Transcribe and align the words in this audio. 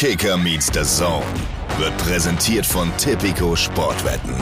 Kicker 0.00 0.36
meets 0.36 0.66
the 0.72 0.84
Zone 0.84 1.26
wird 1.76 1.98
präsentiert 1.98 2.64
von 2.64 2.96
Tipico 2.98 3.56
Sportwetten. 3.56 4.32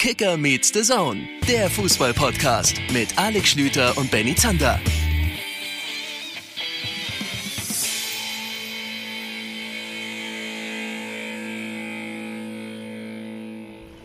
Kicker 0.00 0.36
meets 0.36 0.72
the 0.72 0.82
Zone, 0.82 1.28
der 1.46 1.70
Fußball-Podcast 1.70 2.80
mit 2.92 3.16
Alex 3.16 3.50
Schlüter 3.50 3.96
und 3.96 4.10
Benny 4.10 4.34
Zander. 4.34 4.80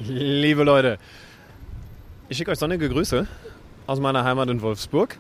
Liebe 0.02 0.64
Leute, 0.64 1.00
ich 2.30 2.38
schicke 2.38 2.52
euch 2.52 2.60
sonnige 2.60 2.88
Grüße 2.88 3.28
aus 3.88 4.00
meiner 4.00 4.24
Heimat 4.24 4.50
in 4.50 4.62
Wolfsburg. 4.62 5.18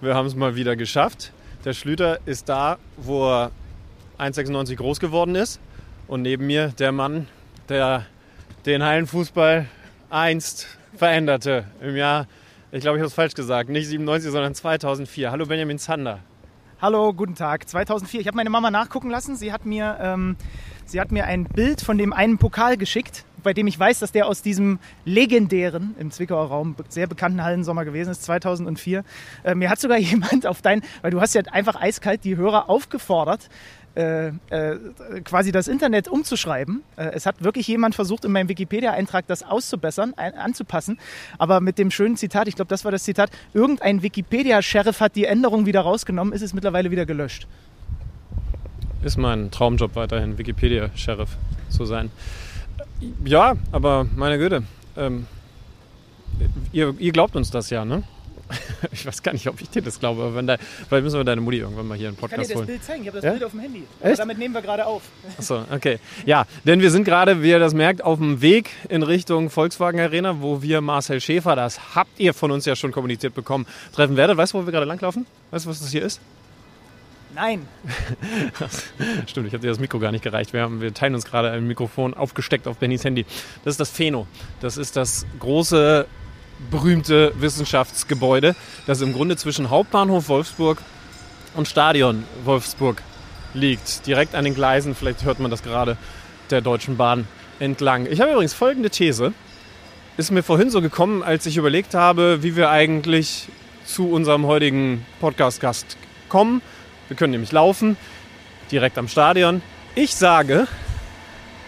Wir 0.00 0.14
haben 0.14 0.26
es 0.26 0.36
mal 0.36 0.54
wieder 0.54 0.76
geschafft. 0.76 1.32
Der 1.64 1.72
Schlüter 1.72 2.20
ist 2.24 2.48
da, 2.48 2.78
wo 2.96 3.28
er 3.28 3.50
1,96 4.20 4.76
groß 4.76 5.00
geworden 5.00 5.34
ist. 5.34 5.58
Und 6.06 6.22
neben 6.22 6.46
mir 6.46 6.68
der 6.68 6.92
Mann, 6.92 7.26
der 7.68 8.06
den 8.64 8.84
Hallenfußball 8.84 9.66
einst 10.08 10.68
veränderte. 10.94 11.64
Im 11.80 11.96
Jahr, 11.96 12.28
ich 12.70 12.80
glaube, 12.80 12.98
ich 12.98 13.00
habe 13.00 13.08
es 13.08 13.14
falsch 13.14 13.34
gesagt, 13.34 13.70
nicht 13.70 13.88
97, 13.88 14.30
sondern 14.30 14.54
2004. 14.54 15.32
Hallo 15.32 15.46
Benjamin 15.46 15.80
Zander. 15.80 16.20
Hallo, 16.80 17.12
guten 17.12 17.34
Tag. 17.34 17.68
2004. 17.68 18.20
Ich 18.20 18.28
habe 18.28 18.36
meine 18.36 18.50
Mama 18.50 18.70
nachgucken 18.70 19.10
lassen. 19.10 19.34
Sie 19.34 19.52
hat 19.52 19.66
mir, 19.66 19.98
ähm, 20.00 20.36
sie 20.84 21.00
hat 21.00 21.10
mir 21.10 21.24
ein 21.24 21.42
Bild 21.42 21.80
von 21.80 21.98
dem 21.98 22.12
einen 22.12 22.38
Pokal 22.38 22.76
geschickt, 22.76 23.24
bei 23.42 23.52
dem 23.52 23.66
ich 23.66 23.78
weiß, 23.78 23.98
dass 24.00 24.12
der 24.12 24.26
aus 24.26 24.42
diesem 24.42 24.78
legendären, 25.04 25.94
im 25.98 26.10
Zwickauer 26.10 26.48
Raum 26.48 26.76
sehr 26.88 27.06
bekannten 27.06 27.42
Hallensommer 27.42 27.84
gewesen 27.84 28.10
ist, 28.10 28.22
2004. 28.24 29.04
Äh, 29.44 29.54
mir 29.54 29.70
hat 29.70 29.80
sogar 29.80 29.98
jemand 29.98 30.46
auf 30.46 30.62
dein, 30.62 30.82
weil 31.02 31.10
du 31.10 31.20
hast 31.20 31.34
ja 31.34 31.42
einfach 31.52 31.80
eiskalt 31.80 32.24
die 32.24 32.36
Hörer 32.36 32.68
aufgefordert, 32.68 33.48
äh, 33.98 34.28
äh, 34.28 34.78
quasi 35.24 35.50
das 35.50 35.66
Internet 35.66 36.06
umzuschreiben. 36.06 36.84
Äh, 36.96 37.10
es 37.14 37.26
hat 37.26 37.42
wirklich 37.42 37.66
jemand 37.66 37.96
versucht, 37.96 38.24
in 38.24 38.30
meinem 38.30 38.48
Wikipedia-Eintrag 38.48 39.26
das 39.26 39.42
auszubessern, 39.42 40.14
ein, 40.16 40.34
anzupassen, 40.34 41.00
aber 41.36 41.60
mit 41.60 41.78
dem 41.78 41.90
schönen 41.90 42.16
Zitat, 42.16 42.46
ich 42.46 42.54
glaube, 42.54 42.68
das 42.68 42.84
war 42.84 42.92
das 42.92 43.02
Zitat, 43.02 43.30
irgendein 43.54 44.02
Wikipedia-Sheriff 44.02 45.00
hat 45.00 45.16
die 45.16 45.24
Änderung 45.24 45.66
wieder 45.66 45.80
rausgenommen, 45.80 46.32
ist 46.32 46.42
es 46.42 46.54
mittlerweile 46.54 46.92
wieder 46.92 47.06
gelöscht. 47.06 47.48
Ist 49.02 49.16
mein 49.16 49.50
Traumjob 49.50 49.96
weiterhin, 49.96 50.38
Wikipedia-Sheriff 50.38 51.36
zu 51.68 51.84
sein. 51.84 52.10
Ja, 53.24 53.56
aber 53.72 54.06
meine 54.16 54.38
Güte, 54.38 54.64
ähm, 54.96 55.26
ihr, 56.72 56.94
ihr 56.98 57.12
glaubt 57.12 57.36
uns 57.36 57.50
das 57.50 57.70
ja, 57.70 57.84
ne? 57.84 58.02
Ich 58.92 59.04
weiß 59.06 59.22
gar 59.22 59.32
nicht, 59.32 59.46
ob 59.48 59.60
ich 59.60 59.68
dir 59.70 59.82
das 59.82 60.00
glaube, 60.00 60.22
aber 60.22 60.34
wenn 60.34 60.46
da, 60.46 60.56
vielleicht 60.88 61.04
müssen 61.04 61.16
wir 61.18 61.24
deine 61.24 61.40
Mutti 61.40 61.58
irgendwann 61.58 61.86
mal 61.86 61.98
hier 61.98 62.08
einen 62.08 62.14
Ich 62.16 62.20
kann 62.20 62.30
Podcast 62.30 62.50
dir 62.50 62.54
das 62.54 62.58
holen. 62.58 62.66
Bild 62.66 62.84
zeigen, 62.84 63.02
ich 63.02 63.08
habe 63.08 63.16
das 63.18 63.24
Ja? 63.24 63.30
Bild 63.32 63.44
auf 63.44 63.50
dem 63.52 63.60
Handy. 63.60 63.82
Echt? 64.00 64.18
Damit 64.18 64.38
nehmen 64.38 64.54
wir 64.54 64.62
gerade 64.62 64.86
auf. 64.86 65.02
Achso, 65.36 65.64
okay. 65.70 65.98
Ja, 66.26 66.46
denn 66.64 66.80
wir 66.80 66.90
sind 66.90 67.04
gerade, 67.04 67.42
wie 67.42 67.50
ihr 67.50 67.58
das 67.58 67.74
merkt, 67.74 68.02
auf 68.02 68.18
dem 68.18 68.40
Weg 68.40 68.70
in 68.88 69.02
Richtung 69.02 69.50
Volkswagen 69.50 70.00
Arena, 70.00 70.40
wo 70.40 70.62
wir 70.62 70.80
Marcel 70.80 71.20
Schäfer, 71.20 71.56
das 71.56 71.94
habt 71.94 72.18
ihr 72.18 72.32
von 72.34 72.50
uns 72.50 72.64
ja 72.64 72.74
schon 72.74 72.90
kommuniziert 72.92 73.34
bekommen, 73.34 73.66
treffen 73.92 74.16
werdet. 74.16 74.36
Weißt 74.36 74.54
du, 74.54 74.58
wo 74.58 74.66
wir 74.66 74.72
gerade 74.72 74.86
langlaufen? 74.86 75.26
Weißt 75.50 75.66
du, 75.66 75.70
was 75.70 75.80
das 75.80 75.90
hier 75.90 76.02
ist? 76.02 76.20
Nein, 77.40 77.68
Stimmt, 79.28 79.46
ich 79.46 79.52
habe 79.52 79.62
dir 79.62 79.68
das 79.68 79.78
Mikro 79.78 80.00
gar 80.00 80.10
nicht 80.10 80.24
gereicht. 80.24 80.52
Wir, 80.52 80.62
haben, 80.62 80.80
wir 80.80 80.92
teilen 80.92 81.14
uns 81.14 81.24
gerade 81.24 81.52
ein 81.52 81.68
Mikrofon 81.68 82.14
aufgesteckt 82.14 82.66
auf 82.66 82.78
Bennys 82.78 83.04
Handy. 83.04 83.24
Das 83.62 83.74
ist 83.74 83.78
das 83.78 83.90
Pheno. 83.90 84.26
Das 84.60 84.76
ist 84.76 84.96
das 84.96 85.24
große, 85.38 86.06
berühmte 86.68 87.32
Wissenschaftsgebäude, 87.38 88.56
das 88.88 89.02
im 89.02 89.12
Grunde 89.12 89.36
zwischen 89.36 89.70
Hauptbahnhof 89.70 90.28
Wolfsburg 90.28 90.82
und 91.54 91.68
Stadion 91.68 92.24
Wolfsburg 92.42 93.04
liegt. 93.54 94.04
Direkt 94.08 94.34
an 94.34 94.42
den 94.44 94.56
Gleisen, 94.56 94.96
vielleicht 94.96 95.22
hört 95.22 95.38
man 95.38 95.52
das 95.52 95.62
gerade, 95.62 95.96
der 96.50 96.60
Deutschen 96.60 96.96
Bahn 96.96 97.28
entlang. 97.60 98.06
Ich 98.10 98.20
habe 98.20 98.32
übrigens 98.32 98.52
folgende 98.52 98.90
These. 98.90 99.32
Ist 100.16 100.32
mir 100.32 100.42
vorhin 100.42 100.70
so 100.70 100.82
gekommen, 100.82 101.22
als 101.22 101.46
ich 101.46 101.56
überlegt 101.56 101.94
habe, 101.94 102.42
wie 102.42 102.56
wir 102.56 102.70
eigentlich 102.70 103.48
zu 103.84 104.10
unserem 104.10 104.44
heutigen 104.46 105.06
Podcast-Gast 105.20 105.96
kommen. 106.28 106.62
Wir 107.08 107.16
können 107.16 107.32
nämlich 107.32 107.52
laufen, 107.52 107.96
direkt 108.70 108.98
am 108.98 109.08
Stadion. 109.08 109.62
Ich 109.94 110.14
sage 110.14 110.68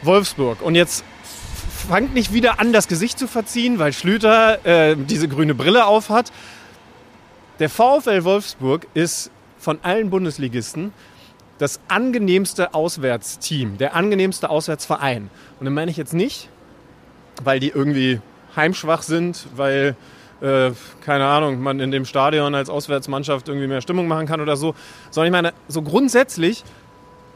Wolfsburg. 0.02 0.62
Und 0.62 0.74
jetzt 0.74 1.04
fangt 1.88 2.14
nicht 2.14 2.32
wieder 2.32 2.60
an, 2.60 2.72
das 2.72 2.88
Gesicht 2.88 3.18
zu 3.18 3.26
verziehen, 3.26 3.78
weil 3.78 3.92
Schlüter 3.92 4.64
äh, 4.64 4.96
diese 4.96 5.28
grüne 5.28 5.54
Brille 5.54 5.86
auf 5.86 6.10
hat. 6.10 6.30
Der 7.58 7.68
VfL 7.68 8.24
Wolfsburg 8.24 8.86
ist 8.94 9.30
von 9.58 9.78
allen 9.82 10.10
Bundesligisten 10.10 10.92
das 11.58 11.80
angenehmste 11.88 12.72
Auswärtsteam, 12.72 13.76
der 13.76 13.94
angenehmste 13.94 14.48
Auswärtsverein. 14.48 15.28
Und 15.58 15.64
dann 15.66 15.74
meine 15.74 15.90
ich 15.90 15.98
jetzt 15.98 16.14
nicht, 16.14 16.48
weil 17.44 17.60
die 17.60 17.68
irgendwie 17.68 18.20
heimschwach 18.56 19.02
sind, 19.02 19.46
weil, 19.56 19.94
äh, 20.40 20.70
keine 21.04 21.26
Ahnung, 21.26 21.60
man 21.60 21.80
in 21.80 21.90
dem 21.90 22.04
Stadion 22.04 22.54
als 22.54 22.70
Auswärtsmannschaft 22.70 23.48
irgendwie 23.48 23.66
mehr 23.66 23.80
Stimmung 23.80 24.08
machen 24.08 24.26
kann 24.26 24.40
oder 24.40 24.56
so, 24.56 24.74
sondern 25.10 25.26
ich 25.26 25.32
meine, 25.32 25.54
so 25.68 25.82
grundsätzlich, 25.82 26.64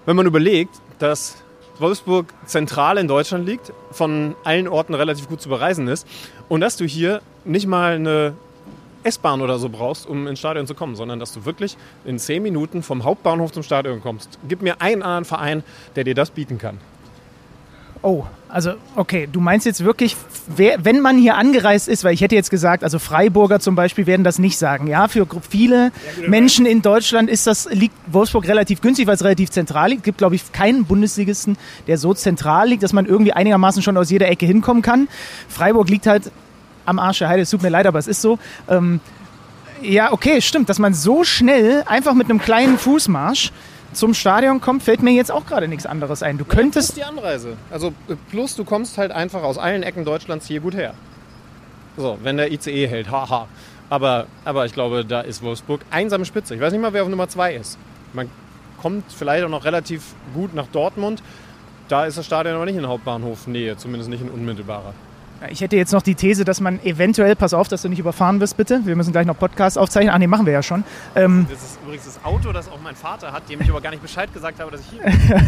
wenn 0.07 0.17
man 0.17 0.27
überlegt, 0.27 0.75
dass 0.99 1.37
Wolfsburg 1.79 2.33
zentral 2.47 2.99
in 2.99 3.09
Deutschland 3.09 3.47
liegt, 3.47 3.73
von 3.91 4.35
allen 4.45 4.69
Orten 4.69 4.95
relativ 4.95 5.29
gut 5.29 5.41
zu 5.41 5.49
bereisen 5.49 5.89
ist 5.89 6.07
und 6.49 6.61
dass 6.61 6.77
du 6.77 6.85
hier 6.85 7.21
nicht 7.45 7.67
mal 7.67 7.95
eine 7.95 8.35
S-Bahn 9.03 9.43
oder 9.43 9.59
so 9.59 9.69
brauchst, 9.69 10.07
um 10.07 10.27
ins 10.27 10.39
Stadion 10.39 10.67
zu 10.67 10.75
kommen, 10.75 10.97
sondern 10.97 11.19
dass 11.19 11.33
du 11.33 11.45
wirklich 11.45 11.77
in 12.05 12.19
zehn 12.19 12.43
Minuten 12.43 12.83
vom 12.83 13.05
Hauptbahnhof 13.05 13.53
zum 13.53 13.63
Stadion 13.63 14.01
kommst. 14.01 14.39
Gib 14.49 14.63
mir 14.63 14.81
einen 14.81 15.03
anderen 15.03 15.25
Verein, 15.25 15.63
der 15.95 16.05
dir 16.05 16.15
das 16.15 16.31
bieten 16.31 16.59
kann. 16.59 16.79
Oh, 18.05 18.27
also 18.51 18.75
okay, 18.97 19.27
du 19.33 19.41
meinst 19.41 19.65
jetzt 19.65 19.83
wirklich, 19.83 20.15
wer, 20.47 20.85
wenn 20.85 21.01
man 21.01 21.17
hier 21.17 21.37
angereist 21.37 21.89
ist, 21.89 22.05
weil 22.05 22.13
ich 22.13 22.21
hätte 22.21 22.35
jetzt 22.35 22.51
gesagt, 22.51 22.85
also 22.85 22.99
Freiburger 22.99 23.61
zum 23.61 23.77
Beispiel 23.77 24.07
werden 24.07 24.25
das 24.25 24.39
nicht 24.39 24.59
sagen. 24.59 24.89
Ja, 24.89 25.09
für 25.09 25.27
viele 25.49 25.91
Menschen 26.29 26.67
in 26.67 26.83
Deutschland 26.83 27.31
ist 27.31 27.47
das, 27.47 27.67
liegt 27.71 27.97
Wolfsburg 28.07 28.47
relativ 28.47 28.83
günstig, 28.83 29.07
weil 29.07 29.15
es 29.15 29.25
relativ 29.25 29.51
zentral 29.51 29.89
liegt. 29.89 30.03
Es 30.03 30.05
gibt, 30.05 30.19
glaube 30.19 30.35
ich, 30.35 30.53
keinen 30.53 30.85
Bundesligisten, 30.85 31.57
der 31.87 31.97
so 31.97 32.13
zentral 32.13 32.69
liegt, 32.69 32.83
dass 32.83 32.93
man 32.93 33.07
irgendwie 33.07 33.33
einigermaßen 33.33 33.83
schon 33.83 33.97
aus 33.97 34.11
jeder 34.11 34.29
Ecke 34.29 34.45
hinkommen 34.45 34.83
kann. 34.83 35.09
Freiburg 35.49 35.89
liegt 35.89 36.07
halt 36.07 36.31
am 36.85 36.99
Arsch 36.99 37.21
der 37.21 37.31
Heide, 37.31 37.43
es 37.43 37.51
tut 37.51 37.63
mir 37.63 37.71
leid, 37.71 37.87
aber 37.87 37.99
es 37.99 38.07
ist 38.07 38.21
so. 38.21 38.39
Ähm, 38.69 39.01
ja, 39.81 40.13
okay, 40.13 40.43
stimmt, 40.43 40.69
dass 40.69 40.79
man 40.79 40.93
so 40.93 41.25
schnell 41.25 41.83
einfach 41.87 42.13
mit 42.13 42.29
einem 42.29 42.39
kleinen 42.39 42.77
Fußmarsch 42.77 43.51
zum 43.95 44.15
Stadion 44.15 44.61
kommt, 44.61 44.83
fällt 44.83 45.03
mir 45.03 45.13
jetzt 45.13 45.31
auch 45.31 45.47
gerade 45.47 45.69
nichts 45.69 45.87
anderes 45.87 46.23
ein. 46.23 46.39
Du 46.39 46.45
könntest 46.45 46.97
die 46.97 47.05
Anreise. 47.05 47.57
Also 47.71 47.89
äh, 48.09 48.17
plus 48.31 48.57
du 48.57 48.65
kommst 48.65 48.99
halt 48.99 49.13
einfach 49.13 49.43
aus 49.43 49.59
allen 49.59 49.83
Ecken 49.83 50.05
Deutschlands 50.05 50.47
hier 50.47 50.61
gut 50.61 50.75
her. 50.75 50.95
So, 51.97 52.19
wenn 52.23 52.37
der 52.37 52.53
ICE 52.53 52.87
hält, 52.87 53.11
haha. 53.11 53.49
Aber, 53.91 54.27
aber 54.45 54.67
ich 54.67 54.73
glaube, 54.73 55.05
da 55.05 55.21
ist 55.21 55.43
Wolfsburg 55.43 55.83
einsame 55.91 56.25
Spitze. 56.25 56.55
Ich 56.55 56.61
weiß 56.61 56.73
nicht 56.73 56.83
mal, 56.83 56.93
wer 56.93 57.03
auf 57.03 57.09
Nummer 57.09 57.29
zwei 57.29 57.55
ist. 57.55 57.79
Man 58.13 58.29
kommt 58.81 59.05
vielleicht 59.13 59.45
auch 59.45 59.51
noch 59.51 59.65
relativ 59.65 60.15
gut 60.35 60.55
nach 60.55 60.67
Dortmund. 60.67 61.23
Da 61.89 62.07
ist 62.07 62.19
das 62.19 62.27
Stadion 62.27 62.57
aber 62.57 62.65
nicht 62.65 62.77
in 62.77 62.87
Hauptbahnhof 62.87 63.47
Nähe, 63.47 63.77
zumindest 63.77 64.11
nicht 64.11 64.23
in 64.23 64.31
unmittelbarer. 64.31 64.95
Ich 65.51 65.61
hätte 65.61 65.77
jetzt 65.77 65.93
noch 65.93 66.03
die 66.03 66.15
These, 66.15 66.45
dass 66.45 66.61
man 66.61 66.79
eventuell, 66.85 67.37
pass 67.37 67.55
auf, 67.55 67.69
dass 67.69 67.83
du 67.83 67.89
nicht 67.89 67.99
überfahren 67.99 68.41
wirst, 68.41 68.57
bitte. 68.57 68.81
Wir 68.85 68.97
müssen 68.97 69.13
gleich 69.13 69.27
noch 69.27 69.39
Podcast 69.39 69.77
aufzeichnen. 69.79 70.13
Ach 70.15 70.19
nee, 70.19 70.27
machen 70.27 70.47
wir 70.47 70.53
ja 70.53 70.63
schon. 70.63 70.85
Ähm, 71.15 71.47
Das 71.51 71.63
ist 71.63 71.79
übrigens 71.85 72.05
das 72.05 72.25
Auto, 72.25 72.53
das 72.53 72.69
auch 72.69 72.81
mein 72.83 72.95
Vater 72.95 73.33
hat, 73.33 73.49
dem 73.51 73.61
ich 73.61 73.71
aber 73.71 73.81
gar 73.81 73.91
nicht 73.91 74.03
Bescheid 74.03 74.33
gesagt 74.33 74.61
habe, 74.61 74.71
dass 74.71 74.81
ich 74.81 74.87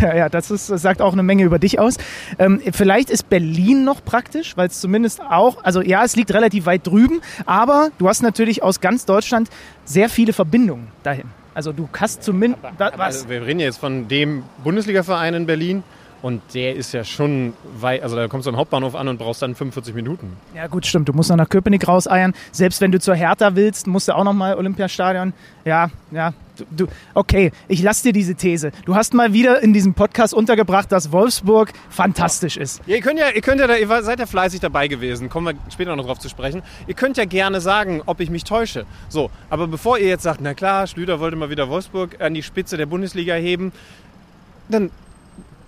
hier 0.00 0.14
ja, 0.16 0.28
das, 0.28 0.50
ist, 0.50 0.66
sagt 0.66 1.00
auch 1.00 1.12
eine 1.12 1.22
Menge 1.22 1.44
über 1.44 1.58
dich 1.58 1.78
aus. 1.78 1.96
Ähm, 2.38 2.60
vielleicht 2.72 3.10
ist 3.10 3.28
Berlin 3.28 3.84
noch 3.84 4.04
praktisch, 4.04 4.56
weil 4.56 4.68
es 4.68 4.80
zumindest 4.80 5.20
auch, 5.20 5.62
also 5.64 5.80
ja, 5.82 6.04
es 6.04 6.16
liegt 6.16 6.32
relativ 6.34 6.66
weit 6.66 6.86
drüben, 6.86 7.20
aber 7.46 7.90
du 7.98 8.08
hast 8.08 8.22
natürlich 8.22 8.62
aus 8.62 8.80
ganz 8.80 9.04
Deutschland 9.06 9.48
sehr 9.84 10.08
viele 10.08 10.32
Verbindungen 10.32 10.88
dahin. 11.02 11.24
Also 11.54 11.72
du 11.72 11.88
hast 11.98 12.22
zumindest. 12.22 12.62
wa- 12.62 12.72
Aber 12.88 12.98
Was? 12.98 13.28
wir 13.30 13.47
reden 13.47 13.60
jetzt 13.60 13.78
von 13.78 14.09
dem 14.09 14.42
Bundesligaverein 14.62 15.32
in 15.32 15.47
Berlin 15.47 15.84
und 16.22 16.42
der 16.54 16.74
ist 16.74 16.92
ja 16.92 17.04
schon 17.04 17.53
weit, 17.78 18.03
also 18.03 18.16
da 18.16 18.27
kommst 18.28 18.47
du 18.47 18.51
am 18.51 18.57
Hauptbahnhof 18.57 18.95
an 18.95 19.09
und 19.09 19.18
brauchst 19.18 19.42
dann 19.42 19.54
45 19.54 19.95
Minuten. 19.95 20.36
Ja 20.54 20.66
gut, 20.66 20.86
stimmt. 20.86 21.09
Du 21.09 21.13
musst 21.13 21.30
noch 21.30 21.36
nach 21.36 21.48
Köpenick 21.48 21.86
rauseiern. 21.86 22.34
Selbst 22.53 22.80
wenn 22.80 22.91
du 22.91 22.98
zur 22.98 23.15
Hertha 23.15 23.54
willst, 23.54 23.86
musst 23.86 24.09
du 24.09 24.16
auch 24.16 24.24
noch 24.24 24.33
mal 24.33 24.57
Olympiastadion. 24.57 25.34
Ja, 25.65 25.91
ja. 26.10 26.33
Du, 26.57 26.65
du, 26.71 26.86
okay, 27.13 27.53
ich 27.68 27.83
lasse 27.83 28.04
dir 28.04 28.13
diese 28.15 28.34
These. 28.34 28.72
Du 28.86 28.95
hast 28.95 29.13
mal 29.13 29.34
wieder 29.34 29.63
in 29.63 29.74
diesem 29.74 29.92
Podcast 29.92 30.33
untergebracht, 30.33 30.91
dass 30.91 31.13
Wolfsburg 31.13 31.72
fantastisch 31.91 32.57
ist. 32.57 32.80
Ja, 32.86 32.97
ihr 32.97 33.03
könnt 33.03 33.19
ja, 33.19 33.28
ihr 33.28 33.42
könnt 33.42 33.60
ja, 33.60 33.66
da, 33.66 33.77
ihr 33.77 33.86
seid 34.03 34.19
ja 34.19 34.27
fleißig 34.27 34.60
dabei 34.60 34.89
gewesen, 34.89 35.28
kommen 35.28 35.54
wir 35.54 35.71
später 35.71 35.95
noch 35.95 36.07
drauf 36.07 36.19
zu 36.19 36.30
sprechen. 36.30 36.62
Ihr 36.86 36.95
könnt 36.95 37.19
ja 37.19 37.27
gerne 37.27 37.60
sagen, 37.60 38.03
ob 38.07 38.21
ich 38.21 38.30
mich 38.30 38.45
täusche. 38.45 38.86
So, 39.10 39.30
aber 39.51 39.66
bevor 39.66 39.98
ihr 39.98 40.09
jetzt 40.09 40.22
sagt, 40.22 40.41
na 40.41 40.54
klar, 40.54 40.86
Schlüter 40.86 41.21
wollte 41.21 41.36
mal 41.36 41.51
wieder 41.51 41.69
Wolfsburg 41.69 42.22
an 42.22 42.33
die 42.33 42.42
Spitze 42.42 42.78
der 42.78 42.86
Bundesliga 42.86 43.34
heben, 43.34 43.72
dann 44.69 44.91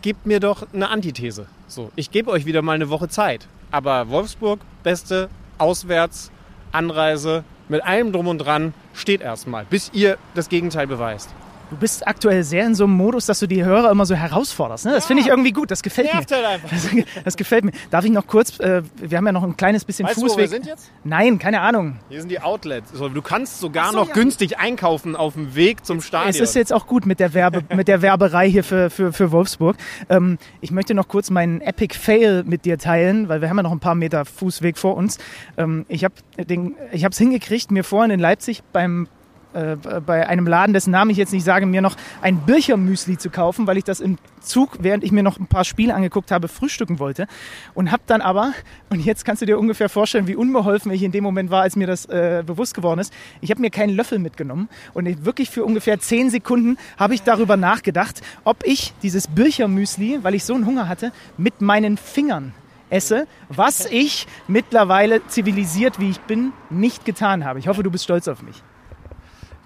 gebt 0.02 0.26
mir 0.26 0.40
doch 0.40 0.66
eine 0.72 0.90
Antithese. 0.90 1.46
So, 1.66 1.90
ich 1.96 2.10
gebe 2.10 2.30
euch 2.30 2.46
wieder 2.46 2.62
mal 2.62 2.72
eine 2.72 2.90
Woche 2.90 3.08
Zeit. 3.08 3.46
Aber 3.70 4.08
Wolfsburg, 4.08 4.60
beste 4.82 5.28
Auswärts, 5.58 6.30
Anreise 6.72 7.44
mit 7.68 7.84
allem 7.84 8.12
drum 8.12 8.28
und 8.28 8.38
dran 8.38 8.72
steht 8.94 9.20
erstmal, 9.20 9.64
bis 9.66 9.90
ihr 9.92 10.16
das 10.34 10.48
Gegenteil 10.48 10.86
beweist. 10.86 11.28
Du 11.70 11.76
bist 11.76 12.06
aktuell 12.08 12.44
sehr 12.44 12.64
in 12.64 12.74
so 12.74 12.84
einem 12.84 12.94
Modus, 12.94 13.26
dass 13.26 13.40
du 13.40 13.46
die 13.46 13.62
Hörer 13.62 13.90
immer 13.90 14.06
so 14.06 14.14
herausforderst. 14.14 14.86
Ne? 14.86 14.92
Das 14.92 15.04
finde 15.06 15.22
ich 15.22 15.28
irgendwie 15.28 15.52
gut. 15.52 15.70
Das 15.70 15.82
gefällt 15.82 16.08
mir. 16.08 16.14
Nervt 16.14 16.32
halt 16.32 16.44
einfach. 16.46 16.70
Das, 16.70 16.88
das 17.24 17.36
gefällt 17.36 17.64
mir. 17.64 17.72
Darf 17.90 18.04
ich 18.06 18.10
noch 18.10 18.26
kurz, 18.26 18.58
äh, 18.58 18.82
wir 18.96 19.18
haben 19.18 19.26
ja 19.26 19.32
noch 19.32 19.42
ein 19.42 19.56
kleines 19.56 19.84
bisschen 19.84 20.06
Weißt 20.06 20.16
du, 20.16 20.22
wo 20.22 20.26
wir 20.26 20.30
Fußweg. 20.30 20.48
sind 20.48 20.66
jetzt? 20.66 20.90
Nein, 21.04 21.38
keine 21.38 21.60
Ahnung. 21.60 21.98
Hier 22.08 22.20
sind 22.20 22.30
die 22.30 22.40
Outlets. 22.40 22.92
So, 22.92 23.08
Du 23.08 23.20
kannst 23.20 23.60
sogar 23.60 23.90
so, 23.90 23.98
noch 23.98 24.08
ja. 24.08 24.14
günstig 24.14 24.58
einkaufen 24.58 25.14
auf 25.14 25.34
dem 25.34 25.54
Weg 25.54 25.84
zum 25.84 26.00
Stadion. 26.00 26.30
Es 26.30 26.40
ist 26.40 26.54
jetzt 26.54 26.72
auch 26.72 26.86
gut 26.86 27.04
mit 27.04 27.20
der, 27.20 27.34
Werbe, 27.34 27.62
mit 27.74 27.88
der 27.88 28.00
Werberei 28.00 28.48
hier 28.50 28.64
für, 28.64 28.88
für, 28.88 29.12
für 29.12 29.30
Wolfsburg. 29.30 29.76
Ähm, 30.08 30.38
ich 30.62 30.70
möchte 30.70 30.94
noch 30.94 31.08
kurz 31.08 31.28
meinen 31.28 31.60
Epic 31.60 31.94
Fail 31.98 32.44
mit 32.44 32.64
dir 32.64 32.78
teilen, 32.78 33.28
weil 33.28 33.42
wir 33.42 33.50
haben 33.50 33.58
ja 33.58 33.62
noch 33.62 33.72
ein 33.72 33.80
paar 33.80 33.94
Meter 33.94 34.24
Fußweg 34.24 34.78
vor 34.78 34.96
uns. 34.96 35.18
Ähm, 35.58 35.84
ich 35.88 36.04
habe 36.04 36.14
es 36.38 37.18
hingekriegt, 37.18 37.70
mir 37.70 37.84
vorhin 37.84 38.10
in 38.10 38.20
Leipzig 38.20 38.62
beim 38.72 39.06
äh, 39.54 39.76
bei 40.04 40.28
einem 40.28 40.46
Laden, 40.46 40.72
dessen 40.72 40.90
Namen 40.90 41.10
ich 41.10 41.16
jetzt 41.16 41.32
nicht 41.32 41.44
sage, 41.44 41.66
mir 41.66 41.80
noch 41.80 41.96
ein 42.20 42.38
Birchermüsli 42.38 43.18
zu 43.18 43.30
kaufen, 43.30 43.66
weil 43.66 43.78
ich 43.78 43.84
das 43.84 44.00
im 44.00 44.18
Zug, 44.40 44.78
während 44.80 45.04
ich 45.04 45.12
mir 45.12 45.22
noch 45.22 45.38
ein 45.38 45.46
paar 45.46 45.64
Spiele 45.64 45.94
angeguckt 45.94 46.30
habe, 46.30 46.48
frühstücken 46.48 46.98
wollte. 46.98 47.26
Und 47.74 47.90
habe 47.90 48.02
dann 48.06 48.20
aber, 48.20 48.52
und 48.90 49.04
jetzt 49.04 49.24
kannst 49.24 49.42
du 49.42 49.46
dir 49.46 49.58
ungefähr 49.58 49.88
vorstellen, 49.88 50.26
wie 50.26 50.36
unbeholfen 50.36 50.92
ich 50.92 51.02
in 51.02 51.12
dem 51.12 51.24
Moment 51.24 51.50
war, 51.50 51.62
als 51.62 51.76
mir 51.76 51.86
das 51.86 52.04
äh, 52.06 52.42
bewusst 52.46 52.74
geworden 52.74 53.00
ist. 53.00 53.12
Ich 53.40 53.50
habe 53.50 53.60
mir 53.60 53.70
keinen 53.70 53.94
Löffel 53.94 54.18
mitgenommen 54.18 54.68
und 54.94 55.06
ich, 55.06 55.24
wirklich 55.24 55.50
für 55.50 55.64
ungefähr 55.64 55.98
zehn 55.98 56.30
Sekunden 56.30 56.76
habe 56.98 57.14
ich 57.14 57.22
darüber 57.22 57.56
nachgedacht, 57.56 58.20
ob 58.44 58.64
ich 58.64 58.92
dieses 59.02 59.28
Birchermüsli, 59.28 60.20
weil 60.22 60.34
ich 60.34 60.44
so 60.44 60.54
einen 60.54 60.66
Hunger 60.66 60.88
hatte, 60.88 61.12
mit 61.36 61.60
meinen 61.60 61.96
Fingern 61.96 62.52
esse, 62.90 63.26
was 63.48 63.86
ich 63.86 64.26
mittlerweile 64.46 65.26
zivilisiert, 65.26 65.98
wie 65.98 66.10
ich 66.10 66.20
bin, 66.20 66.52
nicht 66.70 67.04
getan 67.04 67.44
habe. 67.44 67.58
Ich 67.58 67.68
hoffe, 67.68 67.82
du 67.82 67.90
bist 67.90 68.04
stolz 68.04 68.28
auf 68.28 68.42
mich. 68.42 68.62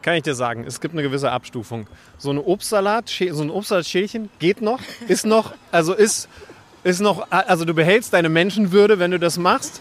Kann 0.03 0.15
ich 0.15 0.25
dir 0.25 0.35
sagen, 0.35 0.65
es 0.67 0.81
gibt 0.81 0.95
eine 0.95 1.03
gewisse 1.03 1.31
Abstufung. 1.31 1.87
So 2.19 2.31
ein 2.31 2.39
Obstsalat, 2.39 3.09
so 3.09 3.43
ein 3.43 3.51
Obstsalatschälchen 3.51 4.31
geht 4.41 4.61
noch, 4.61 4.81
ist 5.07 5.25
noch, 5.25 5.55
also 5.71 5.95
ist, 5.95 6.29
ist 6.83 7.01
noch, 7.01 7.31
also 7.31 7.65
du 7.65 7.73
behältst 7.73 8.13
deine 8.13 8.29
Menschenwürde, 8.29 8.99
wenn 8.99 9.13
du 9.13 9.21
das 9.21 9.39
machst. 9.39 9.81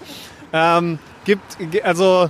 Ähm, 0.53 1.00
gibt, 1.25 1.57
also 1.83 2.29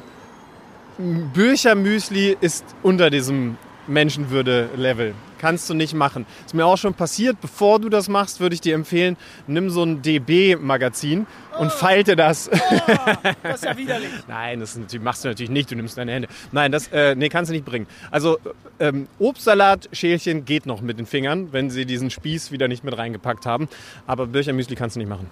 Büchermüsli 0.97 2.37
ist 2.39 2.63
unter 2.81 3.09
diesem 3.09 3.57
Menschenwürde-Level. 3.87 5.13
Kannst 5.41 5.67
du 5.71 5.73
nicht 5.73 5.95
machen. 5.95 6.27
Ist 6.45 6.53
mir 6.53 6.67
auch 6.67 6.77
schon 6.77 6.93
passiert. 6.93 7.41
Bevor 7.41 7.79
du 7.79 7.89
das 7.89 8.07
machst, 8.07 8.39
würde 8.39 8.53
ich 8.53 8.61
dir 8.61 8.75
empfehlen, 8.75 9.17
nimm 9.47 9.71
so 9.71 9.81
ein 9.81 10.03
DB-Magazin 10.03 11.25
und 11.57 11.71
falte 11.71 12.15
das. 12.15 12.47
Das 13.41 13.55
ist 13.55 13.65
ja 13.65 13.75
widerlich. 13.75 14.09
Nein, 14.27 14.59
das 14.59 14.79
machst 15.01 15.23
du 15.23 15.29
natürlich 15.29 15.49
nicht, 15.49 15.71
du 15.71 15.75
nimmst 15.75 15.97
deine 15.97 16.11
Hände. 16.11 16.27
Nein, 16.51 16.71
das 16.71 16.89
äh, 16.89 17.15
nee, 17.15 17.27
kannst 17.29 17.49
du 17.49 17.53
nicht 17.53 17.65
bringen. 17.65 17.87
Also 18.11 18.37
ähm, 18.79 19.07
Obstsalat-Schälchen 19.17 20.45
geht 20.45 20.67
noch 20.67 20.81
mit 20.81 20.99
den 20.99 21.07
Fingern, 21.07 21.51
wenn 21.51 21.71
sie 21.71 21.87
diesen 21.87 22.11
Spieß 22.11 22.51
wieder 22.51 22.67
nicht 22.67 22.83
mit 22.83 22.95
reingepackt 22.95 23.47
haben. 23.47 23.67
Aber 24.05 24.27
Birchermüsli 24.27 24.75
kannst 24.75 24.95
du 24.95 24.99
nicht 24.99 25.09
machen. 25.09 25.25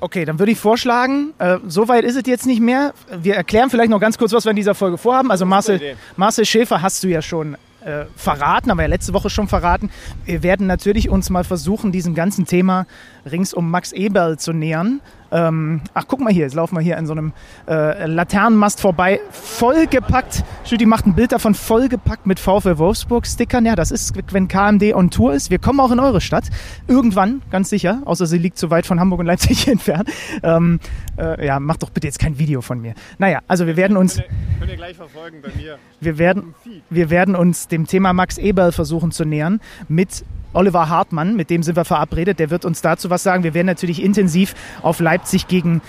Okay, 0.00 0.24
dann 0.24 0.40
würde 0.40 0.50
ich 0.50 0.58
vorschlagen, 0.58 1.34
äh, 1.38 1.58
soweit 1.68 2.04
ist 2.04 2.16
es 2.16 2.24
jetzt 2.26 2.46
nicht 2.46 2.60
mehr. 2.60 2.94
Wir 3.22 3.36
erklären 3.36 3.70
vielleicht 3.70 3.90
noch 3.90 4.00
ganz 4.00 4.18
kurz, 4.18 4.32
was 4.32 4.44
wir 4.44 4.50
in 4.50 4.56
dieser 4.56 4.74
Folge 4.74 4.98
vorhaben. 4.98 5.30
Also 5.30 5.46
Marcel. 5.46 5.96
Marcel 6.16 6.44
Schäfer 6.44 6.82
hast 6.82 7.04
du 7.04 7.08
ja 7.08 7.22
schon 7.22 7.56
äh, 7.84 8.06
verraten, 8.16 8.70
haben 8.70 8.78
wir 8.78 8.84
ja 8.84 8.88
letzte 8.88 9.12
Woche 9.12 9.30
schon 9.30 9.48
verraten. 9.48 9.90
Wir 10.24 10.42
werden 10.42 10.66
natürlich 10.66 11.08
uns 11.08 11.30
mal 11.30 11.44
versuchen, 11.44 11.92
diesem 11.92 12.14
ganzen 12.14 12.46
Thema 12.46 12.86
rings 13.24 13.54
um 13.54 13.70
Max 13.70 13.92
Eberl 13.92 14.38
zu 14.38 14.52
nähern. 14.52 15.00
Ähm, 15.34 15.80
ach, 15.94 16.04
guck 16.06 16.20
mal 16.20 16.32
hier, 16.32 16.44
jetzt 16.44 16.54
laufen 16.54 16.76
wir 16.76 16.80
hier 16.80 16.96
an 16.96 17.06
so 17.06 17.12
einem 17.12 17.32
äh, 17.66 18.06
Laternenmast 18.06 18.80
vorbei, 18.80 19.20
vollgepackt. 19.30 20.44
Stüdi 20.64 20.86
macht 20.86 21.06
ein 21.06 21.14
Bild 21.14 21.32
davon, 21.32 21.54
vollgepackt 21.54 22.24
mit 22.24 22.38
VfL 22.38 22.78
Wolfsburg-Stickern. 22.78 23.66
Ja, 23.66 23.74
das 23.74 23.90
ist, 23.90 24.14
wenn 24.32 24.46
KMD 24.46 24.94
on 24.94 25.10
Tour 25.10 25.34
ist. 25.34 25.50
Wir 25.50 25.58
kommen 25.58 25.80
auch 25.80 25.90
in 25.90 25.98
eure 25.98 26.20
Stadt. 26.20 26.44
Irgendwann, 26.86 27.42
ganz 27.50 27.68
sicher, 27.68 28.00
außer 28.04 28.26
sie 28.26 28.38
liegt 28.38 28.58
zu 28.58 28.70
weit 28.70 28.86
von 28.86 29.00
Hamburg 29.00 29.20
und 29.20 29.26
Leipzig 29.26 29.66
entfernt. 29.68 30.08
Ähm, 30.44 30.78
äh, 31.18 31.44
ja, 31.44 31.58
mach 31.58 31.78
doch 31.78 31.90
bitte 31.90 32.06
jetzt 32.06 32.20
kein 32.20 32.38
Video 32.38 32.60
von 32.60 32.80
mir. 32.80 32.94
Naja, 33.18 33.40
also 33.48 33.66
wir 33.66 33.76
werden 33.76 33.96
uns... 33.96 34.22
Könnt 34.60 34.70
ihr 34.70 34.76
gleich 34.76 34.96
verfolgen 34.96 35.38
bei 35.42 35.50
mir. 35.60 35.78
Wir 36.00 36.18
werden, 36.18 36.54
wir 36.90 37.10
werden 37.10 37.34
uns 37.34 37.66
dem 37.66 37.88
Thema 37.88 38.12
Max 38.12 38.38
Eberl 38.38 38.70
versuchen 38.70 39.10
zu 39.10 39.24
nähern 39.24 39.60
mit 39.88 40.24
Oliver 40.54 40.88
Hartmann, 40.88 41.36
mit 41.36 41.50
dem 41.50 41.62
sind 41.62 41.76
wir 41.76 41.84
verabredet. 41.84 42.38
Der 42.38 42.50
wird 42.50 42.64
uns 42.64 42.80
dazu 42.80 43.10
was 43.10 43.22
sagen. 43.22 43.44
Wir 43.44 43.54
werden 43.54 43.66
natürlich 43.66 44.02
intensiv 44.02 44.54
auf 44.82 45.00
Leipzig 45.00 45.48
gegen 45.48 45.82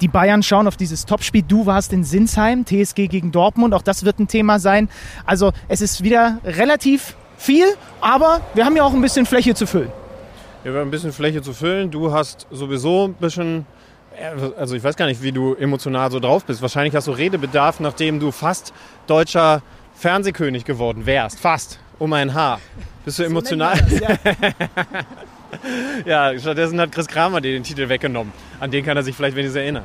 die 0.00 0.08
Bayern 0.08 0.42
schauen, 0.42 0.66
auf 0.66 0.76
dieses 0.76 1.06
Topspiel. 1.06 1.42
Du 1.42 1.66
warst 1.66 1.92
in 1.92 2.04
Sinsheim, 2.04 2.64
TSG 2.64 3.08
gegen 3.08 3.32
Dortmund. 3.32 3.74
Auch 3.74 3.82
das 3.82 4.04
wird 4.04 4.18
ein 4.18 4.28
Thema 4.28 4.58
sein. 4.58 4.88
Also 5.24 5.52
es 5.68 5.80
ist 5.80 6.02
wieder 6.02 6.38
relativ 6.44 7.16
viel, 7.36 7.66
aber 8.00 8.40
wir 8.54 8.64
haben 8.64 8.76
ja 8.76 8.84
auch 8.84 8.92
ein 8.92 9.00
bisschen 9.00 9.26
Fläche 9.26 9.54
zu 9.54 9.66
füllen. 9.66 9.90
Wir 10.62 10.72
haben 10.72 10.88
ein 10.88 10.90
bisschen 10.90 11.12
Fläche 11.12 11.40
zu 11.40 11.52
füllen. 11.52 11.90
Du 11.90 12.12
hast 12.12 12.46
sowieso 12.50 13.06
ein 13.06 13.14
bisschen, 13.14 13.64
äh, 14.16 14.58
also 14.58 14.74
ich 14.74 14.82
weiß 14.82 14.96
gar 14.96 15.06
nicht, 15.06 15.22
wie 15.22 15.32
du 15.32 15.54
emotional 15.54 16.10
so 16.10 16.20
drauf 16.20 16.44
bist. 16.44 16.60
Wahrscheinlich 16.62 16.94
hast 16.94 17.06
du 17.06 17.12
Redebedarf, 17.12 17.80
nachdem 17.80 18.20
du 18.20 18.32
fast 18.32 18.72
deutscher 19.06 19.62
Fernsehkönig 19.94 20.64
geworden 20.64 21.06
wärst. 21.06 21.40
Fast. 21.40 21.78
Um 21.98 22.12
ein 22.12 22.32
Haar. 22.32 22.60
Bist 23.04 23.18
du 23.18 23.24
emotional? 23.24 23.78
Ja, 26.04 26.38
stattdessen 26.38 26.78
hat 26.78 26.92
Chris 26.92 27.06
Kramer 27.06 27.40
dir 27.40 27.52
den 27.52 27.62
Titel 27.62 27.88
weggenommen. 27.88 28.34
An 28.60 28.70
den 28.70 28.84
kann 28.84 28.98
er 28.98 29.02
sich 29.02 29.16
vielleicht 29.16 29.34
wenigstens 29.34 29.56
erinnern. 29.60 29.84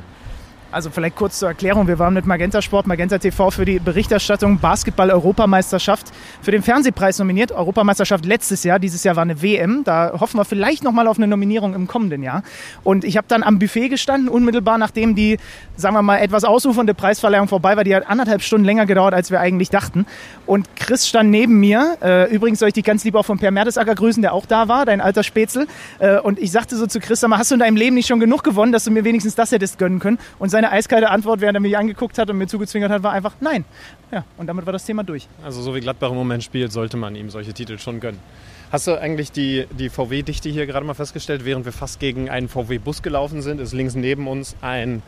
Also 0.74 0.90
vielleicht 0.90 1.14
kurz 1.14 1.38
zur 1.38 1.46
Erklärung, 1.46 1.86
wir 1.86 2.00
waren 2.00 2.14
mit 2.14 2.26
Magenta 2.26 2.60
Sport, 2.60 2.88
Magenta 2.88 3.18
TV 3.18 3.52
für 3.52 3.64
die 3.64 3.78
Berichterstattung 3.78 4.58
Basketball-Europameisterschaft 4.58 6.08
für 6.42 6.50
den 6.50 6.64
Fernsehpreis 6.64 7.20
nominiert. 7.20 7.52
Europameisterschaft 7.52 8.24
letztes 8.26 8.64
Jahr, 8.64 8.80
dieses 8.80 9.04
Jahr 9.04 9.14
war 9.14 9.22
eine 9.22 9.40
WM. 9.40 9.84
Da 9.84 10.14
hoffen 10.18 10.36
wir 10.36 10.44
vielleicht 10.44 10.82
nochmal 10.82 11.06
auf 11.06 11.16
eine 11.16 11.28
Nominierung 11.28 11.74
im 11.74 11.86
kommenden 11.86 12.24
Jahr. 12.24 12.42
Und 12.82 13.04
ich 13.04 13.16
habe 13.16 13.28
dann 13.28 13.44
am 13.44 13.60
Buffet 13.60 13.88
gestanden, 13.88 14.28
unmittelbar 14.28 14.76
nachdem 14.76 15.14
die, 15.14 15.38
sagen 15.76 15.94
wir 15.94 16.02
mal, 16.02 16.16
etwas 16.16 16.42
ausufernde 16.42 16.92
Preisverleihung 16.92 17.46
vorbei 17.46 17.76
war. 17.76 17.84
Die 17.84 17.94
hat 17.94 18.10
anderthalb 18.10 18.42
Stunden 18.42 18.64
länger 18.64 18.84
gedauert, 18.84 19.14
als 19.14 19.30
wir 19.30 19.38
eigentlich 19.38 19.70
dachten. 19.70 20.06
Und 20.44 20.74
Chris 20.74 21.06
stand 21.06 21.30
neben 21.30 21.60
mir. 21.60 21.98
Äh, 22.02 22.34
übrigens 22.34 22.58
soll 22.58 22.66
ich 22.66 22.74
dich 22.74 22.84
ganz 22.84 23.04
lieb 23.04 23.14
auch 23.14 23.22
von 23.22 23.38
Per 23.38 23.52
Mertesacker 23.52 23.94
grüßen, 23.94 24.22
der 24.22 24.32
auch 24.32 24.44
da 24.44 24.66
war, 24.66 24.86
dein 24.86 25.00
alter 25.00 25.22
Spätzle. 25.22 25.68
Äh, 26.00 26.18
und 26.18 26.40
ich 26.40 26.50
sagte 26.50 26.74
so 26.74 26.88
zu 26.88 26.98
Chris, 26.98 27.20
sag 27.20 27.30
mal, 27.30 27.38
hast 27.38 27.52
du 27.52 27.54
in 27.54 27.60
deinem 27.60 27.76
Leben 27.76 27.94
nicht 27.94 28.08
schon 28.08 28.18
genug 28.18 28.42
gewonnen, 28.42 28.72
dass 28.72 28.82
du 28.82 28.90
mir 28.90 29.04
wenigstens 29.04 29.36
das 29.36 29.52
hättest 29.52 29.78
gönnen 29.78 30.00
können? 30.00 30.18
Und 30.40 30.48
seine 30.48 30.63
eiskalte 30.72 31.10
Antwort, 31.10 31.40
während 31.40 31.56
er 31.56 31.60
mich 31.60 31.76
angeguckt 31.76 32.18
hat 32.18 32.30
und 32.30 32.38
mir 32.38 32.46
zugezwingert 32.46 32.90
hat, 32.90 33.02
war 33.02 33.12
einfach 33.12 33.34
nein. 33.40 33.64
Ja, 34.12 34.24
und 34.36 34.46
damit 34.46 34.66
war 34.66 34.72
das 34.72 34.84
Thema 34.84 35.04
durch. 35.04 35.28
Also 35.42 35.62
so 35.62 35.74
wie 35.74 35.80
Gladbach 35.80 36.10
im 36.10 36.16
Moment 36.16 36.44
spielt, 36.44 36.72
sollte 36.72 36.96
man 36.96 37.16
ihm 37.16 37.30
solche 37.30 37.52
Titel 37.52 37.78
schon 37.78 38.00
gönnen. 38.00 38.20
Hast 38.70 38.86
du 38.86 39.00
eigentlich 39.00 39.30
die, 39.30 39.66
die 39.78 39.88
VW-Dichte 39.88 40.48
hier 40.48 40.66
gerade 40.66 40.84
mal 40.84 40.94
festgestellt, 40.94 41.44
während 41.44 41.64
wir 41.64 41.72
fast 41.72 42.00
gegen 42.00 42.28
einen 42.28 42.48
VW-Bus 42.48 43.02
gelaufen 43.02 43.42
sind, 43.42 43.60
ist 43.60 43.72
links 43.72 43.94
neben 43.94 44.26
uns 44.26 44.56
ein 44.62 45.02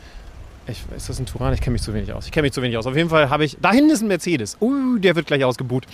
ich, 0.69 0.83
ist 0.95 1.07
das 1.07 1.19
ein 1.19 1.25
Turan? 1.25 1.53
Ich 1.53 1.61
kenne 1.61 1.73
mich 1.73 1.81
zu 1.81 1.93
wenig 1.93 2.11
aus. 2.11 2.25
Ich 2.25 2.31
kenne 2.31 2.43
mich 2.43 2.51
zu 2.51 2.61
wenig 2.61 2.77
aus. 2.77 2.85
Auf 2.85 2.95
jeden 2.95 3.09
Fall 3.09 3.29
habe 3.29 3.45
ich. 3.45 3.57
Da 3.61 3.71
hinten 3.71 3.89
ist 3.89 4.01
ein 4.01 4.07
Mercedes. 4.09 4.57
Uh, 4.59 4.97
der 4.97 5.15
wird 5.15 5.27
gleich 5.27 5.45
ausgebuht. 5.45 5.85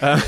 Äh, 0.00 0.18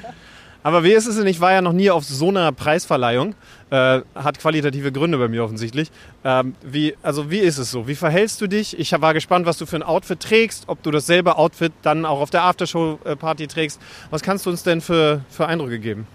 Aber 0.62 0.84
wie 0.84 0.92
ist 0.92 1.06
es 1.06 1.16
denn? 1.16 1.26
Ich 1.26 1.40
war 1.40 1.52
ja 1.52 1.60
noch 1.60 1.72
nie 1.72 1.90
auf 1.90 2.04
so 2.04 2.28
einer 2.28 2.52
Preisverleihung. 2.52 3.34
Äh, 3.72 4.02
hat 4.14 4.38
qualitative 4.38 4.92
Gründe 4.92 5.16
bei 5.16 5.28
mir 5.28 5.42
offensichtlich. 5.42 5.90
Ähm, 6.24 6.54
wie, 6.60 6.94
also 7.02 7.30
wie 7.30 7.38
ist 7.38 7.56
es 7.56 7.70
so? 7.70 7.88
Wie 7.88 7.94
verhältst 7.94 8.38
du 8.42 8.46
dich? 8.46 8.78
Ich 8.78 8.92
war 8.92 9.14
gespannt, 9.14 9.46
was 9.46 9.56
du 9.56 9.64
für 9.64 9.76
ein 9.76 9.82
Outfit 9.82 10.20
trägst, 10.20 10.64
ob 10.66 10.82
du 10.82 10.90
dasselbe 10.90 11.38
Outfit 11.38 11.72
dann 11.80 12.04
auch 12.04 12.20
auf 12.20 12.28
der 12.28 12.42
Aftershow-Party 12.42 13.46
trägst. 13.46 13.80
Was 14.10 14.20
kannst 14.20 14.44
du 14.44 14.50
uns 14.50 14.62
denn 14.62 14.82
für, 14.82 15.22
für 15.30 15.46
Eindrücke 15.46 15.78
geben? 15.78 16.06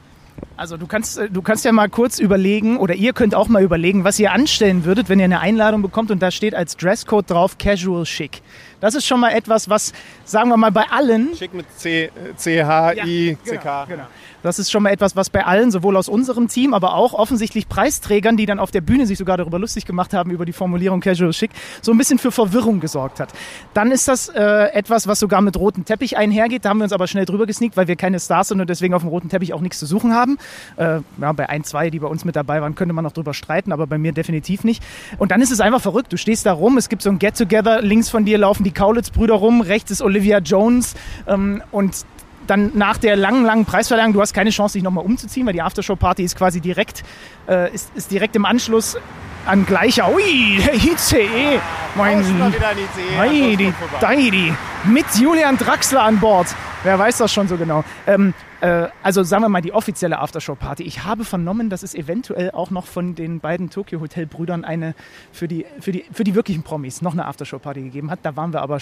Also 0.56 0.78
du 0.78 0.86
kannst, 0.86 1.18
äh, 1.18 1.32
du 1.32 1.42
kannst 1.42 1.66
ja 1.66 1.72
mal 1.72 1.90
kurz 1.90 2.20
überlegen, 2.20 2.78
oder 2.78 2.94
ihr 2.94 3.14
könnt 3.14 3.34
auch 3.34 3.48
mal 3.48 3.64
überlegen, 3.64 4.04
was 4.04 4.20
ihr 4.20 4.32
anstellen 4.32 4.86
würdet, 4.86 5.10
wenn 5.10 5.18
ihr 5.18 5.26
eine 5.26 5.40
Einladung 5.40 5.82
bekommt 5.82 6.12
und 6.12 6.20
da 6.20 6.30
steht 6.30 6.54
als 6.54 6.78
Dresscode 6.78 7.30
drauf 7.30 7.58
Casual 7.58 8.04
Chic. 8.04 8.44
Das 8.80 8.94
ist 8.94 9.08
schon 9.08 9.20
mal 9.20 9.32
etwas, 9.32 9.68
was, 9.68 9.94
sagen 10.26 10.50
wir 10.50 10.58
mal, 10.58 10.72
bei 10.72 10.86
allen 10.92 11.36
Schick 11.36 11.56
mit 11.56 11.66
C, 11.76 12.12
C 12.36 12.64
H, 12.64 12.94
I, 13.04 13.38
C, 13.44 13.58
K. 13.58 13.86
Genau, 13.86 13.96
genau. 13.96 14.08
Das 14.48 14.60
ist 14.60 14.72
schon 14.72 14.84
mal 14.84 14.92
etwas, 14.92 15.18
was 15.18 15.30
bei 15.30 15.46
allen, 15.46 15.72
sowohl 15.72 15.98
aus 15.98 16.08
unserem 16.08 16.48
Team, 16.48 16.74
aber 16.74 16.94
auch 16.94 17.14
offensichtlich 17.14 17.68
Preisträgern, 17.68 18.38
die 18.38 18.46
dann 18.46 18.60
auf 18.60 18.72
der 18.72 18.80
Bühne 18.80 19.06
sich 19.06 19.18
sogar 19.18 19.36
darüber 19.36 19.60
lustig 19.60 19.86
gemacht 19.86 20.14
haben, 20.14 20.32
über 20.32 20.46
die 20.46 20.54
Formulierung 20.54 21.02
Casual 21.02 21.32
Chic, 21.32 21.52
so 21.82 21.92
ein 21.92 21.98
bisschen 21.98 22.18
für 22.18 22.32
Verwirrung 22.32 22.80
gesorgt 22.80 23.20
hat. 23.20 23.34
Dann 23.74 23.92
ist 23.92 24.08
das 24.08 24.30
äh, 24.30 24.72
etwas, 24.72 25.06
was 25.06 25.20
sogar 25.20 25.42
mit 25.42 25.58
rotem 25.58 25.84
Teppich 25.84 26.16
einhergeht. 26.16 26.64
Da 26.64 26.70
haben 26.70 26.78
wir 26.78 26.86
uns 26.86 26.94
aber 26.94 27.08
schnell 27.08 27.26
drüber 27.26 27.46
gesneakt, 27.46 27.76
weil 27.76 27.90
wir 27.90 27.98
keine 27.98 28.22
Stars 28.22 28.48
sind 28.48 28.62
und 28.62 28.70
deswegen 28.70 28.94
auf 28.94 29.02
dem 29.02 29.10
roten 29.10 29.28
Teppich 29.28 29.54
auch 29.54 29.60
nichts 29.60 29.80
zu 29.80 29.86
suchen 29.86 30.14
haben. 30.14 30.38
Äh, 30.78 31.02
ja, 31.20 31.32
bei 31.34 31.50
ein, 31.50 31.66
zwei, 31.66 31.90
die 31.90 32.00
bei 32.00 32.08
uns 32.08 32.24
mit 32.24 32.38
dabei 32.38 32.62
waren, 32.62 32.74
könnte 32.74 32.94
man 32.94 33.04
noch 33.04 33.12
drüber 33.12 33.34
streiten, 33.34 33.74
aber 33.74 33.86
bei 33.86 33.98
mir 33.98 34.14
definitiv 34.14 34.64
nicht. 34.64 34.82
Und 35.18 35.32
dann 35.32 35.42
ist 35.42 35.52
es 35.52 35.60
einfach 35.60 35.82
verrückt. 35.82 36.14
Du 36.14 36.18
stehst 36.18 36.46
da 36.46 36.54
rum, 36.54 36.78
es 36.78 36.88
gibt 36.88 37.02
so 37.02 37.10
ein 37.10 37.20
Get-Together, 37.20 37.82
links 37.82 38.08
von 38.08 38.24
dir 38.24 38.38
laufen 38.38 38.64
die 38.64 38.72
Kaulitz-Brüder 38.72 39.34
rum, 39.34 39.60
rechts 39.60 39.92
ist 39.92 40.02
Olivia 40.02 40.38
Jones 40.40 40.96
ähm, 41.28 41.62
und 41.72 42.06
dann 42.48 42.72
nach 42.74 42.98
der 42.98 43.16
langen, 43.16 43.46
langen 43.46 43.66
Preisverleihung, 43.66 44.14
du 44.14 44.22
hast 44.22 44.34
keine 44.34 44.50
Chance, 44.50 44.74
dich 44.74 44.84
nochmal 44.84 45.06
umzuziehen, 45.06 45.46
weil 45.46 45.54
die 45.54 45.62
Aftershow-Party 45.62 46.24
ist 46.24 46.38
quasi 46.38 46.62
direkt, 46.62 47.04
äh, 47.48 47.74
ist, 47.74 47.92
ist 47.96 48.12
direkt 48.12 48.36
im 48.36 48.46
Anschluss 48.46 48.98
an 49.46 49.66
gleicher. 49.66 50.10
Ui, 50.14 50.60
der 50.66 50.76
ICE. 50.76 51.60
Mein, 51.96 52.20
Ei, 53.20 53.56
die, 53.56 53.74
Deidi. 54.00 54.54
Mit 54.86 55.06
Julian 55.20 55.58
Draxler 55.58 56.04
an 56.04 56.20
Bord. 56.20 56.48
Wer 56.84 57.00
weiß 57.00 57.18
das 57.18 57.34
schon 57.34 57.48
so 57.48 57.58
genau. 57.58 57.84
Ähm, 58.06 58.34
äh, 58.62 58.88
also 59.04 59.24
sagen 59.24 59.44
wir 59.44 59.50
mal 59.50 59.62
die 59.62 59.74
offizielle 59.74 60.20
Aftershow-Party. 60.20 60.84
Ich 60.84 61.04
habe 61.04 61.26
vernommen, 61.26 61.70
dass 61.70 61.84
es 61.84 61.96
eventuell 61.96 62.52
auch 62.52 62.70
noch 62.70 62.86
von 62.86 63.16
den 63.16 63.40
beiden 63.40 63.70
Tokyo 63.70 64.00
Hotel-Brüdern 64.00 64.64
eine 64.64 64.96
für 65.32 65.48
die, 65.48 65.66
für, 65.80 65.92
die, 65.92 66.06
für 66.12 66.24
die 66.24 66.36
wirklichen 66.36 66.64
Promis 66.64 67.02
noch 67.02 67.14
eine 67.14 67.26
Aftershow-Party 67.26 67.82
gegeben 67.82 68.12
hat. 68.12 68.20
Da 68.24 68.36
waren 68.36 68.54
wir 68.54 68.62
aber 68.62 68.78
äh, 68.78 68.80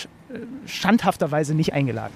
schandhafterweise 0.65 1.53
nicht 1.53 1.73
eingeladen. 1.73 2.13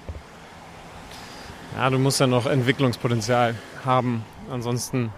Ja, 1.80 1.88
du 1.88 1.98
musst 1.98 2.20
ja 2.20 2.26
noch 2.26 2.44
Entwicklungspotenzial 2.44 3.54
haben. 3.86 4.22
Ansonsten 4.50 5.10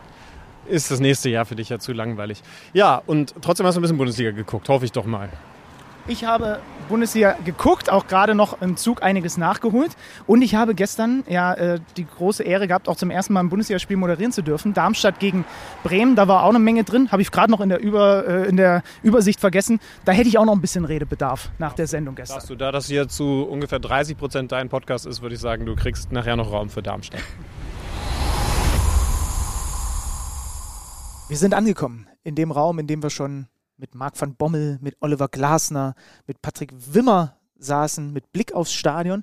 ist 0.69 0.92
das 0.92 1.00
nächste 1.00 1.28
Jahr 1.28 1.45
für 1.45 1.57
dich 1.57 1.71
ja 1.71 1.81
zu 1.81 1.92
langweilig. 1.92 2.40
Ja, 2.73 3.02
und 3.04 3.35
trotzdem 3.42 3.66
hast 3.66 3.75
du 3.75 3.81
ein 3.81 3.83
bisschen 3.83 3.99
Bundesliga 3.99 4.31
geguckt, 4.31 4.69
hoffe 4.69 4.85
ich 4.85 4.92
doch 4.92 5.04
mal. 5.04 5.28
Ich 6.09 6.25
habe 6.25 6.59
Bundesliga 6.88 7.37
geguckt, 7.44 7.88
auch 7.88 8.09
gerade 8.09 8.35
noch 8.35 8.61
im 8.61 8.76
Zug 8.76 9.04
einiges 9.04 9.37
nachgeholt. 9.37 9.92
Und 10.26 10.42
ich 10.42 10.56
habe 10.56 10.75
gestern 10.75 11.23
ja 11.28 11.54
äh, 11.54 11.80
die 11.97 12.04
große 12.04 12.42
Ehre 12.42 12.66
gehabt, 12.66 12.88
auch 12.88 12.97
zum 12.97 13.11
ersten 13.11 13.32
Mal 13.32 13.40
ein 13.40 13.49
Bundesligaspiel 13.49 13.97
moderieren 13.97 14.32
zu 14.32 14.42
dürfen. 14.42 14.75
Darmstadt 14.75 15.21
gegen 15.21 15.44
Bremen, 15.85 16.16
da 16.16 16.26
war 16.26 16.42
auch 16.42 16.49
eine 16.49 16.59
Menge 16.59 16.82
drin. 16.82 17.12
Habe 17.12 17.23
ich 17.23 17.30
gerade 17.30 17.52
noch 17.52 17.61
in 17.61 17.68
der, 17.68 17.80
Über, 17.80 18.26
äh, 18.26 18.49
in 18.49 18.56
der 18.56 18.82
Übersicht 19.04 19.38
vergessen. 19.38 19.78
Da 20.04 20.11
hätte 20.11 20.28
ich 20.28 20.38
auch 20.38 20.44
noch 20.44 20.54
ein 20.54 20.61
bisschen 20.61 20.85
Redebedarf 20.85 21.50
nach 21.59 21.73
der 21.75 21.87
Sendung 21.87 22.16
gestern. 22.16 22.40
Sagst 22.40 22.50
du, 22.50 22.56
da 22.56 22.73
das 22.73 22.87
hier 22.87 23.06
zu 23.06 23.47
ungefähr 23.49 23.78
30 23.78 24.18
Prozent 24.18 24.50
dein 24.50 24.68
Podcast 24.68 25.06
ist, 25.06 25.23
würde 25.23 25.37
ich 25.37 25.40
sagen, 25.40 25.66
du 25.66 25.76
kriegst 25.76 26.11
nachher 26.11 26.35
noch 26.35 26.50
Raum 26.50 26.68
für 26.68 26.82
Darmstadt. 26.82 27.21
Wir 31.28 31.37
sind 31.37 31.54
angekommen 31.54 32.09
in 32.25 32.35
dem 32.35 32.50
Raum, 32.50 32.80
in 32.80 32.88
dem 32.88 33.02
wir 33.02 33.11
schon 33.11 33.47
mit 33.76 33.94
Marc 33.94 34.20
van 34.20 34.36
Bommel, 34.36 34.78
mit 34.80 34.96
Oliver 35.00 35.28
Glasner, 35.28 35.94
mit 36.26 36.42
Patrick 36.42 36.72
Wimmer 36.72 37.36
saßen, 37.58 38.12
mit 38.12 38.32
Blick 38.32 38.52
aufs 38.52 38.72
Stadion. 38.72 39.22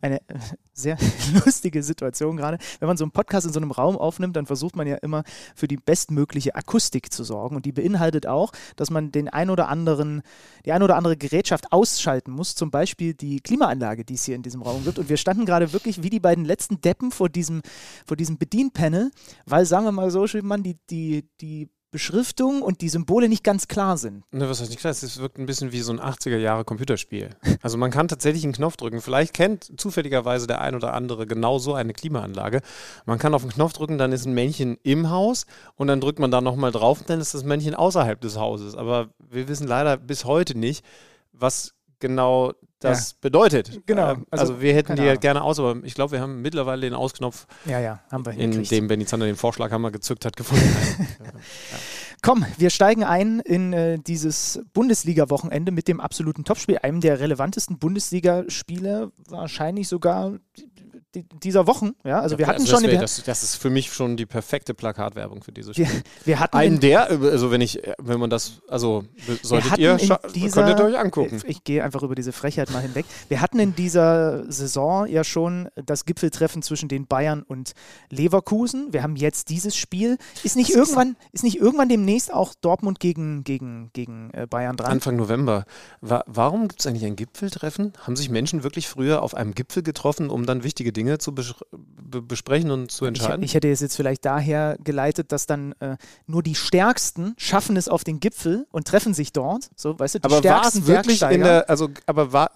Eine 0.00 0.20
sehr 0.72 0.96
lustige 1.44 1.82
Situation 1.82 2.36
gerade. 2.36 2.58
Wenn 2.78 2.86
man 2.86 2.96
so 2.96 3.04
einen 3.04 3.10
Podcast 3.10 3.46
in 3.46 3.52
so 3.52 3.58
einem 3.58 3.72
Raum 3.72 3.96
aufnimmt, 3.98 4.36
dann 4.36 4.46
versucht 4.46 4.76
man 4.76 4.86
ja 4.86 4.96
immer 4.96 5.24
für 5.56 5.66
die 5.66 5.76
bestmögliche 5.76 6.54
Akustik 6.54 7.12
zu 7.12 7.24
sorgen. 7.24 7.56
Und 7.56 7.66
die 7.66 7.72
beinhaltet 7.72 8.26
auch, 8.26 8.52
dass 8.76 8.90
man 8.90 9.10
den 9.10 9.28
ein 9.28 9.50
oder 9.50 9.68
anderen, 9.68 10.22
die 10.64 10.72
ein 10.72 10.82
oder 10.84 10.96
andere 10.96 11.16
Gerätschaft 11.16 11.72
ausschalten 11.72 12.30
muss. 12.30 12.54
Zum 12.54 12.70
Beispiel 12.70 13.14
die 13.14 13.40
Klimaanlage, 13.40 14.04
die 14.04 14.14
es 14.14 14.24
hier 14.24 14.36
in 14.36 14.42
diesem 14.42 14.62
Raum 14.62 14.84
gibt. 14.84 15.00
Und 15.00 15.08
wir 15.08 15.16
standen 15.16 15.46
gerade 15.46 15.72
wirklich 15.72 16.02
wie 16.02 16.10
die 16.10 16.20
beiden 16.20 16.44
letzten 16.44 16.80
Deppen 16.80 17.10
vor 17.10 17.28
diesem, 17.28 17.62
vor 18.06 18.16
diesem 18.16 18.38
Bedienpanel, 18.38 19.10
weil, 19.46 19.66
sagen 19.66 19.84
wir 19.84 19.92
mal 19.92 20.12
so, 20.12 20.26
man 20.42 20.62
die, 20.62 20.76
die, 20.88 21.28
die 21.40 21.68
Beschriftung 21.90 22.60
und 22.62 22.82
die 22.82 22.88
Symbole 22.88 23.28
nicht 23.28 23.42
ganz 23.42 23.66
klar 23.66 23.96
sind. 23.96 24.22
Ne, 24.30 24.48
was 24.48 24.60
heißt 24.60 24.70
nicht 24.70 24.80
klar? 24.80 24.90
Es 24.90 25.18
wirkt 25.18 25.38
ein 25.38 25.46
bisschen 25.46 25.72
wie 25.72 25.80
so 25.80 25.92
ein 25.92 26.00
80er 26.00 26.36
Jahre 26.36 26.64
Computerspiel. 26.64 27.30
Also 27.60 27.76
man 27.76 27.90
kann 27.90 28.08
tatsächlich 28.08 28.44
einen 28.44 28.52
Knopf 28.52 28.76
drücken. 28.76 29.00
Vielleicht 29.00 29.34
kennt 29.34 29.80
zufälligerweise 29.80 30.46
der 30.46 30.60
ein 30.60 30.74
oder 30.74 30.94
andere 30.94 31.26
genau 31.26 31.58
so 31.58 31.74
eine 31.74 31.92
Klimaanlage. 31.92 32.60
Man 33.04 33.18
kann 33.18 33.34
auf 33.34 33.42
den 33.42 33.50
Knopf 33.50 33.72
drücken, 33.72 33.98
dann 33.98 34.12
ist 34.12 34.26
ein 34.26 34.32
Männchen 34.32 34.78
im 34.84 35.10
Haus 35.10 35.44
und 35.74 35.88
dann 35.88 36.00
drückt 36.00 36.18
man 36.20 36.30
da 36.30 36.40
nochmal 36.40 36.70
drauf 36.70 37.00
und 37.00 37.10
dann 37.10 37.20
ist 37.20 37.34
das 37.34 37.42
Männchen 37.42 37.74
außerhalb 37.74 38.20
des 38.20 38.36
Hauses. 38.38 38.76
Aber 38.76 39.08
wir 39.18 39.48
wissen 39.48 39.66
leider 39.66 39.96
bis 39.96 40.24
heute 40.24 40.56
nicht, 40.56 40.84
was 41.32 41.74
genau 41.98 42.52
das 42.80 43.10
ja. 43.10 43.16
bedeutet. 43.20 43.82
Genau. 43.86 44.12
Ähm, 44.12 44.26
also, 44.30 44.52
also, 44.52 44.62
wir 44.62 44.74
hätten 44.74 44.96
die 44.96 45.02
ja 45.02 45.16
gerne 45.16 45.42
aus, 45.42 45.58
aber 45.58 45.76
ich 45.82 45.94
glaube, 45.94 46.12
wir 46.12 46.20
haben 46.20 46.42
mittlerweile 46.42 46.82
den 46.82 46.94
Ausknopf, 46.94 47.46
ja, 47.64 47.80
ja, 47.80 48.00
haben 48.10 48.24
wir 48.24 48.32
in 48.32 48.62
dem 48.62 48.88
Benny 48.88 49.04
Zander 49.04 49.26
den 49.26 49.36
Vorschlaghammer 49.36 49.90
gezückt 49.90 50.24
hat, 50.24 50.36
gefunden. 50.36 50.64
ja. 51.24 51.30
Komm, 52.22 52.44
wir 52.56 52.70
steigen 52.70 53.04
ein 53.04 53.40
in 53.40 53.72
äh, 53.72 53.98
dieses 53.98 54.60
Bundesliga-Wochenende 54.72 55.70
mit 55.70 55.86
dem 55.86 56.00
absoluten 56.00 56.44
Topspiel, 56.44 56.78
einem 56.78 57.00
der 57.00 57.20
relevantesten 57.20 57.78
Bundesligaspiele, 57.78 59.12
wahrscheinlich 59.28 59.88
sogar 59.88 60.38
dieser 61.14 61.66
Wochen. 61.66 61.92
Ja, 62.04 62.20
also 62.20 62.38
wir 62.38 62.46
hatten 62.46 62.60
also 62.60 62.76
schon. 62.76 62.84
Wär, 62.84 63.00
das, 63.00 63.22
das, 63.24 63.42
ist 63.42 63.56
für 63.56 63.70
mich 63.70 63.92
schon 63.92 64.16
die 64.16 64.26
perfekte 64.26 64.74
Plakatwerbung 64.74 65.42
für 65.42 65.52
dieses 65.52 65.74
Spiel. 65.74 65.86
Wir, 65.86 66.02
wir 66.24 66.40
hatten 66.40 66.56
einen 66.56 66.80
der, 66.80 67.08
also 67.10 67.50
wenn 67.50 67.62
ich, 67.62 67.80
wenn 67.98 68.20
man 68.20 68.28
das, 68.28 68.60
also 68.68 69.04
solltet 69.42 69.78
ihr, 69.78 69.96
dieser, 69.96 70.18
könntet 70.18 70.78
ihr 70.78 70.84
euch 70.84 70.98
angucken. 70.98 71.36
Ich, 71.36 71.44
ich 71.44 71.64
gehe 71.64 71.82
einfach 71.82 72.02
über 72.02 72.14
diese 72.14 72.32
Frechheit 72.32 72.70
mal 72.70 72.82
hinweg. 72.82 73.06
Wir 73.28 73.40
hatten 73.40 73.58
in 73.58 73.74
dieser 73.74 74.50
Saison 74.52 75.06
ja 75.06 75.24
schon 75.24 75.68
das 75.76 76.04
Gipfeltreffen 76.04 76.62
zwischen 76.62 76.88
den 76.88 77.06
Bayern 77.06 77.42
und 77.42 77.72
Leverkusen. 78.10 78.92
Wir 78.92 79.02
haben 79.02 79.16
jetzt 79.16 79.48
dieses 79.48 79.76
Spiel. 79.76 80.18
Ist 80.44 80.56
nicht 80.56 80.70
das 80.70 80.76
irgendwann, 80.76 81.16
ist, 81.32 81.42
nicht 81.42 81.58
irgendwann 81.58 81.88
demnächst 81.88 82.32
auch 82.32 82.54
Dortmund 82.60 83.00
gegen, 83.00 83.44
gegen, 83.44 83.90
gegen 83.94 84.30
äh, 84.34 84.46
Bayern 84.46 84.76
dran? 84.76 84.92
Anfang 84.92 85.16
November. 85.16 85.64
Wa 86.02 86.22
warum 86.26 86.68
gibt 86.68 86.80
es 86.80 86.86
eigentlich 86.86 87.06
ein 87.06 87.16
Gipfeltreffen? 87.16 87.94
Haben 88.02 88.16
sich 88.16 88.28
Menschen 88.28 88.62
wirklich 88.62 88.88
früher 88.88 89.22
auf 89.22 89.34
einem 89.34 89.54
Gipfel 89.54 89.82
getroffen, 89.82 90.28
um 90.28 90.44
dann 90.44 90.62
wichtige 90.62 90.92
Dinge 90.98 91.18
zu 91.18 91.34
bes 91.34 91.54
besprechen 92.10 92.70
und 92.70 92.90
zu 92.90 93.04
entscheiden? 93.04 93.42
Ich, 93.42 93.50
ich, 93.50 93.54
hätte 93.54 93.70
es 93.70 93.80
jetzt 93.80 93.94
vielleicht 93.94 94.24
daher 94.24 94.78
geleitet, 94.82 95.30
dass 95.30 95.46
dann 95.46 95.72
äh, 95.80 95.96
nur 96.26 96.42
die 96.42 96.54
Stärksten 96.54 97.34
schaffen 97.36 97.76
es 97.76 97.88
auf 97.88 98.02
den 98.02 98.18
Gipfel 98.18 98.66
und 98.70 98.88
treffen 98.88 99.14
sich 99.14 99.32
dort. 99.32 99.70
So, 99.76 99.98
weißt 99.98 100.16
du, 100.16 100.18
die 100.20 100.24
aber 100.24 100.38
stärksten 100.38 100.86
wirklich 100.86 101.22
in 101.22 101.42
der, 101.42 101.68
also, 101.68 101.90
aber 102.06 102.32
war, 102.32 102.50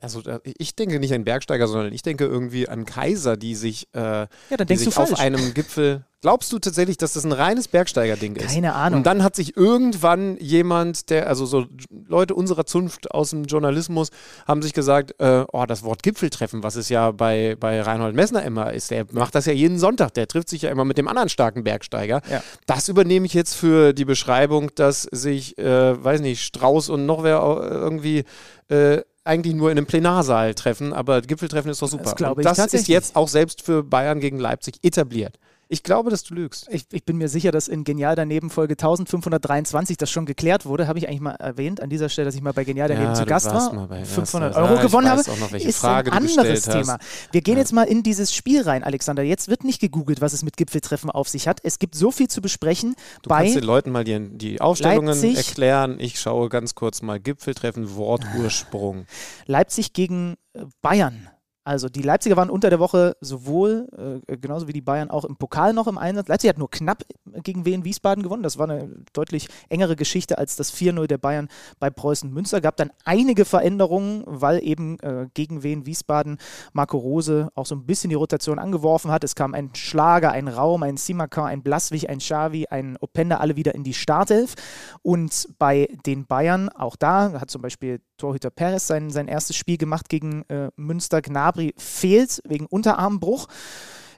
also 0.00 0.22
ich 0.44 0.76
denke 0.76 0.98
nicht 1.00 1.12
an 1.14 1.24
Bergsteiger, 1.24 1.66
sondern 1.66 1.92
ich 1.92 2.02
denke 2.02 2.24
irgendwie 2.24 2.68
an 2.68 2.84
Kaiser, 2.84 3.36
die 3.36 3.54
sich, 3.54 3.88
äh, 3.94 4.00
ja, 4.00 4.28
die 4.68 4.76
sich 4.76 4.96
auf 4.96 5.18
einem 5.18 5.54
Gipfel. 5.54 6.04
Glaubst 6.20 6.52
du 6.52 6.58
tatsächlich, 6.58 6.96
dass 6.96 7.12
das 7.12 7.24
ein 7.24 7.30
reines 7.30 7.68
Bergsteiger-Ding 7.68 8.34
ist? 8.34 8.52
Keine 8.52 8.74
Ahnung. 8.74 8.98
Und 8.98 9.06
dann 9.06 9.22
hat 9.22 9.36
sich 9.36 9.56
irgendwann 9.56 10.36
jemand, 10.38 11.10
der, 11.10 11.28
also 11.28 11.46
so 11.46 11.66
Leute 12.08 12.34
unserer 12.34 12.66
Zunft 12.66 13.12
aus 13.12 13.30
dem 13.30 13.44
Journalismus, 13.44 14.08
haben 14.44 14.60
sich 14.60 14.72
gesagt, 14.72 15.14
äh, 15.20 15.44
oh, 15.52 15.64
das 15.64 15.84
Wort 15.84 16.02
Gipfeltreffen, 16.02 16.64
was 16.64 16.74
es 16.74 16.88
ja 16.88 17.12
bei, 17.12 17.56
bei 17.60 17.80
Reinhold 17.80 18.16
Messner 18.16 18.42
immer 18.42 18.72
ist, 18.72 18.90
der 18.90 19.06
macht 19.12 19.36
das 19.36 19.46
ja 19.46 19.52
jeden 19.52 19.78
Sonntag, 19.78 20.12
der 20.14 20.26
trifft 20.26 20.48
sich 20.48 20.62
ja 20.62 20.70
immer 20.70 20.84
mit 20.84 20.98
dem 20.98 21.06
anderen 21.06 21.28
starken 21.28 21.62
Bergsteiger. 21.62 22.20
Ja. 22.28 22.42
Das 22.66 22.88
übernehme 22.88 23.24
ich 23.26 23.34
jetzt 23.34 23.54
für 23.54 23.92
die 23.92 24.04
Beschreibung, 24.04 24.74
dass 24.74 25.02
sich, 25.02 25.56
äh, 25.56 26.02
weiß 26.02 26.20
nicht, 26.20 26.42
Strauß 26.42 26.88
und 26.88 27.06
noch 27.06 27.22
wer 27.22 27.38
irgendwie 27.40 28.24
äh, 28.68 29.02
eigentlich 29.28 29.54
nur 29.54 29.70
in 29.70 29.78
einem 29.78 29.86
Plenarsaal 29.86 30.54
treffen, 30.54 30.92
aber 30.92 31.22
Gipfeltreffen 31.22 31.70
ist 31.70 31.82
doch 31.82 31.88
super. 31.88 32.14
Das, 32.42 32.56
das 32.56 32.74
ist 32.74 32.88
jetzt 32.88 33.14
auch 33.14 33.28
selbst 33.28 33.62
für 33.62 33.84
Bayern 33.84 34.20
gegen 34.20 34.38
Leipzig 34.38 34.78
etabliert. 34.82 35.38
Ich 35.70 35.82
glaube, 35.82 36.10
dass 36.10 36.22
du 36.22 36.34
lügst. 36.34 36.66
Ich, 36.70 36.86
ich, 36.92 37.04
bin 37.04 37.18
mir 37.18 37.28
sicher, 37.28 37.52
dass 37.52 37.68
in 37.68 37.84
Genial 37.84 38.16
daneben 38.16 38.48
Folge 38.48 38.72
1523 38.72 39.98
das 39.98 40.10
schon 40.10 40.24
geklärt 40.24 40.64
wurde. 40.64 40.88
Habe 40.88 40.98
ich 40.98 41.08
eigentlich 41.08 41.20
mal 41.20 41.32
erwähnt 41.32 41.82
an 41.82 41.90
dieser 41.90 42.08
Stelle, 42.08 42.24
dass 42.24 42.34
ich 42.34 42.40
mal 42.40 42.52
bei 42.52 42.64
Genial 42.64 42.88
daneben 42.88 43.08
ja, 43.08 43.14
zu 43.14 43.26
Gast 43.26 43.46
war, 43.46 43.86
bei, 43.86 44.02
500 44.02 44.56
Euro 44.56 44.76
ja, 44.76 44.82
gewonnen 44.82 45.08
habe. 45.08 45.22
Noch, 45.38 45.52
ist 45.52 45.78
Frage 45.78 46.10
ein 46.10 46.26
anderes 46.26 46.62
Thema. 46.62 46.98
Wir 47.32 47.42
gehen 47.42 47.54
ja. 47.54 47.60
jetzt 47.60 47.72
mal 47.72 47.82
in 47.82 48.02
dieses 48.02 48.34
Spiel 48.34 48.62
rein, 48.62 48.82
Alexander. 48.82 49.22
Jetzt 49.22 49.48
wird 49.48 49.62
nicht 49.62 49.78
gegoogelt, 49.80 50.22
was 50.22 50.32
es 50.32 50.42
mit 50.42 50.56
Gipfeltreffen 50.56 51.10
auf 51.10 51.28
sich 51.28 51.46
hat. 51.46 51.60
Es 51.62 51.78
gibt 51.78 51.94
so 51.94 52.10
viel 52.10 52.28
zu 52.28 52.40
besprechen. 52.40 52.94
Du 53.22 53.28
kannst 53.28 53.54
den 53.54 53.64
Leuten 53.64 53.90
mal 53.90 54.04
die, 54.04 54.18
die 54.38 54.62
Aufstellungen 54.62 55.08
Leipzig, 55.08 55.36
erklären. 55.36 56.00
Ich 56.00 56.18
schaue 56.18 56.48
ganz 56.48 56.74
kurz 56.74 57.02
mal 57.02 57.20
Gipfeltreffen, 57.20 57.94
Wortursprung. 57.94 59.04
Leipzig 59.44 59.92
gegen 59.92 60.36
äh, 60.54 60.64
Bayern. 60.80 61.28
Also 61.68 61.90
die 61.90 62.00
Leipziger 62.00 62.34
waren 62.38 62.48
unter 62.48 62.70
der 62.70 62.78
Woche 62.78 63.14
sowohl, 63.20 64.22
äh, 64.26 64.38
genauso 64.38 64.68
wie 64.68 64.72
die 64.72 64.80
Bayern, 64.80 65.10
auch 65.10 65.26
im 65.26 65.36
Pokal 65.36 65.74
noch 65.74 65.86
im 65.86 65.98
Einsatz. 65.98 66.26
Leipzig 66.28 66.48
hat 66.48 66.56
nur 66.56 66.70
knapp 66.70 67.02
gegen 67.42 67.66
Wien 67.66 67.84
Wiesbaden 67.84 68.22
gewonnen. 68.22 68.42
Das 68.42 68.56
war 68.56 68.70
eine 68.70 68.88
deutlich 69.12 69.48
engere 69.68 69.94
Geschichte 69.94 70.38
als 70.38 70.56
das 70.56 70.72
4-0 70.72 71.06
der 71.08 71.18
Bayern 71.18 71.48
bei 71.78 71.90
Preußen 71.90 72.32
Münster. 72.32 72.62
Gab 72.62 72.78
dann 72.78 72.90
einige 73.04 73.44
Veränderungen, 73.44 74.22
weil 74.24 74.64
eben 74.64 74.98
äh, 75.00 75.26
gegen 75.34 75.62
Wien 75.62 75.84
Wiesbaden 75.84 76.38
Marco 76.72 76.96
Rose 76.96 77.50
auch 77.54 77.66
so 77.66 77.74
ein 77.74 77.84
bisschen 77.84 78.08
die 78.08 78.16
Rotation 78.16 78.58
angeworfen 78.58 79.10
hat. 79.10 79.22
Es 79.22 79.34
kam 79.34 79.52
ein 79.52 79.74
Schlager, 79.74 80.32
ein 80.32 80.48
Raum, 80.48 80.82
ein 80.82 80.96
Simakan, 80.96 81.48
ein 81.48 81.62
Blaswig, 81.62 82.08
ein 82.08 82.16
Xavi, 82.16 82.68
ein 82.70 82.96
Openda, 83.02 83.36
alle 83.36 83.56
wieder 83.56 83.74
in 83.74 83.84
die 83.84 83.92
Startelf. 83.92 84.54
Und 85.02 85.50
bei 85.58 85.86
den 86.06 86.24
Bayern, 86.24 86.70
auch 86.70 86.96
da 86.96 87.38
hat 87.38 87.50
zum 87.50 87.60
Beispiel 87.60 88.00
Torhüter 88.18 88.50
Perez 88.50 88.86
sein, 88.86 89.10
sein 89.10 89.28
erstes 89.28 89.56
Spiel 89.56 89.78
gemacht 89.78 90.08
gegen 90.08 90.42
äh, 90.48 90.70
Münster. 90.76 91.22
Gnabry 91.22 91.74
fehlt 91.78 92.42
wegen 92.44 92.66
Unterarmbruch. 92.66 93.48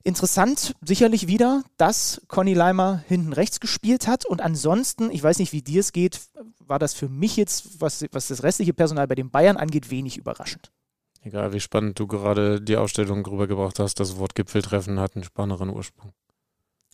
Interessant 0.03 0.75
sicherlich 0.83 1.27
wieder, 1.27 1.63
dass 1.77 2.23
Conny 2.27 2.55
Leimer 2.55 3.05
hinten 3.07 3.35
rechts 3.35 3.61
gespielt 3.61 4.07
hat. 4.07 4.25
Und 4.25 4.41
ansonsten, 4.41 5.11
ich 5.11 5.23
weiß 5.23 5.39
nicht, 5.39 5.53
wie 5.53 5.63
dir 5.63 5.81
es 5.81 5.93
geht, 5.93 6.21
war 6.59 6.79
das 6.79 6.95
für 6.95 7.09
mich 7.09 7.37
jetzt, 7.37 7.81
was, 7.81 8.05
was 8.11 8.29
das 8.29 8.43
restliche 8.43 8.73
Personal 8.73 9.07
bei 9.07 9.15
den 9.15 9.31
Bayern 9.31 9.59
angeht, 9.59 9.91
wenig 9.91 10.17
überraschend. 10.17 10.73
Egal, 11.23 11.53
wie 11.53 11.61
spannend 11.61 11.99
du 11.99 12.07
gerade 12.07 12.63
die 12.63 12.77
Aufstellung 12.77 13.25
rübergebracht 13.27 13.79
hast, 13.79 14.01
das 14.01 14.17
Wort 14.17 14.35
Gipfeltreffen 14.35 14.99
hat 14.99 15.17
einen 15.17 15.25
spannenderen 15.25 15.69
Ursprung. 15.69 16.13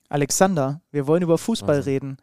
Alexander, 0.09 0.81
wir 0.91 1.07
wollen 1.07 1.23
über 1.23 1.39
Fußball 1.39 1.77
also. 1.77 1.91
reden. 1.91 2.17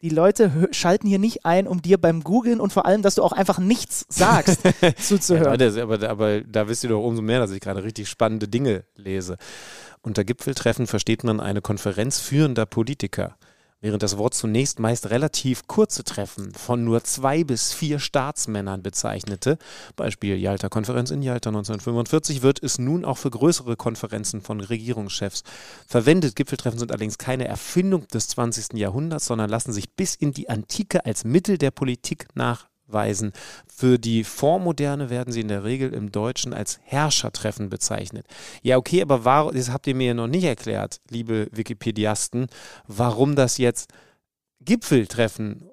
Die 0.00 0.10
Leute 0.10 0.68
schalten 0.70 1.08
hier 1.08 1.18
nicht 1.18 1.44
ein, 1.44 1.66
um 1.66 1.82
dir 1.82 1.98
beim 1.98 2.22
Googlen 2.22 2.60
und 2.60 2.72
vor 2.72 2.86
allem, 2.86 3.02
dass 3.02 3.16
du 3.16 3.24
auch 3.24 3.32
einfach 3.32 3.58
nichts 3.58 4.06
sagst, 4.08 4.60
zuzuhören. 5.00 5.58
Ja, 5.60 5.82
aber, 5.82 6.08
aber, 6.08 6.40
da 6.42 6.68
wisst 6.68 6.84
ihr 6.84 6.90
doch 6.90 7.02
umso 7.02 7.20
mehr, 7.20 7.40
dass 7.40 7.50
ich 7.50 7.60
gerade 7.60 7.82
richtig 7.82 8.08
spannende 8.08 8.46
Dinge 8.46 8.84
lese. 8.94 9.38
Unter 10.00 10.22
Gipfeltreffen 10.22 10.86
versteht 10.86 11.24
man 11.24 11.40
eine 11.40 11.60
Konferenz 11.62 12.20
führender 12.20 12.64
Politiker. 12.64 13.36
Während 13.80 14.02
das 14.02 14.18
Wort 14.18 14.34
zunächst 14.34 14.78
meist 14.78 15.10
relativ 15.10 15.66
kurze 15.66 16.04
Treffen 16.04 16.52
von 16.54 16.84
nur 16.84 17.04
zwei 17.04 17.44
bis 17.44 17.72
vier 17.72 17.98
Staatsmännern 17.98 18.82
bezeichnete, 18.82 19.58
Beispiel 19.96 20.36
Jalta-Konferenz 20.36 21.10
in 21.10 21.22
Jalta 21.22 21.50
1945, 21.50 22.42
wird 22.42 22.62
es 22.62 22.78
nun 22.78 23.04
auch 23.04 23.18
für 23.18 23.30
größere 23.30 23.76
Konferenzen 23.76 24.40
von 24.40 24.60
Regierungschefs 24.60 25.42
verwendet. 25.86 26.36
Gipfeltreffen 26.36 26.78
sind 26.78 26.90
allerdings 26.90 27.18
keine 27.18 27.46
Erfindung 27.46 28.06
des 28.08 28.28
20. 28.28 28.74
Jahrhunderts, 28.74 29.26
sondern 29.26 29.50
lassen 29.50 29.72
sich 29.72 29.94
bis 29.94 30.14
in 30.14 30.32
die 30.32 30.48
Antike 30.48 31.04
als 31.04 31.24
Mittel 31.24 31.58
der 31.58 31.70
Politik 31.70 32.26
nachweisen. 32.88 33.32
Für 33.66 33.98
die 33.98 34.24
Vormoderne 34.24 35.10
werden 35.10 35.32
sie 35.32 35.40
in 35.40 35.48
der 35.48 35.64
Regel 35.64 35.92
im 35.92 36.10
Deutschen 36.10 36.52
als 36.54 36.80
Herrschertreffen 36.84 37.68
bezeichnet. 37.68 38.26
Ja, 38.62 38.76
okay, 38.76 39.02
aber 39.02 39.24
warum, 39.24 39.54
das 39.54 39.70
habt 39.70 39.86
ihr 39.86 39.94
mir 39.94 40.08
ja 40.08 40.14
noch 40.14 40.26
nicht 40.26 40.44
erklärt, 40.44 41.00
liebe 41.10 41.48
Wikipediasten, 41.52 42.48
warum 42.86 43.36
das 43.36 43.58
jetzt 43.58 43.92
Gipfeltreffen 44.60 45.70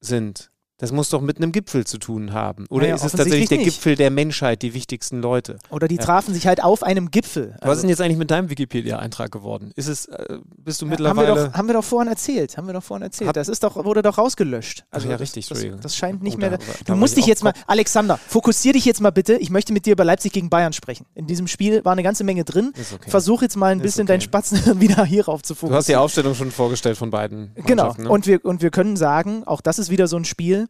sind. 0.00 0.50
Das 0.78 0.92
muss 0.92 1.08
doch 1.08 1.22
mit 1.22 1.38
einem 1.38 1.52
Gipfel 1.52 1.86
zu 1.86 1.96
tun 1.96 2.34
haben. 2.34 2.66
Oder 2.68 2.82
Naja, 2.82 2.96
ist 2.96 3.04
es 3.04 3.12
tatsächlich 3.12 3.48
der 3.48 3.58
nicht. 3.58 3.66
Gipfel 3.68 3.96
der 3.96 4.10
Menschheit, 4.10 4.60
die 4.60 4.74
wichtigsten 4.74 5.22
Leute? 5.22 5.58
Oder 5.70 5.88
die 5.88 5.94
Ja. 5.96 6.02
trafen 6.02 6.34
sich 6.34 6.46
halt 6.46 6.62
auf 6.62 6.82
einem 6.82 7.10
Gipfel. 7.10 7.56
Was 7.62 7.76
ist 7.78 7.82
denn 7.82 7.88
jetzt 7.88 8.02
eigentlich 8.02 8.18
mit 8.18 8.30
deinem 8.30 8.50
Wikipedia-Eintrag 8.50 9.32
geworden? 9.32 9.72
Ist 9.74 9.88
es, 9.88 10.04
äh, 10.04 10.38
bist 10.58 10.82
du 10.82 10.84
Ja, 10.86 10.90
haben, 10.92 10.98
wir 10.98 11.08
mittlerweile. 11.22 11.46
doch, 11.48 11.54
haben 11.54 11.66
wir 11.68 11.72
doch 11.72 11.84
vorhin 11.84 12.10
erzählt. 12.10 12.58
Haben 12.58 12.66
wir 12.66 12.74
doch 12.74 12.82
vorhin 12.82 13.04
erzählt. 13.04 13.28
Hab- 13.28 13.34
das 13.34 13.48
ist 13.48 13.62
doch, 13.62 13.76
wurde 13.86 14.02
doch 14.02 14.18
rausgelöscht. 14.18 14.84
Also 14.90 15.06
ja, 15.08 15.12
das- 15.14 15.22
richtig, 15.22 15.46
Das, 15.48 15.56
Entschuldigung. 15.56 15.80
das 15.80 15.96
scheint 15.96 16.22
nicht 16.22 16.36
Oh, 16.36 16.40
mehr. 16.40 16.50
da- 16.50 16.56
du 16.58 16.62
da 16.84 16.94
musst 16.94 17.14
ich 17.14 17.20
dich 17.24 17.26
jetzt 17.26 17.42
mal, 17.42 17.54
Alexander, 17.66 18.18
fokussier 18.28 18.74
dich 18.74 18.84
jetzt 18.84 19.00
mal 19.00 19.10
bitte. 19.12 19.36
Ich 19.36 19.48
möchte 19.48 19.72
mit 19.72 19.86
dir 19.86 19.92
über 19.92 20.04
Leipzig 20.04 20.32
gegen 20.32 20.50
Bayern 20.50 20.74
sprechen. 20.74 21.06
In 21.14 21.26
diesem 21.26 21.46
Spiel 21.46 21.86
war 21.86 21.92
eine 21.92 22.02
ganze 22.02 22.22
Menge 22.22 22.44
drin. 22.44 22.74
Okay. 22.94 23.08
Versuch 23.10 23.40
jetzt 23.40 23.56
mal 23.56 23.72
ein 23.72 23.78
Ist 23.78 23.84
bisschen 23.84 24.02
okay. 24.02 24.08
deinen 24.12 24.20
Spatzen 24.20 24.58
wieder 24.80 25.04
hierauf 25.06 25.40
zu 25.42 25.54
Du 25.54 25.60
fokussieren. 25.60 25.78
hast 25.78 25.88
die 25.88 25.96
Aufstellung 25.96 26.34
schon 26.34 26.50
vorgestellt 26.50 26.98
von 26.98 27.08
beiden. 27.10 27.52
Genau. 27.64 27.94
Ne? 27.96 28.10
Und, 28.10 28.26
wir, 28.26 28.44
und 28.44 28.60
wir 28.60 28.70
können 28.70 28.96
sagen, 28.98 29.42
auch 29.46 29.62
das 29.62 29.78
ist 29.78 29.88
wieder 29.88 30.06
so 30.06 30.18
ein 30.18 30.26
Spiel. 30.26 30.66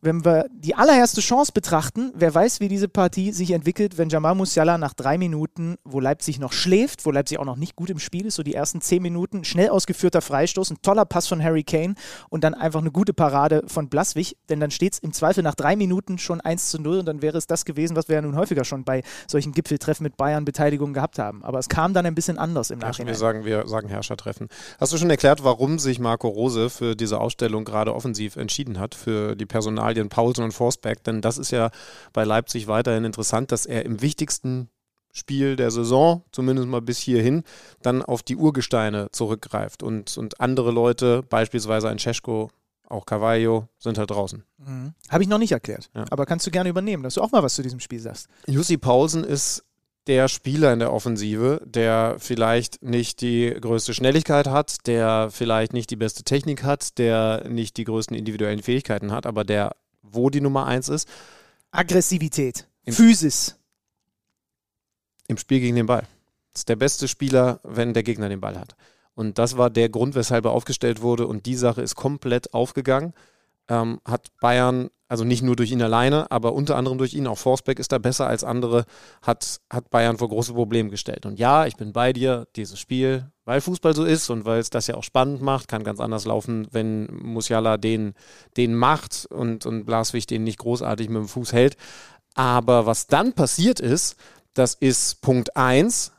Wenn 0.00 0.24
wir 0.24 0.46
die 0.52 0.74
allererste 0.74 1.20
Chance 1.20 1.52
betrachten, 1.52 2.12
wer 2.14 2.34
weiß, 2.34 2.60
wie 2.60 2.68
diese 2.68 2.88
Partie 2.88 3.32
sich 3.32 3.52
entwickelt, 3.52 3.98
wenn 3.98 4.08
Jamal 4.08 4.34
Musiala 4.34 4.78
nach 4.78 4.94
drei 4.94 5.18
Minuten, 5.18 5.76
wo 5.84 6.00
Leipzig 6.00 6.38
noch 6.38 6.52
schläft, 6.52 7.06
wo 7.06 7.10
Leipzig 7.10 7.38
auch 7.38 7.44
noch 7.44 7.56
nicht 7.56 7.76
gut 7.76 7.90
im 7.90 7.98
Spiel 7.98 8.26
ist, 8.26 8.34
so 8.34 8.42
die 8.42 8.54
ersten 8.54 8.80
zehn 8.80 9.02
Minuten, 9.02 9.44
schnell 9.44 9.70
ausgeführter 9.70 10.20
Freistoß, 10.20 10.70
ein 10.70 10.82
toller 10.82 11.04
Pass 11.04 11.26
von 11.26 11.42
Harry 11.42 11.62
Kane 11.62 11.94
und 12.28 12.44
dann 12.44 12.54
einfach 12.54 12.80
eine 12.80 12.90
gute 12.90 13.12
Parade 13.12 13.62
von 13.66 13.88
Blaswig, 13.88 14.36
denn 14.48 14.60
dann 14.60 14.70
steht 14.70 14.94
es 14.94 14.98
im 14.98 15.12
Zweifel 15.12 15.42
nach 15.42 15.54
drei 15.54 15.76
Minuten 15.76 16.18
schon 16.18 16.40
1 16.40 16.70
zu 16.70 16.80
0 16.80 16.98
und 16.98 17.06
dann 17.06 17.22
wäre 17.22 17.38
es 17.38 17.46
das 17.46 17.64
gewesen, 17.64 17.96
was 17.96 18.08
wir 18.08 18.16
ja 18.16 18.22
nun 18.22 18.36
häufiger 18.36 18.64
schon 18.64 18.84
bei 18.84 19.02
solchen 19.26 19.52
Gipfeltreffen 19.52 20.04
mit 20.04 20.16
Bayern 20.16 20.44
Beteiligung 20.44 20.92
gehabt 20.92 21.18
haben. 21.18 21.44
Aber 21.44 21.58
es 21.58 21.68
kam 21.68 21.94
dann 21.94 22.06
ein 22.06 22.14
bisschen 22.14 22.38
anders 22.38 22.70
im 22.70 22.78
Nachhinein. 22.78 23.08
wir 23.08 23.14
sagen, 23.14 23.44
wir 23.44 23.66
sagen 23.66 23.88
Herrschertreffen. 23.88 24.48
Hast 24.78 24.92
du 24.92 24.98
schon 24.98 25.10
erklärt, 25.10 25.44
warum 25.44 25.78
sich 25.78 25.98
Marco 25.98 26.28
Rose 26.28 26.70
für 26.70 26.96
diese 26.96 27.20
Ausstellung 27.20 27.64
gerade 27.64 27.94
offensiv 27.94 28.36
entschieden 28.36 28.78
hat, 28.78 28.94
für 28.94 29.36
die 29.36 29.46
Personalien 29.54 30.08
Paulsen 30.08 30.42
und 30.42 30.50
Forsberg? 30.50 31.04
Denn 31.04 31.20
das 31.20 31.38
ist 31.38 31.52
ja 31.52 31.70
bei 32.12 32.24
Leipzig 32.24 32.66
weiterhin 32.66 33.04
interessant, 33.04 33.52
dass 33.52 33.66
er 33.66 33.84
im 33.84 34.02
wichtigsten 34.02 34.68
Spiel 35.12 35.54
der 35.54 35.70
Saison, 35.70 36.24
zumindest 36.32 36.66
mal 36.66 36.82
bis 36.82 36.98
hierhin, 36.98 37.44
dann 37.80 38.02
auf 38.02 38.24
die 38.24 38.34
Urgesteine 38.34 39.12
zurückgreift. 39.12 39.84
Und, 39.84 40.18
und 40.18 40.40
andere 40.40 40.72
Leute, 40.72 41.22
beispielsweise 41.22 41.88
ein 41.88 42.00
Cesko, 42.00 42.50
auch 42.88 43.06
Carvalho, 43.06 43.68
sind 43.78 43.96
halt 43.96 44.10
draußen. 44.10 44.42
Mhm. 44.58 44.92
Habe 45.08 45.22
ich 45.22 45.28
noch 45.28 45.38
nicht 45.38 45.52
erklärt. 45.52 45.88
Ja. 45.94 46.04
Aber 46.10 46.26
kannst 46.26 46.48
du 46.48 46.50
gerne 46.50 46.68
übernehmen, 46.68 47.04
dass 47.04 47.14
du 47.14 47.20
auch 47.20 47.30
mal 47.30 47.44
was 47.44 47.54
zu 47.54 47.62
diesem 47.62 47.78
Spiel 47.78 48.00
sagst. 48.00 48.26
Jussi 48.48 48.76
Paulsen 48.76 49.22
ist 49.22 49.62
der 50.06 50.28
Spieler 50.28 50.72
in 50.72 50.78
der 50.80 50.92
Offensive, 50.92 51.62
der 51.64 52.16
vielleicht 52.18 52.82
nicht 52.82 53.20
die 53.20 53.50
größte 53.58 53.94
Schnelligkeit 53.94 54.46
hat, 54.46 54.86
der 54.86 55.30
vielleicht 55.30 55.72
nicht 55.72 55.90
die 55.90 55.96
beste 55.96 56.24
Technik 56.24 56.62
hat, 56.62 56.98
der 56.98 57.48
nicht 57.48 57.76
die 57.76 57.84
größten 57.84 58.16
individuellen 58.16 58.62
Fähigkeiten 58.62 59.12
hat, 59.12 59.24
aber 59.26 59.44
der, 59.44 59.76
wo 60.02 60.28
die 60.30 60.40
Nummer 60.42 60.66
eins 60.66 60.88
ist, 60.88 61.08
Aggressivität, 61.70 62.66
Im- 62.84 62.94
Physis. 62.94 63.56
im 65.26 65.38
Spiel 65.38 65.60
gegen 65.60 65.76
den 65.76 65.86
Ball. 65.86 66.06
Ist 66.54 66.68
der 66.68 66.76
beste 66.76 67.08
Spieler, 67.08 67.60
wenn 67.64 67.94
der 67.94 68.02
Gegner 68.02 68.28
den 68.28 68.40
Ball 68.40 68.58
hat. 68.58 68.76
Und 69.14 69.38
das 69.38 69.56
war 69.56 69.70
der 69.70 69.88
Grund, 69.88 70.14
weshalb 70.14 70.44
er 70.44 70.50
aufgestellt 70.52 71.00
wurde. 71.02 71.26
Und 71.26 71.46
die 71.46 71.56
Sache 71.56 71.82
ist 71.82 71.94
komplett 71.94 72.52
aufgegangen. 72.54 73.12
Ähm, 73.68 74.00
hat 74.04 74.28
Bayern, 74.40 74.90
also 75.14 75.22
nicht 75.22 75.44
nur 75.44 75.54
durch 75.54 75.70
ihn 75.70 75.80
alleine, 75.80 76.28
aber 76.32 76.54
unter 76.54 76.74
anderem 76.74 76.98
durch 76.98 77.14
ihn, 77.14 77.28
auch 77.28 77.38
Forsberg 77.38 77.78
ist 77.78 77.92
da 77.92 77.98
besser 77.98 78.26
als 78.26 78.42
andere, 78.42 78.84
hat, 79.22 79.60
hat 79.72 79.88
Bayern 79.88 80.18
vor 80.18 80.28
große 80.28 80.54
Probleme 80.54 80.90
gestellt. 80.90 81.24
Und 81.24 81.38
ja, 81.38 81.66
ich 81.66 81.76
bin 81.76 81.92
bei 81.92 82.12
dir, 82.12 82.48
dieses 82.56 82.80
Spiel, 82.80 83.30
weil 83.44 83.60
Fußball 83.60 83.94
so 83.94 84.04
ist 84.04 84.28
und 84.28 84.44
weil 84.44 84.58
es 84.58 84.70
das 84.70 84.88
ja 84.88 84.96
auch 84.96 85.04
spannend 85.04 85.40
macht, 85.40 85.68
kann 85.68 85.84
ganz 85.84 86.00
anders 86.00 86.24
laufen, 86.24 86.66
wenn 86.72 87.06
Musiala 87.22 87.76
den, 87.76 88.14
den 88.56 88.74
macht 88.74 89.28
und, 89.30 89.66
und 89.66 89.84
Blaswig 89.84 90.26
den 90.26 90.42
nicht 90.42 90.58
großartig 90.58 91.08
mit 91.08 91.18
dem 91.18 91.28
Fuß 91.28 91.52
hält. 91.52 91.76
Aber 92.34 92.84
was 92.84 93.06
dann 93.06 93.34
passiert 93.34 93.78
ist, 93.78 94.16
das 94.52 94.74
ist 94.74 95.20
Punkt 95.20 95.56
1. 95.56 96.10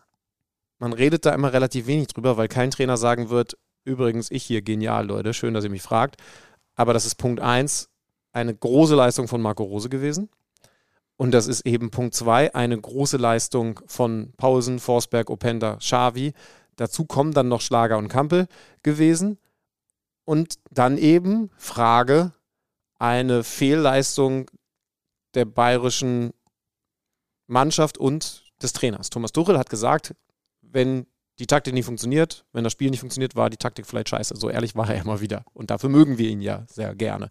Man 0.79 0.93
redet 0.93 1.25
da 1.25 1.33
immer 1.33 1.51
relativ 1.51 1.87
wenig 1.87 2.07
drüber, 2.07 2.37
weil 2.37 2.47
kein 2.47 2.71
Trainer 2.71 2.95
sagen 2.95 3.29
wird, 3.29 3.57
übrigens, 3.83 4.31
ich 4.31 4.43
hier 4.43 4.61
genial, 4.61 5.05
Leute, 5.05 5.33
schön, 5.33 5.53
dass 5.53 5.65
ihr 5.65 5.69
mich 5.69 5.81
fragt. 5.81 6.15
Aber 6.75 6.93
das 6.93 7.05
ist 7.05 7.15
Punkt 7.15 7.41
1, 7.41 7.89
eine 8.35 8.53
große 8.53 8.95
Leistung 8.95 9.27
von 9.27 9.41
Marco 9.41 9.63
Rose 9.63 9.89
gewesen. 9.89 10.29
Und 11.17 11.31
das 11.31 11.47
ist 11.47 11.65
eben 11.65 11.91
Punkt 11.91 12.13
2, 12.13 12.53
eine 12.53 12.79
große 12.79 13.15
Leistung 13.15 13.79
von 13.85 14.33
Paulsen, 14.35 14.79
Forsberg, 14.79 15.29
Openda, 15.29 15.77
Xavi. 15.77 16.33
Dazu 16.75 17.05
kommen 17.05 17.31
dann 17.31 17.47
noch 17.47 17.61
Schlager 17.61 17.97
und 17.97 18.09
Kampel 18.09 18.47
gewesen. 18.83 19.37
Und 20.25 20.55
dann 20.69 20.97
eben 20.97 21.49
Frage, 21.55 22.33
eine 22.99 23.43
Fehlleistung 23.43 24.51
der 25.33 25.45
bayerischen 25.45 26.33
Mannschaft 27.47 27.97
und 27.97 28.43
des 28.61 28.73
Trainers. 28.73 29.09
Thomas 29.09 29.31
Tuchel 29.31 29.57
hat 29.57 29.69
gesagt, 29.69 30.15
wenn 30.61 31.05
die 31.39 31.47
Taktik 31.47 31.73
nicht 31.73 31.85
funktioniert, 31.85 32.45
wenn 32.51 32.63
das 32.63 32.73
Spiel 32.73 32.89
nicht 32.89 33.01
funktioniert, 33.01 33.35
war 33.35 33.49
die 33.49 33.57
Taktik 33.57 33.85
vielleicht 33.85 34.09
scheiße. 34.09 34.35
So 34.35 34.49
ehrlich 34.49 34.75
war 34.75 34.89
er 34.89 35.01
immer 35.01 35.21
wieder. 35.21 35.45
Und 35.53 35.69
dafür 35.69 35.89
mögen 35.89 36.17
wir 36.17 36.29
ihn 36.29 36.41
ja 36.41 36.65
sehr 36.67 36.95
gerne. 36.95 37.29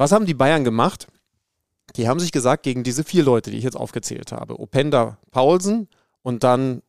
Was 0.00 0.12
haben 0.12 0.24
die 0.24 0.32
Bayern 0.32 0.64
gemacht? 0.64 1.08
Die 1.94 2.08
haben 2.08 2.20
sich 2.20 2.32
gesagt, 2.32 2.62
gegen 2.62 2.84
diese 2.84 3.04
vier 3.04 3.22
Leute, 3.22 3.50
die 3.50 3.58
ich 3.58 3.64
jetzt 3.64 3.76
aufgezählt 3.76 4.32
habe, 4.32 4.58
Openda, 4.58 5.18
Paulsen 5.30 5.88
und 6.22 6.42
dann 6.42 6.80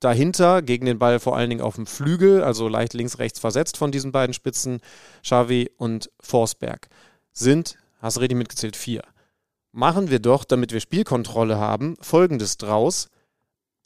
dahinter 0.00 0.60
gegen 0.60 0.84
den 0.84 0.98
Ball 0.98 1.18
vor 1.18 1.34
allen 1.34 1.48
Dingen 1.48 1.62
auf 1.62 1.76
dem 1.76 1.86
Flügel, 1.86 2.42
also 2.42 2.68
leicht 2.68 2.92
links, 2.92 3.18
rechts 3.18 3.38
versetzt 3.38 3.78
von 3.78 3.90
diesen 3.90 4.12
beiden 4.12 4.34
Spitzen, 4.34 4.82
Xavi 5.22 5.70
und 5.78 6.10
Forsberg, 6.20 6.90
sind, 7.32 7.78
hast 8.00 8.18
du 8.18 8.20
richtig 8.20 8.36
mitgezählt, 8.36 8.76
vier. 8.76 9.00
Machen 9.72 10.10
wir 10.10 10.18
doch, 10.18 10.44
damit 10.44 10.70
wir 10.70 10.80
Spielkontrolle 10.80 11.56
haben, 11.56 11.96
folgendes 12.02 12.58
draus. 12.58 13.08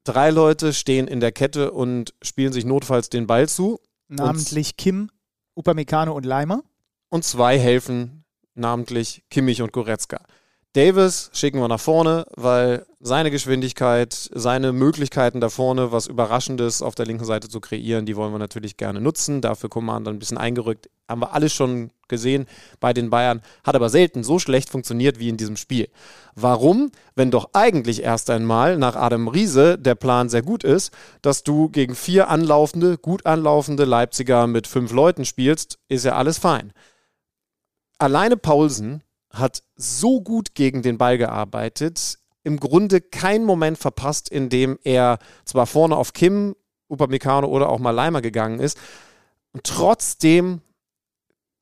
Drei 0.03 0.31
Leute 0.31 0.73
stehen 0.73 1.07
in 1.07 1.21
der 1.21 1.31
Kette 1.31 1.71
und 1.71 2.15
spielen 2.21 2.53
sich 2.53 2.65
notfalls 2.65 3.11
den 3.11 3.29
Ball 3.29 3.49
zu 3.49 3.79
Namentlich 4.09 4.77
Kim, 4.77 5.09
Upamecano 5.55 6.13
und 6.13 6.27
Leimer. 6.27 6.65
und 7.11 7.23
zwei 7.23 7.61
helfen, 7.61 8.22
namentlich 8.55 9.23
Kimmich 9.31 9.63
und 9.63 9.73
Goretzka. 9.73 10.21
Davis 10.75 11.29
schicken 11.35 11.61
wir 11.61 11.69
nach 11.69 11.81
vorne, 11.81 12.25
weil 12.35 12.87
seine 12.99 13.31
Geschwindigkeit, 13.31 14.31
seine 14.33 14.73
Möglichkeiten 14.73 15.39
da 15.39 15.51
vorne, 15.51 15.93
was 15.93 16.07
Überraschendes 16.07 16.81
auf 16.81 16.95
der 16.95 17.05
linken 17.05 17.27
Seite 17.27 17.51
zu 17.51 17.61
kreieren, 17.61 18.07
die 18.07 18.17
wollen 18.17 18.33
wir 18.33 18.39
natürlich 18.39 18.79
gerne 18.79 18.99
nutzen. 18.99 19.43
Dafür 19.43 19.69
Command 19.69 20.09
ein 20.09 20.19
bisschen 20.19 20.39
eingerückt. 20.39 20.89
Haben 21.11 21.21
wir 21.21 21.35
alles 21.35 21.53
schon 21.53 21.91
gesehen 22.09 22.47
bei 22.81 22.95
den 22.95 23.11
Bayern. 23.11 23.43
Hat 23.65 23.75
aber 23.75 23.91
selten 23.91 24.25
so 24.25 24.39
schlecht 24.39 24.71
funktioniert 24.71 25.19
wie 25.19 25.29
in 25.29 25.37
diesem 25.37 25.59
Spiel. 25.59 25.91
Warum? 26.37 26.91
Wenn 27.15 27.31
doch 27.31 27.51
eigentlich 27.53 28.03
erst 28.03 28.31
einmal 28.31 28.79
nach 28.79 28.97
Adam 28.97 29.29
Riese 29.29 29.77
der 29.77 29.95
Plan 29.95 30.31
sehr 30.31 30.43
gut 30.43 30.65
ist, 30.65 30.91
dass 31.21 31.43
du 31.43 31.69
gegen 31.69 31.95
vier 31.95 32.31
anlaufende, 32.31 32.97
gut 32.97 33.27
anlaufende 33.27 33.85
Leipziger 33.85 34.47
mit 34.47 34.67
fünf 34.67 34.93
Leuten 34.93 35.27
spielst, 35.27 35.79
ist 35.89 36.07
ja 36.07 36.15
alles 36.15 36.39
fein. 36.39 36.73
Alleine 38.03 38.37
Paulsen 38.37 39.05
hat 39.31 39.63
so 39.77 40.21
gut 40.21 40.57
gegen 40.57 40.83
den 40.83 40.99
Ball 40.99 41.19
gearbeitet, 41.19 42.19
im 42.43 42.59
Grunde 42.59 43.01
keinen 43.01 43.45
Moment 43.45 43.79
verpasst, 43.79 44.29
in 44.29 44.49
dem 44.49 44.77
er 44.83 45.21
zwar 45.45 45.67
vorne 45.67 45.97
auf 45.97 46.13
Kim, 46.13 46.57
Upamecano 46.89 47.47
oder 47.47 47.69
auch 47.69 47.79
mal 47.79 47.93
Leimer 47.93 48.21
gegangen 48.21 48.59
ist 48.59 48.77
und 49.53 49.63
trotzdem 49.63 50.63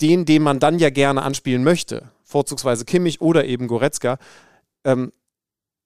den, 0.00 0.24
den 0.24 0.42
man 0.42 0.60
dann 0.60 0.78
ja 0.78 0.88
gerne 0.88 1.20
anspielen 1.24 1.62
möchte, 1.62 2.10
vorzugsweise 2.24 2.86
Kimmich 2.86 3.20
oder 3.20 3.44
eben 3.44 3.68
Goretzka, 3.68 4.16
ähm, 4.84 5.12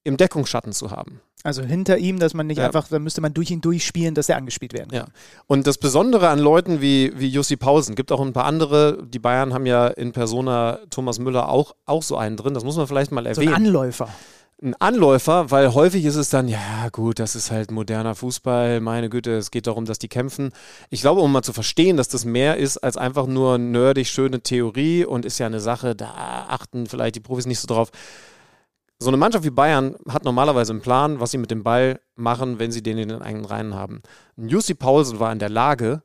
im 0.05 0.17
Deckungsschatten 0.17 0.73
zu 0.73 0.90
haben. 0.90 1.21
Also 1.43 1.62
hinter 1.62 1.99
ihm, 1.99 2.19
dass 2.19 2.33
man 2.33 2.47
nicht 2.47 2.57
Ja. 2.59 2.67
einfach, 2.67 2.88
dann 2.88 3.03
müsste 3.03 3.21
man 3.21 3.35
durch 3.35 3.51
ihn 3.51 3.61
durchspielen, 3.61 4.14
dass 4.14 4.29
er 4.31 4.37
angespielt 4.37 4.73
werden 4.73 4.90
kann. 4.90 4.99
Ja. 5.09 5.14
Und 5.47 5.67
das 5.67 5.77
Besondere 5.77 6.29
an 6.29 6.38
Leuten 6.38 6.81
wie, 6.81 7.12
wie 7.19 7.29
Jussi 7.29 7.57
Pausen, 7.57 7.95
gibt 7.97 8.12
auch 8.12 8.21
ein 8.21 8.33
paar 8.33 8.45
andere, 8.47 8.99
die 9.07 9.19
Bayern 9.19 9.53
haben 9.53 9.67
ja 9.67 9.88
in 9.88 10.12
Persona 10.12 10.79
Thomas 10.88 11.19
Müller 11.19 11.49
auch, 11.51 11.75
auch 11.85 12.03
so 12.03 12.17
einen 12.17 12.37
drin, 12.38 12.55
das 12.55 12.64
muss 12.64 12.77
man 12.77 12.87
vielleicht 12.87 13.12
mal 13.12 13.23
So 13.35 13.40
ein 13.43 13.49
erwähnen. 13.49 13.67
Anläufer. 13.67 14.09
ein 14.62 14.75
Anläufer, 14.79 15.51
weil 15.51 15.75
häufig 15.75 16.07
ist 16.07 16.14
es 16.17 16.31
dann, 16.31 16.49
ja 16.49 16.88
gut, 16.93 17.19
das 17.19 17.35
ist 17.37 17.51
halt 17.51 17.71
moderner 17.71 18.14
Fußball, 18.14 18.81
meine 18.81 19.11
Güte, 19.11 19.37
es 19.37 19.51
geht 19.51 19.67
darum, 19.67 19.85
dass 19.85 19.99
die 19.99 20.09
kämpfen. 20.09 20.51
Ich 20.88 21.03
glaube, 21.03 21.21
um 21.21 21.31
mal 21.31 21.43
zu 21.43 21.53
verstehen, 21.53 21.99
dass 21.99 22.09
das 22.09 22.25
mehr 22.25 22.57
ist 22.57 22.79
als 22.79 22.97
einfach 22.97 23.27
nur 23.27 23.59
nerdig 23.59 24.09
schöne 24.09 24.40
Theorie 24.40 25.05
und 25.05 25.27
ist 25.27 25.38
ja 25.38 25.47
eine 25.47 25.61
Sache, 25.61 25.95
da 25.95 26.47
achten 26.49 26.87
vielleicht 26.87 27.17
die 27.17 27.21
Profis 27.21 27.45
nicht 27.45 27.61
so 27.61 27.67
drauf. 27.67 27.90
So 28.98 29.09
eine 29.09 29.16
Mannschaft 29.16 29.44
wie 29.44 29.50
Bayern 29.50 29.96
hat 30.09 30.24
normalerweise 30.24 30.72
einen 30.72 30.80
Plan, 30.80 31.20
was 31.20 31.33
sie 31.33 31.38
mit 31.38 31.50
dem 31.50 31.62
Ball 31.62 32.00
machen, 32.14 32.59
wenn 32.59 32.72
sie 32.72 32.83
den 32.83 32.98
in 32.98 33.09
den 33.09 33.22
eigenen 33.22 33.44
Reihen 33.44 33.74
haben. 33.74 34.02
Jussi 34.37 34.74
Paulsen 34.74 35.18
war 35.18 35.33
in 35.33 35.38
der 35.38 35.50
Lage, 35.50 36.02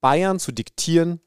Bayern 0.00 0.38
zu 0.38 0.52
diktieren, 0.52 1.20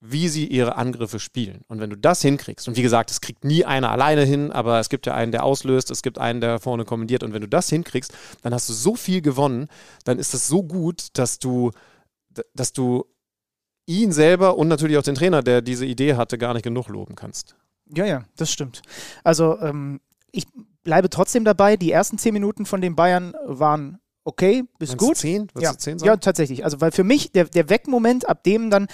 wie 0.00 0.28
sie 0.28 0.46
ihre 0.46 0.76
Angriffe 0.76 1.18
spielen. 1.18 1.62
Und 1.66 1.80
wenn 1.80 1.90
du 1.90 1.96
das 1.96 2.20
hinkriegst, 2.20 2.68
und 2.68 2.76
wie 2.76 2.82
gesagt, 2.82 3.10
es 3.10 3.22
kriegt 3.22 3.44
nie 3.44 3.64
einer 3.64 3.90
alleine 3.90 4.22
hin, 4.22 4.52
aber 4.52 4.78
es 4.78 4.90
gibt 4.90 5.06
ja 5.06 5.14
einen, 5.14 5.32
der 5.32 5.44
auslöst, 5.44 5.90
es 5.90 6.02
gibt 6.02 6.18
einen, 6.18 6.42
der 6.42 6.60
vorne 6.60 6.84
kommandiert. 6.84 7.22
Und 7.22 7.32
wenn 7.32 7.40
du 7.40 7.48
das 7.48 7.70
hinkriegst, 7.70 8.12
dann 8.42 8.52
hast 8.52 8.68
du 8.68 8.74
so 8.74 8.96
viel 8.96 9.22
gewonnen, 9.22 9.68
dann 10.04 10.18
ist 10.18 10.34
das 10.34 10.46
so 10.46 10.62
gut, 10.62 11.08
dass 11.14 11.38
du, 11.38 11.70
dass 12.52 12.74
du 12.74 13.06
ihn 13.86 14.12
selber 14.12 14.58
und 14.58 14.68
natürlich 14.68 14.98
auch 14.98 15.02
den 15.02 15.14
Trainer, 15.14 15.42
der 15.42 15.62
diese 15.62 15.86
Idee 15.86 16.14
hatte, 16.14 16.36
gar 16.36 16.52
nicht 16.52 16.64
genug 16.64 16.88
loben 16.88 17.14
kannst. 17.14 17.56
Ja, 17.86 18.04
ja, 18.04 18.24
das 18.36 18.50
stimmt. 18.50 18.82
Also 19.22 19.58
ähm, 19.60 20.00
ich 20.32 20.46
bleibe 20.82 21.10
trotzdem 21.10 21.44
dabei, 21.44 21.76
die 21.76 21.92
ersten 21.92 22.18
zehn 22.18 22.32
Minuten 22.32 22.66
von 22.66 22.80
den 22.80 22.96
Bayern 22.96 23.34
waren 23.44 24.00
okay, 24.24 24.64
bis 24.78 24.90
Meinst 24.90 25.06
gut. 25.06 25.16
Zehn? 25.16 25.48
Ja. 25.58 25.76
zehn 25.76 25.98
ja, 25.98 26.16
tatsächlich. 26.16 26.64
Also 26.64 26.80
weil 26.80 26.92
für 26.92 27.04
mich 27.04 27.32
der, 27.32 27.44
der 27.44 27.68
Wegmoment, 27.68 28.28
ab 28.28 28.42
dem 28.42 28.70
dann, 28.70 28.88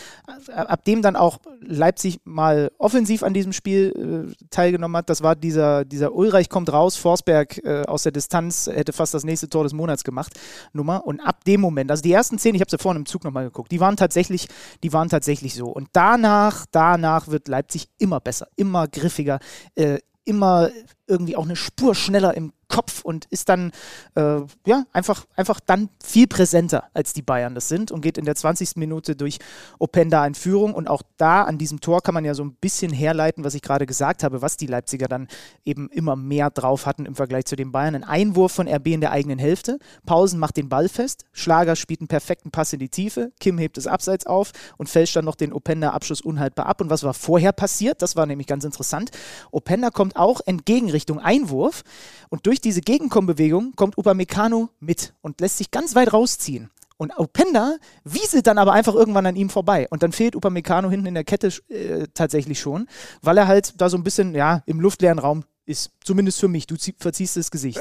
ab 0.53 0.85
dem 0.85 1.03
dann 1.03 1.16
auch 1.16 1.38
Leipzig 1.61 2.21
mal 2.25 2.71
offensiv 2.79 3.23
an 3.23 3.33
diesem 3.33 3.53
Spiel 3.53 4.33
äh, 4.33 4.47
teilgenommen 4.51 4.97
hat, 4.97 5.09
das 5.09 5.23
war 5.23 5.37
dieser, 5.37 5.85
dieser 5.85 6.14
Ulreich 6.14 6.49
kommt 6.49 6.73
raus, 6.73 6.97
Forsberg 6.97 7.64
äh, 7.64 7.83
aus 7.83 8.03
der 8.03 8.12
Distanz 8.12 8.69
hätte 8.73 8.93
fast 8.93 9.14
das 9.14 9.25
nächste 9.25 9.49
Tor 9.49 9.62
des 9.62 9.73
Monats 9.73 10.05
gemacht, 10.05 10.38
Nummer. 10.73 11.07
Und 11.07 11.21
ab 11.21 11.45
dem 11.45 11.61
Moment, 11.61 11.90
also 11.90 12.03
die 12.03 12.12
ersten 12.12 12.38
zehn, 12.38 12.55
ich 12.55 12.61
habe 12.61 12.71
sie 12.71 12.77
ja 12.77 12.83
vorhin 12.83 13.01
im 13.01 13.07
Zug 13.07 13.25
nochmal 13.25 13.45
geguckt, 13.45 13.71
die 13.71 13.81
waren 13.81 13.97
tatsächlich, 13.97 14.49
die 14.83 14.93
waren 14.93 15.09
tatsächlich 15.09 15.55
so. 15.55 15.66
Und 15.66 15.88
danach, 15.93 16.66
danach 16.71 17.29
wird 17.29 17.49
Leipzig 17.49 17.88
immer 17.99 18.21
besser, 18.21 18.49
immer 18.57 18.88
griffiger, 18.88 19.38
äh, 19.77 19.99
immer 20.25 20.71
irgendwie 21.07 21.37
auch 21.37 21.45
eine 21.45 21.57
Spur 21.57 21.95
schneller 21.95 22.37
im 22.37 22.53
Kopf 22.70 23.02
und 23.02 23.26
ist 23.26 23.50
dann 23.50 23.72
äh, 24.14 24.40
ja 24.64 24.85
einfach, 24.92 25.26
einfach 25.37 25.61
dann 25.61 25.90
viel 26.02 26.26
präsenter, 26.26 26.85
als 26.94 27.12
die 27.12 27.20
Bayern 27.20 27.54
das 27.54 27.68
sind 27.68 27.90
und 27.90 28.00
geht 28.00 28.16
in 28.16 28.24
der 28.24 28.37
20. 28.37 28.76
Minute 28.76 29.16
durch 29.16 29.38
Openda 29.78 30.24
in 30.26 30.35
Führung. 30.35 30.72
Und 30.72 30.88
auch 30.88 31.02
da 31.18 31.42
an 31.42 31.59
diesem 31.59 31.80
Tor 31.80 32.00
kann 32.00 32.14
man 32.14 32.24
ja 32.24 32.33
so 32.33 32.44
ein 32.44 32.54
bisschen 32.54 32.92
herleiten, 32.92 33.44
was 33.44 33.54
ich 33.54 33.62
gerade 33.62 33.85
gesagt 33.85 34.22
habe, 34.22 34.40
was 34.40 34.56
die 34.56 34.66
Leipziger 34.66 35.09
dann 35.09 35.28
eben 35.64 35.90
immer 35.90 36.16
mehr 36.16 36.50
drauf 36.50 36.87
hatten 36.87 37.04
im 37.04 37.14
Vergleich 37.14 37.44
zu 37.44 37.56
den 37.56 37.72
Bayern. 37.72 37.96
Ein 37.96 38.04
Einwurf 38.04 38.52
von 38.52 38.68
RB 38.68 38.87
in 38.87 39.00
der 39.00 39.11
eigenen 39.11 39.38
Hälfte. 39.38 39.78
Pausen 40.06 40.38
macht 40.38 40.56
den 40.56 40.68
Ball 40.68 40.88
fest. 40.88 41.24
Schlager 41.33 41.76
spielt 41.76 42.00
einen 42.00 42.09
perfekten 42.09 42.50
Pass 42.50 42.72
in 42.72 42.78
die 42.78 42.88
Tiefe. 42.88 43.33
Kim 43.40 43.59
hebt 43.59 43.76
es 43.76 43.87
abseits 43.87 44.26
auf 44.26 44.52
und 44.78 44.88
fälscht 44.88 45.16
dann 45.16 45.24
noch 45.24 45.35
den 45.35 45.52
Openda-Abschluss 45.52 46.20
unhaltbar 46.20 46.66
ab. 46.66 46.80
Und 46.80 46.88
was 46.88 47.02
war 47.02 47.14
vorher 47.14 47.52
passiert? 47.52 48.00
Das 48.00 48.14
war 48.14 48.26
nämlich 48.26 48.46
ganz 48.46 48.64
interessant. 48.64 49.11
Openda 49.50 49.90
kommt 49.90 50.14
auch 50.16 50.40
entgegen 50.46 50.90
Richtung 50.90 51.18
Einwurf 51.18 51.83
und 52.28 52.46
durch 52.46 52.60
diese 52.61 52.81
Gegenkommbewegung 52.81 53.75
kommt 53.77 53.99
Upamecano 53.99 54.70
mit 54.81 55.14
und 55.20 55.40
lässt 55.40 55.59
sich 55.59 55.70
ganz 55.70 55.94
weit 55.94 56.12
rausziehen. 56.12 56.70
Und 56.96 57.18
Openda 57.18 57.77
wieselt 58.05 58.46
dann 58.46 58.59
aber 58.59 58.73
einfach 58.73 58.94
irgendwann 58.94 59.25
an 59.25 59.35
ihm 59.35 59.49
vorbei. 59.49 59.87
Und 59.88 60.03
dann 60.03 60.12
fehlt 60.12 60.37
Upamecano 60.37 60.90
hinten 60.90 61.07
in 61.07 61.14
der 61.14 61.25
Kette 61.25 61.49
äh, 61.68 62.07
tatsächlich 62.12 62.61
schon, 62.61 62.88
weil 63.23 63.38
er 63.38 63.46
halt 63.49 63.81
da 63.81 63.88
so 63.88 63.96
ein 63.96 64.05
bisschen 64.05 64.35
ja, 64.35 64.62
im 64.66 64.81
luftleeren 64.81 65.18
Raum 65.18 65.44
ist. 65.64 65.92
Zumindest 66.05 66.40
für 66.40 66.49
mich. 66.49 66.66
Du 66.66 66.77
verziehst 66.99 67.38
das 67.38 67.51
Gesicht. 67.51 67.81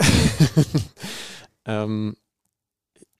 ähm, 1.65 2.15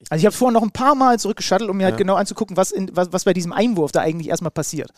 also 0.10 0.22
ich 0.22 0.26
habe 0.26 0.36
vorhin 0.36 0.54
noch 0.54 0.64
ein 0.64 0.72
paar 0.72 0.96
Mal 0.96 1.20
zurückgeschattelt, 1.20 1.70
um 1.70 1.76
mir 1.76 1.84
halt 1.84 1.92
ja. 1.92 1.96
halt 1.96 2.02
genau 2.02 2.16
anzugucken, 2.16 2.56
was, 2.56 2.72
in, 2.72 2.96
was, 2.96 3.12
was 3.12 3.26
bei 3.26 3.34
diesem 3.34 3.52
Einwurf 3.52 3.92
da 3.92 4.00
eigentlich 4.00 4.30
erstmal 4.30 4.52
passiert. 4.52 4.92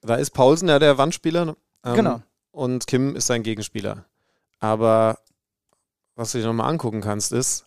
Da 0.00 0.16
ist 0.16 0.32
Paulsen 0.32 0.68
ja 0.68 0.80
der 0.80 0.98
Wandspieler. 0.98 1.54
Ähm, 1.84 1.94
genau. 1.94 2.22
Und 2.50 2.88
Kim 2.88 3.14
ist 3.14 3.28
sein 3.28 3.44
Gegenspieler. 3.44 4.06
Aber 4.58 5.18
was 6.16 6.32
du 6.32 6.38
dir 6.38 6.46
nochmal 6.46 6.70
angucken 6.70 7.00
kannst, 7.00 7.32
ist, 7.32 7.66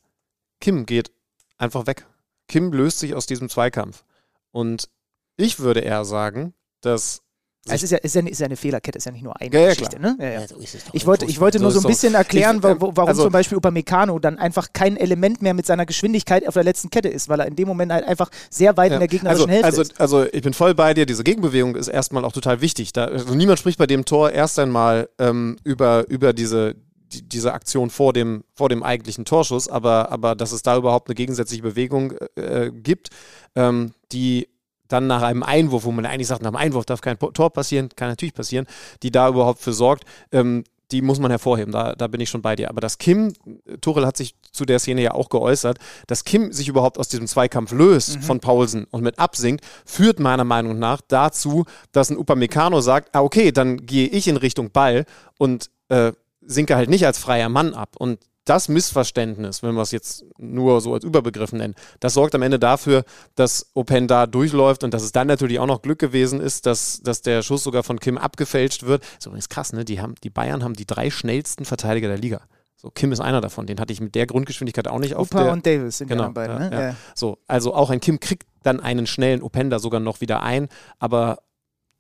Kim 0.60 0.86
geht 0.86 1.12
einfach 1.58 1.88
weg. 1.88 2.06
Kim 2.48 2.72
löst 2.72 3.00
sich 3.00 3.16
aus 3.16 3.26
diesem 3.26 3.50
Zweikampf. 3.50 4.04
Und 4.52 4.90
ich 5.38 5.60
würde 5.60 5.82
eher 5.82 6.06
sagen, 6.06 6.54
dass 6.82 7.26
es 7.68 7.82
ist 7.82 7.92
ja, 7.92 7.98
ist, 7.98 8.14
ja, 8.14 8.22
ist 8.22 8.40
ja 8.40 8.46
eine 8.46 8.58
Fehlerkette, 8.58 9.00
ist 9.00 9.06
ja 9.06 9.12
nicht 9.12 9.24
nur 9.24 9.42
eine 9.42 9.52
ja, 9.52 9.70
Geschichte. 9.70 10.00
Ne? 10.00 10.16
Ja, 10.20 10.30
ja. 10.30 10.48
So 10.48 10.56
ich, 10.94 11.08
wollte, 11.08 11.26
ich 11.26 11.40
wollte 11.40 11.60
nur 11.60 11.72
so 11.72 11.80
ein 11.80 11.88
bisschen 11.88 12.14
erklären, 12.14 12.58
ich, 12.60 12.64
äh, 12.64 12.76
warum 12.80 13.08
also, 13.08 13.24
zum 13.24 13.32
Beispiel 13.32 13.58
Upamecano 13.58 14.20
dann 14.20 14.38
einfach 14.38 14.68
kein 14.72 14.98
Element 14.98 15.42
mehr 15.42 15.56
mit 15.56 15.66
seiner 15.66 15.88
Geschwindigkeit 15.88 16.48
auf 16.48 16.54
der 16.54 16.64
letzten 16.64 16.92
Kette 16.92 17.10
ist, 17.10 17.28
weil 17.28 17.40
er 17.40 17.48
in 17.48 17.56
dem 17.56 17.68
Moment 17.68 17.92
halt 17.92 18.06
einfach 18.06 18.30
sehr 18.52 18.78
weit 18.78 18.92
in 18.92 19.00
der 19.00 19.08
gegnerischen 19.08 19.50
also, 19.50 19.52
Hälfte 19.52 19.66
also, 19.66 19.82
ist. 19.82 20.00
Also 20.00 20.26
ich 20.32 20.44
bin 20.44 20.54
voll 20.54 20.76
bei 20.76 20.94
dir, 20.94 21.08
diese 21.08 21.24
Gegenbewegung 21.24 21.76
ist 21.76 21.88
erstmal 21.88 22.24
auch 22.24 22.34
total 22.34 22.62
wichtig. 22.62 22.94
Da, 22.94 23.06
also 23.06 23.34
niemand 23.34 23.58
spricht 23.58 23.80
bei 23.80 23.88
dem 23.88 24.06
Tor 24.06 24.32
erst 24.32 24.60
einmal 24.60 25.10
ähm, 25.18 25.58
über, 25.64 26.08
über 26.08 26.34
diese, 26.34 26.76
die, 27.14 27.22
diese 27.22 27.54
Aktion 27.54 27.90
vor 27.90 28.14
dem, 28.14 28.44
vor 28.54 28.70
dem 28.70 28.84
eigentlichen 28.84 29.26
Torschuss, 29.26 29.68
aber, 29.68 30.12
aber 30.12 30.36
dass 30.36 30.52
es 30.52 30.62
da 30.62 30.78
überhaupt 30.78 31.10
eine 31.10 31.16
gegensätzliche 31.16 31.64
Bewegung 31.64 32.14
äh, 32.36 32.72
gibt, 32.74 33.10
ähm, 33.56 33.94
die 34.12 34.48
dann 34.88 35.08
nach 35.08 35.24
einem 35.24 35.44
Einwurf, 35.44 35.86
wo 35.86 35.92
man 35.92 36.06
eigentlich 36.06 36.28
sagt, 36.28 36.42
nach 36.42 36.50
einem 36.50 36.58
Einwurf 36.58 36.86
darf 36.86 37.02
kein 37.02 37.18
Tor 37.18 37.52
passieren, 37.52 37.90
kann 37.96 38.10
natürlich 38.10 38.34
passieren, 38.34 38.68
die 39.02 39.12
da 39.12 39.30
überhaupt 39.30 39.60
für 39.60 39.74
sorgt, 39.74 40.06
ähm, 40.32 40.64
die 40.92 41.02
muss 41.02 41.20
man 41.20 41.32
hervorheben, 41.32 41.72
da, 41.72 41.94
da 41.96 42.08
bin 42.08 42.22
ich 42.22 42.30
schon 42.30 42.42
bei 42.42 42.56
dir. 42.56 42.70
Aber 42.70 42.80
dass 42.80 42.98
Kim, 42.98 43.34
Tuchel 43.82 44.06
hat 44.06 44.18
sich 44.18 44.36
zu 44.52 44.66
der 44.66 44.80
Szene 44.80 45.02
ja 45.02 45.12
auch 45.12 45.30
geäußert, 45.30 45.80
dass 46.08 46.24
Kim 46.24 46.54
sich 46.54 46.68
überhaupt 46.68 47.00
aus 47.00 47.08
diesem 47.08 47.28
Zweikampf 47.28 47.72
löst 47.72 48.18
mhm. 48.18 48.22
von 48.22 48.40
Paulsen 48.40 48.86
und 48.92 49.02
mit 49.02 49.18
absinkt, 49.18 49.66
führt 49.86 50.20
meiner 50.20 50.44
Meinung 50.44 50.78
nach 50.78 51.02
dazu, 51.08 51.66
dass 51.92 52.12
ein 52.12 52.18
Upamecano 52.18 52.82
sagt, 52.82 53.16
ah 53.16 53.22
okay, 53.22 53.52
dann 53.52 53.86
gehe 53.86 54.08
ich 54.08 54.28
in 54.28 54.38
Richtung 54.38 54.72
Ball 54.72 55.06
und 55.40 55.72
äh, 55.90 56.12
sinke 56.46 56.76
halt 56.76 56.90
nicht 56.90 57.06
als 57.06 57.18
freier 57.18 57.50
Mann 57.50 57.74
ab. 57.74 57.96
Und 57.98 58.20
das 58.46 58.70
Missverständnis, 58.70 59.64
wenn 59.64 59.74
wir 59.74 59.82
es 59.82 59.92
jetzt 59.92 60.24
nur 60.38 60.80
so 60.80 60.94
als 60.94 61.04
Überbegriff 61.04 61.52
nennen, 61.52 61.74
das 62.00 62.14
sorgt 62.14 62.36
am 62.36 62.44
Ende 62.44 62.60
dafür, 62.60 63.04
dass 63.34 63.72
Open 63.74 64.08
da 64.08 64.28
durchläuft 64.28 64.84
und 64.84 64.94
dass 64.94 65.04
es 65.04 65.12
dann 65.12 65.28
natürlich 65.28 65.60
auch 65.60 65.66
noch 65.66 65.82
Glück 65.82 66.00
gewesen 66.00 66.40
ist, 66.40 66.68
dass, 66.68 67.02
dass 67.02 67.22
der 67.22 67.42
Schuss 67.42 67.64
sogar 67.64 67.84
von 67.84 68.00
Kim 68.00 68.18
abgefälscht 68.18 68.84
wird. 68.84 69.02
Das 69.02 69.12
ist 69.20 69.26
übrigens 69.26 69.50
krass, 69.50 69.74
ne? 69.74 69.84
Die, 69.84 70.00
haben, 70.00 70.14
die 70.24 70.30
Bayern 70.30 70.64
haben 70.64 70.76
die 70.76 70.86
drei 70.86 71.10
schnellsten 71.10 71.66
Verteidiger 71.66 72.08
der 72.08 72.20
Liga. 72.20 72.42
So, 72.76 72.92
Kim 72.92 73.12
ist 73.12 73.20
einer 73.20 73.42
davon. 73.42 73.66
Den 73.66 73.80
hatte 73.80 73.94
ich 73.94 74.00
mit 74.00 74.14
der 74.14 74.28
Grundgeschwindigkeit 74.28 74.88
auch 74.88 75.00
nicht 75.00 75.14
Upa 75.14 75.22
auf 75.22 75.30
der. 75.30 75.52
und 75.52 75.66
Davis 75.66 75.98
sind 75.98 76.08
genau, 76.08 76.28
die 76.28 76.34
beiden, 76.34 76.62
ja, 76.62 76.70
ne? 76.70 76.82
Ja. 76.90 76.96
So, 77.16 77.40
also 77.48 77.74
auch 77.74 77.90
ein 77.90 78.00
Kim 78.00 78.20
kriegt 78.20 78.48
dann 78.62 78.80
einen 78.80 79.08
schnellen 79.08 79.42
Openda 79.42 79.80
sogar 79.80 80.00
noch 80.00 80.22
wieder 80.22 80.44
ein, 80.44 80.68
aber 81.00 81.40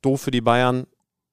doof 0.03 0.21
für 0.21 0.31
die 0.31 0.41
Bayern, 0.41 0.85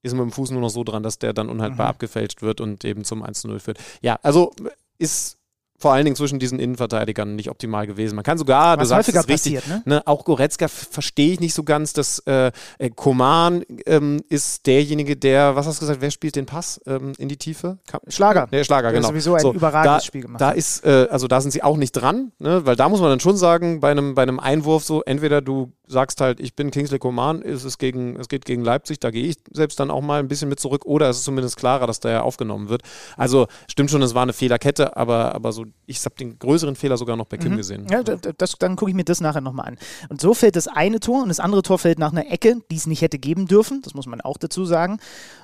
ist 0.03 0.13
mit 0.13 0.23
dem 0.23 0.33
Fuß 0.33 0.51
nur 0.51 0.61
noch 0.61 0.71
so 0.71 0.85
dran, 0.85 1.03
dass 1.03 1.19
der 1.19 1.33
dann 1.33 1.49
unhaltbar 1.49 1.87
mhm. 1.87 1.91
abgefälscht 1.91 2.43
wird 2.43 2.61
und 2.61 2.85
eben 2.85 3.05
zum 3.05 3.25
1-0 3.25 3.59
führt. 3.59 3.79
Ja, 4.01 4.19
also 4.23 4.53
ist 4.99 5.39
vor 5.83 5.93
allen 5.93 6.05
Dingen 6.05 6.17
zwischen 6.17 6.39
diesen 6.39 6.61
Innenverteidigern 6.61 7.35
nicht 7.35 7.51
optimal 7.51 7.89
gewesen. 7.89 8.15
Man 8.15 8.25
kann 8.25 8.39
sogar, 8.39 8.79
Was 8.79 8.85
du 8.85 8.95
sagst 8.95 9.09
es 9.09 9.17
richtig, 9.29 9.55
passiert, 9.55 9.67
ne? 9.67 9.83
ne? 9.85 10.03
auch 10.07 10.25
Goretzka 10.25 10.69
verstehe 10.69 11.33
ich 11.33 11.41
nicht 11.41 11.55
so 11.55 11.65
ganz, 11.65 11.93
dass 11.93 12.21
äh, 12.21 12.53
äh, 12.79 12.91
Koman 12.91 13.65
ähm, 13.87 14.23
ist 14.29 14.67
derjenige, 14.67 15.17
der, 15.17 15.57
was 15.57 15.67
hast 15.67 15.79
du 15.79 15.81
gesagt, 15.81 16.01
wer 16.01 16.13
spielt 16.13 16.37
den 16.37 16.47
Pass 16.47 16.81
ähm, 16.87 17.13
in 17.19 17.29
die 17.29 17.37
Tiefe? 17.37 17.79
Ka 17.89 18.01
Schlager. 18.07 18.47
Der 18.47 18.63
Schlager, 18.63 18.93
genau. 18.93 19.09
Der 19.09 19.09
sowieso 19.09 19.35
ein 19.35 19.41
so, 19.41 19.53
überragendes 19.53 20.05
da, 20.05 20.07
Spiel 20.07 20.23
gemacht. 20.23 20.41
Da 20.41 20.53
ist, 20.53 20.85
äh, 20.85 21.09
also 21.11 21.27
da 21.27 21.41
sind 21.41 21.51
sie 21.51 21.65
auch 21.65 21.77
nicht 21.77 21.93
dran, 21.93 22.31
ne? 22.39 22.65
weil 22.65 22.77
da 22.77 22.89
muss 22.89 23.01
man 23.01 23.11
dann 23.11 23.21
schon 23.21 23.37
sagen, 23.37 23.81
bei 23.81 23.91
einem, 23.91 24.15
bei 24.15 24.23
einem 24.23 24.39
Einwurf 24.39 24.85
so, 24.85 25.03
entweder 25.03 25.41
du 25.41 25.73
sagst 25.93 26.21
halt, 26.21 26.41
ich 26.41 26.55
bin 26.55 26.71
Kingsley 26.71 26.99
Coman, 26.99 27.43
es, 27.43 27.65
ist 27.65 27.79
gegen, 27.79 28.19
es 28.19 28.29
geht 28.29 28.45
gegen 28.45 28.65
Leipzig, 28.65 28.99
da 28.99 29.11
gehe 29.11 29.27
ich 29.27 29.37
selbst 29.53 29.79
dann 29.79 29.91
auch 29.91 30.01
mal 30.01 30.19
ein 30.19 30.29
bisschen 30.29 30.49
mit 30.49 30.59
zurück 30.59 30.85
oder 30.85 31.09
es 31.09 31.19
ist 31.19 31.25
zumindest 31.25 31.57
klarer, 31.57 31.87
dass 31.87 32.01
da 32.01 32.11
ja 32.11 32.23
aufgenommen 32.23 32.69
wird. 32.69 32.83
Also 33.17 33.47
stimmt 33.69 33.91
schon, 33.91 34.03
es 34.03 34.15
war 34.15 34.23
eine 34.23 34.33
Fehlerkette, 34.33 34.97
aber, 34.97 35.35
aber 35.35 35.53
so, 35.53 35.67
ich 35.87 36.05
habe 36.05 36.15
den 36.17 36.39
größeren 36.39 36.75
Fehler 36.75 36.97
sogar 36.97 37.17
noch 37.17 37.27
bei 37.27 37.37
Kim 37.37 37.53
mhm. 37.53 37.57
gesehen. 37.59 37.87
Ja, 37.91 38.03
das, 38.03 38.57
dann 38.59 38.77
gucke 38.77 38.91
ich 38.91 38.97
mir 38.97 39.05
das 39.05 39.21
nachher 39.21 39.41
nochmal 39.41 39.69
an. 39.69 39.79
Und 40.09 40.21
so 40.21 40.35
fällt 40.35 40.57
das 40.57 40.67
eine 40.67 40.99
Tor 40.99 41.23
und 41.23 41.29
das 41.29 41.41
andere 41.41 41.63
Tor 41.63 41.79
fällt 41.79 41.99
nach 41.99 42.13
einer 42.13 42.31
Ecke, 42.31 42.57
die 42.71 42.77
es 42.77 42.87
nicht 42.87 43.03
hätte 43.03 43.19
geben 43.19 43.47
dürfen, 43.47 43.83
das 43.83 43.95
muss 43.95 44.07
man 44.07 44.21
auch 44.21 44.39
dazu 44.39 44.65
sagen, 44.65 44.99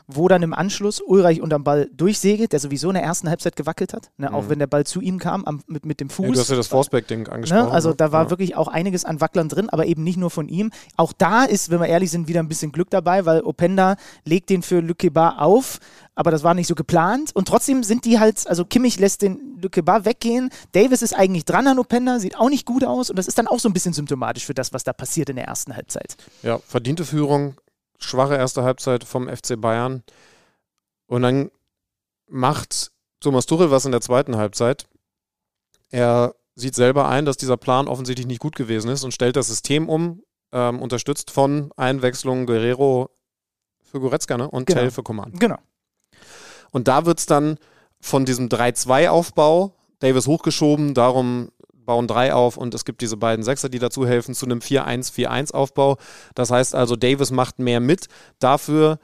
wo 0.07 0.27
dann 0.27 0.43
im 0.43 0.55
Anschluss 0.55 1.03
Ulreich 1.03 1.43
unterm 1.43 1.65
Ball 1.65 1.89
durchsegelt, 1.95 2.53
der 2.53 2.61
sowieso 2.61 2.89
in 2.89 2.95
der 2.95 3.03
ersten 3.03 3.29
Halbzeit 3.29 3.57
gewackelt 3.57 3.93
hat, 3.93 4.11
ne, 4.17 4.31
mhm. 4.31 4.35
auch 4.35 4.49
wenn 4.49 4.59
der 4.59 4.67
Ball 4.67 4.85
zu 4.85 5.03
ihm 5.03 5.19
kam 5.19 5.45
am, 5.45 5.61
mit, 5.67 5.85
mit 5.85 6.01
dem 6.01 6.09
Fuß. 6.09 6.27
Ja, 6.27 6.33
du 6.33 6.41
hast 6.41 6.51
ja 6.51 6.57
das 6.57 6.69
Forsberg-Ding 6.69 7.25
ne, 7.25 7.33
angesprochen. 7.33 7.67
Ne? 7.67 7.71
Also 7.71 7.93
da 7.93 8.11
war 8.11 8.25
ja. 8.25 8.31
wirklich 8.31 8.57
auch 8.57 8.69
einiges 8.69 9.05
an 9.05 9.21
Wacklern 9.21 9.51
drin, 9.51 9.69
aber 9.69 9.85
eben 9.87 10.03
nicht 10.03 10.17
nur 10.17 10.31
von 10.39 10.49
ihm. 10.49 10.71
Auch 10.97 11.13
da 11.13 11.43
ist, 11.45 11.69
wenn 11.71 11.81
wir 11.81 11.89
ehrlich 11.89 12.13
sind, 12.13 12.29
wieder 12.29 12.39
ein 12.39 12.47
bisschen 12.47 12.71
Glück 12.71 12.91
dabei, 12.91 13.27
weil 13.27 13.41
Openda 13.41 13.97
legt 14.25 14.51
den 14.51 14.63
für 14.63 14.79
Lukeba 14.79 15.39
auf, 15.39 15.81
aber 16.15 16.31
das 16.31 16.45
war 16.45 16.55
nicht 16.55 16.69
so 16.69 16.77
geplant. 16.77 17.35
Und 17.35 17.49
trotzdem 17.49 17.83
sind 17.83 18.05
die 18.05 18.21
halt, 18.21 18.47
also 18.47 18.65
Kimmich 18.65 19.01
lässt 19.01 19.23
den 19.23 19.59
Lukeba 19.61 20.05
weggehen. 20.05 20.51
Davis 20.73 21.03
ist 21.03 21.13
eigentlich 21.13 21.45
dran 21.45 21.67
an 21.67 21.81
Openda, 21.81 22.21
sieht 22.21 22.39
auch 22.39 22.51
nicht 22.51 22.67
gut 22.67 22.85
aus. 22.85 23.11
Und 23.11 23.19
das 23.19 23.27
ist 23.27 23.37
dann 23.37 23.49
auch 23.49 23.59
so 23.59 23.69
ein 23.69 23.73
bisschen 23.73 23.93
symptomatisch 23.93 24.47
für 24.47 24.55
das, 24.55 24.73
was 24.73 24.85
da 24.85 24.93
passiert 24.93 25.29
in 25.29 25.37
der 25.37 25.47
ersten 25.47 25.75
Halbzeit. 25.75 26.17
Ja, 26.43 26.61
verdiente 26.67 27.05
Führung, 27.05 27.57
schwache 27.99 28.37
erste 28.37 28.63
Halbzeit 28.63 29.03
vom 29.03 29.29
FC 29.29 29.61
Bayern. 29.61 30.05
Und 31.09 31.23
dann 31.23 31.51
macht 32.29 32.93
Thomas 33.21 33.47
Tuchel 33.47 33.73
was 33.73 33.85
in 33.85 33.93
der 33.93 34.01
zweiten 34.01 34.37
Halbzeit. 34.37 34.87
Er 35.91 36.35
sieht 36.55 36.75
selber 36.75 37.09
ein, 37.09 37.25
dass 37.25 37.37
dieser 37.37 37.57
Plan 37.57 37.89
offensichtlich 37.89 38.27
nicht 38.27 38.41
gut 38.41 38.57
gewesen 38.57 38.91
ist 38.91 39.05
und 39.05 39.15
stellt 39.15 39.37
das 39.37 39.49
System 39.49 39.89
um, 39.89 40.23
ähm, 40.53 40.81
unterstützt 40.81 41.31
von 41.31 41.71
Einwechslung 41.77 42.47
Guerrero 42.47 43.11
für 43.83 44.01
Goretzka 44.01 44.37
ne? 44.37 44.51
und 44.51 44.67
Genau. 44.67 44.81
Tell 44.81 44.91
für 44.91 45.03
Coman. 45.03 45.33
Genau. 45.33 45.59
Und 46.71 46.89
da 46.89 47.07
wird 47.07 47.21
es 47.21 47.27
dann 47.27 47.59
von 48.01 48.25
diesem 48.25 48.49
3-2-Aufbau, 48.49 49.75
Davis 49.99 50.27
hochgeschoben, 50.27 50.95
darum 50.95 51.51
bauen 51.73 52.07
drei 52.07 52.35
auf 52.35 52.59
und 52.59 52.75
es 52.75 52.85
gibt 52.85 53.01
diese 53.01 53.17
beiden 53.17 53.43
Sechser, 53.43 53.71
die 53.71 53.79
dazu 53.79 54.07
helfen, 54.07 54.35
zu 54.35 54.45
einem 54.45 54.59
4-1-4-1-Aufbau. 54.59 55.97
Das 56.35 56.51
heißt 56.51 56.75
also, 56.75 56.97
Davis 56.97 57.31
macht 57.31 57.59
mehr 57.59 57.81
mit. 57.81 58.09
Dafür 58.39 58.99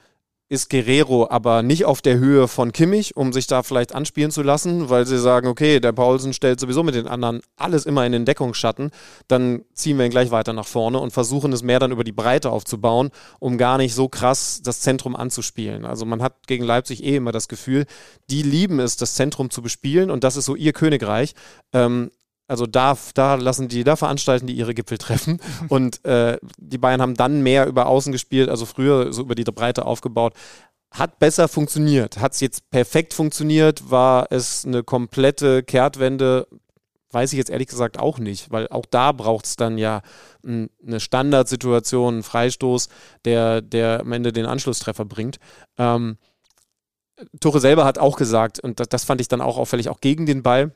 ist 0.47 0.69
Guerrero 0.69 1.27
aber 1.29 1.63
nicht 1.63 1.85
auf 1.85 2.01
der 2.01 2.17
Höhe 2.17 2.47
von 2.47 2.71
Kimmich, 2.71 3.15
um 3.15 3.33
sich 3.33 3.47
da 3.47 3.63
vielleicht 3.63 3.95
anspielen 3.95 4.29
zu 4.29 4.43
lassen, 4.43 4.89
weil 4.89 5.07
sie 5.07 5.17
sagen, 5.17 5.47
okay, 5.47 5.79
der 5.79 5.91
Paulsen 5.91 6.33
stellt 6.33 6.59
sowieso 6.59 6.83
mit 6.83 6.93
den 6.93 7.07
anderen 7.07 7.41
alles 7.55 7.85
immer 7.85 8.05
in 8.05 8.11
den 8.11 8.25
Deckungsschatten, 8.25 8.91
dann 9.27 9.63
ziehen 9.73 9.97
wir 9.97 10.05
ihn 10.05 10.11
gleich 10.11 10.29
weiter 10.29 10.53
nach 10.53 10.67
vorne 10.67 10.99
und 10.99 11.11
versuchen 11.11 11.51
es 11.51 11.63
mehr 11.63 11.79
dann 11.79 11.91
über 11.91 12.03
die 12.03 12.11
Breite 12.11 12.51
aufzubauen, 12.51 13.09
um 13.39 13.57
gar 13.57 13.77
nicht 13.77 13.95
so 13.95 14.07
krass 14.07 14.61
das 14.63 14.81
Zentrum 14.81 15.15
anzuspielen. 15.15 15.83
Also 15.85 16.05
man 16.05 16.21
hat 16.21 16.45
gegen 16.45 16.63
Leipzig 16.63 17.03
eh 17.03 17.15
immer 17.15 17.31
das 17.31 17.47
Gefühl, 17.47 17.85
die 18.29 18.43
lieben 18.43 18.79
es, 18.79 18.97
das 18.97 19.15
Zentrum 19.15 19.49
zu 19.49 19.63
bespielen 19.63 20.11
und 20.11 20.23
das 20.23 20.37
ist 20.37 20.45
so 20.45 20.55
ihr 20.55 20.73
Königreich. 20.73 21.33
Ähm, 21.73 22.11
also 22.47 22.65
da, 22.67 22.97
da 23.13 23.35
lassen 23.35 23.67
die, 23.67 23.83
da 23.83 23.95
veranstalten 23.95 24.47
die 24.47 24.55
ihre 24.55 24.73
Gipfeltreffen 24.73 25.39
und 25.69 26.03
äh, 26.05 26.37
die 26.57 26.77
Bayern 26.77 27.01
haben 27.01 27.15
dann 27.15 27.41
mehr 27.41 27.67
über 27.67 27.87
Außen 27.87 28.11
gespielt, 28.11 28.49
also 28.49 28.65
früher 28.65 29.11
so 29.13 29.23
über 29.23 29.35
die 29.35 29.43
Breite 29.43 29.85
aufgebaut. 29.85 30.33
Hat 30.91 31.19
besser 31.19 31.47
funktioniert. 31.47 32.19
Hat 32.19 32.33
es 32.33 32.39
jetzt 32.39 32.69
perfekt 32.69 33.13
funktioniert? 33.13 33.89
War 33.91 34.27
es 34.29 34.63
eine 34.65 34.83
komplette 34.83 35.63
Kehrtwende? 35.63 36.47
Weiß 37.11 37.33
ich 37.33 37.37
jetzt 37.37 37.49
ehrlich 37.49 37.67
gesagt 37.67 37.99
auch 37.99 38.17
nicht, 38.17 38.51
weil 38.51 38.67
auch 38.69 38.85
da 38.85 39.11
braucht 39.11 39.45
es 39.45 39.55
dann 39.55 39.77
ja 39.77 40.01
m, 40.43 40.69
eine 40.85 40.99
Standardsituation, 40.99 42.15
einen 42.15 42.23
Freistoß, 42.23 42.89
der, 43.25 43.61
der 43.61 44.01
am 44.01 44.11
Ende 44.11 44.31
den 44.31 44.45
Anschlusstreffer 44.45 45.05
bringt. 45.05 45.37
Ähm, 45.77 46.17
Tore 47.39 47.59
selber 47.59 47.85
hat 47.85 47.97
auch 47.97 48.17
gesagt, 48.17 48.59
und 48.59 48.79
das, 48.79 48.89
das 48.89 49.03
fand 49.05 49.21
ich 49.21 49.27
dann 49.27 49.41
auch 49.41 49.57
auffällig, 49.57 49.89
auch 49.89 50.01
gegen 50.01 50.25
den 50.25 50.43
Ball, 50.43 50.75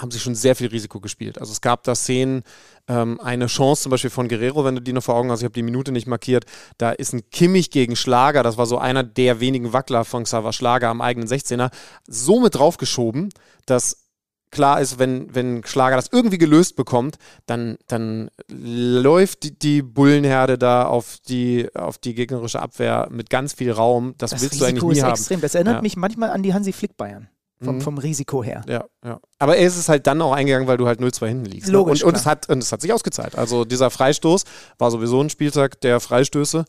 haben 0.00 0.10
sie 0.10 0.18
schon 0.18 0.34
sehr 0.34 0.56
viel 0.56 0.68
Risiko 0.68 1.00
gespielt. 1.00 1.38
Also 1.40 1.52
es 1.52 1.60
gab 1.60 1.82
da 1.84 1.94
Szenen, 1.94 2.42
ähm, 2.88 3.20
eine 3.20 3.46
Chance 3.46 3.82
zum 3.84 3.90
Beispiel 3.90 4.10
von 4.10 4.28
Guerrero, 4.28 4.64
wenn 4.64 4.74
du 4.76 4.80
die 4.82 4.92
noch 4.92 5.02
vor 5.02 5.14
Augen 5.14 5.30
hast, 5.30 5.40
ich 5.40 5.44
habe 5.44 5.52
die 5.54 5.62
Minute 5.62 5.92
nicht 5.92 6.06
markiert, 6.06 6.44
da 6.78 6.90
ist 6.90 7.12
ein 7.12 7.28
Kimmich 7.30 7.70
gegen 7.70 7.96
Schlager, 7.96 8.42
das 8.42 8.56
war 8.56 8.66
so 8.66 8.78
einer 8.78 9.02
der 9.04 9.40
wenigen 9.40 9.72
Wackler 9.72 10.04
von 10.04 10.24
Xaver 10.24 10.52
Schlager 10.52 10.88
am 10.88 11.00
eigenen 11.00 11.28
16er, 11.28 11.70
so 12.06 12.40
mit 12.40 12.54
draufgeschoben, 12.54 13.30
dass 13.66 14.06
klar 14.52 14.80
ist, 14.80 14.98
wenn, 14.98 15.32
wenn 15.32 15.62
Schlager 15.64 15.94
das 15.94 16.08
irgendwie 16.10 16.38
gelöst 16.38 16.74
bekommt, 16.74 17.18
dann, 17.46 17.76
dann 17.86 18.30
läuft 18.48 19.44
die, 19.44 19.56
die 19.56 19.82
Bullenherde 19.82 20.58
da 20.58 20.86
auf 20.86 21.18
die, 21.28 21.68
auf 21.74 21.98
die 21.98 22.14
gegnerische 22.14 22.60
Abwehr 22.60 23.06
mit 23.12 23.30
ganz 23.30 23.52
viel 23.52 23.70
Raum. 23.70 24.14
Das, 24.18 24.30
Das 24.32 24.42
willst 24.42 24.60
du 24.60 24.64
eigentlich 24.64 24.74
Risiko 24.82 24.88
nie 24.90 24.98
ist 24.98 25.02
haben. 25.04 25.12
extrem. 25.12 25.40
Das 25.40 25.54
erinnert 25.54 25.76
Ja. 25.76 25.82
mich 25.82 25.96
manchmal 25.96 26.30
an 26.30 26.42
die 26.42 26.52
Hansi 26.52 26.72
Flick 26.72 26.96
Bayern. 26.96 27.28
Vom, 27.62 27.76
Mhm. 27.76 27.80
vom 27.82 27.98
Risiko 27.98 28.42
her. 28.42 28.62
Ja, 28.66 28.84
ja. 29.04 29.20
Aber 29.38 29.56
er 29.56 29.66
ist 29.66 29.76
es 29.76 29.88
halt 29.90 30.06
dann 30.06 30.22
auch 30.22 30.32
eingegangen, 30.32 30.66
weil 30.66 30.78
du 30.78 30.86
halt 30.86 30.98
0-2 31.00 31.26
hinten 31.28 31.44
liegst. 31.44 31.68
ne? 31.68 31.72
Logisch, 31.74 32.02
Und, 32.02 32.08
und, 32.08 32.12
klar. 32.14 32.20
es 32.20 32.26
hat, 32.26 32.48
und 32.48 32.62
es 32.62 32.72
hat 32.72 32.80
sich 32.80 32.92
ausgezahlt. 32.92 33.36
Also 33.36 33.66
dieser 33.66 33.90
Freistoß 33.90 34.44
war 34.78 34.90
sowieso 34.90 35.20
ein 35.22 35.28
Spieltag 35.28 35.78
der 35.82 36.00
Freistöße 36.00 36.64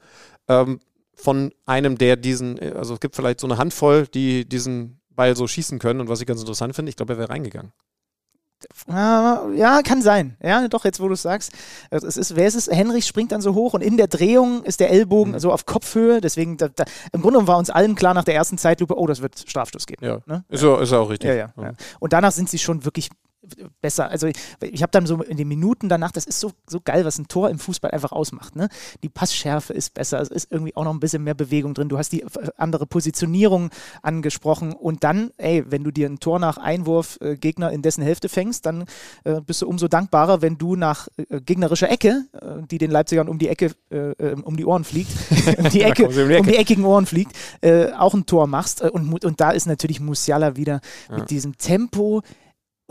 ähm, 0.49 0.80
von 1.15 1.54
einem, 1.65 1.97
der 1.97 2.17
diesen, 2.17 2.60
also 2.75 2.95
es 2.95 2.99
gibt 2.99 3.15
vielleicht 3.15 3.39
so 3.39 3.47
eine 3.47 3.58
Handvoll, 3.58 4.08
die 4.08 4.43
diesen 4.47 4.99
Ball 5.12 5.36
so 5.38 5.47
schießen 5.47 5.80
können. 5.80 6.01
Und 6.01 6.10
was 6.10 6.19
ich 6.19 6.27
ganz 6.27 6.41
interessant 6.41 6.75
finde, 6.75 6.89
ich 6.89 6.97
glaube, 6.97 7.13
er 7.13 7.19
wäre 7.19 7.30
reingegangen. 7.30 7.71
Ja, 8.88 9.82
kann 9.84 10.02
sein. 10.02 10.36
Ja, 10.41 10.67
doch, 10.67 10.86
jetzt 10.86 11.00
wo 11.00 11.08
du 11.08 11.13
es 11.13 11.21
sagst. 11.21 11.52
Also 11.89 12.08
Es 12.08 12.17
ist, 12.17 12.36
wer 12.36 12.47
ist 12.47 12.56
es? 12.56 12.67
Henrich 12.69 13.06
springt 13.06 13.32
dann 13.32 13.41
so 13.41 13.54
hoch 13.56 13.74
und 13.74 13.82
in 13.82 13.97
der 13.97 14.08
Drehung 14.08 14.63
ist 14.63 14.80
der 14.80 14.89
Ellbogen 14.91 15.34
Mhm. 15.34 15.39
so 15.39 15.52
auf 15.52 15.65
Kopfhöhe. 15.65 16.21
Deswegen, 16.21 16.58
da, 16.58 16.67
da, 16.69 16.84
im 17.13 17.21
Grunde 17.21 17.45
war 17.47 17.58
uns 17.58 17.69
allen 17.69 17.95
klar 17.95 18.13
nach 18.13 18.24
der 18.24 18.36
ersten 18.36 18.58
Zeitlupe, 18.58 18.97
oh, 18.97 19.08
das 19.08 19.21
wird 19.21 19.43
Strafstoß 19.47 19.86
geben. 19.86 20.06
Ja, 20.06 20.19
Ne? 20.26 20.43
ist, 20.50 20.63
ja, 20.63 20.80
ist 20.82 20.91
ja 20.91 21.00
auch 21.00 21.10
richtig. 21.10 21.30
Ja, 21.30 21.36
ja, 21.36 21.54
ja. 21.58 21.71
Und 22.00 22.13
danach 22.13 22.32
sind 22.32 22.50
sie 22.50 22.60
schon 22.60 22.86
wirklich 22.86 23.10
besser. 23.82 24.10
Also 24.10 24.27
ich, 24.27 24.36
ich 24.62 24.82
habe 24.82 24.91
dann 24.91 25.06
so 25.06 25.21
in 25.21 25.38
den 25.38 25.47
Minuten 25.47 25.89
danach, 25.89 26.12
das 26.12 26.25
ist 26.25 26.39
so, 26.39 26.51
so 26.67 26.80
geil, 26.84 27.06
was 27.06 27.17
ein 27.17 27.27
Tor 27.27 27.49
im 27.49 27.60
Fußball 27.60 27.91
einfach 27.91 28.12
ausmacht. 28.12 28.56
Ne? 28.56 28.69
Die 29.04 29.10
Passschärfe 29.10 29.73
ist 29.73 29.93
besser, 29.93 30.21
es 30.21 30.30
ist 30.30 30.51
irgendwie 30.51 30.75
auch 30.75 30.84
noch 30.84 30.93
ein 30.93 30.99
bisschen 30.99 31.23
mehr 31.23 31.34
Bewegung 31.34 31.73
drin. 31.73 31.89
Du 31.89 31.97
hast 31.97 32.12
die 32.12 32.21
äh, 32.21 32.27
andere 32.58 32.86
Positionierung 32.86 33.71
angesprochen 34.01 34.73
und 34.73 35.04
dann, 35.04 35.32
ey, 35.38 35.63
wenn 35.67 35.84
du 35.84 35.91
dir 35.91 36.08
ein 36.08 36.19
Tor 36.19 36.39
nach 36.39 36.58
Einwurf 36.58 37.17
äh, 37.21 37.36
Gegner 37.36 37.71
in 37.71 37.82
dessen 37.82 38.04
Hälfte 38.04 38.30
fängst, 38.30 38.65
dann 38.65 38.86
äh, 39.23 39.41
bist 39.41 39.62
du 39.62 39.67
umso 39.67 39.88
dankbarer, 39.88 40.41
wenn 40.41 40.58
du 40.58 40.75
nach 40.75 41.08
äh, 41.17 41.41
gegnerischer 41.41 41.89
Ecke, 41.89 42.25
äh, 42.34 42.65
die 42.69 42.77
den 42.77 42.91
Leipzigern 42.91 43.27
um 43.27 43.39
die 43.39 43.47
Ecke, 43.47 43.71
äh, 43.89 44.12
äh, 44.12 44.36
um 44.41 44.56
die 44.56 44.65
Ohren 44.65 44.84
fliegt, 44.84 45.12
um 45.58 45.69
die 45.69 45.82
Ecke, 45.82 46.08
um 46.08 46.13
die 46.13 46.21
um 46.21 46.30
Ecke. 46.30 46.51
die 46.51 46.58
eckigen 46.58 46.86
Ohren 46.86 47.06
fliegt, 47.06 47.36
auch 47.97 48.13
ein 48.13 48.25
Tor 48.25 48.47
machst. 48.47 48.82
Und, 48.82 49.23
und 49.23 49.41
da 49.41 49.51
ist 49.51 49.65
natürlich 49.65 49.99
Musiala 49.99 50.56
wieder 50.56 50.82
mit 51.10 51.30
diesem 51.30 51.58
Tempo 51.58 52.21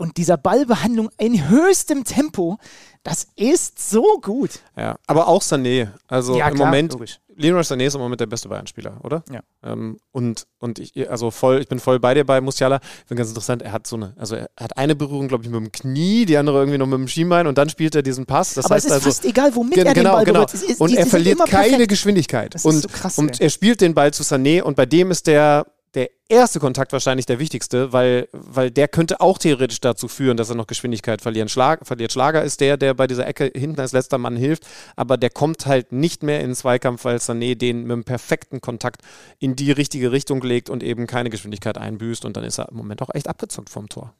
und 0.01 0.17
dieser 0.17 0.37
Ballbehandlung 0.37 1.09
in 1.19 1.47
höchstem 1.49 2.03
Tempo. 2.03 2.57
Das 3.03 3.27
ist 3.35 3.89
so 3.89 4.03
gut. 4.21 4.59
Ja, 4.77 4.95
aber 5.07 5.27
auch 5.27 5.41
Sané. 5.41 5.87
Also 6.07 6.37
Ja, 6.37 6.49
im 6.49 6.55
klar, 6.55 6.67
Moment, 6.67 6.93
logisch. 6.93 7.19
Leroy 7.35 7.61
Sané 7.61 7.85
ist 7.87 7.95
im 7.95 8.01
Moment 8.01 8.19
der 8.21 8.27
beste 8.27 8.47
Bayern-Spieler, 8.49 8.99
oder? 9.03 9.23
Ja. 9.31 9.39
Ähm, 9.63 9.97
und 10.11 10.45
und 10.59 10.77
ich, 10.77 11.09
also 11.09 11.31
voll, 11.31 11.61
ich 11.61 11.67
bin 11.67 11.79
voll 11.79 11.99
bei 11.99 12.13
dir 12.13 12.23
bei 12.25 12.41
Musiala. 12.41 12.75
Ich 12.83 13.07
finde 13.07 13.21
ganz 13.21 13.29
interessant, 13.29 13.61
er 13.63 13.71
hat 13.71 13.87
so 13.87 13.95
eine, 13.95 14.13
also 14.17 14.35
er 14.35 14.49
hat 14.59 14.77
eine 14.77 14.95
Berührung, 14.95 15.27
glaube 15.27 15.43
ich, 15.43 15.49
mit 15.49 15.59
dem 15.59 15.71
Knie, 15.71 16.25
die 16.25 16.37
andere 16.37 16.59
irgendwie 16.59 16.77
noch 16.77 16.85
mit 16.85 16.99
dem 16.99 17.07
Schienbein 17.07 17.47
und 17.47 17.57
dann 17.57 17.69
spielt 17.69 17.95
er 17.95 18.03
diesen 18.03 18.25
Pass. 18.27 18.53
Das 18.53 18.65
Aber 18.65 18.75
heißt 18.75 18.85
es 18.85 18.91
ist 18.91 18.95
also, 18.95 19.05
fast 19.09 19.25
egal, 19.25 19.55
womit 19.55 19.73
Gen- 19.75 19.87
er 19.87 19.93
den 19.95 20.03
genau, 20.03 20.15
Ball 20.15 20.25
genau. 20.25 20.45
berührt. 20.45 20.53
Ist- 20.69 20.79
und 20.81 20.91
die- 20.91 20.97
er 20.97 21.07
verliert 21.07 21.39
keine 21.45 21.69
perfekt. 21.69 21.89
Geschwindigkeit. 21.89 22.53
Das 22.53 22.61
ist 22.63 22.65
und 22.65 22.81
so 22.81 22.87
krass, 22.89 23.17
und 23.17 23.39
ey. 23.39 23.45
er 23.47 23.49
spielt 23.49 23.81
den 23.81 23.95
Ball 23.95 24.13
zu 24.13 24.21
Sané 24.23 24.61
und 24.61 24.75
bei 24.75 24.85
dem 24.85 25.09
ist 25.09 25.25
der 25.25 25.65
der 25.93 26.09
erste 26.29 26.59
Kontakt 26.59 26.93
wahrscheinlich 26.93 27.25
der 27.25 27.39
wichtigste, 27.39 27.91
weil, 27.91 28.29
weil 28.31 28.71
der 28.71 28.87
könnte 28.87 29.19
auch 29.19 29.37
theoretisch 29.37 29.81
dazu 29.81 30.07
führen, 30.07 30.37
dass 30.37 30.49
er 30.49 30.55
noch 30.55 30.67
Geschwindigkeit 30.67 31.21
verlieren. 31.21 31.49
Schlag, 31.49 31.85
verliert. 31.85 32.13
Schlager 32.13 32.43
ist 32.43 32.61
der, 32.61 32.77
der 32.77 32.93
bei 32.93 33.07
dieser 33.07 33.27
Ecke 33.27 33.51
hinten 33.53 33.79
als 33.79 33.91
letzter 33.91 34.17
Mann 34.17 34.37
hilft, 34.37 34.65
aber 34.95 35.17
der 35.17 35.29
kommt 35.29 35.65
halt 35.65 35.91
nicht 35.91 36.23
mehr 36.23 36.39
in 36.39 36.47
den 36.47 36.55
Zweikampf, 36.55 37.03
weil 37.03 37.17
Sané 37.17 37.55
den 37.55 37.83
mit 37.83 37.91
einem 37.91 38.03
perfekten 38.05 38.61
Kontakt 38.61 39.01
in 39.39 39.55
die 39.55 39.71
richtige 39.71 40.11
Richtung 40.11 40.41
legt 40.41 40.69
und 40.69 40.83
eben 40.83 41.07
keine 41.07 41.29
Geschwindigkeit 41.29 41.77
einbüßt 41.77 42.23
und 42.23 42.37
dann 42.37 42.45
ist 42.45 42.57
er 42.57 42.69
im 42.69 42.77
Moment 42.77 43.01
auch 43.01 43.09
echt 43.13 43.27
abgezockt 43.27 43.69
vom 43.69 43.89
Tor. 43.89 44.13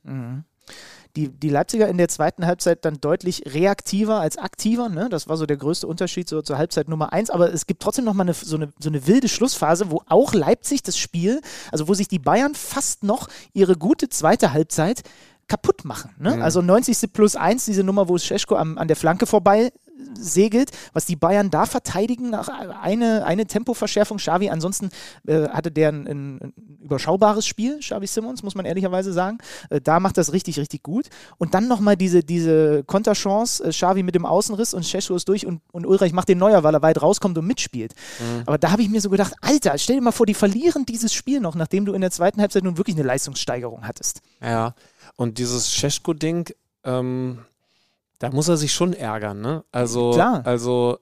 Die, 1.16 1.30
die 1.30 1.50
Leipziger 1.50 1.88
in 1.88 1.98
der 1.98 2.08
zweiten 2.08 2.46
Halbzeit 2.46 2.86
dann 2.86 3.00
deutlich 3.02 3.44
reaktiver 3.54 4.20
als 4.20 4.38
aktiver. 4.38 4.90
Ne? 4.90 5.10
Das 5.10 5.28
war 5.28 5.38
so 5.38 5.46
der 5.46 5.58
größte 5.58 5.88
Unterschied 5.88 6.30
so 6.30 6.42
zur 6.42 6.58
Halbzeit 6.58 6.88
Nummer 6.88 7.14
eins. 7.14 7.30
Aber 7.30 7.54
es 7.54 7.68
gibt 7.68 7.82
trotzdem 7.82 8.06
nochmal 8.06 8.26
eine, 8.26 8.34
so, 8.34 8.56
eine, 8.56 8.72
so 8.80 8.90
eine 8.90 9.08
wilde 9.08 9.28
Schlussphase, 9.28 9.92
wo 9.92 10.02
auch 10.08 10.34
Leipzig 10.34 10.84
das 10.84 10.98
Spiel, 10.98 11.42
also 11.72 11.88
wo 11.88 11.94
sich 11.94 12.08
die 12.08 12.20
Bayern 12.20 12.56
fast 12.56 13.04
noch 13.04 13.28
ihre 13.54 13.76
gute 13.76 14.10
zweite 14.10 14.54
Halbzeit 14.54 15.02
kaputt 15.48 15.84
machen. 15.84 16.12
Ne? 16.18 16.38
Mhm. 16.38 16.42
Also 16.42 16.62
90. 16.62 17.12
plus 17.12 17.36
1, 17.36 17.66
diese 17.66 17.84
Nummer, 17.84 18.08
wo 18.08 18.18
Scheschko 18.18 18.56
an 18.56 18.88
der 18.88 18.96
Flanke 18.96 19.26
vorbei 19.26 19.72
segelt, 20.16 20.72
was 20.94 21.06
die 21.06 21.16
Bayern 21.16 21.50
da 21.50 21.66
verteidigen, 21.66 22.30
nach 22.30 22.50
eine, 22.82 23.26
eine 23.26 23.46
Tempoverschärfung. 23.46 24.18
Xavi, 24.18 24.50
ansonsten 24.50 24.90
äh, 25.28 25.50
hatte 25.50 25.72
der 25.72 25.90
ein, 25.90 26.08
ein, 26.08 26.54
überschaubares 26.82 27.46
Spiel, 27.46 27.80
Xavi 27.80 28.08
Simmons, 28.08 28.44
muss 28.44 28.56
man 28.56 28.66
ehrlicherweise 28.66 29.14
sagen. 29.14 29.40
Äh, 29.70 29.82
da 29.82 30.00
macht 30.00 30.18
das 30.18 30.34
richtig, 30.34 30.60
richtig 30.60 30.84
gut. 30.84 31.08
Und 31.38 31.54
dann 31.54 31.68
nochmal 31.68 31.98
diese, 31.98 32.24
diese 32.24 32.84
Konterchance, 32.84 33.64
äh, 33.64 33.70
Xavi 33.70 34.04
mit 34.04 34.16
dem 34.16 34.26
Außenriss 34.26 34.74
und 34.74 34.86
Scheschko 34.86 35.16
ist 35.16 35.28
durch 35.28 35.46
und, 35.46 35.62
und 35.72 35.86
Ulreich 35.86 36.14
macht 36.14 36.30
den 36.30 36.38
Neuer, 36.38 36.64
weil 36.64 36.76
er 36.76 36.82
weit 36.82 37.02
rauskommt 37.02 37.38
und 37.38 37.46
mitspielt. 37.46 37.94
Aber 38.46 38.58
da 38.58 38.72
habe 38.72 38.82
ich 38.82 38.90
mir 38.90 39.02
so 39.02 39.10
gedacht, 39.10 39.34
Alter, 39.42 39.78
stell 39.78 39.96
dir 39.96 40.02
mal 40.02 40.12
vor, 40.12 40.26
die 40.26 40.34
verlieren 40.34 40.86
dieses 40.86 41.14
Spiel 41.14 41.40
noch, 41.40 41.56
nachdem 41.56 41.86
du 41.86 41.94
in 41.94 42.02
der 42.02 42.12
zweiten 42.12 42.42
Halbzeit 42.42 42.64
nun 42.64 42.78
wirklich 42.78 42.96
eine 42.96 43.06
Leistungssteigerung 43.06 43.88
hattest. 43.88 44.22
Ja, 44.42 44.76
und 45.16 45.38
dieses 45.38 45.74
Scheschko-Ding, 45.74 46.50
ähm, 46.84 47.40
da 48.22 48.30
muss 48.32 48.48
er 48.48 48.58
sich 48.58 48.72
schon 48.74 48.94
ärgern, 48.94 49.42
ne? 49.42 49.64
Also, 49.72 50.12
Klar. 50.12 50.46
also 50.46 50.98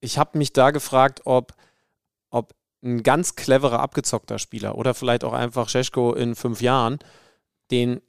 ich 0.00 0.18
habe 0.18 0.38
mich 0.38 0.52
da 0.52 0.70
gefragt, 0.70 1.22
ob, 1.24 1.54
ob 2.30 2.54
ein 2.82 3.02
ganz 3.02 3.34
cleverer, 3.34 3.80
abgezockter 3.80 4.38
Spieler 4.38 4.76
oder 4.78 4.94
vielleicht 4.94 5.24
auch 5.24 5.32
einfach 5.32 5.68
Scheschko 5.68 6.14
in 6.14 6.34
fünf 6.34 6.60
Jahren 6.62 6.98
den 7.70 8.00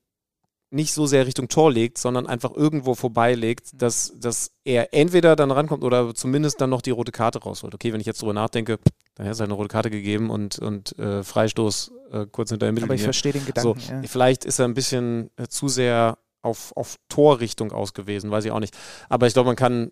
nicht 0.71 0.93
so 0.93 1.07
sehr 1.07 1.25
Richtung 1.25 1.49
Tor 1.49 1.71
legt, 1.71 1.97
sondern 1.97 2.27
einfach 2.27 2.51
irgendwo 2.55 2.93
vorbeilegt, 2.93 3.71
dass, 3.73 4.13
dass 4.15 4.51
er 4.63 4.93
entweder 4.93 5.35
dann 5.35 5.49
rankommt 5.49 5.83
oder 5.83 6.13
zumindest 6.13 6.61
dann 6.61 6.69
noch 6.69 6.83
die 6.83 6.91
rote 6.91 7.11
Karte 7.11 7.39
rausholt. 7.39 7.73
Okay, 7.73 7.91
wenn 7.91 7.99
ich 7.99 8.05
jetzt 8.05 8.21
drüber 8.21 8.33
nachdenke, 8.33 8.77
dann 9.15 9.25
hätte 9.25 9.33
es 9.33 9.39
halt 9.39 9.47
eine 9.49 9.55
rote 9.55 9.67
Karte 9.69 9.89
gegeben 9.89 10.29
und, 10.29 10.59
und 10.59 10.97
äh, 10.99 11.23
Freistoß 11.23 11.91
äh, 12.11 12.25
kurz 12.31 12.51
hinter 12.51 12.67
der 12.67 12.69
Aber 12.69 12.77
ich 12.77 12.81
Mittellinie. 12.83 13.03
verstehe 13.05 13.33
den 13.33 13.41
So, 13.41 13.73
Gedanken. 13.73 14.03
ja. 14.03 14.07
vielleicht 14.07 14.45
ist 14.45 14.59
er 14.59 14.65
ein 14.65 14.75
bisschen 14.75 15.31
äh, 15.37 15.47
zu 15.47 15.69
sehr 15.69 16.19
auf, 16.41 16.75
auf 16.75 16.95
Torrichtung 17.09 17.71
ausgewiesen, 17.71 18.31
weiß 18.31 18.45
ich 18.45 18.51
auch 18.51 18.59
nicht. 18.59 18.77
Aber 19.09 19.27
ich 19.27 19.33
glaube, 19.33 19.47
man 19.47 19.55
kann. 19.55 19.91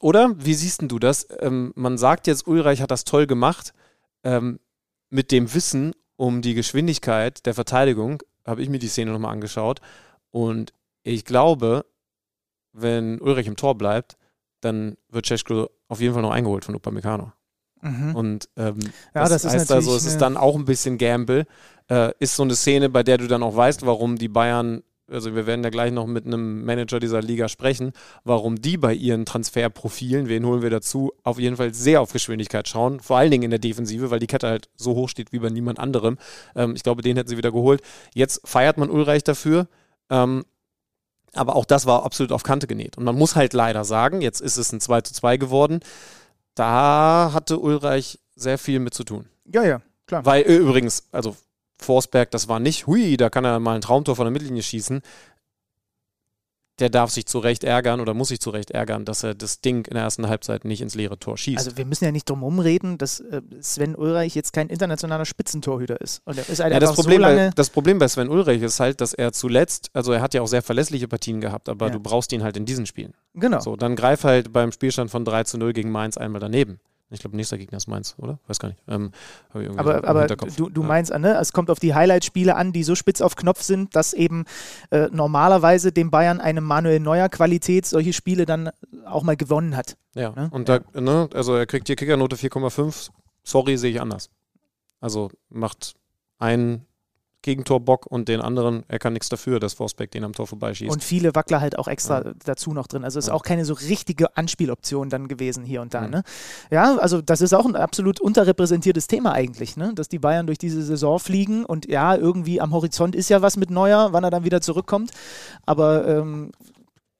Oder? 0.00 0.32
Wie 0.36 0.54
siehst 0.54 0.80
denn 0.80 0.88
du 0.88 0.98
das? 0.98 1.26
Ähm, 1.40 1.72
man 1.74 1.98
sagt 1.98 2.26
jetzt, 2.26 2.46
Ulreich 2.46 2.82
hat 2.82 2.90
das 2.90 3.04
toll 3.04 3.26
gemacht, 3.26 3.72
ähm, 4.22 4.60
mit 5.10 5.32
dem 5.32 5.52
Wissen, 5.54 5.92
um 6.16 6.42
die 6.42 6.54
Geschwindigkeit 6.54 7.46
der 7.46 7.54
Verteidigung, 7.54 8.22
habe 8.46 8.62
ich 8.62 8.68
mir 8.68 8.78
die 8.78 8.88
Szene 8.88 9.12
nochmal 9.12 9.32
angeschaut. 9.32 9.80
Und 10.30 10.72
ich 11.02 11.24
glaube, 11.24 11.84
wenn 12.72 13.20
Ulrich 13.20 13.46
im 13.46 13.56
Tor 13.56 13.76
bleibt, 13.76 14.16
dann 14.60 14.96
wird 15.08 15.26
Cesko 15.26 15.70
auf 15.88 16.00
jeden 16.00 16.14
Fall 16.14 16.22
noch 16.22 16.30
eingeholt 16.30 16.64
von 16.64 16.74
Upamecano. 16.74 17.32
Mhm. 17.80 18.14
Und 18.14 18.48
ähm, 18.56 18.78
Ja, 19.14 19.22
das, 19.22 19.30
das 19.30 19.44
ist 19.44 19.52
heißt 19.52 19.72
also, 19.72 19.94
es 19.96 20.04
ist 20.04 20.18
dann 20.18 20.36
auch 20.36 20.56
ein 20.56 20.64
bisschen 20.64 20.98
Gamble. 20.98 21.46
Äh, 21.88 22.12
ist 22.18 22.36
so 22.36 22.42
eine 22.42 22.56
Szene, 22.56 22.88
bei 22.88 23.02
der 23.02 23.18
du 23.18 23.28
dann 23.28 23.42
auch 23.42 23.54
weißt, 23.54 23.86
warum 23.86 24.16
die 24.16 24.28
Bayern, 24.28 24.82
also 25.10 25.34
wir 25.34 25.46
werden 25.46 25.64
ja 25.64 25.70
gleich 25.70 25.92
noch 25.92 26.06
mit 26.06 26.26
einem 26.26 26.64
Manager 26.64 27.00
dieser 27.00 27.22
Liga 27.22 27.48
sprechen, 27.48 27.92
warum 28.24 28.60
die 28.60 28.76
bei 28.76 28.94
ihren 28.94 29.24
Transferprofilen, 29.24 30.28
wen 30.28 30.44
holen 30.44 30.62
wir 30.62 30.70
dazu, 30.70 31.12
auf 31.22 31.38
jeden 31.38 31.56
Fall 31.56 31.74
sehr 31.74 32.00
auf 32.00 32.12
Geschwindigkeit 32.12 32.68
schauen. 32.68 33.00
Vor 33.00 33.16
allen 33.16 33.30
Dingen 33.30 33.44
in 33.44 33.50
der 33.50 33.58
Defensive, 33.58 34.10
weil 34.10 34.20
die 34.20 34.26
Kette 34.26 34.48
halt 34.48 34.68
so 34.76 34.94
hoch 34.94 35.08
steht 35.08 35.32
wie 35.32 35.38
bei 35.38 35.50
niemand 35.50 35.78
anderem. 35.78 36.18
Ähm, 36.54 36.74
ich 36.74 36.82
glaube, 36.82 37.02
den 37.02 37.16
hätten 37.16 37.28
sie 37.28 37.36
wieder 37.36 37.52
geholt. 37.52 37.82
Jetzt 38.14 38.40
feiert 38.44 38.78
man 38.78 38.90
Ulreich 38.90 39.24
dafür. 39.24 39.68
Ähm, 40.10 40.44
aber 41.34 41.56
auch 41.56 41.64
das 41.64 41.86
war 41.86 42.04
absolut 42.04 42.32
auf 42.32 42.42
Kante 42.42 42.66
genäht. 42.66 42.96
Und 42.96 43.04
man 43.04 43.14
muss 43.14 43.36
halt 43.36 43.52
leider 43.52 43.84
sagen, 43.84 44.20
jetzt 44.20 44.40
ist 44.40 44.56
es 44.56 44.72
ein 44.72 44.80
2 44.80 45.02
zu 45.02 45.14
2 45.14 45.36
geworden. 45.36 45.80
Da 46.54 47.30
hatte 47.32 47.58
Ulreich 47.58 48.18
sehr 48.34 48.58
viel 48.58 48.80
mit 48.80 48.94
zu 48.94 49.04
tun. 49.04 49.26
Ja, 49.44 49.62
ja, 49.64 49.80
klar. 50.06 50.24
Weil 50.24 50.42
äh, 50.42 50.56
übrigens, 50.56 51.04
also 51.12 51.36
Forsberg, 51.78 52.30
das 52.30 52.48
war 52.48 52.60
nicht, 52.60 52.86
hui, 52.86 53.16
da 53.16 53.30
kann 53.30 53.44
er 53.44 53.60
mal 53.60 53.74
ein 53.76 53.80
Traumtor 53.80 54.16
von 54.16 54.24
der 54.24 54.32
Mittellinie 54.32 54.62
schießen. 54.62 55.00
Der 56.80 56.90
darf 56.90 57.10
sich 57.10 57.26
zu 57.26 57.40
Recht 57.40 57.64
ärgern 57.64 57.98
oder 58.00 58.14
muss 58.14 58.28
sich 58.28 58.38
zu 58.38 58.50
Recht 58.50 58.70
ärgern, 58.70 59.04
dass 59.04 59.24
er 59.24 59.34
das 59.34 59.60
Ding 59.60 59.84
in 59.88 59.94
der 59.94 60.04
ersten 60.04 60.28
Halbzeit 60.28 60.64
nicht 60.64 60.80
ins 60.80 60.94
leere 60.94 61.18
Tor 61.18 61.36
schießt. 61.36 61.58
Also 61.58 61.76
wir 61.76 61.84
müssen 61.84 62.04
ja 62.04 62.12
nicht 62.12 62.30
drum 62.30 62.44
rumreden, 62.44 62.98
dass 62.98 63.18
äh, 63.18 63.42
Sven 63.60 63.96
Ulreich 63.96 64.36
jetzt 64.36 64.52
kein 64.52 64.68
internationaler 64.68 65.24
Spitzentorhüter 65.24 66.00
ist. 66.00 66.22
Und 66.24 66.38
er 66.38 66.48
ist 66.48 66.60
halt 66.60 66.72
ja, 66.72 66.78
das, 66.78 66.94
Problem 66.94 67.20
so 67.20 67.26
bei, 67.26 67.50
das 67.52 67.70
Problem 67.70 67.98
bei 67.98 68.06
Sven 68.06 68.28
Ulreich 68.28 68.62
ist 68.62 68.78
halt, 68.78 69.00
dass 69.00 69.12
er 69.12 69.32
zuletzt, 69.32 69.90
also 69.92 70.12
er 70.12 70.20
hat 70.20 70.34
ja 70.34 70.42
auch 70.42 70.46
sehr 70.46 70.62
verlässliche 70.62 71.08
Partien 71.08 71.40
gehabt, 71.40 71.68
aber 71.68 71.86
Ja. 71.86 71.92
du 71.92 71.98
brauchst 71.98 72.32
ihn 72.32 72.44
halt 72.44 72.56
in 72.56 72.64
diesen 72.64 72.86
Spielen. 72.86 73.12
Genau. 73.34 73.58
So, 73.58 73.74
dann 73.74 73.96
greif 73.96 74.22
halt 74.22 74.52
beim 74.52 74.70
Spielstand 74.70 75.10
von 75.10 75.24
3 75.24 75.44
zu 75.44 75.58
0 75.58 75.72
gegen 75.72 75.90
Mainz 75.90 76.16
einmal 76.16 76.40
daneben. 76.40 76.78
Ich 77.10 77.20
glaube, 77.20 77.36
nächster 77.36 77.56
Gegner 77.56 77.78
ist 77.78 77.86
Mainz, 77.86 78.14
oder? 78.18 78.38
Weiß 78.46 78.58
gar 78.58 78.68
nicht. 78.68 78.82
Ähm, 78.86 79.12
Aber, 79.76 80.06
aber 80.06 80.26
du, 80.26 80.68
du 80.68 80.82
Ja. 80.82 80.86
meinst, 80.88 81.10
ne, 81.16 81.38
es 81.40 81.52
kommt 81.54 81.70
auf 81.70 81.78
die 81.78 81.94
Highlight-Spiele 81.94 82.54
an, 82.54 82.72
die 82.72 82.82
so 82.82 82.94
spitz 82.94 83.22
auf 83.22 83.34
Knopf 83.34 83.62
sind, 83.62 83.96
dass 83.96 84.12
eben 84.12 84.44
äh, 84.90 85.08
normalerweise 85.10 85.90
dem 85.90 86.10
Bayern 86.10 86.38
eine 86.40 86.60
Manuel 86.60 87.00
Neuer 87.00 87.28
Qualität 87.30 87.86
solche 87.86 88.12
Spiele 88.12 88.44
dann 88.44 88.70
auch 89.06 89.22
mal 89.22 89.36
gewonnen 89.36 89.74
hat. 89.76 89.96
Ja, 90.14 90.30
Ne? 90.32 90.48
und 90.52 90.68
da, 90.68 90.80
ne, 90.94 91.28
also 91.32 91.54
er 91.54 91.64
kriegt 91.66 91.86
hier 91.86 91.96
Kickernote 91.96 92.36
4,5. 92.36 93.08
Sorry, 93.42 93.78
sehe 93.78 93.90
ich 93.92 94.00
anders. 94.02 94.28
Also 95.00 95.30
macht 95.48 95.94
einen 96.38 96.84
Gegentor 97.42 97.78
Bock 97.80 98.06
und 98.06 98.28
den 98.28 98.40
anderen, 98.40 98.82
er 98.88 98.98
kann 98.98 99.12
nichts 99.12 99.28
dafür, 99.28 99.60
dass 99.60 99.72
Forsberg 99.72 100.10
den 100.10 100.24
am 100.24 100.32
Tor 100.32 100.48
vorbeischießt. 100.48 100.90
Und 100.92 101.04
viele 101.04 101.34
Wackler 101.36 101.60
halt 101.60 101.78
auch 101.78 101.86
extra 101.86 102.32
dazu 102.44 102.72
noch 102.72 102.88
drin. 102.88 103.04
Also 103.04 103.18
ist 103.18 103.28
Ja. 103.28 103.34
auch 103.34 103.42
keine 103.44 103.64
so 103.64 103.74
richtige 103.74 104.36
Anspieloption 104.36 105.08
dann 105.08 105.28
gewesen 105.28 105.64
hier 105.64 105.80
und 105.80 105.94
da. 105.94 106.00
Mhm. 106.02 106.10
Ne? 106.10 106.22
Ja, 106.72 106.96
also 106.96 107.22
das 107.22 107.40
ist 107.40 107.54
auch 107.54 107.64
ein 107.64 107.76
absolut 107.76 108.20
unterrepräsentiertes 108.20 109.06
Thema 109.06 109.32
eigentlich, 109.32 109.76
ne? 109.76 109.92
dass 109.94 110.08
die 110.08 110.18
Bayern 110.18 110.46
durch 110.48 110.58
diese 110.58 110.82
Saison 110.82 111.20
fliegen 111.20 111.64
und 111.64 111.86
ja, 111.88 112.16
irgendwie 112.16 112.60
am 112.60 112.72
Horizont 112.72 113.14
ist 113.14 113.28
ja 113.30 113.40
was 113.40 113.56
mit 113.56 113.70
Neuer, 113.70 114.12
wann 114.12 114.24
er 114.24 114.30
dann 114.30 114.44
wieder 114.44 114.60
zurückkommt. 114.60 115.12
Aber 115.64 116.08
ähm, 116.08 116.50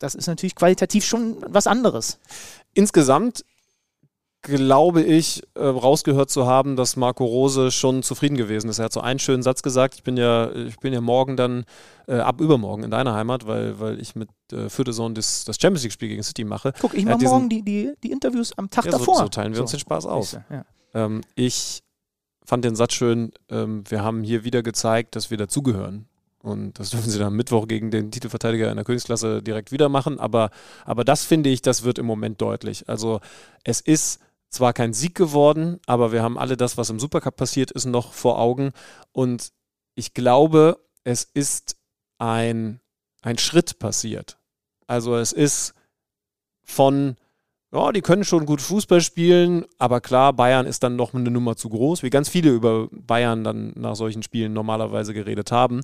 das 0.00 0.16
ist 0.16 0.26
natürlich 0.26 0.56
qualitativ 0.56 1.04
schon 1.04 1.36
was 1.46 1.66
anderes. 1.68 2.18
Insgesamt 2.74 3.44
glaube 4.42 5.02
ich, 5.02 5.42
äh, 5.54 5.64
rausgehört 5.64 6.30
zu 6.30 6.46
haben, 6.46 6.76
dass 6.76 6.96
Marco 6.96 7.24
Rose 7.24 7.70
schon 7.70 8.02
zufrieden 8.02 8.36
gewesen 8.36 8.70
ist. 8.70 8.78
Er 8.78 8.86
hat 8.86 8.92
so 8.92 9.00
einen 9.00 9.18
schönen 9.18 9.42
Satz 9.42 9.62
gesagt, 9.62 9.96
ich 9.96 10.02
bin 10.02 10.16
ja, 10.16 10.52
ich 10.52 10.78
bin 10.78 10.92
ja 10.92 11.00
morgen 11.00 11.36
dann, 11.36 11.64
äh, 12.06 12.18
ab 12.18 12.40
übermorgen 12.40 12.84
in 12.84 12.90
deiner 12.90 13.14
Heimat, 13.14 13.46
weil, 13.46 13.78
weil 13.80 14.00
ich 14.00 14.14
mit 14.14 14.30
äh, 14.52 14.68
Fürth 14.68 14.92
Sohn 14.94 15.14
das, 15.14 15.44
das 15.44 15.56
Champions 15.60 15.82
League-Spiel 15.82 16.08
gegen 16.08 16.22
City 16.22 16.44
mache. 16.44 16.72
Guck, 16.80 16.94
ich 16.94 17.04
mache 17.04 17.22
morgen 17.24 17.48
die, 17.48 17.62
die, 17.62 17.92
die 18.02 18.10
Interviews 18.10 18.56
am 18.56 18.70
Tag 18.70 18.86
Ja, 18.86 18.92
so, 18.92 18.98
davor. 18.98 19.16
so 19.16 19.28
teilen 19.28 19.54
wir 19.54 19.60
uns 19.60 19.72
den 19.72 19.80
Spaß 19.80 20.06
aus. 20.06 20.38
Ja. 20.50 20.64
Ähm, 20.94 21.22
ich 21.34 21.82
fand 22.44 22.64
den 22.64 22.76
Satz 22.76 22.94
schön, 22.94 23.32
ähm, 23.50 23.84
wir 23.88 24.02
haben 24.02 24.22
hier 24.22 24.44
wieder 24.44 24.62
gezeigt, 24.62 25.16
dass 25.16 25.30
wir 25.30 25.36
dazugehören. 25.36 26.06
Und 26.40 26.78
das 26.78 26.90
dürfen 26.90 27.10
sie 27.10 27.18
dann 27.18 27.28
am 27.28 27.36
Mittwoch 27.36 27.66
gegen 27.66 27.90
den 27.90 28.10
Titelverteidiger 28.10 28.70
in 28.70 28.76
der 28.76 28.84
Königsklasse 28.84 29.42
direkt 29.42 29.72
wieder 29.72 29.88
machen. 29.88 30.20
Aber, 30.20 30.50
aber 30.84 31.04
das 31.04 31.24
finde 31.24 31.50
ich, 31.50 31.62
das 31.62 31.82
wird 31.82 31.98
im 31.98 32.06
Moment 32.06 32.40
deutlich. 32.40 32.88
Also 32.88 33.20
es 33.64 33.80
ist 33.80 34.20
zwar 34.50 34.72
kein 34.72 34.92
Sieg 34.92 35.14
geworden, 35.14 35.80
aber 35.86 36.12
wir 36.12 36.22
haben 36.22 36.38
alle 36.38 36.56
das, 36.56 36.76
was 36.76 36.90
im 36.90 36.98
Supercup 37.00 37.36
passiert 37.36 37.70
ist, 37.70 37.84
noch 37.84 38.12
vor 38.12 38.38
Augen. 38.38 38.72
Und 39.12 39.52
ich 39.94 40.14
glaube, 40.14 40.78
es 41.04 41.24
ist 41.24 41.76
ein, 42.18 42.80
ein 43.22 43.38
Schritt 43.38 43.78
passiert. 43.78 44.38
Also 44.86 45.16
es 45.16 45.32
ist 45.32 45.74
von 46.62 47.16
ja, 47.70 47.92
die 47.92 48.00
können 48.00 48.24
schon 48.24 48.46
gut 48.46 48.62
Fußball 48.62 49.02
spielen, 49.02 49.66
aber 49.76 50.00
klar, 50.00 50.32
Bayern 50.32 50.64
ist 50.64 50.82
dann 50.82 50.96
noch 50.96 51.12
eine 51.12 51.30
Nummer 51.30 51.54
zu 51.56 51.68
groß. 51.68 52.02
Wie 52.02 52.08
ganz 52.08 52.30
viele 52.30 52.50
über 52.50 52.88
Bayern 52.90 53.44
dann 53.44 53.72
nach 53.76 53.94
solchen 53.94 54.22
Spielen 54.22 54.54
normalerweise 54.54 55.12
geredet 55.12 55.52
haben, 55.52 55.82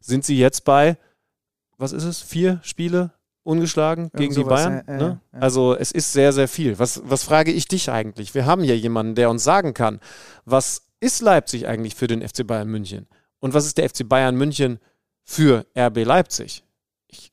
sind 0.00 0.24
sie 0.24 0.38
jetzt 0.38 0.64
bei, 0.64 0.96
was 1.76 1.92
ist 1.92 2.04
es, 2.04 2.22
vier 2.22 2.60
Spiele 2.62 3.12
ungeschlagen 3.44 4.04
Irgend 4.04 4.16
gegen 4.18 4.34
die 4.34 4.40
sowas, 4.40 4.64
Bayern? 4.64 4.84
ja, 4.86 4.92
ja, 4.92 4.98
ne? 4.98 5.20
ja. 5.32 5.38
Also 5.38 5.76
es 5.76 5.92
ist 5.92 6.12
sehr, 6.12 6.32
sehr 6.32 6.48
viel. 6.48 6.78
Was, 6.78 7.02
was 7.04 7.22
frage 7.22 7.52
ich 7.52 7.68
dich 7.68 7.90
eigentlich? 7.90 8.34
Wir 8.34 8.46
haben 8.46 8.62
hier 8.62 8.76
jemanden, 8.76 9.14
der 9.14 9.30
uns 9.30 9.44
sagen 9.44 9.74
kann, 9.74 10.00
was 10.44 10.82
ist 11.00 11.20
Leipzig 11.22 11.68
eigentlich 11.68 11.94
für 11.94 12.06
den 12.06 12.26
FC 12.26 12.46
Bayern 12.46 12.68
München? 12.68 13.06
Und 13.38 13.54
was 13.54 13.66
ist 13.66 13.78
der 13.78 13.88
FC 13.88 14.08
Bayern 14.08 14.34
München 14.36 14.78
für 15.22 15.66
RB 15.78 16.04
Leipzig? 16.04 16.64
Ich 17.08 17.30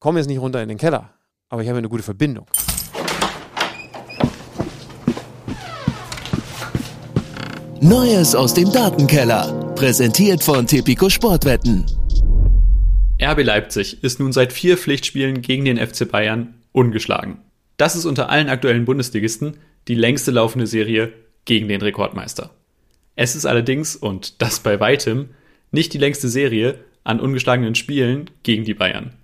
komme 0.00 0.18
jetzt 0.18 0.26
nicht 0.26 0.40
runter 0.40 0.62
in 0.62 0.68
den 0.68 0.78
Keller, 0.78 1.10
aber 1.48 1.62
ich 1.62 1.68
habe 1.68 1.78
eine 1.78 1.88
gute 1.88 2.02
Verbindung. 2.02 2.46
Neues 7.80 8.34
aus 8.34 8.54
dem 8.54 8.72
Datenkeller. 8.72 9.72
Präsentiert 9.76 10.42
von 10.42 10.66
Tipico 10.66 11.08
Sportwetten. 11.08 11.86
RB 13.20 13.42
Leipzig 13.42 14.02
ist 14.04 14.20
nun 14.20 14.32
seit 14.32 14.52
vier 14.52 14.76
Pflichtspielen 14.76 15.42
gegen 15.42 15.64
den 15.64 15.78
FC 15.78 16.08
Bayern 16.08 16.54
ungeschlagen. 16.72 17.38
Das 17.76 17.96
ist 17.96 18.04
unter 18.04 18.30
allen 18.30 18.48
aktuellen 18.48 18.84
Bundesligisten 18.84 19.56
die 19.88 19.96
längste 19.96 20.30
laufende 20.30 20.66
Serie 20.66 21.12
gegen 21.44 21.68
den 21.68 21.82
Rekordmeister. 21.82 22.50
Es 23.16 23.34
ist 23.34 23.46
allerdings, 23.46 23.96
und 23.96 24.40
das 24.40 24.60
bei 24.60 24.78
weitem, 24.78 25.30
nicht 25.72 25.92
die 25.92 25.98
längste 25.98 26.28
Serie 26.28 26.78
an 27.02 27.18
ungeschlagenen 27.18 27.74
Spielen 27.74 28.30
gegen 28.44 28.64
die 28.64 28.74
Bayern. 28.74 29.14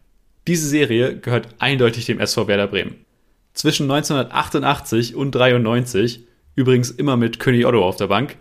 Diese 0.48 0.68
Serie 0.68 1.16
gehört 1.16 1.48
eindeutig 1.58 2.06
dem 2.06 2.18
SV 2.18 2.48
Werder 2.48 2.66
Bremen. 2.66 2.96
Zwischen 3.52 3.88
1988 3.90 5.14
und 5.14 5.32
93, 5.32 6.26
übrigens 6.56 6.90
immer 6.90 7.16
mit 7.16 7.38
König 7.38 7.66
Otto 7.66 7.84
auf 7.84 7.96
der 7.96 8.08
Bank, 8.08 8.36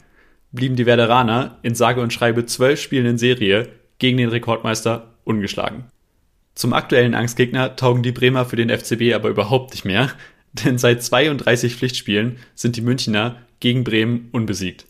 blieben 0.52 0.76
die 0.76 0.88
Werderaner 0.88 1.60
in 1.62 1.76
sage 1.76 2.02
und 2.02 2.12
schreibe 2.12 2.46
zwölf 2.46 2.82
Spielen 2.82 3.06
in 3.06 3.18
Serie 3.20 3.70
gegen 4.00 4.18
den 4.18 4.30
Rekordmeister 4.30 5.12
ungeschlagen. 5.24 5.86
Zum 6.56 6.74
aktuellen 6.74 7.16
Angstgegner 7.16 7.76
taugen 7.76 8.04
die 8.04 8.12
Bremer 8.12 8.46
für 8.46 8.56
den 8.56 8.70
FCB 8.70 9.14
aber 9.14 9.30
überhaupt 9.30 9.72
nicht 9.72 9.86
mehr, 9.86 10.12
denn 10.54 10.78
seit 10.78 11.04
32 11.04 11.76
Pflichtspielen 11.76 12.38
sind 12.54 12.76
die 12.76 12.82
Münchner 12.82 13.38
gegen 13.60 13.84
Bremen 13.84 14.30
unbesiegt. 14.32 14.86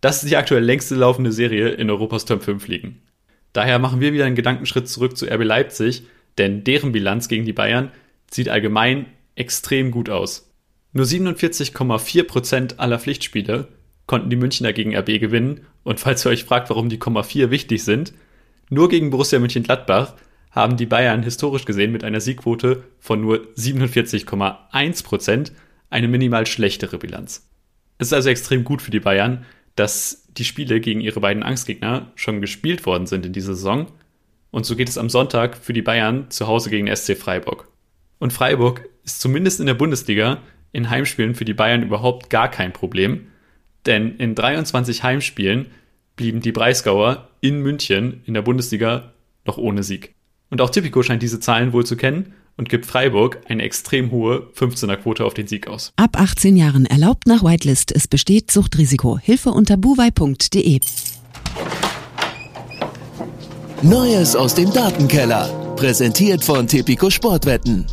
Das 0.00 0.22
ist 0.22 0.30
die 0.30 0.36
aktuell 0.36 0.64
längste 0.64 0.94
laufende 0.94 1.32
Serie 1.32 1.68
in 1.70 1.90
Europas 1.90 2.24
Top 2.24 2.42
5 2.42 2.68
Ligen. 2.68 3.02
Daher 3.52 3.78
machen 3.78 4.00
wir 4.00 4.12
wieder 4.12 4.24
einen 4.24 4.36
Gedankenschritt 4.36 4.88
zurück 4.88 5.16
zu 5.16 5.26
RB 5.26 5.44
Leipzig, 5.44 6.04
denn 6.38 6.64
deren 6.64 6.92
Bilanz 6.92 7.28
gegen 7.28 7.44
die 7.44 7.52
Bayern 7.52 7.90
sieht 8.30 8.48
allgemein 8.48 9.06
extrem 9.34 9.90
gut 9.90 10.08
aus. 10.08 10.50
Nur 10.92 11.04
47,4% 11.06 12.78
aller 12.78 12.98
Pflichtspiele 12.98 13.68
konnten 14.06 14.30
die 14.30 14.36
Münchner 14.36 14.72
gegen 14.72 14.96
RB 14.96 15.20
gewinnen 15.20 15.60
und 15.82 16.00
falls 16.00 16.24
ihr 16.26 16.30
euch 16.30 16.44
fragt, 16.44 16.70
warum 16.70 16.88
die 16.88 16.98
Komma 16.98 17.22
4 17.22 17.50
wichtig 17.50 17.84
sind, 17.84 18.12
nur 18.70 18.88
gegen 18.88 19.10
Borussia 19.10 19.38
Mönchengladbach 19.38 20.14
haben 20.50 20.76
die 20.76 20.86
Bayern 20.86 21.22
historisch 21.22 21.64
gesehen 21.64 21.92
mit 21.92 22.02
einer 22.02 22.20
Siegquote 22.20 22.84
von 22.98 23.20
nur 23.20 23.46
47,1% 23.56 25.52
eine 25.90 26.08
minimal 26.08 26.46
schlechtere 26.46 26.98
Bilanz. 26.98 27.48
Es 27.98 28.08
ist 28.08 28.12
also 28.12 28.30
extrem 28.30 28.64
gut 28.64 28.80
für 28.80 28.90
die 28.90 29.00
Bayern, 29.00 29.44
dass 29.76 30.26
die 30.36 30.44
Spiele 30.44 30.80
gegen 30.80 31.00
ihre 31.00 31.20
beiden 31.20 31.42
Angstgegner 31.42 32.12
schon 32.14 32.40
gespielt 32.40 32.86
worden 32.86 33.06
sind 33.06 33.26
in 33.26 33.32
dieser 33.32 33.54
Saison. 33.54 33.86
Und 34.50 34.66
so 34.66 34.74
geht 34.74 34.88
es 34.88 34.98
am 34.98 35.10
Sonntag 35.10 35.56
für 35.56 35.72
die 35.72 35.82
Bayern 35.82 36.30
zu 36.30 36.46
Hause 36.46 36.70
gegen 36.70 36.94
SC 36.94 37.16
Freiburg. 37.16 37.68
Und 38.18 38.32
Freiburg 38.32 38.88
ist 39.04 39.20
zumindest 39.20 39.60
in 39.60 39.66
der 39.66 39.74
Bundesliga 39.74 40.38
in 40.72 40.90
Heimspielen 40.90 41.34
für 41.34 41.44
die 41.44 41.54
Bayern 41.54 41.82
überhaupt 41.82 42.30
gar 42.30 42.50
kein 42.50 42.72
Problem, 42.72 43.26
denn 43.86 44.16
in 44.16 44.34
23 44.34 45.02
Heimspielen 45.02 45.66
blieben 46.20 46.42
die 46.42 46.52
Breisgauer 46.52 47.30
in 47.40 47.62
München 47.62 48.20
in 48.26 48.34
der 48.34 48.42
Bundesliga 48.42 49.14
noch 49.46 49.56
ohne 49.56 49.82
Sieg. 49.82 50.14
Und 50.50 50.60
auch 50.60 50.68
Tipico 50.68 51.02
scheint 51.02 51.22
diese 51.22 51.40
Zahlen 51.40 51.72
wohl 51.72 51.86
zu 51.86 51.96
kennen 51.96 52.34
und 52.58 52.68
gibt 52.68 52.84
Freiburg 52.84 53.38
eine 53.48 53.62
extrem 53.62 54.10
hohe 54.10 54.50
15er-Quote 54.54 55.24
auf 55.24 55.32
den 55.32 55.46
Sieg 55.46 55.66
aus. 55.66 55.94
Ab 55.96 56.20
18 56.20 56.56
Jahren 56.56 56.84
erlaubt 56.84 57.26
nach 57.26 57.42
Whitelist. 57.42 57.90
Es 57.90 58.06
besteht 58.06 58.50
Suchtrisiko. 58.50 59.18
Hilfe 59.18 59.48
unter 59.48 59.78
buwei.de. 59.78 60.80
Neues 63.80 64.36
aus 64.36 64.54
dem 64.54 64.70
Datenkeller. 64.74 65.74
Präsentiert 65.76 66.44
von 66.44 66.66
Tipico 66.66 67.08
Sportwetten. 67.08 67.86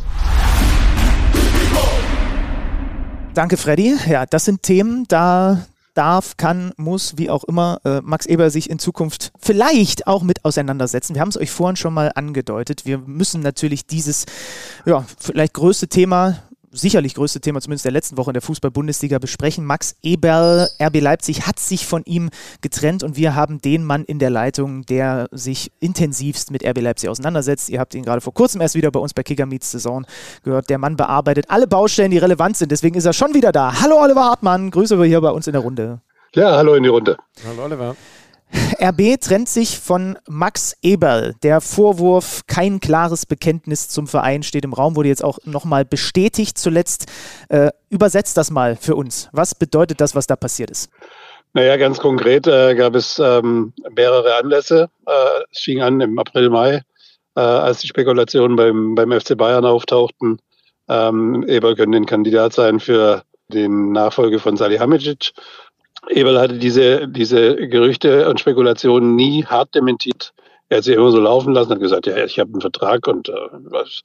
Danke, 3.32 3.56
Freddy. 3.56 3.96
Ja, 4.06 4.26
das 4.26 4.44
sind 4.44 4.62
Themen, 4.62 5.06
da 5.08 5.66
darf, 5.98 6.36
kann, 6.36 6.72
muss, 6.76 7.18
wie 7.18 7.28
auch 7.28 7.42
immer, 7.44 7.80
äh, 7.84 8.00
Max 8.02 8.24
Eber 8.26 8.50
sich 8.50 8.70
in 8.70 8.78
Zukunft 8.78 9.32
vielleicht 9.38 10.06
auch 10.06 10.22
mit 10.22 10.44
auseinandersetzen. 10.44 11.14
Wir 11.14 11.20
haben 11.20 11.30
es 11.30 11.36
euch 11.36 11.50
vorhin 11.50 11.76
schon 11.76 11.92
mal 11.92 12.12
angedeutet. 12.14 12.86
Wir 12.86 12.98
müssen 12.98 13.40
natürlich 13.40 13.84
dieses, 13.84 14.24
ja, 14.86 15.04
vielleicht 15.18 15.54
größte 15.54 15.88
Thema 15.88 16.36
sicherlich 16.72 17.14
größte 17.14 17.40
Thema 17.40 17.60
zumindest 17.60 17.84
der 17.84 17.92
letzten 17.92 18.16
Woche 18.16 18.30
in 18.30 18.34
der 18.34 18.42
Fußball-Bundesliga 18.42 19.18
besprechen. 19.18 19.64
Max 19.64 19.96
Eberl, 20.02 20.68
RB 20.80 21.00
Leipzig, 21.00 21.46
hat 21.46 21.58
sich 21.58 21.86
von 21.86 22.02
ihm 22.04 22.30
getrennt 22.60 23.02
und 23.02 23.16
wir 23.16 23.34
haben 23.34 23.60
den 23.60 23.84
Mann 23.84 24.04
in 24.04 24.18
der 24.18 24.30
Leitung, 24.30 24.84
der 24.86 25.28
sich 25.30 25.72
intensivst 25.80 26.50
mit 26.50 26.64
RB 26.64 26.80
Leipzig 26.80 27.08
auseinandersetzt. 27.08 27.68
Ihr 27.68 27.80
habt 27.80 27.94
ihn 27.94 28.04
gerade 28.04 28.20
vor 28.20 28.34
kurzem 28.34 28.60
erst 28.60 28.74
wieder 28.74 28.90
bei 28.90 29.00
uns 29.00 29.14
bei 29.14 29.22
Kicker 29.22 29.46
Meets 29.46 29.70
Saison 29.70 30.06
gehört. 30.42 30.70
Der 30.70 30.78
Mann 30.78 30.96
bearbeitet 30.96 31.46
alle 31.48 31.66
Baustellen, 31.66 32.10
die 32.10 32.18
relevant 32.18 32.56
sind. 32.56 32.72
Deswegen 32.72 32.96
ist 32.96 33.04
er 33.04 33.12
schon 33.12 33.34
wieder 33.34 33.52
da. 33.52 33.80
Hallo 33.80 34.02
Oliver 34.02 34.24
Hartmann, 34.24 34.70
Grüße 34.70 34.98
wir 34.98 35.06
hier 35.06 35.20
bei 35.20 35.30
uns 35.30 35.46
in 35.46 35.52
der 35.52 35.62
Runde. 35.62 36.00
Ja, 36.34 36.56
hallo 36.56 36.74
in 36.74 36.82
die 36.82 36.90
Runde. 36.90 37.16
Hallo 37.46 37.64
Oliver. 37.64 37.96
RB 38.80 39.20
trennt 39.20 39.48
sich 39.48 39.78
von 39.78 40.18
Max 40.28 40.76
Eberl. 40.82 41.34
Der 41.42 41.60
Vorwurf, 41.60 42.42
kein 42.46 42.80
klares 42.80 43.26
Bekenntnis 43.26 43.88
zum 43.88 44.06
Verein 44.06 44.42
steht 44.42 44.64
im 44.64 44.72
Raum, 44.72 44.96
wurde 44.96 45.08
jetzt 45.08 45.24
auch 45.24 45.38
nochmal 45.44 45.84
bestätigt 45.84 46.58
zuletzt. 46.58 47.06
Äh, 47.48 47.70
übersetzt 47.90 48.36
das 48.36 48.50
mal 48.50 48.76
für 48.76 48.94
uns. 48.94 49.28
Was 49.32 49.54
bedeutet 49.54 50.00
das, 50.00 50.14
was 50.14 50.26
da 50.26 50.36
passiert 50.36 50.70
ist? 50.70 50.90
Naja, 51.54 51.76
ganz 51.76 51.98
konkret 51.98 52.46
äh, 52.46 52.74
gab 52.74 52.94
es 52.94 53.18
ähm, 53.18 53.72
mehrere 53.94 54.36
Anlässe. 54.36 54.90
Äh, 55.06 55.42
es 55.50 55.60
fing 55.60 55.80
an 55.80 56.00
im 56.00 56.18
April, 56.18 56.50
Mai, 56.50 56.82
äh, 57.36 57.40
als 57.40 57.80
die 57.80 57.88
Spekulationen 57.88 58.56
beim, 58.56 58.94
beim 58.94 59.10
FC 59.12 59.36
Bayern 59.36 59.64
auftauchten. 59.64 60.38
Ähm, 60.88 61.44
Eberl 61.48 61.74
könnte 61.76 61.96
ein 61.96 62.06
Kandidat 62.06 62.52
sein 62.52 62.80
für 62.80 63.22
den 63.48 63.92
Nachfolger 63.92 64.38
von 64.38 64.56
Salihamidzic. 64.56 65.32
Eberl 66.08 66.40
hatte 66.40 66.58
diese, 66.58 67.08
diese 67.08 67.56
Gerüchte 67.56 68.28
und 68.28 68.40
Spekulationen 68.40 69.14
nie 69.14 69.44
hart 69.44 69.74
dementiert. 69.74 70.32
Er 70.68 70.78
hat 70.78 70.84
sie 70.84 70.94
immer 70.94 71.10
so 71.10 71.20
laufen 71.20 71.54
lassen, 71.54 71.70
hat 71.70 71.80
gesagt, 71.80 72.06
ja, 72.06 72.24
ich 72.24 72.38
habe 72.38 72.52
einen 72.52 72.60
Vertrag 72.60 73.06
und 73.06 73.28
äh, 73.28 73.32
was, 73.64 74.02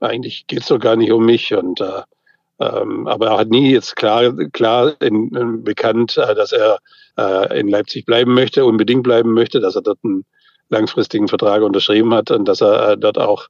eigentlich 0.00 0.46
geht's 0.46 0.68
doch 0.68 0.78
gar 0.78 0.96
nicht 0.96 1.12
um 1.12 1.24
mich. 1.24 1.54
Und 1.54 1.80
äh, 1.80 2.02
ähm, 2.58 3.06
aber 3.06 3.28
er 3.28 3.38
hat 3.38 3.48
nie 3.48 3.72
jetzt 3.72 3.96
klar, 3.96 4.34
klar 4.52 4.94
in, 5.00 5.34
in 5.34 5.64
bekannt, 5.64 6.16
äh, 6.16 6.34
dass 6.34 6.52
er 6.52 6.78
äh, 7.18 7.60
in 7.60 7.68
Leipzig 7.68 8.06
bleiben 8.06 8.34
möchte, 8.34 8.64
unbedingt 8.64 9.02
bleiben 9.02 9.32
möchte, 9.32 9.60
dass 9.60 9.76
er 9.76 9.82
dort 9.82 9.98
einen 10.04 10.24
langfristigen 10.68 11.28
Vertrag 11.28 11.62
unterschrieben 11.62 12.14
hat 12.14 12.30
und 12.30 12.46
dass 12.46 12.62
er 12.62 12.90
äh, 12.90 12.98
dort 12.98 13.18
auch 13.18 13.48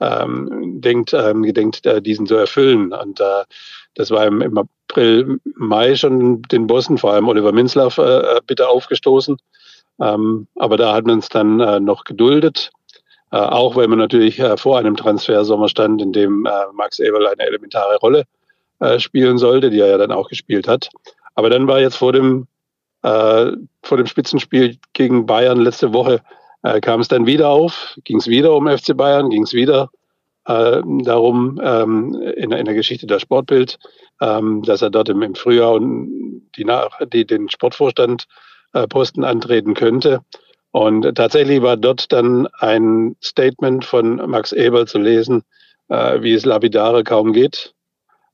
ähm, 0.00 0.80
denkt, 0.80 1.12
ähm, 1.14 1.42
gedenkt, 1.42 1.84
äh, 1.86 2.02
diesen 2.02 2.26
zu 2.26 2.34
erfüllen. 2.34 2.92
Und 2.92 3.20
äh, 3.20 3.44
das 3.96 4.10
war 4.10 4.26
im, 4.26 4.40
im 4.42 4.56
April, 4.58 5.40
Mai 5.56 5.96
schon 5.96 6.42
den 6.42 6.66
Bossen, 6.66 6.98
vor 6.98 7.12
allem 7.12 7.28
Oliver 7.28 7.52
Minzlaff, 7.52 7.98
äh, 7.98 8.40
bitte 8.46 8.68
aufgestoßen. 8.68 9.36
Ähm, 10.00 10.46
aber 10.56 10.76
da 10.76 10.94
hat 10.94 11.06
man 11.06 11.18
es 11.18 11.28
dann 11.28 11.60
äh, 11.60 11.80
noch 11.80 12.04
geduldet. 12.04 12.70
Äh, 13.32 13.38
auch 13.38 13.74
weil 13.74 13.88
man 13.88 13.98
natürlich 13.98 14.38
äh, 14.38 14.56
vor 14.56 14.78
einem 14.78 14.96
Transfersommer 14.96 15.68
stand, 15.68 16.00
in 16.00 16.12
dem 16.12 16.46
äh, 16.46 16.50
Max 16.74 16.98
Eberl 16.98 17.26
eine 17.26 17.42
elementare 17.42 17.96
Rolle 17.96 18.24
äh, 18.78 19.00
spielen 19.00 19.38
sollte, 19.38 19.70
die 19.70 19.80
er 19.80 19.88
ja 19.88 19.98
dann 19.98 20.12
auch 20.12 20.28
gespielt 20.28 20.68
hat. 20.68 20.90
Aber 21.34 21.50
dann 21.50 21.66
war 21.66 21.80
jetzt 21.80 21.96
vor 21.96 22.12
dem, 22.12 22.46
äh, 23.02 23.50
vor 23.82 23.96
dem 23.96 24.06
Spitzenspiel 24.06 24.76
gegen 24.92 25.26
Bayern 25.26 25.60
letzte 25.60 25.92
Woche, 25.92 26.20
äh, 26.62 26.80
kam 26.80 27.00
es 27.00 27.08
dann 27.08 27.26
wieder 27.26 27.48
auf, 27.48 27.96
ging 28.04 28.18
es 28.18 28.28
wieder 28.28 28.54
um 28.54 28.68
FC 28.68 28.96
Bayern, 28.96 29.30
ging 29.30 29.42
es 29.42 29.54
wieder 29.54 29.90
äh, 30.46 30.80
darum 31.02 31.60
ähm, 31.62 32.14
in, 32.36 32.52
in, 32.52 32.64
der 32.64 32.74
Geschichte 32.74 33.06
der 33.06 33.18
Sportbild, 33.18 33.78
ähm, 34.20 34.62
dass 34.62 34.82
er 34.82 34.90
dort 34.90 35.08
im, 35.08 35.22
im 35.22 35.34
Frühjahr 35.34 35.78
die, 35.80 36.66
die, 37.12 37.26
den 37.26 37.48
Sportvorstand 37.48 38.26
äh, 38.72 38.86
Posten 38.86 39.24
antreten 39.24 39.74
könnte. 39.74 40.20
Und 40.70 41.14
tatsächlich 41.14 41.62
war 41.62 41.76
dort 41.76 42.12
dann 42.12 42.48
ein 42.58 43.16
Statement 43.22 43.84
von 43.84 44.16
Max 44.28 44.52
Eberl 44.52 44.86
zu 44.86 44.98
lesen, 44.98 45.42
äh, 45.88 46.20
wie 46.20 46.34
es 46.34 46.44
lapidare 46.44 47.02
kaum 47.02 47.32
geht. 47.32 47.74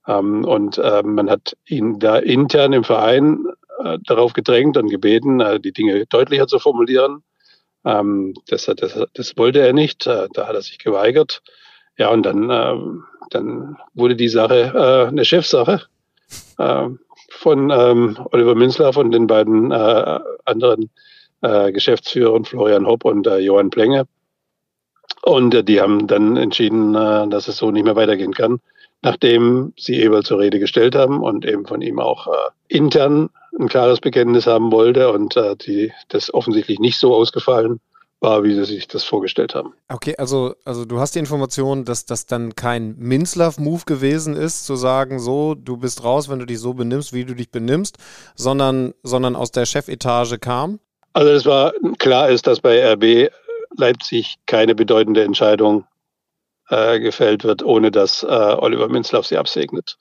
Ähm, 0.06 0.44
und 0.44 0.78
äh, 0.78 1.02
man 1.04 1.30
hat 1.30 1.56
ihn 1.66 1.98
da 1.98 2.18
intern 2.18 2.72
im 2.72 2.84
Verein 2.84 3.44
äh, 3.84 3.98
darauf 4.04 4.32
gedrängt 4.32 4.76
und 4.76 4.88
gebeten, 4.88 5.40
äh, 5.40 5.60
die 5.60 5.72
Dinge 5.72 6.04
deutlicher 6.06 6.46
zu 6.46 6.58
formulieren. 6.58 7.22
Ähm, 7.84 8.34
das, 8.48 8.66
das, 8.66 9.06
das 9.14 9.36
wollte 9.36 9.60
er 9.60 9.72
nicht, 9.72 10.06
äh, 10.06 10.28
da 10.32 10.48
hat 10.48 10.54
er 10.54 10.62
sich 10.62 10.78
geweigert. 10.78 11.42
Ja, 11.98 12.10
und 12.10 12.24
dann, 12.24 12.50
ähm, 12.50 13.04
dann 13.30 13.76
wurde 13.94 14.16
die 14.16 14.28
Sache 14.28 14.72
äh, 14.74 15.08
eine 15.08 15.24
Chefsache 15.24 15.82
äh, 16.58 16.88
von 17.30 17.70
ähm, 17.70 18.18
Oliver 18.32 18.54
Münzler, 18.54 18.92
von 18.92 19.10
den 19.10 19.26
beiden 19.26 19.70
äh, 19.70 20.20
anderen 20.44 20.90
äh, 21.42 21.72
Geschäftsführern, 21.72 22.44
Florian 22.44 22.86
Hopp 22.86 23.04
und 23.04 23.26
äh, 23.26 23.38
Johann 23.38 23.70
Plenge. 23.70 24.06
Und 25.22 25.54
äh, 25.54 25.64
die 25.64 25.80
haben 25.80 26.06
dann 26.06 26.36
entschieden, 26.36 26.94
äh, 26.94 27.28
dass 27.28 27.48
es 27.48 27.56
so 27.58 27.70
nicht 27.70 27.84
mehr 27.84 27.96
weitergehen 27.96 28.32
kann, 28.32 28.60
nachdem 29.02 29.72
sie 29.76 30.00
Eberl 30.00 30.22
zur 30.22 30.38
Rede 30.38 30.58
gestellt 30.58 30.94
haben 30.94 31.22
und 31.22 31.44
eben 31.44 31.66
von 31.66 31.82
ihm 31.82 31.98
auch 31.98 32.26
äh, 32.28 32.50
intern 32.68 33.30
ein 33.58 33.68
klares 33.68 34.00
Bekenntnis 34.00 34.46
haben 34.46 34.72
wollte 34.72 35.12
und 35.12 35.36
äh, 35.36 35.56
die, 35.56 35.92
das 36.08 36.32
offensichtlich 36.32 36.78
nicht 36.78 36.98
so 36.98 37.14
ausgefallen 37.14 37.80
war, 38.22 38.44
wie 38.44 38.54
sie 38.54 38.64
sich 38.64 38.86
das 38.86 39.04
vorgestellt 39.04 39.54
haben. 39.54 39.74
Okay, 39.88 40.14
also, 40.16 40.54
also 40.64 40.84
du 40.84 41.00
hast 41.00 41.14
die 41.14 41.18
Information, 41.18 41.84
dass 41.84 42.06
das 42.06 42.26
dann 42.26 42.54
kein 42.54 42.96
Minzlaff-Move 42.98 43.82
gewesen 43.84 44.36
ist, 44.36 44.64
zu 44.64 44.76
sagen, 44.76 45.18
so, 45.18 45.54
du 45.54 45.76
bist 45.76 46.04
raus, 46.04 46.28
wenn 46.28 46.38
du 46.38 46.46
dich 46.46 46.60
so 46.60 46.74
benimmst, 46.74 47.12
wie 47.12 47.24
du 47.24 47.34
dich 47.34 47.50
benimmst, 47.50 47.98
sondern, 48.34 48.94
sondern 49.02 49.34
aus 49.34 49.50
der 49.50 49.66
Chefetage 49.66 50.38
kam? 50.38 50.78
Also 51.12 51.30
es 51.32 51.44
war 51.44 51.72
klar 51.98 52.30
ist, 52.30 52.46
dass 52.46 52.60
bei 52.60 52.92
RB 52.92 53.30
Leipzig 53.76 54.36
keine 54.46 54.74
bedeutende 54.74 55.24
Entscheidung 55.24 55.84
äh, 56.68 57.00
gefällt 57.00 57.44
wird, 57.44 57.62
ohne 57.62 57.90
dass 57.90 58.22
äh, 58.22 58.26
Oliver 58.26 58.88
Minzlaff 58.88 59.26
sie 59.26 59.36
absegnet. 59.36 59.98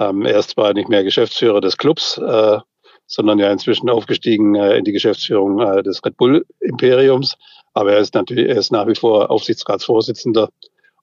Ähm, 0.00 0.24
er 0.24 0.38
ist 0.38 0.50
zwar 0.50 0.72
nicht 0.72 0.88
mehr 0.88 1.04
Geschäftsführer 1.04 1.60
des 1.60 1.76
Clubs, 1.76 2.18
äh, 2.18 2.58
sondern 3.06 3.38
ja 3.38 3.50
inzwischen 3.50 3.88
aufgestiegen 3.88 4.54
äh, 4.54 4.76
in 4.76 4.84
die 4.84 4.92
Geschäftsführung 4.92 5.60
äh, 5.60 5.82
des 5.82 6.04
Red 6.04 6.16
Bull 6.16 6.46
Imperiums. 6.60 7.36
Aber 7.78 7.92
er 7.92 8.00
ist 8.00 8.14
natürlich, 8.14 8.48
er 8.48 8.56
ist 8.56 8.72
nach 8.72 8.88
wie 8.88 8.96
vor 8.96 9.30
Aufsichtsratsvorsitzender 9.30 10.48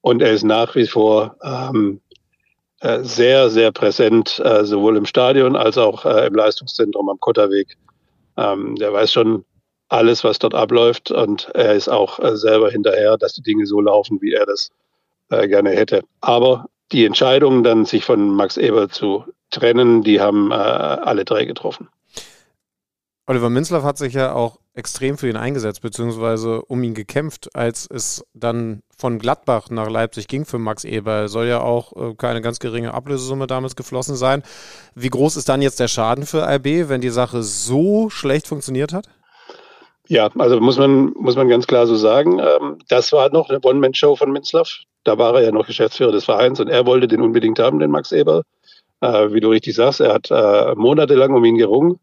und 0.01 0.21
er 0.21 0.33
ist 0.33 0.43
nach 0.43 0.75
wie 0.75 0.87
vor 0.87 1.37
ähm, 1.41 2.01
äh, 2.81 3.01
sehr, 3.01 3.49
sehr 3.49 3.71
präsent, 3.71 4.41
äh, 4.43 4.65
sowohl 4.65 4.97
im 4.97 5.05
Stadion 5.05 5.55
als 5.55 5.77
auch 5.77 6.03
äh, 6.03 6.27
im 6.27 6.35
Leistungszentrum 6.35 7.07
am 7.07 7.17
Kotterweg. 7.21 7.77
Ähm, 8.35 8.75
der 8.75 8.91
weiß 8.91 9.13
schon 9.13 9.45
alles, 9.87 10.25
was 10.25 10.37
dort 10.37 10.53
abläuft 10.53 11.11
und 11.11 11.49
er 11.53 11.75
ist 11.75 11.87
auch 11.87 12.19
äh, 12.19 12.35
selber 12.35 12.69
hinterher, 12.69 13.15
dass 13.17 13.31
die 13.31 13.41
Dinge 13.41 13.65
so 13.65 13.79
laufen, 13.79 14.21
wie 14.21 14.33
er 14.33 14.45
das 14.45 14.69
äh, 15.29 15.47
gerne 15.47 15.69
hätte. 15.69 16.03
Aber 16.19 16.65
die 16.91 17.05
Entscheidung, 17.05 17.63
dann 17.63 17.85
sich 17.85 18.03
von 18.03 18.35
Max 18.35 18.57
Eber 18.57 18.89
zu 18.89 19.23
trennen, 19.49 20.03
die 20.03 20.19
haben 20.19 20.51
äh, 20.51 20.55
alle 20.55 21.23
drei 21.23 21.45
getroffen. 21.45 21.87
Oliver 23.27 23.49
Minzlaff 23.49 23.83
hat 23.83 23.97
sich 23.97 24.13
ja 24.13 24.33
auch 24.33 24.59
extrem 24.75 25.17
für 25.17 25.27
ihn 25.27 25.37
eingesetzt, 25.37 25.81
beziehungsweise 25.81 26.61
um 26.61 26.83
ihn 26.83 26.93
gekämpft, 26.93 27.55
als 27.55 27.87
es 27.89 28.23
dann 28.33 28.83
von 28.95 29.17
Gladbach 29.17 29.69
nach 29.69 29.89
Leipzig 29.89 30.27
ging 30.27 30.45
für 30.45 30.59
Max 30.59 30.83
Eber. 30.83 31.27
Soll 31.27 31.47
ja 31.47 31.61
auch 31.61 31.93
äh, 31.95 32.13
keine 32.15 32.41
ganz 32.41 32.59
geringe 32.59 32.93
Ablösesumme 32.93 33.47
damals 33.47 33.75
geflossen 33.75 34.15
sein. 34.15 34.43
Wie 34.93 35.09
groß 35.09 35.37
ist 35.37 35.49
dann 35.49 35.61
jetzt 35.61 35.79
der 35.79 35.87
Schaden 35.87 36.25
für 36.25 36.43
RB, 36.43 36.89
wenn 36.89 37.01
die 37.01 37.09
Sache 37.09 37.41
so 37.41 38.09
schlecht 38.09 38.47
funktioniert 38.47 38.93
hat? 38.93 39.07
Ja, 40.07 40.29
also 40.37 40.59
muss 40.59 40.77
man, 40.77 41.13
muss 41.17 41.35
man 41.35 41.49
ganz 41.49 41.65
klar 41.65 41.87
so 41.87 41.95
sagen. 41.95 42.39
Ähm, 42.39 42.77
das 42.89 43.11
war 43.11 43.31
noch 43.31 43.49
eine 43.49 43.59
One-Man-Show 43.59 44.15
von 44.15 44.31
Minzlaff. 44.31 44.81
Da 45.03 45.17
war 45.17 45.33
er 45.35 45.45
ja 45.45 45.51
noch 45.51 45.65
Geschäftsführer 45.65 46.11
des 46.11 46.25
Vereins 46.25 46.59
und 46.59 46.67
er 46.67 46.85
wollte 46.85 47.07
den 47.07 47.21
unbedingt 47.21 47.59
haben, 47.59 47.79
den 47.79 47.91
Max 47.91 48.11
Eber. 48.11 48.43
Äh, 49.01 49.33
wie 49.33 49.39
du 49.39 49.49
richtig 49.49 49.75
sagst, 49.75 49.99
er 49.99 50.13
hat 50.13 50.29
äh, 50.29 50.75
monatelang 50.75 51.33
um 51.33 51.43
ihn 51.43 51.57
gerungen. 51.57 51.99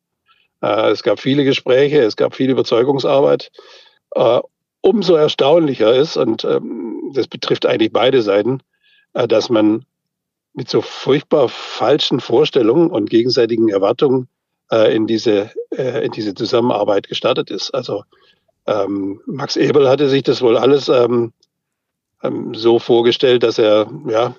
Äh, 0.62 0.90
es 0.90 1.02
gab 1.02 1.20
viele 1.20 1.44
Gespräche, 1.44 2.02
es 2.02 2.16
gab 2.16 2.34
viel 2.34 2.50
Überzeugungsarbeit. 2.50 3.50
Äh, 4.14 4.40
umso 4.80 5.14
erstaunlicher 5.14 5.94
ist, 5.94 6.16
und 6.16 6.44
ähm, 6.44 7.12
das 7.14 7.28
betrifft 7.28 7.66
eigentlich 7.66 7.92
beide 7.92 8.22
Seiten, 8.22 8.60
äh, 9.12 9.28
dass 9.28 9.50
man 9.50 9.84
mit 10.54 10.68
so 10.68 10.80
furchtbar 10.80 11.48
falschen 11.48 12.20
Vorstellungen 12.20 12.90
und 12.90 13.10
gegenseitigen 13.10 13.68
Erwartungen 13.68 14.28
in, 14.90 15.06
diese, 15.06 15.50
in 15.70 16.12
diese 16.12 16.34
Zusammenarbeit 16.34 17.08
gestartet 17.08 17.50
ist. 17.50 17.70
Also 17.72 18.04
ähm, 18.66 19.20
Max 19.26 19.56
Ebel 19.56 19.88
hatte 19.88 20.10
sich 20.10 20.22
das 20.22 20.40
wohl 20.40 20.58
alles 20.58 20.88
ähm, 20.88 21.32
so 22.52 22.78
vorgestellt, 22.78 23.42
dass 23.42 23.58
er 23.58 23.90
ja 24.06 24.34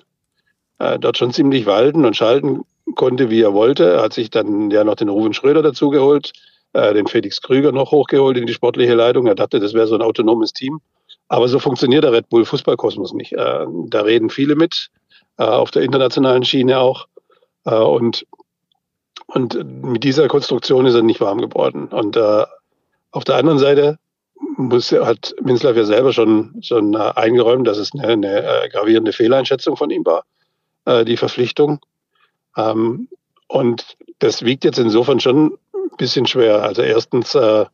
dort 0.98 1.18
schon 1.18 1.32
ziemlich 1.32 1.66
walten 1.66 2.04
und 2.04 2.16
schalten 2.16 2.62
konnte, 2.94 3.30
wie 3.30 3.42
er 3.42 3.54
wollte. 3.54 3.94
Er 3.94 4.02
hat 4.02 4.12
sich 4.12 4.30
dann 4.30 4.70
ja 4.70 4.84
noch 4.84 4.96
den 4.96 5.08
Ruven 5.08 5.34
Schröder 5.34 5.62
dazugeholt, 5.62 6.32
äh, 6.72 6.94
den 6.94 7.06
Felix 7.06 7.40
Krüger 7.40 7.72
noch 7.72 7.90
hochgeholt 7.92 8.36
in 8.36 8.46
die 8.46 8.54
sportliche 8.54 8.94
Leitung. 8.94 9.26
Er 9.26 9.34
dachte, 9.34 9.60
das 9.60 9.74
wäre 9.74 9.86
so 9.86 9.94
ein 9.94 10.02
autonomes 10.02 10.52
Team. 10.52 10.80
Aber 11.28 11.48
so 11.48 11.58
funktioniert 11.58 12.04
der 12.04 12.12
Red 12.12 12.28
Bull 12.28 12.44
Fußballkosmos 12.44 13.12
nicht. 13.14 13.32
Äh, 13.32 13.66
da 13.88 14.02
reden 14.02 14.30
viele 14.30 14.56
mit, 14.56 14.90
äh, 15.38 15.44
auf 15.44 15.70
der 15.70 15.82
internationalen 15.82 16.44
Schiene 16.44 16.78
auch. 16.78 17.06
Äh, 17.64 17.74
und, 17.74 18.26
und 19.26 19.82
mit 19.82 20.04
dieser 20.04 20.28
Konstruktion 20.28 20.86
ist 20.86 20.94
er 20.94 21.02
nicht 21.02 21.20
warm 21.20 21.40
geworden. 21.40 21.88
Und 21.88 22.16
äh, 22.16 22.44
auf 23.10 23.24
der 23.24 23.36
anderen 23.36 23.58
Seite 23.58 23.98
muss, 24.56 24.92
hat 24.92 25.34
Minzlaff 25.42 25.76
ja 25.76 25.84
selber 25.84 26.12
schon, 26.12 26.56
schon 26.62 26.94
äh, 26.94 27.12
eingeräumt, 27.14 27.66
dass 27.66 27.78
es 27.78 27.92
eine, 27.94 28.06
eine 28.06 28.68
gravierende 28.70 29.12
Fehleinschätzung 29.12 29.76
von 29.76 29.90
ihm 29.90 30.04
war, 30.04 30.24
die 31.06 31.16
Verpflichtung. 31.16 31.80
Ähm, 32.56 33.08
und 33.48 33.96
das 34.18 34.44
wiegt 34.44 34.64
jetzt 34.64 34.78
insofern 34.78 35.20
schon 35.20 35.58
ein 35.74 35.96
bisschen 35.96 36.26
schwer. 36.26 36.62
Also 36.62 36.82
erstens 36.82 37.34
äh, 37.34 37.66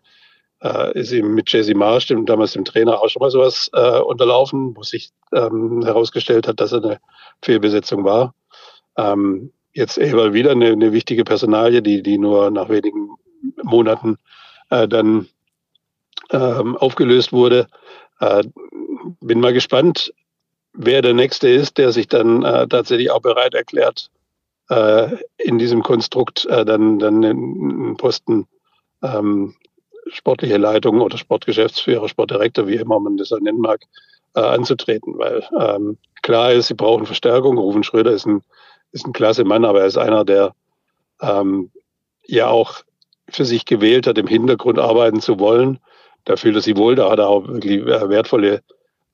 äh, 0.63 0.99
ist 0.99 1.13
ihm 1.13 1.35
mit 1.35 1.51
Jesse 1.51 1.75
Marsch, 1.75 2.07
dem, 2.07 2.27
damals 2.27 2.53
dem 2.53 2.65
Trainer, 2.65 3.01
auch 3.01 3.09
schon 3.09 3.21
mal 3.21 3.31
sowas 3.31 3.71
äh, 3.73 4.01
unterlaufen, 4.01 4.77
wo 4.77 4.83
sich 4.83 5.11
ähm, 5.33 5.83
herausgestellt 5.85 6.47
hat, 6.47 6.61
dass 6.61 6.73
er 6.73 6.85
eine 6.85 7.01
Fehlbesetzung 7.43 8.05
war. 8.05 8.35
Ähm, 8.97 9.53
jetzt 9.73 9.99
Eber 9.99 10.33
wieder 10.33 10.51
eine, 10.51 10.73
eine, 10.73 10.93
wichtige 10.93 11.25
Personalie, 11.25 11.83
die, 11.83 12.03
die 12.03 12.19
nur 12.19 12.51
nach 12.51 12.69
wenigen 12.69 13.11
Monaten 13.63 14.19
äh, 14.71 14.87
dann 14.89 15.29
ähm, 16.31 16.77
aufgelöst 16.77 17.33
wurde. 17.33 17.69
Äh, 18.21 18.45
bin 19.21 19.41
mal 19.41 19.53
gespannt, 19.53 20.13
wer 20.73 21.03
der 21.03 21.15
Nächste 21.15 21.49
ist, 21.49 21.79
der 21.79 21.93
sich 21.93 22.09
dann 22.09 22.43
äh, 22.43 22.69
tatsächlich 22.69 23.11
auch 23.11 23.21
bereit 23.21 23.55
erklärt, 23.55 24.11
äh, 24.71 25.17
in 25.37 25.59
diesem 25.59 25.83
Konstrukt 25.83 26.47
äh, 26.47 26.65
dann, 26.65 26.99
dann 26.99 27.25
einen 27.25 27.97
Posten 27.97 28.47
ähm, 29.03 29.55
sportliche 30.07 30.57
Leitung 30.57 31.01
oder 31.01 31.19
Sportgeschäftsführer, 31.19 32.09
Sportdirektor, 32.09 32.67
wie 32.67 32.77
immer 32.77 33.01
man 33.01 33.17
das 33.17 33.31
nennen 33.33 33.61
mag, 33.61 33.83
äh, 34.35 34.41
anzutreten. 34.41 35.19
Weil 35.19 35.45
ähm, 35.59 35.99
klar 36.23 36.53
ist, 36.53 36.69
sie 36.69 36.75
brauchen 36.75 37.07
Verstärkung. 37.07 37.59
Rufen 37.59 37.83
Schröder 37.83 38.13
ist 38.13 38.27
ein, 38.27 38.43
ist 38.93 39.07
ein 39.07 39.13
klasse 39.13 39.45
Mann, 39.45 39.65
aber 39.65 39.81
er 39.81 39.87
ist 39.87 39.99
einer, 39.99 40.25
der 40.25 40.55
ähm, 41.21 41.71
ja 42.27 42.49
auch 42.49 42.83
für 43.29 43.45
sich 43.45 43.65
gewählt 43.65 44.07
hat, 44.07 44.19
im 44.19 44.27
Hintergrund 44.27 44.79
arbeiten 44.79 45.21
zu 45.21 45.39
wollen. 45.39 45.79
Da 46.25 46.37
fühlt 46.37 46.55
er 46.55 46.63
sich 46.63 46.77
wohl, 46.77 46.95
da 46.95 47.11
hat 47.11 47.19
er 47.19 47.29
auch 47.29 47.47
wirklich 47.49 47.81
äh, 47.81 48.09
wertvolle 48.09 48.63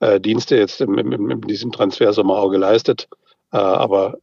äh, 0.01 0.19
Dienste 0.19 0.57
jetzt 0.57 0.81
in, 0.81 0.97
in, 0.97 1.31
in 1.31 1.41
diesem 1.41 1.71
Transfersommer 1.71 2.37
auch 2.37 2.49
geleistet. 2.49 3.07
Äh, 3.51 3.57
aber 3.57 4.17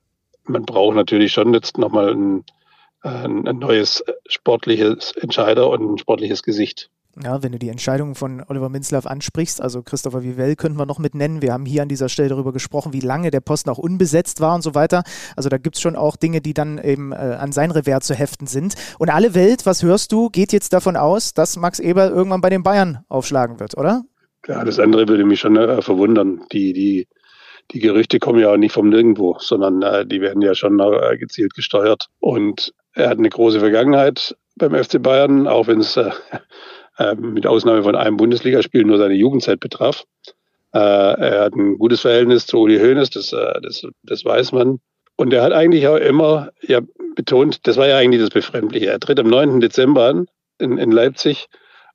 man 0.45 0.65
braucht 0.65 0.97
natürlich 0.97 1.33
schon 1.33 1.55
jetzt 1.55 1.79
nochmal 1.79 2.11
ein, 2.11 2.45
ein, 3.03 3.47
ein 3.47 3.59
neues 3.59 4.05
sportliches 4.29 5.13
Entscheider 5.13 5.69
und 5.71 5.93
ein 5.93 5.99
sportliches 5.99 6.43
Gesicht. 6.43 6.91
Ja, 7.23 7.45
wenn 7.45 7.53
du 7.53 7.61
die 7.61 7.69
Entscheidung 7.69 8.17
von 8.17 8.43
Oliver 8.49 8.69
Minzlaff 8.69 9.07
ansprichst, 9.07 9.61
also 9.61 9.83
Christopher 9.83 10.25
Vivell 10.25 10.57
könnten 10.57 10.79
wir 10.79 10.87
noch 10.87 10.99
mit 10.99 11.15
nennen. 11.15 11.43
Wir 11.43 11.53
haben 11.53 11.65
hier 11.65 11.83
an 11.83 11.89
dieser 11.89 12.09
Stelle 12.09 12.29
darüber 12.29 12.53
gesprochen, 12.53 12.93
wie 12.93 13.01
lange 13.01 13.31
der 13.31 13.41
Posten 13.41 13.71
auch 13.71 13.79
unbesetzt 13.79 14.41
war 14.41 14.57
und 14.57 14.63
so 14.63 14.75
weiter. 14.75 15.05
Also 15.37 15.49
da 15.49 15.59
gibt 15.59 15.77
es 15.77 15.83
schon 15.83 15.95
auch 15.95 16.17
Dinge, 16.17 16.41
die 16.41 16.55
dann 16.55 16.79
eben 16.79 17.13
äh, 17.13 17.15
an 17.15 17.53
sein 17.53 17.71
Revers 17.71 18.07
zu 18.07 18.15
heften 18.15 18.49
sind. 18.49 18.75
Und 18.99 19.11
alle 19.11 19.35
Welt, 19.35 19.65
was 19.65 19.85
hörst 19.85 20.11
du, 20.11 20.29
geht 20.29 20.53
jetzt 20.53 20.73
davon 20.73 20.97
aus, 20.97 21.35
dass 21.35 21.57
Max 21.57 21.79
Eber 21.79 22.11
irgendwann 22.11 22.41
bei 22.41 22.51
den 22.51 22.65
Bayern 22.65 23.05
aufschlagen 23.09 23.61
wird, 23.61 23.77
oder? 23.77 24.03
Ja, 24.49 24.65
das 24.65 24.81
andere 24.81 25.07
würde 25.07 25.25
mich 25.25 25.39
schon 25.39 25.57
äh, 25.57 25.83
verwundern. 25.83 26.41
Die, 26.51 26.73
die 26.73 27.07
die 27.73 27.81
Gerüchte 27.81 28.19
kommen 28.19 28.41
ja 28.41 28.53
auch 28.53 28.57
nicht 28.57 28.73
vom 28.73 28.89
Nirgendwo, 28.89 29.37
sondern 29.39 29.83
äh, 29.83 30.07
die 30.07 30.21
werden 30.21 30.43
ja 30.43 30.55
schon 30.55 30.79
äh, 30.81 31.17
gezielt 31.17 31.55
gesteuert. 31.55 32.09
Und 32.21 32.73
er 32.93 33.09
hat 33.09 33.19
eine 33.19 33.31
große 33.31 33.61
Vergangenheit 33.61 34.37
beim 34.57 34.75
FC 34.75 35.03
Bayern, 35.03 35.47
auch 35.47 35.67
wenn 35.67 35.81
es 35.81 35.97
äh, 35.97 36.11
äh, 36.99 37.15
mit 37.15 37.47
Ausnahme 37.47 37.83
von 37.83 37.97
einem 37.97 38.17
Bundesligaspiel 38.17 38.85
nur 38.85 38.99
seine 38.99 39.15
Jugendzeit 39.15 39.61
betraf. 39.61 40.05
Äh, 40.73 40.79
er 40.79 41.45
hat 41.45 41.55
ein 41.55 41.79
gutes 41.79 42.01
Verhältnis 42.01 42.47
zu 42.47 42.59
Uli 42.59 42.79
Hoeneß, 42.79 43.11
das, 43.11 43.33
äh, 43.33 43.61
das, 43.63 43.87
das 44.03 44.25
weiß 44.25 44.53
man. 44.53 44.81
Und 45.17 45.33
er 45.33 45.43
hat 45.43 45.53
eigentlich 45.53 45.87
auch 45.87 45.97
immer 45.97 46.51
ja, 46.63 46.81
betont, 47.15 47.67
das 47.67 47.77
war 47.77 47.87
ja 47.87 47.97
eigentlich 47.97 48.21
das 48.21 48.31
Befremdliche. 48.31 48.87
Er 48.87 48.99
tritt 48.99 49.21
am 49.21 49.29
9. 49.29 49.61
Dezember 49.61 50.07
an 50.07 50.27
in, 50.59 50.79
in 50.79 50.91
Leipzig 50.91 51.47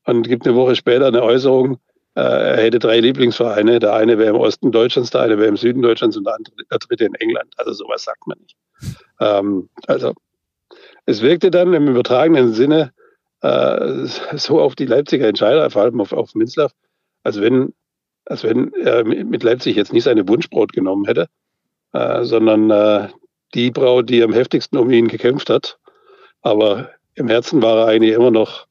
und 0.05 0.28
gibt 0.28 0.47
eine 0.47 0.55
Woche 0.55 0.76
später 0.76 1.07
eine 1.07 1.24
Äußerung, 1.24 1.80
er 2.20 2.63
hätte 2.63 2.80
drei 2.80 2.99
Lieblingsvereine. 2.99 3.80
Der 3.80 3.93
eine 3.93 4.17
wäre 4.17 4.32
im 4.32 4.41
Osten 4.41 4.72
Deutschlands, 4.72 5.11
der 5.11 5.22
eine 5.22 5.38
wäre 5.38 5.47
im 5.47 5.57
Süden 5.57 5.82
Deutschlands 5.82 6.17
und 6.17 6.26
der, 6.26 6.36
andere, 6.36 6.55
der 6.70 6.78
dritte 6.80 7.05
in 7.05 7.15
England. 7.15 7.53
Also 7.57 7.74
sowas 7.74 8.03
sagt 8.03 8.28
man 8.28 8.38
nicht. 8.39 8.55
Ähm, 9.20 9.70
also 9.88 10.13
es 11.05 11.22
wirkte 11.22 11.51
dann 11.51 11.74
im 11.74 11.88
übertragenen 11.88 12.53
Sinne 12.53 12.91
äh, 13.41 14.05
so 14.36 14.59
auf 14.59 14.76
die 14.76 14.86
Leipziger 14.86 15.28
Entscheider, 15.28 15.70
vor 15.70 15.84
allem 15.84 16.01
auf, 16.01 16.13
auf 16.13 16.36
Minzlaff, 16.36 16.72
als 17.24 17.39
wenn, 17.41 17.74
als 18.26 18.43
wenn 18.43 18.74
er 18.74 19.03
mit 19.03 19.43
Leipzig 19.43 19.76
jetzt 19.76 19.93
nicht 19.93 20.03
seine 20.03 20.28
Wunschbraut 20.28 20.74
genommen 20.74 21.05
hätte, 21.05 21.28
äh, 21.93 22.24
sondern 22.24 22.70
äh, 22.70 23.07
die 23.53 23.72
Braut, 23.72 24.09
die 24.09 24.22
am 24.24 24.34
heftigsten 24.34 24.78
um 24.78 24.91
ihn 24.91 25.07
gekämpft 25.07 25.49
hat. 25.49 25.80
Aber 26.41 26.89
im 27.15 27.28
Herzen 27.28 27.61
war 27.61 27.80
er 27.80 27.88
eigentlich 27.88 28.13
immer 28.13 28.32
noch 28.32 28.67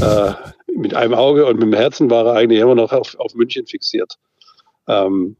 äh, 0.00 0.32
mit 0.76 0.94
einem 0.94 1.14
Auge 1.14 1.46
und 1.46 1.54
mit 1.54 1.64
dem 1.64 1.74
Herzen 1.74 2.10
war 2.10 2.26
er 2.26 2.34
eigentlich 2.34 2.60
immer 2.60 2.74
noch 2.74 2.92
auf, 2.92 3.18
auf 3.18 3.34
München 3.34 3.66
fixiert. 3.66 4.14
Ähm, 4.88 5.36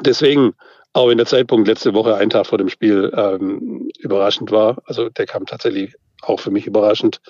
deswegen, 0.00 0.54
auch 0.92 1.08
wenn 1.08 1.18
der 1.18 1.26
Zeitpunkt 1.26 1.68
letzte 1.68 1.94
Woche, 1.94 2.16
ein 2.16 2.30
Tag 2.30 2.46
vor 2.46 2.58
dem 2.58 2.68
Spiel, 2.68 3.12
ähm, 3.14 3.90
überraschend 3.98 4.50
war, 4.50 4.78
also 4.84 5.08
der 5.08 5.26
kam 5.26 5.46
tatsächlich 5.46 5.94
auch 6.22 6.40
für 6.40 6.50
mich 6.50 6.66
überraschend 6.66 7.20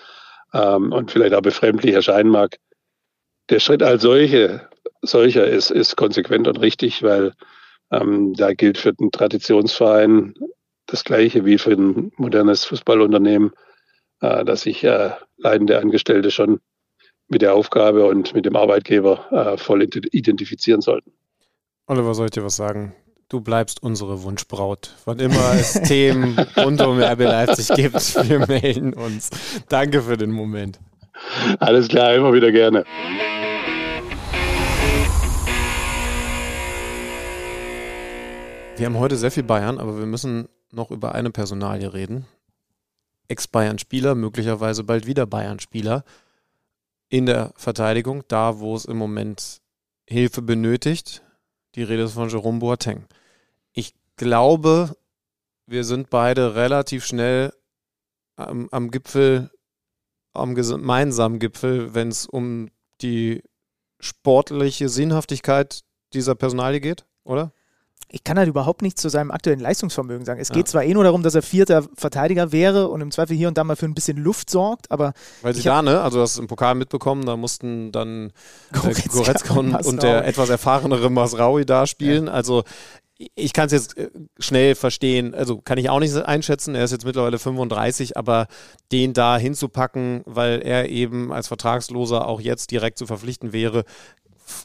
ähm, 0.53 0.93
und 0.93 1.11
vielleicht 1.11 1.35
auch 1.35 1.43
befremdlich 1.43 1.95
erscheinen 1.95 2.31
mag, 2.31 2.57
der 3.51 3.61
Schritt 3.61 3.83
als 3.83 4.03
solche, 4.03 4.69
solcher 5.03 5.47
ist, 5.47 5.71
ist 5.71 5.97
konsequent 5.97 6.49
und 6.49 6.61
richtig, 6.61 7.03
weil 7.03 7.33
ähm, 7.91 8.35
da 8.35 8.53
gilt 8.53 8.79
für 8.79 8.93
den 8.93 9.11
Traditionsverein 9.11 10.35
das 10.87 11.05
Gleiche 11.05 11.45
wie 11.45 11.59
für 11.59 11.73
ein 11.73 12.13
modernes 12.17 12.65
Fußballunternehmen, 12.65 13.53
äh, 14.21 14.45
dass 14.45 14.63
sich 14.63 14.85
äh, 14.85 15.13
leidende 15.37 15.79
Angestellte 15.79 16.31
schon 16.31 16.61
mit 17.29 17.43
der 17.43 17.55
Aufgabe 17.55 18.07
und 18.07 18.35
mit 18.35 18.47
dem 18.47 18.57
Arbeitgeber 18.57 19.27
äh, 19.31 19.59
voll 19.59 19.83
identifizieren 19.83 20.81
sollten. 20.81 21.13
Oliver, 21.87 22.15
soll 22.15 22.27
ich 22.27 22.33
dir 22.33 22.45
was 22.45 22.57
sagen? 22.57 22.95
Du 23.29 23.43
bleibst 23.43 23.83
unsere 23.83 24.23
Wunschbraut. 24.23 24.95
Wann 25.05 25.19
immer 25.19 25.53
es 25.55 25.73
Themen 25.83 26.39
rund 26.57 26.81
um 26.81 26.99
RB 26.99 27.21
Leipzig 27.21 27.69
gibt, 27.69 28.29
wir 28.29 28.47
melden 28.47 28.95
uns. 28.95 29.31
Danke 29.69 30.01
für 30.03 30.17
den 30.17 30.31
Moment. 30.31 30.81
Alles 31.59 31.89
klar, 31.89 32.15
immer 32.15 32.33
wieder 32.33 32.51
gerne. 32.51 32.85
Wir 38.77 38.87
haben 38.87 38.99
heute 38.99 39.17
sehr 39.17 39.33
viel 39.33 39.43
Bayern, 39.43 39.79
aber 39.79 39.99
wir 39.99 40.07
müssen 40.07 40.49
noch 40.71 40.91
über 40.91 41.15
eine 41.15 41.31
Personalie 41.31 41.93
reden. 41.93 42.27
Ex-Bayern-Spieler, 43.27 44.15
möglicherweise 44.15 44.85
bald 44.85 45.07
wieder 45.07 45.27
Bayern-Spieler 45.27 46.05
in 47.09 47.27
der 47.27 47.53
Verteidigung, 47.57 48.25
da 48.29 48.59
wo 48.59 48.75
es 48.75 48.85
im 48.85 48.97
Moment 48.97 49.61
Hilfe 50.07 50.43
benötigt. 50.43 51.23
Die 51.75 51.83
Rede 51.83 52.05
ist 52.05 52.13
von 52.13 52.29
Jerome 52.29 52.61
Boateng. 52.61 53.07
Ich 53.73 53.95
glaube, 54.17 54.97
wir 55.67 55.85
sind 55.85 56.11
beide 56.11 56.55
relativ 56.55 57.05
schnell 57.05 57.53
am, 58.37 58.69
am 58.71 58.91
Gipfel, 58.91 59.51
am 60.33 60.55
gemeinsamen 60.55 61.39
Gipfel, 61.39 61.95
wenn 61.95 62.09
es 62.09 62.27
um 62.27 62.71
die 63.01 63.43
sportliche 64.01 64.89
Sinnhaftigkeit 64.89 65.85
dieser 66.13 66.35
Personalie 66.35 66.81
geht, 66.81 67.07
oder? 67.25 67.53
Ich 68.11 68.25
kann 68.25 68.39
halt 68.39 68.49
überhaupt 68.49 68.83
nichts 68.83 69.03
zu 69.03 69.11
seinem 69.11 69.31
aktuellen 69.31 69.61
Leistungsvermögen 69.61 70.25
sagen. 70.25 70.41
Es 70.41 70.49
ja. 70.49 70.55
geht 70.55 70.69
zwar 70.69 70.83
eh 70.83 70.95
nur 70.95 71.05
darum, 71.05 71.23
dass 71.23 71.35
er 71.35 71.43
vierter 71.43 71.85
Verteidiger 71.95 72.53
wäre 72.53 72.89
und 72.89 73.01
im 73.01 73.11
Zweifel 73.11 73.37
hier 73.37 73.49
und 73.49 73.59
da 73.59 73.65
mal 73.65 73.77
für 73.77 73.87
ein 73.87 73.95
bisschen 73.95 74.17
Luft 74.17 74.49
sorgt, 74.49 74.91
aber. 74.91 75.13
Weil 75.43 75.55
sie 75.55 75.63
da, 75.63 75.83
ne? 75.83 76.01
Also, 76.01 76.19
du 76.19 76.23
hast 76.23 76.39
im 76.39 76.47
Pokal 76.47 76.75
mitbekommen, 76.75 77.27
da 77.27 77.37
mussten 77.37 77.93
dann 77.93 78.33
äh, 78.73 78.79
Goretzka, 78.79 79.09
Goretzka 79.13 79.55
und, 79.55 79.75
und, 79.75 80.03
der 80.03 80.27
etwas 80.27 80.49
erfahrenere 80.49 81.11
Masraui 81.11 81.67
da 81.67 81.87
spielen. 81.87 82.27
Ja. 82.27 82.33
Also, 82.33 82.65
ich 83.35 83.53
kann 83.53 83.67
es 83.67 83.73
jetzt 83.73 83.99
äh, 83.99 84.11
schnell 84.39 84.75
verstehen, 84.75 85.35
also 85.35 85.59
kann 85.59 85.77
ich 85.77 85.91
auch 85.91 85.99
nicht 85.99 86.15
einschätzen, 86.17 86.75
er 86.75 86.85
ist 86.85 86.93
jetzt 86.93 87.05
mittlerweile 87.05 87.39
35, 87.39 88.17
aber 88.17 88.47
den 88.93 89.13
da 89.13 89.37
hinzupacken, 89.37 90.23
weil 90.25 90.63
er 90.63 90.89
eben 90.89 91.33
als 91.33 91.49
Vertragsloser 91.49 92.27
auch 92.27 92.41
jetzt 92.41 92.71
direkt 92.71 92.97
zu 92.97 93.07
verpflichten 93.07 93.53
wäre, 93.53 93.85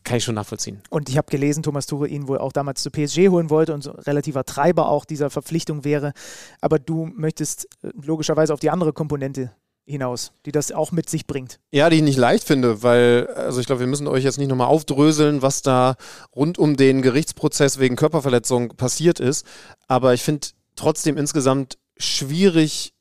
kann 0.03 0.17
ich 0.17 0.23
schon 0.23 0.35
nachvollziehen. 0.35 0.81
Und 0.89 1.09
ich 1.09 1.17
habe 1.17 1.29
gelesen, 1.29 1.63
Thomas 1.63 1.85
Tuche 1.85 2.07
ihn 2.07 2.27
wohl 2.27 2.37
auch 2.37 2.51
damals 2.51 2.83
zu 2.83 2.91
PSG 2.91 3.29
holen 3.29 3.49
wollte 3.49 3.73
und 3.73 3.81
so 3.81 3.91
relativer 3.91 4.43
Treiber 4.43 4.89
auch 4.89 5.05
dieser 5.05 5.29
Verpflichtung 5.29 5.83
wäre. 5.83 6.13
Aber 6.61 6.79
du 6.79 7.05
möchtest 7.15 7.65
äh, 7.83 7.89
logischerweise 8.01 8.53
auf 8.53 8.59
die 8.59 8.69
andere 8.69 8.93
Komponente 8.93 9.51
hinaus, 9.85 10.31
die 10.45 10.51
das 10.51 10.71
auch 10.71 10.91
mit 10.91 11.09
sich 11.09 11.27
bringt. 11.27 11.59
Ja, 11.71 11.89
die 11.89 11.97
ich 11.97 12.03
nicht 12.03 12.17
leicht 12.17 12.45
finde, 12.45 12.83
weil, 12.83 13.27
also 13.35 13.59
ich 13.59 13.65
glaube, 13.65 13.81
wir 13.81 13.87
müssen 13.87 14.07
euch 14.07 14.23
jetzt 14.23 14.37
nicht 14.37 14.47
nochmal 14.47 14.67
aufdröseln, 14.67 15.41
was 15.41 15.61
da 15.61 15.95
rund 16.35 16.57
um 16.57 16.77
den 16.77 17.01
Gerichtsprozess 17.01 17.79
wegen 17.79 17.95
Körperverletzung 17.95 18.69
passiert 18.69 19.19
ist. 19.19 19.45
Aber 19.87 20.13
ich 20.13 20.23
finde 20.23 20.47
trotzdem 20.75 21.17
insgesamt 21.17 21.77
schwierig, 21.97 22.93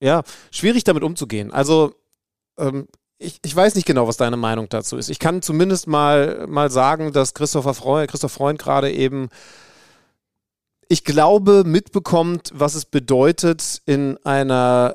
ja, 0.00 0.22
schwierig 0.50 0.84
damit 0.84 1.04
umzugehen. 1.04 1.52
Also 1.52 1.94
ähm, 2.58 2.88
ich, 3.18 3.38
ich 3.44 3.56
weiß 3.56 3.74
nicht 3.74 3.86
genau, 3.86 4.06
was 4.06 4.16
deine 4.16 4.36
Meinung 4.36 4.68
dazu 4.68 4.96
ist. 4.96 5.08
Ich 5.08 5.18
kann 5.18 5.42
zumindest 5.42 5.86
mal, 5.86 6.46
mal 6.48 6.70
sagen, 6.70 7.12
dass 7.12 7.34
Christopher 7.34 7.74
Freund, 7.74 8.10
Christoph 8.10 8.32
Freund 8.32 8.58
gerade 8.58 8.92
eben, 8.92 9.28
ich 10.88 11.04
glaube, 11.04 11.64
mitbekommt, 11.64 12.50
was 12.54 12.74
es 12.74 12.84
bedeutet, 12.84 13.82
in 13.86 14.18
einer 14.24 14.94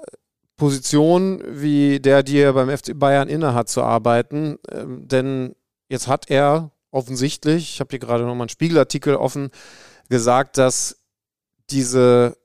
Position 0.55 1.43
wie 1.47 1.99
der, 1.99 2.22
die 2.22 2.38
er 2.38 2.53
beim 2.53 2.69
FC 2.69 2.97
Bayern 2.97 3.28
innehat, 3.28 3.67
zu 3.67 3.82
arbeiten. 3.82 4.59
Ähm, 4.72 5.07
denn 5.07 5.55
jetzt 5.89 6.07
hat 6.07 6.30
er 6.30 6.72
offensichtlich, 6.91 7.74
ich 7.74 7.80
habe 7.80 7.89
hier 7.89 7.99
gerade 7.99 8.24
nochmal 8.26 8.43
einen 8.43 8.49
Spiegelartikel 8.49 9.15
offen, 9.15 9.49
gesagt, 10.09 10.57
dass 10.59 10.97
diese, 11.72 12.38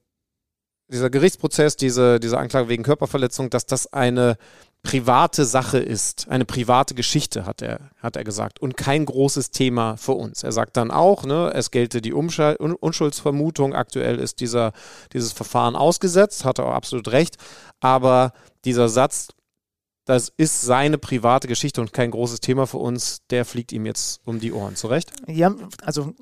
dieser 0.89 1.11
Gerichtsprozess, 1.11 1.77
diese, 1.77 2.18
diese 2.18 2.39
Anklage 2.39 2.68
wegen 2.68 2.85
Körperverletzung, 2.85 3.51
dass 3.51 3.66
das 3.66 3.93
eine 3.93 4.39
private 4.83 5.45
Sache 5.45 5.79
ist, 5.79 6.29
eine 6.29 6.45
private 6.45 6.95
Geschichte, 6.95 7.45
hat 7.45 7.61
er, 7.61 7.91
hat 7.99 8.16
er 8.16 8.24
gesagt, 8.24 8.61
und 8.61 8.77
kein 8.77 9.05
großes 9.05 9.51
Thema 9.51 9.97
für 9.97 10.12
uns. 10.12 10.43
Er 10.43 10.53
sagt 10.53 10.77
dann 10.77 10.91
auch, 10.91 11.24
ne, 11.24 11.53
es 11.55 11.70
gelte 11.70 12.01
die 12.01 12.12
Unschuldsvermutung, 12.12 13.74
aktuell 13.74 14.18
ist 14.18 14.41
dieser, 14.41 14.72
dieses 15.12 15.33
Verfahren 15.33 15.74
ausgesetzt, 15.74 16.45
hat 16.45 16.59
er 16.59 16.66
auch 16.66 16.74
absolut 16.74 17.09
recht, 17.09 17.37
aber 17.81 18.33
dieser 18.64 18.89
Satz, 18.89 19.29
das 20.05 20.33
ist 20.37 20.61
seine 20.61 20.99
private 20.99 21.49
Geschichte 21.49 21.81
und 21.81 21.93
kein 21.93 22.12
großes 22.12 22.41
Thema 22.41 22.66
für 22.66 22.79
uns, 22.79 23.22
der 23.31 23.45
fliegt 23.45 23.72
ihm 23.72 23.87
jetzt 23.87 24.20
um 24.24 24.39
die 24.39 24.53
Ohren, 24.53 24.77
zurecht? 24.77 25.11
Ja, 25.27 25.53
also 25.83 26.14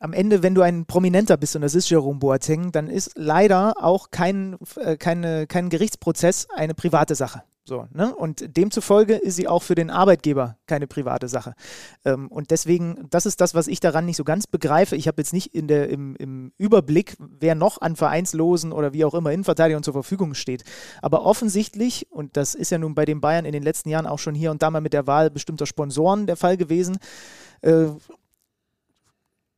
am 0.00 0.12
Ende, 0.12 0.42
wenn 0.42 0.54
du 0.54 0.62
ein 0.62 0.86
Prominenter 0.86 1.36
bist, 1.36 1.56
und 1.56 1.62
das 1.62 1.74
ist 1.74 1.88
Jerome 1.90 2.18
Boateng, 2.18 2.72
dann 2.72 2.88
ist 2.88 3.12
leider 3.16 3.74
auch 3.82 4.10
kein, 4.10 4.56
äh, 4.76 4.96
keine, 4.96 5.46
kein 5.46 5.70
Gerichtsprozess 5.70 6.48
eine 6.50 6.74
private 6.74 7.14
Sache. 7.14 7.42
So, 7.68 7.86
ne? 7.92 8.16
Und 8.16 8.56
demzufolge 8.56 9.16
ist 9.16 9.36
sie 9.36 9.46
auch 9.46 9.62
für 9.62 9.74
den 9.74 9.90
Arbeitgeber 9.90 10.56
keine 10.66 10.86
private 10.86 11.28
Sache. 11.28 11.54
Ähm, 12.02 12.28
und 12.28 12.50
deswegen, 12.50 13.06
das 13.10 13.26
ist 13.26 13.42
das, 13.42 13.54
was 13.54 13.68
ich 13.68 13.78
daran 13.78 14.06
nicht 14.06 14.16
so 14.16 14.24
ganz 14.24 14.46
begreife. 14.46 14.96
Ich 14.96 15.06
habe 15.06 15.20
jetzt 15.20 15.34
nicht 15.34 15.54
in 15.54 15.68
der, 15.68 15.90
im, 15.90 16.16
im 16.16 16.52
Überblick, 16.56 17.16
wer 17.18 17.54
noch 17.54 17.82
an 17.82 17.94
Vereinslosen 17.94 18.72
oder 18.72 18.94
wie 18.94 19.04
auch 19.04 19.12
immer 19.12 19.32
Innenverteidigern 19.32 19.82
zur 19.82 19.92
Verfügung 19.92 20.32
steht. 20.32 20.64
Aber 21.02 21.26
offensichtlich, 21.26 22.10
und 22.10 22.38
das 22.38 22.54
ist 22.54 22.70
ja 22.70 22.78
nun 22.78 22.94
bei 22.94 23.04
den 23.04 23.20
Bayern 23.20 23.44
in 23.44 23.52
den 23.52 23.62
letzten 23.62 23.90
Jahren 23.90 24.06
auch 24.06 24.18
schon 24.18 24.34
hier 24.34 24.50
und 24.50 24.62
da 24.62 24.70
mal 24.70 24.80
mit 24.80 24.94
der 24.94 25.06
Wahl 25.06 25.28
bestimmter 25.30 25.66
Sponsoren 25.66 26.26
der 26.26 26.38
Fall 26.38 26.56
gewesen, 26.56 26.96
äh, 27.60 27.88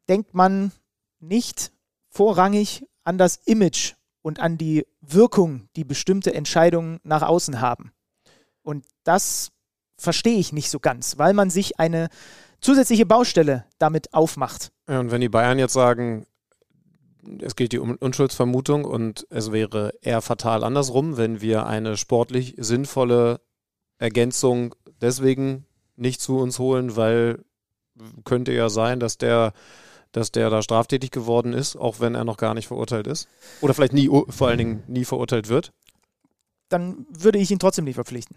denkt 0.08 0.34
man 0.34 0.72
nicht 1.20 1.70
vorrangig 2.08 2.84
an 3.04 3.18
das 3.18 3.36
Image 3.44 3.94
und 4.22 4.40
an 4.40 4.58
die 4.58 4.84
Wirkung, 5.00 5.68
die 5.76 5.84
bestimmte 5.84 6.34
Entscheidungen 6.34 6.98
nach 7.04 7.22
außen 7.22 7.61
haben. 7.61 7.92
Und 8.62 8.84
das 9.04 9.50
verstehe 9.96 10.38
ich 10.38 10.52
nicht 10.52 10.70
so 10.70 10.80
ganz, 10.80 11.18
weil 11.18 11.34
man 11.34 11.50
sich 11.50 11.78
eine 11.78 12.08
zusätzliche 12.61 13.06
Baustelle 13.06 13.64
damit 13.78 14.12
aufmacht. 14.14 14.72
Ja, 14.88 15.00
und 15.00 15.11
wenn 15.11 15.20
die 15.20 15.28
Bayern 15.28 15.58
jetzt 15.58 15.72
sagen, 15.72 16.26
es 17.40 17.56
gilt 17.56 17.72
die 17.72 17.78
Unschuldsvermutung 17.78 18.84
und 18.84 19.26
es 19.30 19.52
wäre 19.52 19.92
eher 20.00 20.22
fatal 20.22 20.64
andersrum, 20.64 21.16
wenn 21.16 21.40
wir 21.40 21.66
eine 21.66 21.96
sportlich 21.96 22.54
sinnvolle 22.58 23.40
Ergänzung 23.98 24.74
deswegen 25.00 25.66
nicht 25.96 26.20
zu 26.20 26.38
uns 26.38 26.58
holen, 26.58 26.96
weil 26.96 27.44
könnte 28.24 28.52
ja 28.52 28.70
sein, 28.70 29.00
dass 29.00 29.18
der 29.18 29.52
dass 30.12 30.32
der 30.32 30.50
da 30.50 30.62
straftätig 30.62 31.11
geworden 31.11 31.52
ist, 31.52 31.76
auch 31.76 32.00
wenn 32.00 32.14
er 32.14 32.24
noch 32.24 32.36
gar 32.36 32.54
nicht 32.54 32.66
verurteilt 32.66 33.06
ist? 33.06 33.28
Oder 33.61 33.74
vielleicht 33.74 33.92
nie, 33.92 34.08
vor 34.28 34.48
allen 34.48 34.58
Dingen 34.58 34.82
nie 34.88 35.04
verurteilt 35.04 35.48
wird? 35.48 35.72
Dann 36.68 37.06
würde 37.11 37.38
ich 37.38 37.50
ihn 37.50 37.58
trotzdem 37.58 37.84
nicht 37.84 37.94
verpflichten. 37.94 38.36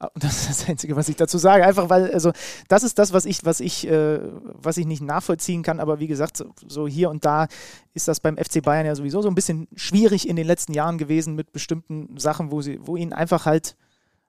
Ah, 0.00 0.10
das 0.16 0.40
ist 0.40 0.50
das 0.50 0.68
Einzige, 0.68 0.96
was 0.96 1.08
ich 1.08 1.16
dazu 1.16 1.38
sage. 1.38 1.64
Einfach 1.64 1.88
weil, 1.88 2.12
also, 2.12 2.32
das 2.68 2.82
ist 2.82 2.98
das, 2.98 3.12
was 3.12 3.24
ich, 3.26 3.44
was 3.44 3.60
ich, 3.60 3.86
äh, 3.86 4.18
was 4.42 4.76
ich 4.76 4.86
nicht 4.86 5.02
nachvollziehen 5.02 5.62
kann. 5.62 5.78
Aber 5.78 6.00
wie 6.00 6.08
gesagt, 6.08 6.36
so, 6.36 6.52
so, 6.66 6.88
hier 6.88 7.10
und 7.10 7.24
da 7.24 7.46
ist 7.92 8.08
das 8.08 8.18
beim 8.20 8.36
FC 8.36 8.60
Bayern 8.62 8.86
ja 8.86 8.94
sowieso 8.96 9.22
so 9.22 9.28
ein 9.28 9.36
bisschen 9.36 9.68
schwierig 9.76 10.28
in 10.28 10.36
den 10.36 10.46
letzten 10.46 10.72
Jahren 10.72 10.98
gewesen 10.98 11.36
mit 11.36 11.52
bestimmten 11.52 12.18
Sachen, 12.18 12.50
wo 12.50 12.60
sie, 12.60 12.80
wo 12.82 12.96
ihnen 12.96 13.12
einfach 13.12 13.46
halt 13.46 13.76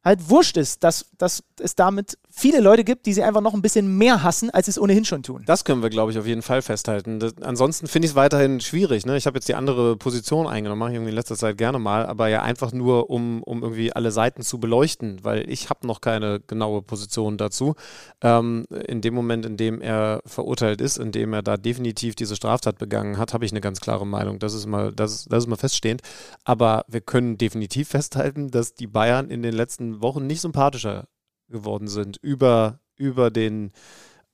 halt 0.05 0.29
wurscht 0.29 0.55
ist, 0.55 0.83
dass, 0.83 1.07
dass 1.17 1.43
es 1.59 1.75
damit 1.75 2.17
viele 2.29 2.59
Leute 2.59 2.83
gibt, 2.83 3.05
die 3.05 3.13
sie 3.13 3.23
einfach 3.23 3.41
noch 3.41 3.53
ein 3.53 3.61
bisschen 3.61 3.97
mehr 3.97 4.21
hassen, 4.21 4.49
als 4.49 4.65
sie 4.65 4.71
es 4.71 4.79
ohnehin 4.79 5.05
schon 5.05 5.23
tun. 5.23 5.43
Das 5.45 5.63
können 5.63 5.81
wir, 5.81 5.89
glaube 5.89 6.11
ich, 6.11 6.19
auf 6.19 6.27
jeden 6.27 6.41
Fall 6.41 6.61
festhalten. 6.61 7.19
Das, 7.19 7.33
ansonsten 7.41 7.87
finde 7.87 8.05
ich 8.05 8.11
es 8.11 8.15
weiterhin 8.15 8.59
schwierig. 8.59 9.05
Ne? 9.05 9.17
Ich 9.17 9.25
habe 9.25 9.37
jetzt 9.37 9.47
die 9.47 9.55
andere 9.55 9.95
Position 9.95 10.45
eingenommen, 10.45 10.79
mache 10.79 10.91
ich 10.91 10.95
irgendwie 10.95 11.11
in 11.11 11.15
letzter 11.15 11.37
Zeit 11.37 11.57
gerne 11.57 11.79
mal, 11.79 12.05
aber 12.05 12.27
ja 12.27 12.43
einfach 12.43 12.71
nur, 12.71 13.09
um, 13.09 13.41
um 13.41 13.63
irgendwie 13.63 13.93
alle 13.93 14.11
Seiten 14.11 14.43
zu 14.43 14.59
beleuchten, 14.59 15.23
weil 15.23 15.49
ich 15.49 15.69
habe 15.69 15.87
noch 15.87 16.01
keine 16.01 16.41
genaue 16.45 16.81
Position 16.83 17.37
dazu. 17.37 17.75
Ähm, 18.21 18.65
in 18.87 19.01
dem 19.01 19.15
Moment, 19.15 19.45
in 19.45 19.57
dem 19.57 19.81
er 19.81 20.21
verurteilt 20.25 20.81
ist, 20.81 20.97
in 20.97 21.11
dem 21.11 21.33
er 21.33 21.41
da 21.41 21.57
definitiv 21.57 22.15
diese 22.15 22.35
Straftat 22.35 22.77
begangen 22.77 23.17
hat, 23.17 23.33
habe 23.33 23.45
ich 23.45 23.51
eine 23.51 23.61
ganz 23.61 23.79
klare 23.79 24.05
Meinung. 24.05 24.37
Das 24.37 24.53
ist 24.53 24.67
mal, 24.67 24.91
das, 24.91 25.25
das 25.25 25.45
ist 25.45 25.47
mal 25.47 25.55
feststehend. 25.55 26.01
Aber 26.43 26.83
wir 26.89 27.01
können 27.01 27.37
definitiv 27.37 27.87
festhalten, 27.89 28.51
dass 28.51 28.75
die 28.75 28.87
Bayern 28.87 29.29
in 29.29 29.41
den 29.41 29.53
letzten 29.53 29.94
Wochen 30.01 30.27
nicht 30.27 30.41
sympathischer 30.41 31.07
geworden 31.49 31.87
sind 31.87 32.17
über, 32.17 32.79
über 32.95 33.29
den 33.31 33.71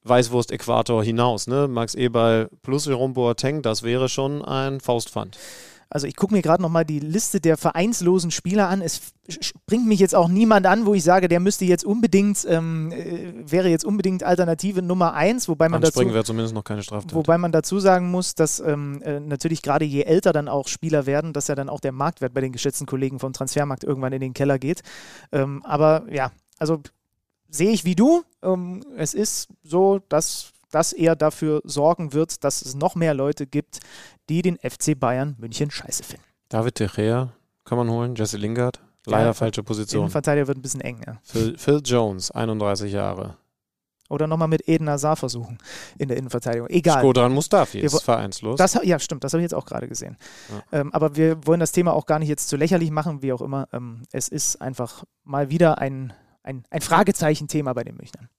Weißwurst-Äquator 0.03 1.03
hinaus. 1.03 1.47
Ne? 1.47 1.67
Max 1.67 1.95
Eberl 1.95 2.49
plus 2.61 2.85
Jerome 2.85 3.13
Boateng, 3.13 3.61
das 3.61 3.83
wäre 3.83 4.09
schon 4.09 4.43
ein 4.43 4.79
Faustpfand. 4.79 5.37
Also 5.93 6.07
ich 6.07 6.15
gucke 6.15 6.33
mir 6.33 6.41
gerade 6.41 6.63
nochmal 6.63 6.85
die 6.85 6.99
Liste 6.99 7.41
der 7.41 7.57
vereinslosen 7.57 8.31
Spieler 8.31 8.69
an. 8.69 8.81
Es 8.81 9.13
springt 9.27 9.85
mich 9.85 9.99
jetzt 9.99 10.15
auch 10.15 10.29
niemand 10.29 10.65
an, 10.65 10.85
wo 10.85 10.93
ich 10.93 11.03
sage, 11.03 11.27
der 11.27 11.41
müsste 11.41 11.65
jetzt 11.65 11.83
unbedingt, 11.83 12.45
ähm, 12.47 12.93
äh, 12.93 13.33
wäre 13.51 13.67
jetzt 13.67 13.83
unbedingt 13.83 14.23
Alternative 14.23 14.81
Nummer 14.81 15.13
eins, 15.13 15.49
wobei 15.49 15.67
man 15.67 15.81
dazu, 15.81 15.99
zumindest 16.23 16.55
noch 16.55 16.63
keine 16.63 16.81
Straftat. 16.81 17.13
Wobei 17.13 17.37
man 17.37 17.51
dazu 17.51 17.79
sagen 17.79 18.09
muss, 18.09 18.35
dass 18.35 18.61
ähm, 18.61 19.01
äh, 19.01 19.19
natürlich 19.19 19.61
gerade 19.61 19.83
je 19.83 20.03
älter 20.03 20.31
dann 20.31 20.47
auch 20.47 20.69
Spieler 20.69 21.05
werden, 21.05 21.33
dass 21.33 21.49
ja 21.49 21.55
dann 21.55 21.67
auch 21.67 21.81
der 21.81 21.91
Marktwert 21.91 22.33
bei 22.33 22.39
den 22.39 22.53
geschätzten 22.53 22.87
Kollegen 22.87 23.19
vom 23.19 23.33
Transfermarkt 23.33 23.83
irgendwann 23.83 24.13
in 24.13 24.21
den 24.21 24.33
Keller 24.33 24.59
geht. 24.59 24.83
Ähm, 25.33 25.61
aber 25.65 26.05
ja, 26.09 26.31
also 26.57 26.81
sehe 27.49 27.71
ich 27.71 27.83
wie 27.83 27.95
du. 27.95 28.23
Ähm, 28.41 28.81
es 28.95 29.13
ist 29.13 29.49
so, 29.61 29.99
dass 30.07 30.53
das 30.71 30.93
eher 30.93 31.15
dafür 31.15 31.61
sorgen 31.65 32.13
wird, 32.13 32.43
dass 32.43 32.61
es 32.61 32.75
noch 32.75 32.95
mehr 32.95 33.13
Leute 33.13 33.45
gibt, 33.45 33.79
die 34.31 34.41
den 34.41 34.57
FC 34.57 34.97
Bayern 34.97 35.35
München 35.37 35.69
scheiße 35.69 36.03
finden. 36.03 36.23
David 36.47 36.79
De 36.79 36.87
Gea 36.87 37.33
kann 37.65 37.77
man 37.77 37.89
holen, 37.89 38.15
Jesse 38.15 38.37
Lingard, 38.37 38.81
leider 39.05 39.25
ja, 39.25 39.33
falsche 39.33 39.61
Position. 39.61 40.03
Innenverteidiger 40.03 40.47
wird 40.47 40.57
ein 40.57 40.61
bisschen 40.61 40.79
eng, 40.79 41.01
ja. 41.05 41.19
Phil, 41.21 41.57
Phil 41.57 41.81
Jones, 41.83 42.31
31 42.31 42.93
Jahre. 42.93 43.35
Oder 44.07 44.27
nochmal 44.27 44.47
mit 44.47 44.67
Eden 44.69 44.89
Hazard 44.89 45.19
versuchen 45.19 45.57
in 45.97 46.07
der 46.07 46.17
Innenverteidigung. 46.17 46.69
Egal. 46.69 46.99
Skodran 46.99 47.33
Mustafi 47.33 47.79
ist 47.79 47.93
wir, 47.93 47.99
vereinslos. 47.99 48.57
Das, 48.57 48.79
ja, 48.83 48.99
stimmt, 48.99 49.23
das 49.25 49.33
habe 49.33 49.41
ich 49.41 49.45
jetzt 49.45 49.53
auch 49.53 49.65
gerade 49.65 49.87
gesehen. 49.89 50.17
Ja. 50.49 50.79
Ähm, 50.79 50.93
aber 50.93 51.17
wir 51.17 51.45
wollen 51.45 51.59
das 51.59 51.73
Thema 51.73 51.93
auch 51.93 52.05
gar 52.05 52.19
nicht 52.19 52.29
jetzt 52.29 52.47
zu 52.47 52.55
lächerlich 52.55 52.91
machen, 52.91 53.21
wie 53.21 53.33
auch 53.33 53.41
immer. 53.41 53.67
Ähm, 53.73 54.03
es 54.13 54.29
ist 54.29 54.61
einfach 54.61 55.03
mal 55.23 55.49
wieder 55.49 55.79
ein, 55.79 56.13
ein, 56.43 56.63
ein 56.69 56.81
Fragezeichen-Thema 56.81 57.73
bei 57.73 57.83
den 57.83 57.95
Münchnern. 57.95 58.29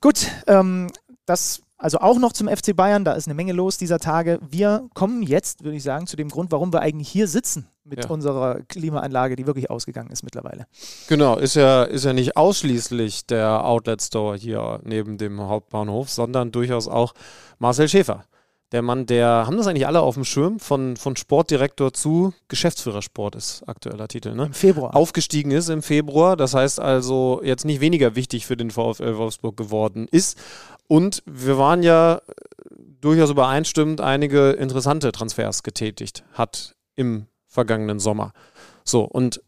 Gut, 0.00 0.30
ähm, 0.46 0.90
das 1.26 1.62
also 1.78 1.98
auch 1.98 2.18
noch 2.18 2.32
zum 2.32 2.48
FC 2.48 2.74
Bayern, 2.74 3.04
da 3.04 3.12
ist 3.12 3.26
eine 3.26 3.34
Menge 3.34 3.52
los 3.52 3.76
dieser 3.76 3.98
Tage. 3.98 4.38
Wir 4.48 4.88
kommen 4.94 5.22
jetzt, 5.22 5.62
würde 5.62 5.76
ich 5.76 5.82
sagen, 5.82 6.06
zu 6.06 6.16
dem 6.16 6.28
Grund, 6.28 6.50
warum 6.50 6.72
wir 6.72 6.80
eigentlich 6.80 7.08
hier 7.08 7.28
sitzen 7.28 7.68
mit 7.84 8.04
ja. 8.04 8.10
unserer 8.10 8.60
Klimaanlage, 8.62 9.36
die 9.36 9.46
wirklich 9.46 9.70
ausgegangen 9.70 10.10
ist 10.10 10.22
mittlerweile. 10.22 10.66
Genau, 11.08 11.36
ist 11.36 11.54
ja, 11.54 11.84
ist 11.84 12.04
ja 12.04 12.12
nicht 12.12 12.36
ausschließlich 12.36 13.26
der 13.26 13.64
Outlet 13.64 14.02
Store 14.02 14.36
hier 14.36 14.80
neben 14.84 15.18
dem 15.18 15.40
Hauptbahnhof, 15.40 16.08
sondern 16.10 16.50
durchaus 16.50 16.88
auch 16.88 17.12
Marcel 17.58 17.88
Schäfer. 17.88 18.24
Der 18.72 18.82
Mann, 18.82 19.06
der, 19.06 19.46
haben 19.46 19.56
das 19.56 19.68
eigentlich 19.68 19.86
alle 19.86 20.00
auf 20.00 20.14
dem 20.14 20.24
Schirm, 20.24 20.58
von, 20.58 20.96
von 20.96 21.14
Sportdirektor 21.14 21.92
zu 21.92 22.34
Geschäftsführersport 22.48 23.36
ist 23.36 23.62
aktueller 23.68 24.08
Titel, 24.08 24.34
ne? 24.34 24.46
Im 24.46 24.54
Februar. 24.54 24.96
Aufgestiegen 24.96 25.52
ist 25.52 25.68
im 25.68 25.82
Februar, 25.82 26.36
das 26.36 26.52
heißt 26.54 26.80
also 26.80 27.40
jetzt 27.44 27.64
nicht 27.64 27.80
weniger 27.80 28.16
wichtig 28.16 28.44
für 28.44 28.56
den 28.56 28.72
VfL 28.72 29.18
Wolfsburg 29.18 29.56
geworden 29.56 30.08
ist. 30.10 30.36
Und 30.88 31.22
wir 31.26 31.58
waren 31.58 31.84
ja 31.84 32.22
durchaus 33.00 33.30
übereinstimmend 33.30 34.00
einige 34.00 34.50
interessante 34.50 35.12
Transfers 35.12 35.62
getätigt 35.62 36.24
hat 36.32 36.74
im 36.96 37.26
vergangenen 37.46 38.00
Sommer. 38.00 38.32
So, 38.84 39.04
und 39.04 39.40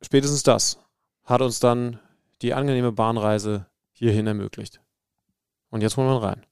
spätestens 0.00 0.44
das 0.44 0.78
hat 1.24 1.42
uns 1.42 1.58
dann 1.58 1.98
die 2.40 2.54
angenehme 2.54 2.92
Bahnreise 2.92 3.66
hierhin 3.92 4.28
ermöglicht. 4.28 4.80
Und 5.70 5.80
jetzt 5.80 5.96
wollen 5.96 6.08
wir 6.08 6.22
rein. 6.22 6.46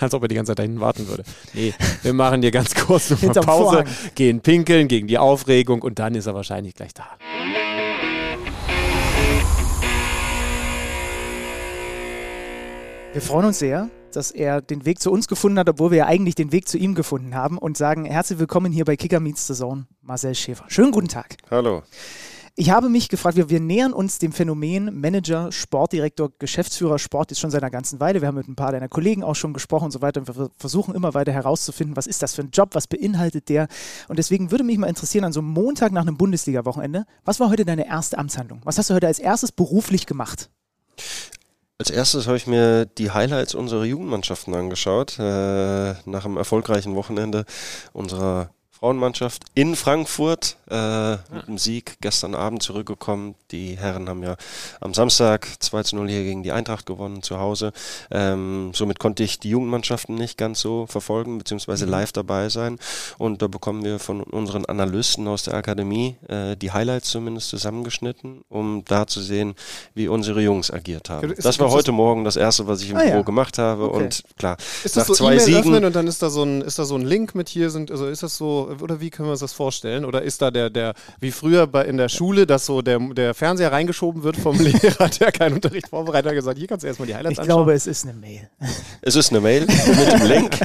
Als 0.00 0.14
ob 0.14 0.22
er 0.22 0.28
die 0.28 0.34
ganze 0.34 0.50
Zeit 0.50 0.60
dahin 0.60 0.80
warten 0.80 1.08
würde. 1.08 1.24
Nee, 1.52 1.74
wir 2.02 2.12
machen 2.12 2.42
hier 2.42 2.50
ganz 2.50 2.74
kurz 2.74 3.10
noch 3.10 3.22
eine 3.22 3.32
Pause, 3.32 3.84
gehen 4.14 4.40
pinkeln 4.40 4.88
gegen 4.88 5.06
die 5.06 5.18
Aufregung 5.18 5.82
und 5.82 5.98
dann 5.98 6.14
ist 6.14 6.26
er 6.26 6.34
wahrscheinlich 6.34 6.74
gleich 6.74 6.94
da. 6.94 7.06
Wir 13.12 13.20
freuen 13.22 13.46
uns 13.46 13.58
sehr, 13.58 13.90
dass 14.12 14.30
er 14.30 14.60
den 14.60 14.86
Weg 14.86 15.00
zu 15.00 15.10
uns 15.10 15.26
gefunden 15.26 15.58
hat, 15.58 15.68
obwohl 15.68 15.90
wir 15.90 15.98
ja 15.98 16.06
eigentlich 16.06 16.36
den 16.36 16.52
Weg 16.52 16.68
zu 16.68 16.78
ihm 16.78 16.94
gefunden 16.94 17.34
haben 17.34 17.58
und 17.58 17.76
sagen 17.76 18.04
herzlich 18.04 18.38
willkommen 18.38 18.72
hier 18.72 18.84
bei 18.84 18.96
Kicker 18.96 19.20
Meets 19.20 19.48
the 19.48 19.54
Zone, 19.54 19.86
Marcel 20.00 20.34
Schäfer. 20.34 20.64
Schönen 20.68 20.92
guten 20.92 21.08
Tag. 21.08 21.36
Hallo. 21.50 21.82
Ich 22.60 22.68
habe 22.68 22.90
mich 22.90 23.08
gefragt, 23.08 23.38
wir, 23.38 23.48
wir 23.48 23.58
nähern 23.58 23.94
uns 23.94 24.18
dem 24.18 24.32
Phänomen 24.32 25.00
Manager, 25.00 25.50
Sportdirektor, 25.50 26.30
Geschäftsführer 26.38 26.98
Sport 26.98 27.30
jetzt 27.30 27.40
schon 27.40 27.50
seit 27.50 27.62
einer 27.62 27.70
ganzen 27.70 28.00
Weile. 28.00 28.20
Wir 28.20 28.28
haben 28.28 28.34
mit 28.34 28.48
ein 28.48 28.54
paar 28.54 28.70
deiner 28.70 28.90
Kollegen 28.90 29.24
auch 29.24 29.34
schon 29.34 29.54
gesprochen 29.54 29.86
und 29.86 29.92
so 29.92 30.02
weiter. 30.02 30.20
Und 30.20 30.28
wir 30.28 30.50
versuchen 30.58 30.94
immer 30.94 31.14
weiter 31.14 31.32
herauszufinden, 31.32 31.96
was 31.96 32.06
ist 32.06 32.22
das 32.22 32.34
für 32.34 32.42
ein 32.42 32.50
Job, 32.50 32.74
was 32.74 32.86
beinhaltet 32.86 33.48
der. 33.48 33.66
Und 34.08 34.18
deswegen 34.18 34.50
würde 34.50 34.62
mich 34.62 34.76
mal 34.76 34.88
interessieren, 34.88 35.24
an 35.24 35.32
so 35.32 35.40
einem 35.40 35.48
Montag 35.48 35.90
nach 35.92 36.02
einem 36.02 36.18
Bundesliga-Wochenende, 36.18 37.06
was 37.24 37.40
war 37.40 37.48
heute 37.48 37.64
deine 37.64 37.86
erste 37.86 38.18
Amtshandlung? 38.18 38.60
Was 38.64 38.76
hast 38.76 38.90
du 38.90 38.94
heute 38.94 39.06
als 39.06 39.20
erstes 39.20 39.52
beruflich 39.52 40.04
gemacht? 40.04 40.50
Als 41.78 41.88
erstes 41.88 42.26
habe 42.26 42.36
ich 42.36 42.46
mir 42.46 42.84
die 42.84 43.10
Highlights 43.10 43.54
unserer 43.54 43.86
Jugendmannschaften 43.86 44.52
angeschaut, 44.52 45.18
äh, 45.18 45.94
nach 46.04 46.26
einem 46.26 46.36
erfolgreichen 46.36 46.94
Wochenende 46.94 47.46
unserer 47.94 48.50
Frauenmannschaft 48.80 49.42
in 49.54 49.76
Frankfurt 49.76 50.56
äh, 50.70 51.12
mit 51.12 51.48
dem 51.48 51.58
Sieg 51.58 51.98
gestern 52.00 52.34
Abend 52.34 52.62
zurückgekommen. 52.62 53.34
Die 53.50 53.76
Herren 53.76 54.08
haben 54.08 54.22
ja 54.22 54.36
am 54.80 54.94
Samstag 54.94 55.46
2 55.58 55.82
zu 55.82 55.96
0 55.96 56.08
hier 56.08 56.22
gegen 56.22 56.42
die 56.42 56.52
Eintracht 56.52 56.86
gewonnen 56.86 57.22
zu 57.22 57.38
Hause. 57.38 57.72
Ähm, 58.10 58.70
somit 58.72 58.98
konnte 58.98 59.22
ich 59.22 59.38
die 59.38 59.50
Jugendmannschaften 59.50 60.14
nicht 60.14 60.38
ganz 60.38 60.60
so 60.60 60.86
verfolgen, 60.86 61.36
beziehungsweise 61.36 61.84
mhm. 61.84 61.90
live 61.90 62.12
dabei 62.12 62.48
sein. 62.48 62.78
Und 63.18 63.42
da 63.42 63.48
bekommen 63.48 63.84
wir 63.84 63.98
von 63.98 64.22
unseren 64.22 64.64
Analysten 64.64 65.28
aus 65.28 65.42
der 65.42 65.54
Akademie 65.54 66.16
äh, 66.28 66.56
die 66.56 66.72
Highlights 66.72 67.10
zumindest 67.10 67.50
zusammengeschnitten, 67.50 68.44
um 68.48 68.82
da 68.86 69.06
zu 69.06 69.20
sehen, 69.20 69.56
wie 69.94 70.08
unsere 70.08 70.40
Jungs 70.40 70.70
agiert 70.70 71.10
haben. 71.10 71.32
Ist, 71.32 71.44
das 71.44 71.58
war 71.58 71.70
heute 71.70 71.92
Morgen 71.92 72.24
das 72.24 72.36
erste, 72.36 72.66
was 72.66 72.80
ich 72.80 72.90
im 72.90 72.96
ah, 72.96 73.02
Büro 73.02 73.16
ja. 73.16 73.22
gemacht 73.22 73.58
habe. 73.58 73.90
Okay. 73.90 74.04
Und 74.04 74.24
klar, 74.38 74.56
ist 74.84 74.96
das 74.96 75.02
nach 75.02 75.06
so 75.08 75.14
zwei 75.14 75.34
e 75.34 75.38
Siegen. 75.38 75.84
Und 75.84 75.94
dann 75.94 76.06
ist 76.06 76.22
da 76.22 76.30
so 76.30 76.44
ein, 76.44 76.62
ist 76.62 76.78
da 76.78 76.86
so 76.86 76.94
ein 76.94 77.02
Link 77.02 77.34
mit 77.34 77.50
hier 77.50 77.68
sind, 77.68 77.90
also 77.90 78.06
ist 78.06 78.22
das 78.22 78.38
so 78.38 78.69
oder 78.80 79.00
wie 79.00 79.10
können 79.10 79.28
wir 79.28 79.32
uns 79.32 79.40
das 79.40 79.52
vorstellen? 79.52 80.04
Oder 80.04 80.22
ist 80.22 80.42
da 80.42 80.50
der, 80.50 80.70
der 80.70 80.94
wie 81.18 81.30
früher 81.30 81.66
bei, 81.66 81.84
in 81.84 81.96
der 81.96 82.08
Schule, 82.08 82.46
dass 82.46 82.66
so 82.66 82.82
der, 82.82 82.98
der 82.98 83.34
Fernseher 83.34 83.72
reingeschoben 83.72 84.22
wird 84.22 84.36
vom 84.36 84.58
Lehrer, 84.60 85.08
der 85.08 85.32
keinen 85.32 85.54
Unterricht 85.54 85.88
vorbereitet 85.88 86.28
hat, 86.28 86.34
gesagt, 86.34 86.58
hier 86.58 86.66
kannst 86.66 86.84
du 86.84 86.88
erstmal 86.88 87.06
die 87.06 87.14
Highlights 87.14 87.34
ich 87.34 87.40
anschauen? 87.40 87.60
Ich 87.60 87.64
glaube, 87.64 87.72
es 87.72 87.86
ist 87.86 88.04
eine 88.04 88.14
Mail. 88.14 88.48
Es 89.02 89.16
ist 89.16 89.30
eine 89.30 89.40
Mail 89.40 89.62
mit 89.62 90.12
dem 90.12 90.26
Link. 90.26 90.58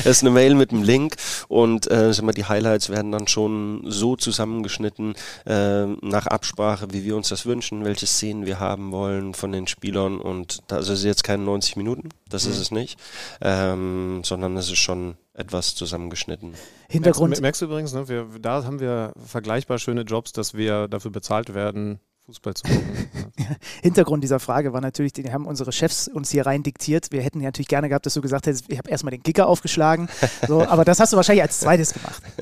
es 0.00 0.06
ist 0.06 0.22
eine 0.22 0.30
Mail 0.30 0.54
mit 0.54 0.70
dem 0.70 0.82
Link 0.82 1.16
und 1.48 1.90
äh, 1.90 2.12
sag 2.12 2.24
mal, 2.24 2.32
die 2.32 2.46
Highlights 2.46 2.88
werden 2.88 3.12
dann 3.12 3.28
schon 3.28 3.82
so 3.86 4.16
zusammengeschnitten 4.16 5.14
äh, 5.44 5.84
nach 5.86 6.26
Absprache, 6.26 6.88
wie 6.90 7.04
wir 7.04 7.16
uns 7.16 7.28
das 7.28 7.44
wünschen, 7.44 7.84
welche 7.84 8.06
Szenen 8.06 8.46
wir 8.46 8.60
haben 8.60 8.92
wollen 8.92 9.34
von 9.34 9.52
den 9.52 9.66
Spielern 9.66 10.20
und 10.20 10.60
das 10.68 10.88
ist 10.88 11.04
jetzt 11.04 11.22
keine 11.22 11.42
90 11.44 11.76
Minuten, 11.76 12.08
das 12.28 12.46
mhm. 12.46 12.52
ist 12.52 12.58
es 12.58 12.70
nicht, 12.70 12.98
ähm, 13.42 14.22
sondern 14.24 14.56
es 14.56 14.70
ist 14.70 14.78
schon 14.78 15.16
etwas 15.38 15.74
zusammengeschnitten. 15.74 16.54
Hintergrund. 16.88 17.30
Merkst, 17.30 17.42
merkst 17.42 17.62
du 17.62 17.66
übrigens, 17.66 17.92
ne, 17.94 18.08
wir, 18.08 18.28
da 18.40 18.64
haben 18.64 18.80
wir 18.80 19.12
vergleichbar 19.24 19.78
schöne 19.78 20.02
Jobs, 20.02 20.32
dass 20.32 20.54
wir 20.54 20.88
dafür 20.88 21.10
bezahlt 21.10 21.54
werden, 21.54 22.00
Fußball 22.28 22.52
zu 22.52 22.64
gucken. 22.64 23.08
Hintergrund 23.82 24.22
dieser 24.22 24.38
Frage 24.38 24.74
war 24.74 24.82
natürlich, 24.82 25.14
die 25.14 25.32
haben 25.32 25.46
unsere 25.46 25.72
Chefs 25.72 26.08
uns 26.08 26.30
hier 26.30 26.44
rein 26.44 26.62
diktiert. 26.62 27.10
Wir 27.10 27.22
hätten 27.22 27.40
ja 27.40 27.46
natürlich 27.46 27.68
gerne 27.68 27.88
gehabt, 27.88 28.04
dass 28.04 28.12
du 28.12 28.20
gesagt 28.20 28.46
hättest, 28.46 28.66
ich 28.68 28.76
habe 28.76 28.90
erstmal 28.90 29.12
den 29.12 29.22
Kicker 29.22 29.46
aufgeschlagen. 29.46 30.10
So, 30.46 30.62
aber 30.68 30.84
das 30.84 31.00
hast 31.00 31.14
du 31.14 31.16
wahrscheinlich 31.16 31.42
als 31.42 31.60
zweites 31.60 31.94
gemacht. 31.94 32.22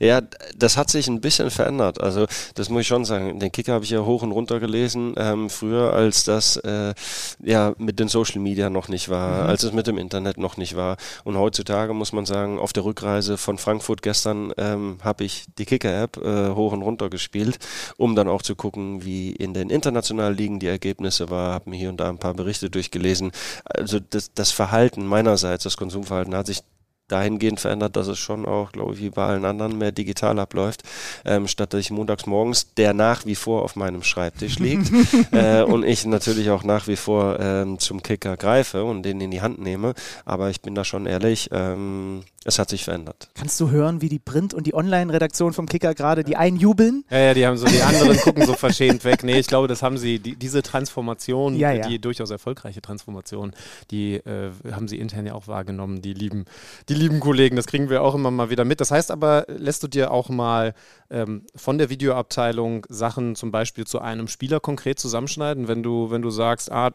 Ja, 0.00 0.20
das 0.56 0.76
hat 0.76 0.90
sich 0.90 1.06
ein 1.06 1.20
bisschen 1.20 1.50
verändert. 1.50 2.00
Also 2.00 2.26
das 2.54 2.68
muss 2.68 2.82
ich 2.82 2.86
schon 2.88 3.04
sagen. 3.04 3.38
Den 3.38 3.52
Kicker 3.52 3.74
habe 3.74 3.84
ich 3.84 3.90
ja 3.90 4.04
hoch 4.04 4.22
und 4.22 4.32
runter 4.32 4.58
gelesen, 4.58 5.14
ähm, 5.16 5.48
früher 5.48 5.92
als 5.92 6.24
das 6.24 6.56
äh, 6.56 6.94
ja 7.42 7.74
mit 7.78 8.00
den 8.00 8.08
Social 8.08 8.40
Media 8.40 8.70
noch 8.70 8.88
nicht 8.88 9.08
war, 9.08 9.44
mhm. 9.44 9.48
als 9.50 9.62
es 9.62 9.72
mit 9.72 9.86
dem 9.86 9.96
Internet 9.96 10.36
noch 10.36 10.56
nicht 10.56 10.76
war. 10.76 10.96
Und 11.22 11.38
heutzutage 11.38 11.94
muss 11.94 12.12
man 12.12 12.26
sagen, 12.26 12.58
auf 12.58 12.72
der 12.72 12.84
Rückreise 12.84 13.38
von 13.38 13.56
Frankfurt 13.56 14.02
gestern 14.02 14.52
ähm, 14.58 14.98
habe 15.02 15.24
ich 15.24 15.44
die 15.58 15.64
Kicker-App 15.64 16.16
äh, 16.18 16.50
hoch 16.50 16.72
und 16.72 16.82
runter 16.82 17.08
gespielt, 17.08 17.58
um 17.96 18.16
dann 18.16 18.28
auch 18.28 18.42
zu 18.42 18.56
gucken, 18.56 19.04
wie 19.04 19.23
in 19.32 19.54
den 19.54 19.70
internationalen 19.70 20.36
Ligen 20.36 20.60
die 20.60 20.66
Ergebnisse 20.66 21.30
war, 21.30 21.52
habe 21.52 21.70
mir 21.70 21.76
hier 21.76 21.88
und 21.90 21.98
da 21.98 22.08
ein 22.08 22.18
paar 22.18 22.34
Berichte 22.34 22.70
durchgelesen. 22.70 23.32
Also 23.64 24.00
das, 24.00 24.32
das 24.34 24.50
Verhalten 24.50 25.06
meinerseits, 25.06 25.64
das 25.64 25.76
Konsumverhalten 25.76 26.34
hat 26.34 26.46
sich 26.46 26.60
dahingehend 27.08 27.60
verändert, 27.60 27.96
dass 27.96 28.06
es 28.06 28.18
schon 28.18 28.46
auch, 28.46 28.72
glaube 28.72 28.94
ich, 28.94 29.00
wie 29.00 29.10
bei 29.10 29.26
allen 29.26 29.44
anderen 29.44 29.76
mehr 29.76 29.92
digital 29.92 30.38
abläuft, 30.38 30.82
ähm, 31.24 31.48
statt 31.48 31.72
dass 31.74 31.80
ich 31.80 31.90
montags 31.90 32.26
morgens, 32.26 32.74
der 32.74 32.94
nach 32.94 33.26
wie 33.26 33.34
vor 33.34 33.62
auf 33.62 33.76
meinem 33.76 34.02
Schreibtisch 34.02 34.58
liegt 34.58 34.90
äh, 35.32 35.62
und 35.62 35.84
ich 35.84 36.06
natürlich 36.06 36.50
auch 36.50 36.64
nach 36.64 36.88
wie 36.88 36.96
vor 36.96 37.38
ähm, 37.38 37.78
zum 37.78 38.02
Kicker 38.02 38.36
greife 38.36 38.84
und 38.84 39.02
den 39.02 39.20
in 39.20 39.30
die 39.30 39.42
Hand 39.42 39.60
nehme. 39.60 39.94
Aber 40.24 40.50
ich 40.50 40.62
bin 40.62 40.74
da 40.74 40.84
schon 40.84 41.06
ehrlich, 41.06 41.50
ähm, 41.52 42.22
es 42.44 42.58
hat 42.58 42.68
sich 42.68 42.84
verändert. 42.84 43.30
Kannst 43.34 43.58
du 43.58 43.70
hören, 43.70 44.02
wie 44.02 44.10
die 44.10 44.18
Print- 44.18 44.52
und 44.52 44.66
die 44.66 44.74
Online-Redaktion 44.74 45.54
vom 45.54 45.66
Kicker 45.66 45.94
gerade 45.94 46.24
die 46.24 46.36
einen 46.36 46.58
jubeln? 46.58 47.04
Ja, 47.10 47.18
ja, 47.18 47.34
die 47.34 47.46
haben 47.46 47.56
so, 47.56 47.66
die 47.66 47.80
anderen 47.82 48.18
gucken 48.18 48.44
so 48.44 48.52
verschämt 48.52 49.04
weg. 49.04 49.24
Nee, 49.24 49.38
ich 49.38 49.46
glaube, 49.46 49.66
das 49.66 49.82
haben 49.82 49.96
sie, 49.96 50.18
die, 50.18 50.36
diese 50.36 50.62
Transformation, 50.62 51.56
ja, 51.56 51.72
ja. 51.72 51.88
die 51.88 51.98
durchaus 51.98 52.30
erfolgreiche 52.30 52.82
Transformation, 52.82 53.52
die 53.90 54.16
äh, 54.16 54.50
haben 54.70 54.88
sie 54.88 54.98
intern 54.98 55.26
ja 55.26 55.34
auch 55.34 55.48
wahrgenommen, 55.48 56.02
die 56.02 56.12
lieben, 56.12 56.44
die 56.88 56.93
lieben 56.94 57.20
Kollegen, 57.20 57.56
das 57.56 57.66
kriegen 57.66 57.90
wir 57.90 58.02
auch 58.02 58.14
immer 58.14 58.30
mal 58.30 58.50
wieder 58.50 58.64
mit. 58.64 58.80
Das 58.80 58.90
heißt 58.90 59.10
aber, 59.10 59.44
lässt 59.48 59.82
du 59.82 59.88
dir 59.88 60.10
auch 60.10 60.28
mal 60.28 60.74
ähm, 61.10 61.46
von 61.54 61.78
der 61.78 61.90
Videoabteilung 61.90 62.86
Sachen 62.88 63.36
zum 63.36 63.50
Beispiel 63.50 63.86
zu 63.86 64.00
einem 64.00 64.28
Spieler 64.28 64.60
konkret 64.60 64.98
zusammenschneiden, 64.98 65.68
wenn 65.68 65.82
du, 65.82 66.10
wenn 66.10 66.22
du 66.22 66.30
sagst, 66.30 66.70
ah, 66.70 66.92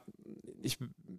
ich 0.61 0.77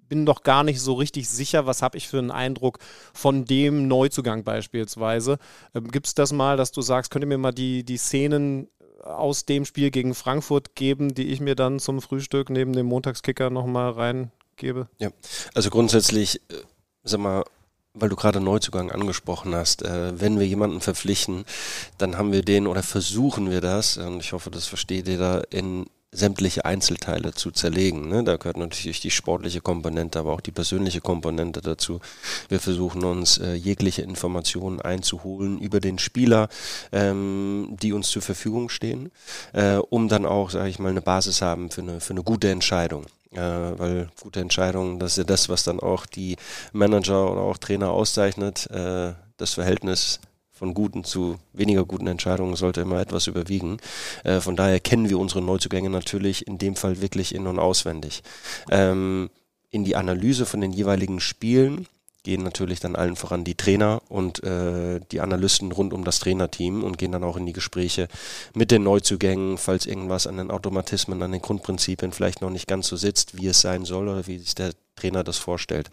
bin 0.08 0.26
doch 0.26 0.42
gar 0.42 0.64
nicht 0.64 0.80
so 0.80 0.94
richtig 0.94 1.28
sicher, 1.28 1.66
was 1.66 1.82
habe 1.82 1.96
ich 1.96 2.08
für 2.08 2.18
einen 2.18 2.30
Eindruck 2.30 2.78
von 3.14 3.44
dem 3.44 3.88
Neuzugang 3.88 4.44
beispielsweise. 4.44 5.38
Ähm, 5.74 5.88
Gibt 5.90 6.08
es 6.08 6.14
das 6.14 6.32
mal, 6.32 6.56
dass 6.56 6.72
du 6.72 6.82
sagst, 6.82 7.10
könnt 7.10 7.24
ihr 7.24 7.28
mir 7.28 7.38
mal 7.38 7.52
die, 7.52 7.84
die 7.84 7.96
Szenen 7.96 8.68
aus 9.02 9.46
dem 9.46 9.64
Spiel 9.64 9.90
gegen 9.90 10.14
Frankfurt 10.14 10.74
geben, 10.74 11.14
die 11.14 11.28
ich 11.28 11.40
mir 11.40 11.54
dann 11.54 11.78
zum 11.78 12.02
Frühstück 12.02 12.50
neben 12.50 12.74
dem 12.74 12.86
Montagskicker 12.86 13.48
nochmal 13.48 13.92
reingebe? 13.92 14.88
Ja, 14.98 15.10
also 15.54 15.70
grundsätzlich, 15.70 16.36
äh, 16.50 16.56
sag 17.04 17.20
mal, 17.20 17.44
weil 18.00 18.08
du 18.08 18.16
gerade 18.16 18.40
Neuzugang 18.40 18.90
angesprochen 18.90 19.54
hast, 19.54 19.82
äh, 19.82 20.18
wenn 20.18 20.38
wir 20.38 20.46
jemanden 20.46 20.80
verpflichten, 20.80 21.44
dann 21.98 22.18
haben 22.18 22.32
wir 22.32 22.42
den 22.42 22.66
oder 22.66 22.82
versuchen 22.82 23.50
wir 23.50 23.60
das, 23.60 23.96
und 23.96 24.20
ich 24.20 24.32
hoffe, 24.32 24.50
das 24.50 24.66
versteht 24.66 25.08
ihr 25.08 25.18
da, 25.18 25.42
in 25.50 25.86
sämtliche 26.12 26.64
Einzelteile 26.64 27.32
zu 27.34 27.50
zerlegen. 27.50 28.08
Ne? 28.08 28.24
Da 28.24 28.36
gehört 28.36 28.56
natürlich 28.56 29.00
die 29.00 29.10
sportliche 29.10 29.60
Komponente, 29.60 30.18
aber 30.18 30.32
auch 30.32 30.40
die 30.40 30.50
persönliche 30.50 31.00
Komponente 31.00 31.60
dazu. 31.60 32.00
Wir 32.48 32.58
versuchen 32.58 33.04
uns 33.04 33.38
äh, 33.38 33.54
jegliche 33.54 34.02
Informationen 34.02 34.80
einzuholen 34.80 35.60
über 35.60 35.78
den 35.78 35.98
Spieler, 35.98 36.48
ähm, 36.90 37.76
die 37.80 37.92
uns 37.92 38.10
zur 38.10 38.22
Verfügung 38.22 38.68
stehen, 38.70 39.12
äh, 39.52 39.76
um 39.76 40.08
dann 40.08 40.26
auch, 40.26 40.50
sage 40.50 40.68
ich 40.68 40.78
mal, 40.78 40.88
eine 40.88 41.02
Basis 41.02 41.42
haben 41.42 41.70
für 41.70 41.82
eine, 41.82 42.00
für 42.00 42.12
eine 42.12 42.24
gute 42.24 42.50
Entscheidung. 42.50 43.06
Äh, 43.32 43.38
weil 43.38 44.08
gute 44.20 44.40
Entscheidungen, 44.40 44.98
das 44.98 45.12
ist 45.12 45.18
ja 45.18 45.24
das, 45.24 45.48
was 45.48 45.62
dann 45.62 45.78
auch 45.78 46.06
die 46.06 46.36
Manager 46.72 47.30
oder 47.30 47.42
auch 47.42 47.58
Trainer 47.58 47.90
auszeichnet, 47.90 48.68
äh, 48.70 49.12
das 49.36 49.54
Verhältnis 49.54 50.20
von 50.50 50.74
guten 50.74 51.04
zu 51.04 51.38
weniger 51.54 51.86
guten 51.86 52.06
Entscheidungen 52.06 52.54
sollte 52.54 52.82
immer 52.82 53.00
etwas 53.00 53.28
überwiegen. 53.28 53.78
Äh, 54.24 54.40
von 54.40 54.56
daher 54.56 54.80
kennen 54.80 55.08
wir 55.08 55.18
unsere 55.18 55.40
Neuzugänge 55.40 55.88
natürlich 55.88 56.46
in 56.46 56.58
dem 56.58 56.76
Fall 56.76 57.00
wirklich 57.00 57.34
in- 57.34 57.46
und 57.46 57.58
auswendig. 57.58 58.22
Ähm, 58.70 59.30
in 59.70 59.84
die 59.84 59.96
Analyse 59.96 60.44
von 60.44 60.60
den 60.60 60.72
jeweiligen 60.72 61.20
Spielen 61.20 61.86
gehen 62.22 62.42
natürlich 62.42 62.80
dann 62.80 62.96
allen 62.96 63.16
voran 63.16 63.44
die 63.44 63.54
Trainer 63.54 64.02
und 64.08 64.42
äh, 64.44 65.00
die 65.10 65.20
Analysten 65.20 65.72
rund 65.72 65.92
um 65.92 66.04
das 66.04 66.18
Trainerteam 66.18 66.84
und 66.84 66.98
gehen 66.98 67.12
dann 67.12 67.24
auch 67.24 67.36
in 67.36 67.46
die 67.46 67.52
Gespräche 67.52 68.08
mit 68.54 68.70
den 68.70 68.82
Neuzugängen, 68.82 69.58
falls 69.58 69.86
irgendwas 69.86 70.26
an 70.26 70.36
den 70.36 70.50
Automatismen, 70.50 71.22
an 71.22 71.32
den 71.32 71.40
Grundprinzipien 71.40 72.12
vielleicht 72.12 72.40
noch 72.42 72.50
nicht 72.50 72.66
ganz 72.66 72.88
so 72.88 72.96
sitzt, 72.96 73.36
wie 73.36 73.46
es 73.46 73.60
sein 73.60 73.84
soll 73.84 74.08
oder 74.08 74.26
wie 74.26 74.38
sich 74.38 74.54
der 74.54 74.72
Trainer 74.96 75.24
das 75.24 75.38
vorstellt 75.38 75.90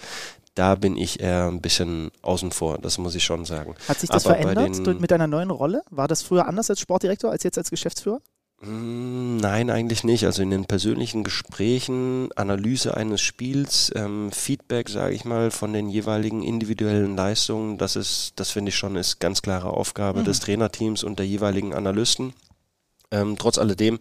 da 0.58 0.74
bin 0.76 0.98
ich 0.98 1.20
eher 1.20 1.48
ein 1.48 1.62
bisschen 1.62 2.12
außen 2.24 2.52
vor, 2.52 2.80
das 2.80 2.98
muss 2.98 3.14
ich 3.14 3.24
schon 3.24 3.46
sagen. 3.46 3.76
Hat 3.88 4.00
sich 4.00 4.10
das 4.10 4.26
Aber 4.26 4.36
verändert 4.36 5.00
mit 5.00 5.12
deiner 5.12 5.28
neuen 5.28 5.52
Rolle? 5.52 5.84
War 5.92 6.08
das 6.08 6.24
früher 6.24 6.48
anders 6.48 6.70
als 6.70 6.80
Sportdirektor 6.80 7.30
als 7.30 7.44
jetzt 7.44 7.60
als 7.60 7.70
Geschäftsführer? 7.70 8.22
Hm, 8.62 9.38
nein, 9.38 9.70
eigentlich 9.70 10.04
nicht. 10.04 10.26
Also 10.26 10.42
in 10.42 10.50
den 10.50 10.66
persönlichen 10.66 11.24
Gesprächen, 11.24 12.30
Analyse 12.36 12.98
eines 12.98 13.22
Spiels, 13.22 13.92
ähm, 13.96 14.32
Feedback, 14.32 14.90
sage 14.90 15.14
ich 15.14 15.26
mal, 15.26 15.52
von 15.52 15.74
den 15.74 15.90
jeweiligen 15.90 16.42
individuellen 16.42 17.16
Leistungen, 17.16 17.78
das 17.78 17.96
ist, 17.96 18.34
das 18.38 18.50
finde 18.50 18.70
ich 18.70 18.76
schon, 18.76 18.96
ist 18.96 19.20
ganz 19.20 19.44
klare 19.44 19.70
Aufgabe 19.70 20.22
mhm. 20.22 20.26
des 20.26 20.40
Trainerteams 20.40 21.04
und 21.04 21.20
der 21.20 21.28
jeweiligen 21.28 21.76
Analysten. 21.76 22.34
Ähm, 23.10 23.38
trotz 23.38 23.58
alledem, 23.58 24.00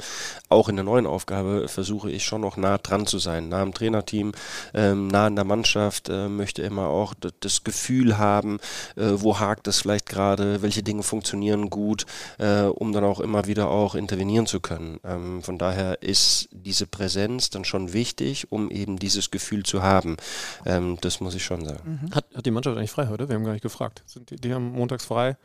auch 0.48 0.68
in 0.68 0.74
der 0.74 0.84
neuen 0.84 1.06
Aufgabe 1.06 1.68
versuche 1.68 2.10
ich 2.10 2.24
schon 2.24 2.40
noch 2.40 2.56
nah 2.56 2.76
dran 2.78 3.06
zu 3.06 3.18
sein, 3.18 3.48
nah 3.48 3.62
am 3.62 3.72
Trainerteam, 3.72 4.32
ähm, 4.74 5.06
nah 5.06 5.26
an 5.26 5.36
der 5.36 5.44
Mannschaft, 5.44 6.08
äh, 6.08 6.28
möchte 6.28 6.62
immer 6.62 6.88
auch 6.88 7.14
das 7.40 7.62
Gefühl 7.62 8.18
haben, 8.18 8.58
äh, 8.96 9.12
wo 9.14 9.38
hakt 9.38 9.68
es 9.68 9.80
vielleicht 9.80 10.06
gerade, 10.06 10.60
welche 10.62 10.82
Dinge 10.82 11.04
funktionieren 11.04 11.70
gut, 11.70 12.04
äh, 12.38 12.62
um 12.62 12.92
dann 12.92 13.04
auch 13.04 13.20
immer 13.20 13.46
wieder 13.46 13.70
auch 13.70 13.94
intervenieren 13.94 14.46
zu 14.46 14.58
können. 14.58 14.98
Ähm, 15.04 15.40
von 15.40 15.56
daher 15.56 16.02
ist 16.02 16.48
diese 16.50 16.88
Präsenz 16.88 17.50
dann 17.50 17.64
schon 17.64 17.92
wichtig, 17.92 18.50
um 18.50 18.72
eben 18.72 18.98
dieses 18.98 19.30
Gefühl 19.30 19.62
zu 19.62 19.82
haben. 19.82 20.16
Ähm, 20.64 20.98
das 21.00 21.20
muss 21.20 21.36
ich 21.36 21.44
schon 21.44 21.64
sagen. 21.64 22.00
Mhm. 22.02 22.14
Hat, 22.14 22.26
hat 22.34 22.44
die 22.44 22.50
Mannschaft 22.50 22.76
eigentlich 22.76 22.90
frei 22.90 23.06
heute? 23.06 23.28
Wir 23.28 23.36
haben 23.36 23.44
gar 23.44 23.52
nicht 23.52 23.62
gefragt. 23.62 24.02
Sind 24.06 24.30
die, 24.30 24.36
die 24.36 24.52
haben 24.52 24.72
montags 24.72 25.04
frei. 25.04 25.36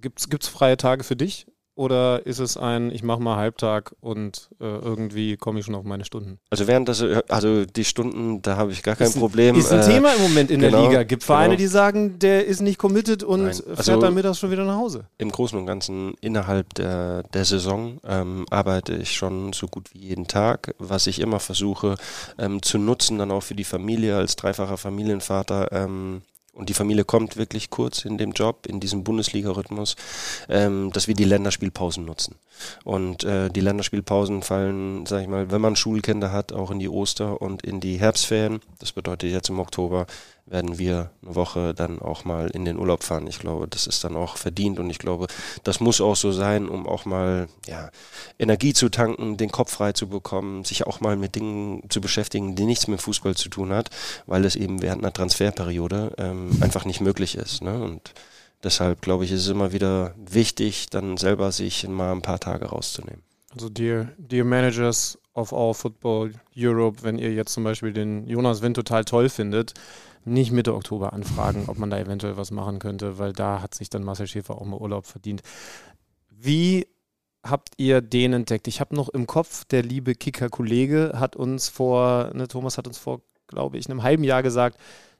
Gibt 0.00 0.20
es 0.20 0.48
freie 0.48 0.76
Tage 0.76 1.02
für 1.02 1.16
dich? 1.16 1.46
Oder 1.78 2.26
ist 2.26 2.40
es 2.40 2.56
ein, 2.56 2.90
ich 2.90 3.04
mache 3.04 3.22
mal 3.22 3.36
Halbtag 3.36 3.94
und 4.00 4.50
äh, 4.60 4.64
irgendwie 4.64 5.36
komme 5.36 5.60
ich 5.60 5.66
schon 5.66 5.76
auf 5.76 5.84
meine 5.84 6.04
Stunden? 6.04 6.40
Also 6.50 6.66
während 6.66 6.88
das, 6.88 7.04
also 7.28 7.64
die 7.64 7.84
Stunden, 7.84 8.42
da 8.42 8.56
habe 8.56 8.72
ich 8.72 8.82
gar 8.82 8.96
kein 8.96 9.06
ist 9.06 9.16
Problem. 9.16 9.54
Ist 9.54 9.70
ein 9.70 9.78
äh, 9.78 9.86
Thema 9.86 10.12
im 10.14 10.22
Moment 10.22 10.50
in 10.50 10.60
genau, 10.60 10.80
der 10.80 10.88
Liga. 10.88 11.02
Gibt 11.04 11.22
Vereine, 11.22 11.50
genau. 11.50 11.58
die 11.58 11.66
sagen, 11.68 12.18
der 12.18 12.46
ist 12.46 12.60
nicht 12.62 12.78
committed 12.78 13.22
und 13.22 13.44
Nein, 13.44 13.54
fährt 13.54 13.78
also- 13.78 14.00
dann 14.00 14.12
mittags 14.12 14.40
schon 14.40 14.50
wieder 14.50 14.64
nach 14.64 14.76
Hause. 14.76 15.06
Im 15.18 15.30
Großen 15.30 15.56
und 15.56 15.66
Ganzen 15.66 16.14
innerhalb 16.20 16.74
der, 16.74 17.22
der 17.22 17.44
Saison 17.44 18.00
ähm, 18.04 18.44
arbeite 18.50 18.96
ich 18.96 19.12
schon 19.12 19.52
so 19.52 19.68
gut 19.68 19.94
wie 19.94 19.98
jeden 19.98 20.26
Tag, 20.26 20.74
was 20.80 21.06
ich 21.06 21.20
immer 21.20 21.38
versuche 21.38 21.94
ähm, 22.38 22.60
zu 22.60 22.78
nutzen, 22.78 23.18
dann 23.18 23.30
auch 23.30 23.44
für 23.44 23.54
die 23.54 23.62
Familie 23.62 24.16
als 24.16 24.34
dreifacher 24.34 24.78
Familienvater. 24.78 25.70
Ähm, 25.70 26.22
und 26.58 26.68
die 26.68 26.74
Familie 26.74 27.04
kommt 27.04 27.36
wirklich 27.36 27.70
kurz 27.70 28.04
in 28.04 28.18
dem 28.18 28.32
Job, 28.32 28.66
in 28.66 28.80
diesem 28.80 29.04
Bundesliga-Rhythmus, 29.04 29.94
ähm, 30.48 30.90
dass 30.92 31.06
wir 31.06 31.14
die 31.14 31.24
Länderspielpausen 31.24 32.04
nutzen. 32.04 32.34
Und 32.84 33.22
äh, 33.22 33.48
die 33.48 33.60
Länderspielpausen 33.60 34.42
fallen, 34.42 35.06
sag 35.06 35.22
ich 35.22 35.28
mal, 35.28 35.52
wenn 35.52 35.60
man 35.60 35.76
Schulkinder 35.76 36.32
hat, 36.32 36.52
auch 36.52 36.72
in 36.72 36.80
die 36.80 36.88
Oster- 36.88 37.40
und 37.40 37.62
in 37.62 37.78
die 37.78 38.00
Herbstferien. 38.00 38.60
Das 38.80 38.90
bedeutet 38.90 39.30
jetzt 39.30 39.48
im 39.48 39.60
Oktober 39.60 40.06
werden 40.50 40.78
wir 40.78 41.10
eine 41.22 41.34
Woche 41.34 41.74
dann 41.74 42.00
auch 42.00 42.24
mal 42.24 42.48
in 42.50 42.64
den 42.64 42.78
Urlaub 42.78 43.02
fahren. 43.02 43.26
Ich 43.26 43.38
glaube, 43.38 43.68
das 43.68 43.86
ist 43.86 44.04
dann 44.04 44.16
auch 44.16 44.36
verdient 44.36 44.78
und 44.78 44.90
ich 44.90 44.98
glaube, 44.98 45.26
das 45.64 45.80
muss 45.80 46.00
auch 46.00 46.16
so 46.16 46.32
sein, 46.32 46.68
um 46.68 46.86
auch 46.86 47.04
mal 47.04 47.48
ja, 47.66 47.90
Energie 48.38 48.72
zu 48.72 48.88
tanken, 48.88 49.36
den 49.36 49.50
Kopf 49.50 49.72
frei 49.72 49.92
zu 49.92 50.08
bekommen, 50.08 50.64
sich 50.64 50.86
auch 50.86 51.00
mal 51.00 51.16
mit 51.16 51.34
Dingen 51.34 51.82
zu 51.88 52.00
beschäftigen, 52.00 52.54
die 52.54 52.64
nichts 52.64 52.88
mit 52.88 53.00
Fußball 53.02 53.34
zu 53.34 53.48
tun 53.48 53.72
hat, 53.72 53.90
weil 54.26 54.44
es 54.44 54.56
eben 54.56 54.82
während 54.82 55.02
einer 55.02 55.12
Transferperiode 55.12 56.14
ähm, 56.18 56.50
einfach 56.60 56.84
nicht 56.84 57.00
möglich 57.00 57.36
ist. 57.36 57.62
Ne? 57.62 57.82
Und 57.82 58.14
deshalb 58.62 59.02
glaube 59.02 59.24
ich, 59.24 59.32
ist 59.32 59.42
es 59.42 59.48
immer 59.48 59.72
wieder 59.72 60.14
wichtig, 60.16 60.88
dann 60.90 61.16
selber 61.16 61.52
sich 61.52 61.86
mal 61.86 62.12
ein 62.12 62.22
paar 62.22 62.40
Tage 62.40 62.66
rauszunehmen. 62.66 63.22
Also 63.50 63.68
dear, 63.68 64.08
dear 64.18 64.44
Managers 64.44 65.18
of 65.34 65.52
All 65.52 65.72
Football 65.72 66.32
Europe, 66.56 67.02
wenn 67.02 67.18
ihr 67.18 67.32
jetzt 67.32 67.52
zum 67.52 67.64
Beispiel 67.64 67.92
den 67.92 68.26
Jonas 68.26 68.60
Wind 68.60 68.76
total 68.76 69.04
toll 69.04 69.28
findet, 69.28 69.72
nicht 70.28 70.52
Mitte 70.52 70.74
Oktober 70.74 71.12
anfragen, 71.12 71.64
ob 71.66 71.78
man 71.78 71.90
da 71.90 71.98
eventuell 71.98 72.36
was 72.36 72.50
machen 72.50 72.78
könnte, 72.78 73.18
weil 73.18 73.32
da 73.32 73.62
hat 73.62 73.74
sich 73.74 73.90
dann 73.90 74.04
Marcel 74.04 74.26
Schäfer 74.26 74.56
auch 74.56 74.64
mal 74.64 74.78
Urlaub 74.78 75.06
verdient. 75.06 75.42
Wie 76.30 76.86
habt 77.44 77.70
ihr 77.76 78.00
den 78.00 78.32
entdeckt? 78.32 78.68
Ich 78.68 78.80
habe 78.80 78.94
noch 78.94 79.08
im 79.08 79.26
Kopf, 79.26 79.64
der 79.64 79.82
liebe 79.82 80.14
Kicker-Kollege 80.14 81.12
hat 81.14 81.36
uns 81.36 81.68
vor, 81.68 82.30
ne, 82.34 82.48
Thomas 82.48 82.78
hat 82.78 82.86
uns 82.86 82.98
vor, 82.98 83.22
glaube 83.46 83.78
ich, 83.78 83.88
einem 83.88 84.02
halben 84.02 84.24
Jahr 84.24 84.42
gesagt, 84.42 84.78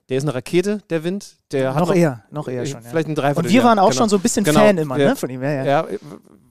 der 0.08 0.18
ist 0.18 0.24
eine 0.24 0.34
Rakete, 0.34 0.78
der 0.88 1.04
Wind. 1.04 1.36
Der 1.52 1.74
hat 1.74 1.86
noch, 1.86 1.94
eher, 1.94 2.24
noch 2.30 2.48
eher 2.48 2.64
schon. 2.64 2.82
Ja. 2.82 2.88
Vielleicht 2.88 3.08
ein 3.08 3.14
Dreiviertel. 3.14 3.46
Und 3.46 3.52
wir 3.52 3.64
waren 3.64 3.78
auch 3.78 3.90
genau. 3.90 4.00
schon 4.00 4.08
so 4.08 4.16
ein 4.16 4.22
bisschen 4.22 4.44
Genau. 4.44 4.60
Fan 4.60 4.78
immer 4.78 4.98
Ja. 4.98 5.10
ne, 5.10 5.16
von 5.16 5.28
ihm. 5.28 5.42
Ja, 5.42 5.50
ja. 5.52 5.64
Ja, 5.64 5.86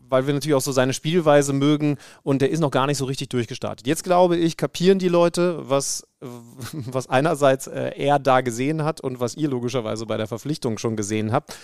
weil 0.09 0.27
wir 0.27 0.33
natürlich 0.33 0.55
auch 0.55 0.61
so 0.61 0.71
seine 0.71 0.93
Spielweise 0.93 1.53
mögen 1.53 1.97
und 2.23 2.41
der 2.41 2.49
ist 2.49 2.59
noch 2.59 2.71
gar 2.71 2.87
nicht 2.87 2.97
so 2.97 3.05
richtig 3.05 3.29
durchgestartet. 3.29 3.87
Jetzt 3.87 4.03
glaube 4.03 4.37
ich, 4.37 4.57
kapieren 4.57 4.99
die 4.99 5.09
Leute, 5.09 5.69
was, 5.69 6.06
was 6.21 7.07
einerseits 7.09 7.67
äh, 7.67 7.91
er 7.95 8.19
da 8.19 8.41
gesehen 8.41 8.83
hat 8.83 9.01
und 9.01 9.19
was 9.19 9.35
ihr 9.35 9.49
logischerweise 9.49 10.05
bei 10.05 10.17
der 10.17 10.27
Verpflichtung 10.27 10.77
schon 10.77 10.95
gesehen 10.95 11.31
habt. 11.31 11.55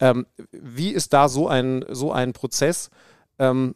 Ähm, 0.00 0.26
wie 0.50 0.90
ist 0.90 1.12
da 1.12 1.28
so 1.28 1.48
ein, 1.48 1.84
so 1.88 2.12
ein 2.12 2.32
Prozess? 2.32 2.90
Ähm, 3.38 3.74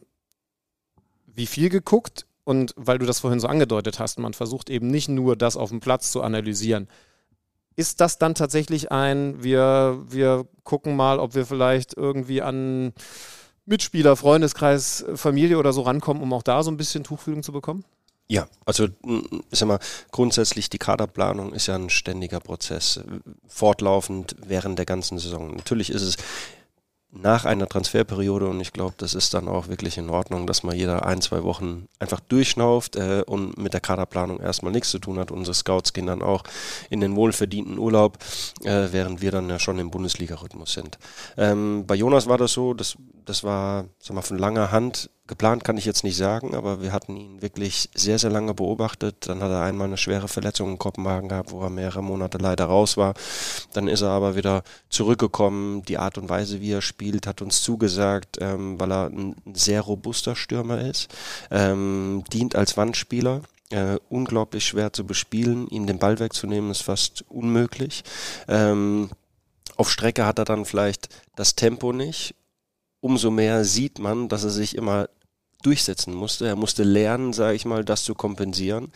wie 1.25 1.45
viel 1.45 1.69
geguckt? 1.69 2.25
Und 2.43 2.73
weil 2.75 2.99
du 2.99 3.05
das 3.05 3.19
vorhin 3.19 3.39
so 3.39 3.47
angedeutet 3.47 3.99
hast, 3.99 4.19
man 4.19 4.33
versucht 4.33 4.69
eben 4.69 4.87
nicht 4.87 5.09
nur 5.09 5.35
das 5.35 5.57
auf 5.57 5.69
dem 5.69 5.79
Platz 5.79 6.11
zu 6.11 6.21
analysieren. 6.21 6.87
Ist 7.75 7.99
das 8.01 8.19
dann 8.19 8.35
tatsächlich 8.35 8.91
ein, 8.91 9.43
wir, 9.43 10.03
wir 10.07 10.47
gucken 10.63 10.95
mal, 10.95 11.19
ob 11.19 11.33
wir 11.33 11.45
vielleicht 11.45 11.97
irgendwie 11.97 12.41
an 12.41 12.93
Mitspieler, 13.65 14.15
Freundeskreis, 14.15 15.05
Familie 15.15 15.57
oder 15.57 15.73
so 15.73 15.81
rankommen, 15.81 16.21
um 16.21 16.31
auch 16.33 16.43
da 16.43 16.61
so 16.61 16.69
ein 16.69 16.77
bisschen 16.77 17.03
Tuchfühlung 17.03 17.41
zu 17.41 17.51
bekommen? 17.51 17.83
Ja, 18.27 18.47
also 18.65 18.87
sag 19.51 19.67
mal, 19.67 19.79
grundsätzlich 20.11 20.69
die 20.71 20.79
Kaderplanung 20.79 21.53
ist 21.53 21.67
ja 21.67 21.75
ein 21.75 21.91
ständiger 21.91 22.39
Prozess, 22.39 22.97
äh, 22.97 23.01
fortlaufend 23.47 24.35
während 24.45 24.79
der 24.79 24.85
ganzen 24.85 25.19
Saison. 25.19 25.55
Natürlich 25.55 25.91
ist 25.91 26.01
es 26.01 26.17
nach 27.15 27.45
einer 27.45 27.67
Transferperiode 27.67 28.47
und 28.47 28.59
ich 28.59 28.73
glaube, 28.73 28.95
das 28.97 29.13
ist 29.13 29.33
dann 29.33 29.47
auch 29.47 29.67
wirklich 29.67 29.97
in 29.97 30.09
Ordnung, 30.09 30.47
dass 30.47 30.63
man 30.63 30.75
jeder 30.75 31.05
ein, 31.05 31.21
zwei 31.21 31.43
Wochen 31.43 31.87
einfach 31.97 32.19
durchschnauft 32.19 32.97
äh, 32.97 33.23
und 33.25 33.57
mit 33.57 33.73
der 33.73 33.79
Kaderplanung 33.79 34.41
erstmal 34.41 34.73
nichts 34.73 34.89
zu 34.89 34.99
tun 34.99 35.17
hat. 35.17 35.31
Unsere 35.31 35.53
Scouts 35.53 35.93
gehen 35.93 36.07
dann 36.07 36.21
auch 36.21 36.43
in 36.89 36.99
den 36.99 37.15
wohlverdienten 37.15 37.77
Urlaub, 37.77 38.17
äh, 38.63 38.87
während 38.91 39.21
wir 39.21 39.31
dann 39.31 39.49
ja 39.49 39.59
schon 39.59 39.79
im 39.79 39.91
Bundesliga-Rhythmus 39.91 40.73
sind. 40.73 40.97
Ähm, 41.37 41.85
bei 41.87 41.95
Jonas 41.95 42.27
war 42.27 42.37
das 42.37 42.51
so, 42.51 42.73
das, 42.73 42.97
das 43.23 43.43
war 43.43 43.85
sag 43.99 44.15
mal, 44.15 44.21
von 44.21 44.37
langer 44.37 44.71
Hand 44.71 45.09
geplant 45.27 45.63
kann 45.63 45.77
ich 45.77 45.85
jetzt 45.85 46.03
nicht 46.03 46.17
sagen, 46.17 46.53
aber 46.53 46.81
wir 46.81 46.91
hatten 46.91 47.17
ihn 47.17 47.41
wirklich 47.41 47.89
sehr, 47.95 48.19
sehr 48.19 48.29
lange 48.29 48.53
beobachtet. 48.53 49.27
Dann 49.27 49.41
hat 49.41 49.49
er 49.49 49.63
einmal 49.63 49.87
eine 49.87 49.97
schwere 49.97 50.27
Verletzung 50.27 50.71
in 50.71 50.79
Kopenhagen 50.79 51.29
gehabt, 51.29 51.51
wo 51.51 51.61
er 51.61 51.69
mehrere 51.69 52.03
Monate 52.03 52.37
leider 52.37 52.65
raus 52.65 52.95
war. 52.95 53.15
Dann 53.73 53.87
ist 53.87 54.01
er 54.01 54.09
aber 54.09 54.35
wieder 54.35 54.63
zurückgekommen. 54.89 55.83
Die 55.83 55.97
Art 55.97 56.17
und 56.17 56.29
Weise, 56.29 56.61
wie 56.61 56.71
er 56.71 56.81
spielt, 56.81 57.25
hat 57.25 57.41
uns 57.41 57.63
zugesagt, 57.63 58.37
ähm, 58.39 58.79
weil 58.79 58.91
er 58.91 59.07
ein 59.07 59.35
sehr 59.53 59.81
robuster 59.81 60.35
Stürmer 60.35 60.81
ist. 60.81 61.13
Ähm, 61.49 62.23
dient 62.31 62.55
als 62.55 62.77
Wandspieler. 62.77 63.41
Äh, 63.71 63.97
unglaublich 64.09 64.65
schwer 64.65 64.93
zu 64.93 65.05
bespielen. 65.05 65.67
Ihm 65.69 65.87
den 65.87 65.97
Ball 65.97 66.19
wegzunehmen 66.19 66.69
ist 66.69 66.83
fast 66.83 67.25
unmöglich. 67.29 68.03
Ähm, 68.47 69.09
auf 69.75 69.89
Strecke 69.89 70.25
hat 70.27 70.37
er 70.37 70.45
dann 70.45 70.65
vielleicht 70.65 71.09
das 71.35 71.55
Tempo 71.55 71.91
nicht 71.91 72.35
umso 73.05 73.29
mehr 73.29 73.65
sieht 73.65 73.99
man, 73.99 74.29
dass 74.29 74.43
er 74.43 74.49
sich 74.49 74.75
immer 74.75 75.09
durchsetzen 75.65 76.13
musste. 76.13 76.47
Er 76.47 76.55
musste 76.55 76.83
lernen, 76.83 77.33
sage 77.33 77.55
ich 77.55 77.65
mal, 77.65 77.83
das 77.83 78.03
zu 78.03 78.13
kompensieren. 78.13 78.91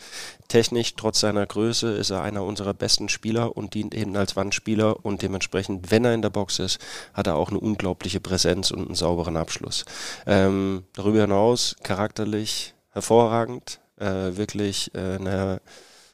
Technisch, 0.48 0.94
trotz 0.96 1.20
seiner 1.20 1.46
Größe, 1.46 1.92
ist 1.92 2.10
er 2.10 2.22
einer 2.22 2.44
unserer 2.44 2.74
besten 2.74 3.08
Spieler 3.08 3.56
und 3.56 3.74
dient 3.74 3.94
eben 3.94 4.16
als 4.16 4.36
Wandspieler 4.36 5.04
und 5.04 5.22
dementsprechend, 5.22 5.90
wenn 5.90 6.04
er 6.04 6.14
in 6.14 6.22
der 6.22 6.30
Box 6.30 6.58
ist, 6.58 6.78
hat 7.14 7.26
er 7.26 7.36
auch 7.36 7.50
eine 7.50 7.60
unglaubliche 7.60 8.20
Präsenz 8.20 8.70
und 8.70 8.86
einen 8.86 8.94
sauberen 8.94 9.36
Abschluss. 9.36 9.84
Ähm, 10.26 10.84
darüber 10.92 11.22
hinaus 11.22 11.76
charakterlich 11.82 12.74
hervorragend, 12.90 13.80
äh, 13.98 14.36
wirklich 14.36 14.94
äh, 14.94 15.16
eine 15.16 15.60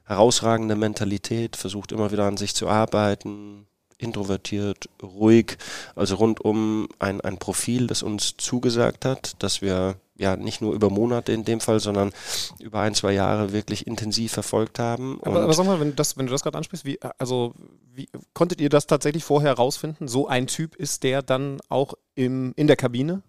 herausragende 0.04 0.76
Mentalität, 0.76 1.56
versucht 1.56 1.92
immer 1.92 2.12
wieder 2.12 2.24
an 2.24 2.36
sich 2.36 2.54
zu 2.54 2.68
arbeiten, 2.68 3.66
introvertiert, 3.98 4.88
ruhig, 5.02 5.56
also 5.94 6.16
rundum 6.16 6.88
ein, 6.98 7.20
ein 7.20 7.38
Profil, 7.38 7.86
das 7.86 8.02
uns 8.02 8.36
zugesagt 8.36 9.04
hat, 9.04 9.42
dass 9.42 9.62
wir 9.62 9.96
ja 10.16 10.36
nicht 10.36 10.60
nur 10.60 10.74
über 10.74 10.90
Monate 10.90 11.32
in 11.32 11.44
dem 11.44 11.60
Fall, 11.60 11.80
sondern 11.80 12.12
über 12.58 12.80
ein, 12.80 12.94
zwei 12.94 13.12
Jahre 13.12 13.52
wirklich 13.52 13.86
intensiv 13.86 14.32
verfolgt 14.32 14.78
haben. 14.78 15.18
Aber, 15.22 15.42
aber 15.42 15.52
sag 15.52 15.66
mal, 15.66 15.80
wenn 15.80 15.90
du 15.90 15.94
das, 15.94 16.16
wenn 16.16 16.26
du 16.26 16.32
das 16.32 16.42
gerade 16.42 16.56
ansprichst, 16.56 16.84
wie, 16.84 16.98
also 17.18 17.54
wie, 17.94 18.08
konntet 18.32 18.60
ihr 18.60 18.68
das 18.68 18.86
tatsächlich 18.86 19.24
vorher 19.24 19.50
herausfinden? 19.50 20.08
So 20.08 20.26
ein 20.26 20.46
Typ 20.46 20.74
ist 20.74 21.02
der 21.02 21.22
dann 21.22 21.58
auch 21.68 21.94
im, 22.14 22.52
in 22.56 22.66
der 22.66 22.76
Kabine? 22.76 23.22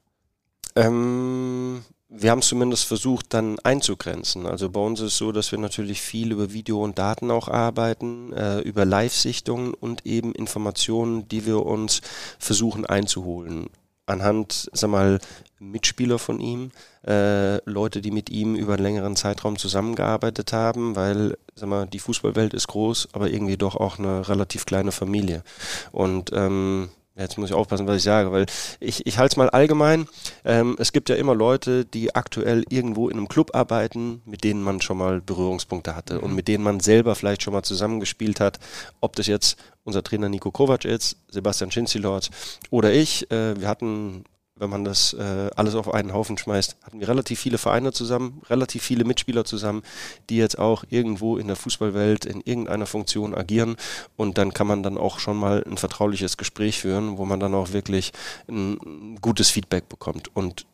Ähm, 0.75 1.83
wir 2.09 2.31
haben 2.31 2.39
es 2.39 2.47
zumindest 2.47 2.85
versucht, 2.85 3.33
dann 3.33 3.59
einzugrenzen. 3.59 4.45
Also 4.45 4.69
bei 4.69 4.79
uns 4.79 5.01
ist 5.01 5.13
es 5.13 5.17
so, 5.17 5.31
dass 5.31 5.51
wir 5.51 5.59
natürlich 5.59 6.01
viel 6.01 6.31
über 6.31 6.53
Video 6.53 6.81
und 6.83 6.97
Daten 6.97 7.31
auch 7.31 7.49
arbeiten, 7.49 8.31
äh, 8.33 8.59
über 8.59 8.85
Live-Sichtungen 8.85 9.73
und 9.73 10.05
eben 10.05 10.33
Informationen, 10.33 11.27
die 11.27 11.45
wir 11.45 11.65
uns 11.65 12.01
versuchen 12.39 12.85
einzuholen. 12.85 13.69
Anhand, 14.05 14.69
sag 14.71 14.89
mal, 14.89 15.19
Mitspieler 15.59 16.17
von 16.17 16.39
ihm, 16.39 16.71
äh, 17.05 17.57
Leute, 17.69 17.99
die 17.99 18.11
mit 18.11 18.29
ihm 18.29 18.55
über 18.55 18.75
einen 18.75 18.83
längeren 18.83 19.15
Zeitraum 19.17 19.57
zusammengearbeitet 19.57 20.53
haben, 20.53 20.95
weil, 20.95 21.37
sag 21.55 21.67
mal, 21.67 21.87
die 21.87 21.99
Fußballwelt 21.99 22.53
ist 22.53 22.67
groß, 22.67 23.09
aber 23.11 23.29
irgendwie 23.29 23.57
doch 23.57 23.75
auch 23.75 23.99
eine 23.99 24.29
relativ 24.29 24.65
kleine 24.65 24.93
Familie. 24.93 25.43
Und 25.91 26.31
ähm, 26.33 26.89
Jetzt 27.17 27.37
muss 27.37 27.49
ich 27.49 27.55
aufpassen, 27.55 27.87
was 27.87 27.97
ich 27.97 28.03
sage, 28.03 28.31
weil 28.31 28.45
ich, 28.79 29.05
ich 29.07 29.17
halte 29.17 29.33
es 29.33 29.37
mal 29.37 29.49
allgemein. 29.49 30.07
Ähm, 30.45 30.75
es 30.77 30.91
gibt 30.91 31.09
ja 31.09 31.15
immer 31.15 31.33
Leute, 31.33 31.83
die 31.83 32.13
aktuell 32.13 32.63
irgendwo 32.69 33.09
in 33.09 33.17
einem 33.17 33.27
Club 33.27 33.55
arbeiten, 33.55 34.21
mit 34.25 34.43
denen 34.43 34.61
man 34.61 34.81
schon 34.81 34.99
mal 34.99 35.19
Berührungspunkte 35.21 35.95
hatte 35.95 36.21
und 36.21 36.35
mit 36.35 36.47
denen 36.47 36.63
man 36.63 36.79
selber 36.79 37.15
vielleicht 37.15 37.41
schon 37.41 37.53
mal 37.53 37.63
zusammengespielt 37.63 38.39
hat. 38.39 38.59
Ob 39.01 39.15
das 39.15 39.25
jetzt 39.25 39.57
unser 39.83 40.03
Trainer 40.03 40.29
Nico 40.29 40.51
Kovac 40.51 40.85
ist, 40.85 41.17
Sebastian 41.29 41.71
Schinzilort 41.71 42.29
oder 42.69 42.93
ich. 42.93 43.31
Äh, 43.31 43.59
wir 43.59 43.67
hatten 43.67 44.23
wenn 44.59 44.69
man 44.69 44.83
das 44.83 45.13
äh, 45.13 45.49
alles 45.55 45.75
auf 45.75 45.93
einen 45.93 46.13
Haufen 46.13 46.37
schmeißt, 46.37 46.77
hatten 46.83 46.99
wir 46.99 47.07
relativ 47.07 47.39
viele 47.39 47.57
Vereine 47.57 47.91
zusammen, 47.91 48.41
relativ 48.49 48.83
viele 48.83 49.03
Mitspieler 49.03 49.45
zusammen, 49.45 49.83
die 50.29 50.37
jetzt 50.37 50.57
auch 50.57 50.83
irgendwo 50.89 51.37
in 51.37 51.47
der 51.47 51.55
Fußballwelt 51.55 52.25
in 52.25 52.41
irgendeiner 52.41 52.85
Funktion 52.85 53.35
agieren. 53.35 53.75
Und 54.15 54.37
dann 54.37 54.53
kann 54.53 54.67
man 54.67 54.83
dann 54.83 54.97
auch 54.97 55.19
schon 55.19 55.37
mal 55.37 55.63
ein 55.69 55.77
vertrauliches 55.77 56.37
Gespräch 56.37 56.79
führen, 56.79 57.17
wo 57.17 57.25
man 57.25 57.39
dann 57.39 57.53
auch 57.53 57.71
wirklich 57.71 58.13
ein, 58.47 59.17
gutes 59.21 59.49
Feedback 59.49 59.89
bekommt. 59.89 60.35
Und 60.35 60.65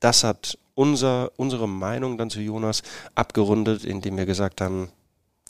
das 0.00 0.24
hat 0.24 0.58
unser, 0.74 1.30
unsere 1.36 1.68
Meinung 1.68 2.18
dann 2.18 2.30
zu 2.30 2.40
Jonas 2.40 2.82
abgerundet, 3.14 3.84
indem 3.84 4.16
wir 4.16 4.26
gesagt 4.26 4.60
haben, 4.60 4.88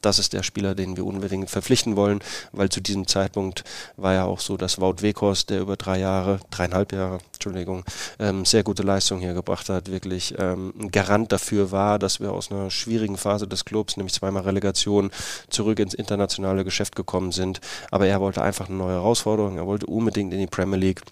das 0.03 0.18
ist 0.18 0.32
der 0.32 0.42
Spieler, 0.42 0.74
den 0.74 0.96
wir 0.96 1.07
unbedingt 1.07 1.50
verpflichten 1.50 1.96
wollen, 1.96 2.20
weil 2.53 2.68
zu 2.68 2.80
diesem 2.80 3.07
Zeitpunkt 3.07 3.64
war 3.96 4.14
ja 4.14 4.24
auch 4.24 4.40
so, 4.40 4.57
dass 4.57 4.80
Wout 4.80 4.96
Weghorst, 5.00 5.50
der 5.50 5.61
über 5.61 5.76
drei 5.76 5.98
Jahre, 5.98 6.40
dreieinhalb 6.50 6.92
Jahre, 6.92 7.18
Entschuldigung, 7.34 7.84
ähm, 8.18 8.44
sehr 8.44 8.62
gute 8.62 8.82
Leistung 8.82 9.20
hier 9.20 9.34
gebracht 9.34 9.68
hat, 9.68 9.90
wirklich 9.90 10.34
ähm, 10.38 10.74
ein 10.78 10.90
Garant 10.90 11.32
dafür 11.32 11.70
war, 11.70 11.98
dass 11.98 12.20
wir 12.20 12.32
aus 12.32 12.50
einer 12.50 12.70
schwierigen 12.70 13.16
Phase 13.16 13.48
des 13.48 13.64
Clubs, 13.64 13.96
nämlich 13.96 14.14
zweimal 14.14 14.42
Relegation, 14.42 15.11
zurück 15.48 15.78
ins 15.78 15.94
internationale 15.94 16.64
Geschäft 16.64 16.96
gekommen 16.96 17.32
sind. 17.32 17.61
Aber 17.90 18.07
er 18.07 18.20
wollte 18.20 18.42
einfach 18.42 18.68
eine 18.68 18.78
neue 18.78 18.94
Herausforderung, 18.94 19.57
er 19.57 19.66
wollte 19.66 19.86
unbedingt 19.86 20.32
in 20.32 20.40
die 20.40 20.46
Premier 20.46 20.78
League. 20.78 21.03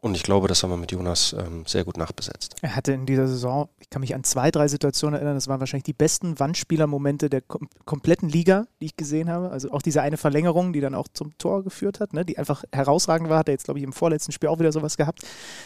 Und 0.00 0.14
ich 0.14 0.22
glaube, 0.22 0.46
das 0.46 0.62
haben 0.62 0.70
wir 0.70 0.76
mit 0.76 0.92
Jonas 0.92 1.34
ähm, 1.36 1.64
sehr 1.66 1.84
gut 1.84 1.96
nachbesetzt. 1.96 2.54
Er 2.62 2.76
hatte 2.76 2.92
in 2.92 3.04
dieser 3.04 3.26
Saison, 3.26 3.68
ich 3.80 3.90
kann 3.90 4.00
mich 4.00 4.14
an 4.14 4.22
zwei, 4.22 4.52
drei 4.52 4.68
Situationen 4.68 5.16
erinnern, 5.16 5.34
das 5.34 5.48
waren 5.48 5.58
wahrscheinlich 5.58 5.84
die 5.84 5.92
besten 5.92 6.38
Wandspielermomente 6.38 7.28
der 7.28 7.40
kom 7.40 7.68
kompletten 7.84 8.28
Liga, 8.28 8.66
die 8.80 8.86
ich 8.86 8.96
gesehen 8.96 9.28
habe. 9.28 9.50
Also 9.50 9.72
auch 9.72 9.82
diese 9.82 10.02
eine 10.02 10.16
Verlängerung, 10.16 10.72
die 10.72 10.80
dann 10.80 10.94
auch 10.94 11.08
zum 11.12 11.36
Tor 11.38 11.64
geführt 11.64 11.98
hat, 11.98 12.12
ne, 12.12 12.24
die 12.24 12.38
einfach 12.38 12.62
herausragend 12.72 13.28
war, 13.28 13.38
hat 13.38 13.48
er 13.48 13.54
jetzt, 13.54 13.64
glaube 13.64 13.80
ich, 13.80 13.84
im 13.84 13.92
vorletzten 13.92 14.30
Spiel 14.30 14.48
auch 14.48 14.60
wieder 14.60 14.70
sowas 14.70 14.96
gehabt. 14.96 15.22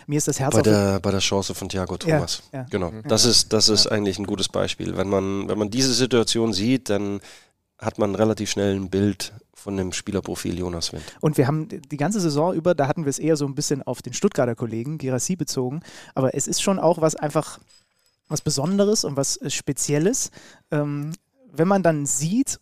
Mir 0.07 0.17
ist 0.17 0.29
das 0.29 0.41
Herz 0.41 0.55
bei 0.55 0.63
der, 0.63 1.01
bei 1.01 1.11
der 1.11 1.21
Chance 1.21 1.55
von 1.55 1.69
Thiago 1.69 1.99
Thomas. 1.99 2.43
Ja, 2.53 2.61
ja. 2.61 2.67
Genau. 2.71 2.91
Das 3.07 3.27
ist, 3.27 3.53
das 3.53 3.69
ist 3.69 3.85
ja. 3.85 3.91
eigentlich 3.91 4.19
ein 4.19 4.27
gutes 4.27 4.49
Beispiel. 4.49 4.97
Wenn 4.97 5.09
man, 5.09 5.49
wenn 5.49 5.59
man 5.59 5.69
diese 5.69 5.93
Situation 5.93 6.55
sieht, 6.55 6.89
dann 6.89 7.21
hat 7.83 7.99
man 7.99 8.15
relativ 8.15 8.51
schnell 8.51 8.75
ein 8.77 8.89
Bild 8.89 9.33
von 9.55 9.77
dem 9.77 9.93
Spielerprofil 9.93 10.59
Jonas 10.59 10.93
Wind. 10.93 11.05
Und 11.21 11.37
wir 11.37 11.47
haben 11.47 11.69
die 11.69 11.97
ganze 11.97 12.21
Saison 12.21 12.55
über, 12.55 12.75
da 12.75 12.89
hatten 12.89 13.05
wir 13.05 13.11
es 13.11 13.19
eher 13.19 13.37
so 13.37 13.47
ein 13.47 13.55
bisschen 13.55 13.83
auf 13.83 14.03
den 14.03 14.13
Stuttgarter 14.13 14.55
Kollegen, 14.55 14.99
Girassi, 14.99 15.37
bezogen. 15.37 15.81
Aber 16.15 16.35
es 16.35 16.47
ist 16.47 16.63
schon 16.63 16.79
auch 16.79 17.01
was 17.01 17.17
einfach 17.17 17.61
was 18.29 18.41
Besonderes 18.41 19.05
und 19.05 19.17
was 19.17 19.39
Spezielles. 19.49 20.31
Ähm, 20.71 21.13
wenn 21.53 21.69
man 21.69 21.83
dann 21.83 22.07
sieht, 22.07 22.61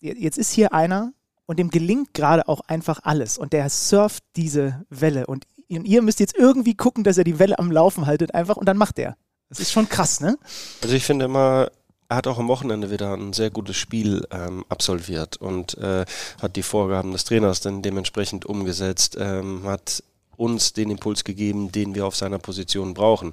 jetzt 0.00 0.38
ist 0.38 0.52
hier 0.52 0.72
einer 0.72 1.12
und 1.46 1.58
dem 1.58 1.70
gelingt 1.70 2.14
gerade 2.14 2.48
auch 2.48 2.60
einfach 2.68 3.00
alles 3.02 3.38
und 3.38 3.52
der 3.52 3.68
surft 3.68 4.24
diese 4.36 4.84
Welle 4.88 5.26
und 5.26 5.46
ihr 5.68 6.02
müsst 6.02 6.20
jetzt 6.20 6.36
irgendwie 6.36 6.74
gucken, 6.74 7.04
dass 7.04 7.18
er 7.18 7.24
die 7.24 7.38
Welle 7.38 7.58
am 7.58 7.70
Laufen 7.70 8.06
haltet 8.06 8.34
einfach 8.34 8.56
und 8.56 8.66
dann 8.66 8.78
macht 8.78 8.98
er. 8.98 9.16
Das 9.50 9.60
ist 9.60 9.72
schon 9.72 9.88
krass, 9.88 10.20
ne? 10.20 10.38
Also 10.82 10.94
ich 10.94 11.04
finde 11.04 11.26
immer, 11.26 11.70
er 12.08 12.16
hat 12.16 12.26
auch 12.26 12.38
am 12.38 12.48
Wochenende 12.48 12.90
wieder 12.90 13.14
ein 13.14 13.32
sehr 13.32 13.50
gutes 13.50 13.76
Spiel 13.76 14.26
ähm, 14.30 14.64
absolviert 14.68 15.36
und 15.36 15.76
äh, 15.78 16.06
hat 16.40 16.56
die 16.56 16.62
Vorgaben 16.62 17.12
des 17.12 17.24
Trainers 17.24 17.60
dann 17.60 17.82
dementsprechend 17.82 18.46
umgesetzt, 18.46 19.16
ähm, 19.20 19.64
hat 19.64 20.02
uns 20.36 20.72
den 20.72 20.90
Impuls 20.90 21.24
gegeben, 21.24 21.70
den 21.70 21.94
wir 21.94 22.06
auf 22.06 22.16
seiner 22.16 22.38
Position 22.38 22.94
brauchen. 22.94 23.32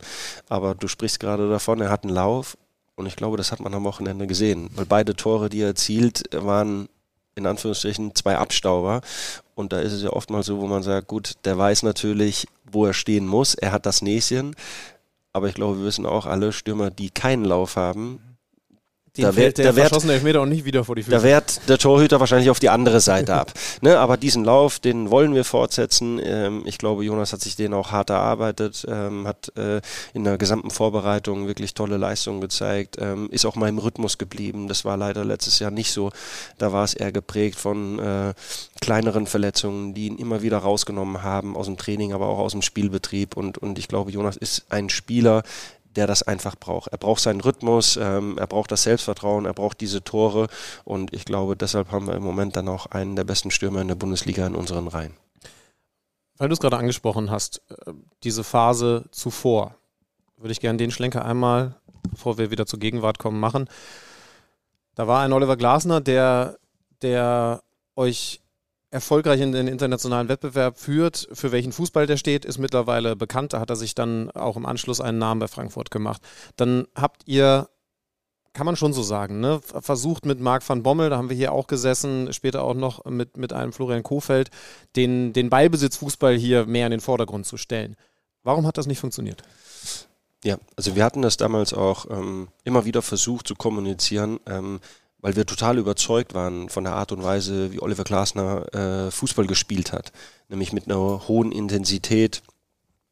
Aber 0.49 0.75
du 0.75 0.87
sprichst 0.87 1.19
gerade 1.19 1.49
davon, 1.49 1.79
er 1.79 1.89
hat 1.89 2.03
einen 2.03 2.13
Lauf 2.13 2.57
und 2.95 3.05
ich 3.05 3.15
glaube, 3.15 3.37
das 3.37 3.51
hat 3.51 3.61
man 3.61 3.73
am 3.73 3.83
Wochenende 3.85 4.27
gesehen, 4.27 4.69
weil 4.75 4.85
beide 4.85 5.15
Tore, 5.15 5.49
die 5.49 5.61
er 5.61 5.67
erzielt, 5.67 6.23
waren 6.33 6.89
in 7.35 7.45
Anführungsstrichen 7.45 8.15
zwei 8.15 8.37
Abstauber. 8.37 9.01
Und 9.55 9.71
da 9.73 9.79
ist 9.79 9.93
es 9.93 10.03
ja 10.03 10.09
oftmals 10.09 10.47
so, 10.47 10.59
wo 10.59 10.67
man 10.67 10.83
sagt, 10.83 11.07
gut, 11.07 11.33
der 11.43 11.57
weiß 11.57 11.83
natürlich, 11.83 12.47
wo 12.69 12.85
er 12.85 12.93
stehen 12.93 13.27
muss. 13.27 13.55
Er 13.55 13.71
hat 13.71 13.85
das 13.85 14.01
Näschen. 14.01 14.55
Aber 15.33 15.49
ich 15.49 15.55
glaube, 15.55 15.79
wir 15.79 15.85
wissen 15.85 16.05
auch 16.05 16.25
alle 16.25 16.53
Stürmer, 16.53 16.91
die 16.91 17.09
keinen 17.09 17.43
Lauf 17.43 17.75
haben, 17.75 18.19
den 19.17 19.25
da 19.25 19.31
fällt 19.31 19.57
der, 19.57 19.71
der 19.71 19.73
verschossene 19.73 20.13
Elfmeter 20.13 20.41
auch 20.41 20.45
nicht 20.45 20.65
wieder 20.65 20.83
vor 20.83 20.95
die 20.95 21.03
Füße. 21.03 21.15
Da 21.15 21.23
wehrt 21.23 21.69
der 21.69 21.77
Torhüter 21.77 22.19
wahrscheinlich 22.19 22.49
auf 22.49 22.59
die 22.59 22.69
andere 22.69 22.99
Seite 22.99 23.33
ab. 23.35 23.53
Ne, 23.81 23.97
aber 23.97 24.17
diesen 24.17 24.43
Lauf, 24.43 24.79
den 24.79 25.09
wollen 25.09 25.33
wir 25.33 25.45
fortsetzen. 25.45 26.19
Ähm, 26.23 26.63
ich 26.65 26.77
glaube, 26.77 27.05
Jonas 27.05 27.33
hat 27.33 27.41
sich 27.41 27.55
den 27.55 27.73
auch 27.73 27.91
hart 27.91 28.09
erarbeitet, 28.09 28.85
ähm, 28.89 29.27
hat 29.27 29.51
äh, 29.57 29.81
in 30.13 30.23
der 30.23 30.37
gesamten 30.37 30.69
Vorbereitung 30.69 31.47
wirklich 31.47 31.73
tolle 31.73 31.97
Leistungen 31.97 32.41
gezeigt, 32.41 32.97
ähm, 32.99 33.29
ist 33.31 33.45
auch 33.45 33.55
mal 33.55 33.69
im 33.69 33.77
Rhythmus 33.77 34.17
geblieben. 34.17 34.67
Das 34.67 34.85
war 34.85 34.97
leider 34.97 35.23
letztes 35.23 35.59
Jahr 35.59 35.71
nicht 35.71 35.91
so. 35.91 36.11
Da 36.57 36.73
war 36.73 36.83
es 36.83 36.93
eher 36.93 37.11
geprägt 37.11 37.57
von 37.57 37.99
äh, 37.99 38.33
kleineren 38.81 39.27
Verletzungen, 39.27 39.93
die 39.93 40.07
ihn 40.07 40.17
immer 40.17 40.41
wieder 40.41 40.57
rausgenommen 40.57 41.23
haben 41.23 41.55
aus 41.55 41.67
dem 41.67 41.77
Training, 41.77 42.13
aber 42.13 42.27
auch 42.27 42.39
aus 42.39 42.51
dem 42.51 42.61
Spielbetrieb. 42.61 43.37
Und, 43.37 43.57
und 43.57 43.79
ich 43.79 43.87
glaube, 43.87 44.11
Jonas 44.11 44.37
ist 44.37 44.65
ein 44.69 44.89
Spieler, 44.89 45.43
der 45.95 46.07
das 46.07 46.23
einfach 46.23 46.55
braucht. 46.55 46.91
Er 46.91 46.97
braucht 46.97 47.21
seinen 47.21 47.41
Rhythmus, 47.41 47.97
ähm, 47.97 48.37
er 48.37 48.47
braucht 48.47 48.71
das 48.71 48.83
Selbstvertrauen, 48.83 49.45
er 49.45 49.53
braucht 49.53 49.81
diese 49.81 50.03
Tore 50.03 50.47
und 50.83 51.13
ich 51.13 51.25
glaube, 51.25 51.55
deshalb 51.55 51.91
haben 51.91 52.07
wir 52.07 52.15
im 52.15 52.23
Moment 52.23 52.55
dann 52.55 52.67
auch 52.67 52.87
einen 52.87 53.15
der 53.15 53.23
besten 53.23 53.51
Stürmer 53.51 53.81
in 53.81 53.87
der 53.87 53.95
Bundesliga 53.95 54.45
in 54.45 54.55
unseren 54.55 54.87
Reihen. 54.87 55.15
Weil 56.37 56.49
du 56.49 56.53
es 56.53 56.59
gerade 56.59 56.77
angesprochen 56.77 57.31
hast, 57.31 57.61
äh, 57.69 57.93
diese 58.23 58.43
Phase 58.43 59.05
zuvor, 59.11 59.75
würde 60.37 60.51
ich 60.51 60.59
gerne 60.59 60.77
den 60.77 60.91
Schlenker 60.91 61.23
einmal, 61.23 61.75
bevor 62.09 62.37
wir 62.37 62.51
wieder 62.51 62.65
zur 62.65 62.79
Gegenwart 62.79 63.19
kommen, 63.19 63.39
machen. 63.39 63.69
Da 64.95 65.07
war 65.07 65.21
ein 65.21 65.33
Oliver 65.33 65.57
Glasner, 65.57 66.01
der, 66.01 66.57
der 67.01 67.61
euch 67.95 68.41
erfolgreich 68.95 69.41
in 69.41 69.51
den 69.51 69.67
internationalen 69.67 70.29
Wettbewerb 70.29 70.79
führt. 70.79 71.27
Für 71.33 71.51
welchen 71.51 71.73
Fußball 71.73 72.07
der 72.07 72.15
steht, 72.15 72.45
ist 72.45 72.57
mittlerweile 72.57 73.17
bekannt. 73.17 73.51
Da 73.51 73.59
hat 73.59 73.69
er 73.69 73.75
sich 73.75 73.93
dann 73.93 74.31
auch 74.31 74.55
im 74.55 74.65
Anschluss 74.65 75.01
einen 75.01 75.17
Namen 75.17 75.39
bei 75.39 75.49
Frankfurt 75.49 75.91
gemacht. 75.91 76.21
Dann 76.55 76.87
habt 76.95 77.23
ihr 77.25 77.69
kann 78.53 78.65
man 78.65 78.77
schon 78.77 78.93
so 78.93 79.03
sagen, 79.03 79.41
ne? 79.41 79.59
versucht 79.61 80.25
mit 80.25 80.39
Marc 80.39 80.67
van 80.67 80.81
Bommel, 80.81 81.09
da 81.09 81.17
haben 81.17 81.27
wir 81.27 81.35
hier 81.35 81.51
auch 81.51 81.67
gesessen, 81.67 82.31
später 82.31 82.63
auch 82.63 82.73
noch 82.73 83.03
mit, 83.03 83.35
mit 83.35 83.51
einem 83.51 83.73
Florian 83.73 84.01
Kofeld, 84.01 84.49
den, 84.95 85.33
den 85.33 85.49
Ballbesitzfußball 85.49 86.37
hier 86.37 86.65
mehr 86.65 86.87
in 86.87 86.91
den 86.91 87.01
Vordergrund 87.01 87.45
zu 87.45 87.57
stellen. 87.57 87.97
Warum 88.43 88.65
hat 88.65 88.77
das 88.77 88.87
nicht 88.87 88.99
funktioniert? 88.99 89.43
Ja, 90.45 90.57
also 90.77 90.95
wir 90.95 91.03
hatten 91.03 91.21
das 91.21 91.35
damals 91.35 91.73
auch 91.73 92.09
ähm, 92.09 92.47
immer 92.63 92.85
wieder 92.85 93.01
versucht 93.01 93.45
zu 93.45 93.55
kommunizieren. 93.55 94.39
Ähm, 94.45 94.79
weil 95.25 95.35
wir 95.35 95.47
total 95.47 95.79
überzeugt 95.79 96.35
waren 96.35 96.69
von 96.69 96.83
der 96.83 96.93
Art 96.93 97.11
und 97.11 97.23
Weise, 97.23 97.71
wie 97.71 97.81
Oliver 97.81 98.03
Glasner 98.03 98.71
äh, 98.75 99.09
Fußball 99.09 99.47
gespielt 99.47 99.91
hat. 99.91 100.11
Nämlich 100.49 100.71
mit 100.71 100.85
einer 100.85 101.27
hohen 101.27 101.51
Intensität, 101.51 102.43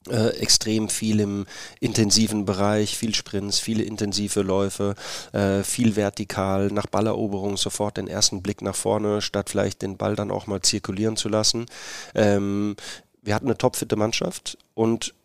äh, 0.07 0.28
extrem 0.38 0.89
viel 0.89 1.20
im 1.20 1.47
intensiven 1.80 2.45
Bereich, 2.45 2.95
viel 2.99 3.16
Sprints, 3.16 3.57
viele 3.57 3.82
intensive 3.82 4.43
Läufe, 4.43 4.93
äh, 5.32 5.64
viel 5.64 5.95
vertikal, 5.95 6.68
nach 6.68 6.86
Balleroberung 6.86 7.57
sofort 7.57 7.97
den 7.97 8.07
ersten 8.07 8.43
Blick 8.43 8.61
nach 8.61 8.76
vorne, 8.76 9.24
statt 9.24 9.49
vielleicht 9.49 9.82
den 9.82 9.97
Ball 9.97 10.16
dann 10.16 10.30
auch 10.30 10.45
mal 10.45 10.61
zirkulieren 10.61 11.18
zu 11.18 11.30
lassen. 11.30 11.66
Ähm, 12.14 12.76
wir 13.24 13.34
hatten 13.34 13.47
eine 13.47 13.57
topfitte 13.57 13.95
Mannschaft 13.95 14.59
und 14.76 15.16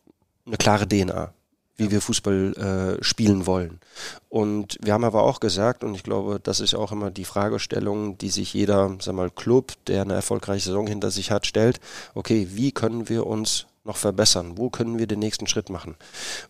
eine 0.47 0.57
klare 0.57 0.89
DNA 0.89 1.35
wie 1.79 1.91
wir 1.91 2.03
Fußball 2.03 2.99
äh, 3.01 3.05
spielen 3.05 3.47
wollen. 3.47 3.81
Und 4.29 4.79
wir 4.83 4.93
haben 4.93 5.05
aber 5.05 5.23
auch 5.23 5.41
gesagt, 5.41 5.85
und 5.85 5.95
ich 5.95 6.03
glaube, 6.03 6.41
das 6.43 6.61
ist 6.61 6.75
auch 6.75 6.93
immer 6.93 7.11
die 7.11 7.25
Fragestellung, 7.25 8.19
die 8.19 8.29
sich 8.29 8.53
jeder, 8.53 8.97
sag 9.01 9.15
mal, 9.15 9.31
Club, 9.31 9.73
der 9.87 10.03
eine 10.03 10.15
erfolgreiche 10.15 10.67
Saison 10.67 10.87
hinter 10.87 11.11
sich 11.11 11.31
hat, 11.31 11.47
stellt, 11.47 11.81
okay, 12.15 12.49
wie 12.51 12.73
können 12.73 13.09
wir 13.09 13.27
uns 13.27 13.67
noch 13.85 13.97
verbessern? 13.97 14.59
Wo 14.59 14.71
können 14.71 14.99
wir 14.99 15.07
den 15.07 15.21
nächsten 15.21 15.47
Schritt 15.47 15.71
machen? 15.71 15.97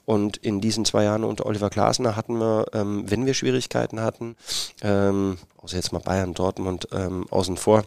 Und 0.06 0.38
in 0.38 0.60
diesen 0.60 0.84
zwei 0.84 1.04
Jahren 1.04 1.24
unter 1.24 1.46
Oliver 1.46 1.70
Glasner 1.70 2.16
hatten 2.16 2.38
wir, 2.38 2.66
ähm, 2.72 3.04
wenn 3.06 3.26
wir 3.26 3.34
Schwierigkeiten 3.34 4.00
hatten, 4.00 4.34
ähm, 4.82 5.38
außer 5.58 5.76
jetzt 5.76 5.92
mal 5.92 6.00
Bayern, 6.00 6.34
Dortmund 6.34 6.88
ähm, 6.90 7.26
außen 7.30 7.56
vor, 7.58 7.84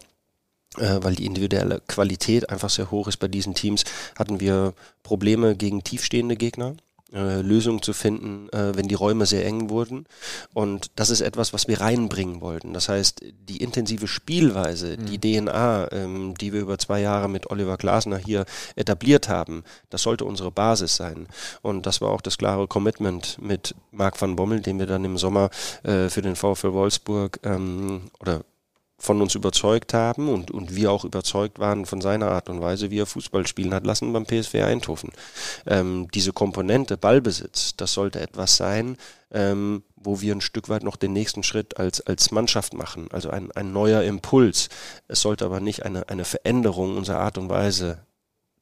äh, 0.78 1.00
weil 1.02 1.16
die 1.16 1.26
individuelle 1.26 1.82
Qualität 1.88 2.50
einfach 2.50 2.70
sehr 2.70 2.92
hoch 2.92 3.08
ist 3.08 3.18
bei 3.18 3.28
diesen 3.28 3.56
Teams, 3.56 3.84
hatten 4.18 4.40
wir 4.40 4.74
Probleme 5.04 5.56
gegen 5.56 5.84
tiefstehende 5.84 6.38
Gegner 6.38 6.76
äh, 7.14 7.42
Lösungen 7.42 7.82
zu 7.82 7.94
finden, 7.94 8.50
äh, 8.50 8.76
wenn 8.76 8.88
die 8.88 8.96
Räume 8.96 9.26
sehr 9.26 9.46
eng 9.46 9.70
wurden. 9.70 10.06
Und 10.54 10.92
das 10.96 11.10
ist 11.10 11.22
etwas, 11.22 11.54
was 11.54 11.68
wir 11.68 11.82
reinbringen 11.82 12.42
wollten. 12.42 12.74
Das 12.74 12.90
heißt, 12.90 13.24
die 13.50 13.58
intensive 13.58 14.08
Spielweise, 14.08 14.98
mhm. 14.98 15.06
die 15.06 15.20
DNA, 15.20 15.92
ähm, 15.92 16.34
die 16.40 16.54
wir 16.54 16.62
über 16.62 16.78
zwei 16.78 17.02
Jahre 17.02 17.30
mit 17.30 17.50
Oliver 17.50 17.78
Glasner 17.78 18.18
hier 18.18 18.46
etabliert 18.76 19.30
haben, 19.30 19.64
das 19.90 20.04
sollte 20.04 20.26
unsere 20.26 20.52
Basis 20.52 20.96
sein. 20.96 21.28
Und 21.62 21.86
das 21.86 22.02
war 22.02 22.12
auch 22.12 22.22
das 22.22 22.38
klare 22.38 22.68
Commitment 22.68 23.38
mit 23.42 23.76
Marc 23.92 24.22
van 24.22 24.36
Bommel, 24.36 24.62
den 24.62 24.80
wir 24.80 24.86
dann 24.86 25.06
im 25.06 25.18
Sommer 25.18 25.50
äh, 25.84 26.10
für 26.10 26.22
den 26.22 26.36
VfL 26.36 26.74
Wolfsburg 26.74 27.40
ähm, 27.44 28.04
oder 28.20 28.42
von 29.02 29.22
uns 29.22 29.36
überzeugt 29.36 29.94
haben 29.94 30.30
und, 30.30 30.52
und 30.52 30.76
wir 30.76 30.92
auch 30.92 31.04
überzeugt 31.04 31.60
waren 31.60 31.86
von 31.86 32.02
seiner 32.02 32.30
Art 32.32 32.50
und 32.50 32.62
Weise, 32.62 32.92
wie 32.92 33.00
er 33.00 33.06
Fußball 33.06 33.48
spielen 33.48 33.74
hat 33.74 33.86
lassen 33.86 34.14
beim 34.14 34.26
PSV 34.26 34.56
Eindhoven. 34.56 35.12
Ähm, 35.66 36.08
diese 36.14 36.34
Komponente 36.34 36.98
Ballbesitz, 36.98 37.76
das 37.76 37.94
sollte 37.94 38.20
etwas 38.20 38.58
sein, 38.58 38.98
ähm, 39.32 39.84
wo 39.96 40.22
wir 40.22 40.36
ein 40.36 40.42
Stück 40.42 40.70
weit 40.70 40.84
noch 40.84 40.96
den 40.96 41.14
nächsten 41.14 41.44
Schritt 41.44 41.78
als, 41.78 42.02
als 42.02 42.32
Mannschaft 42.32 42.74
machen, 42.74 43.08
also 43.12 43.30
ein, 43.30 43.52
ein 43.52 43.74
neuer 43.74 44.04
Impuls. 44.04 44.70
Es 45.08 45.22
sollte 45.22 45.46
aber 45.46 45.60
nicht 45.60 45.84
eine, 45.84 46.08
eine 46.10 46.26
Veränderung 46.26 46.98
unserer 46.98 47.20
Art 47.20 47.38
und 47.38 47.50
Weise 47.50 48.06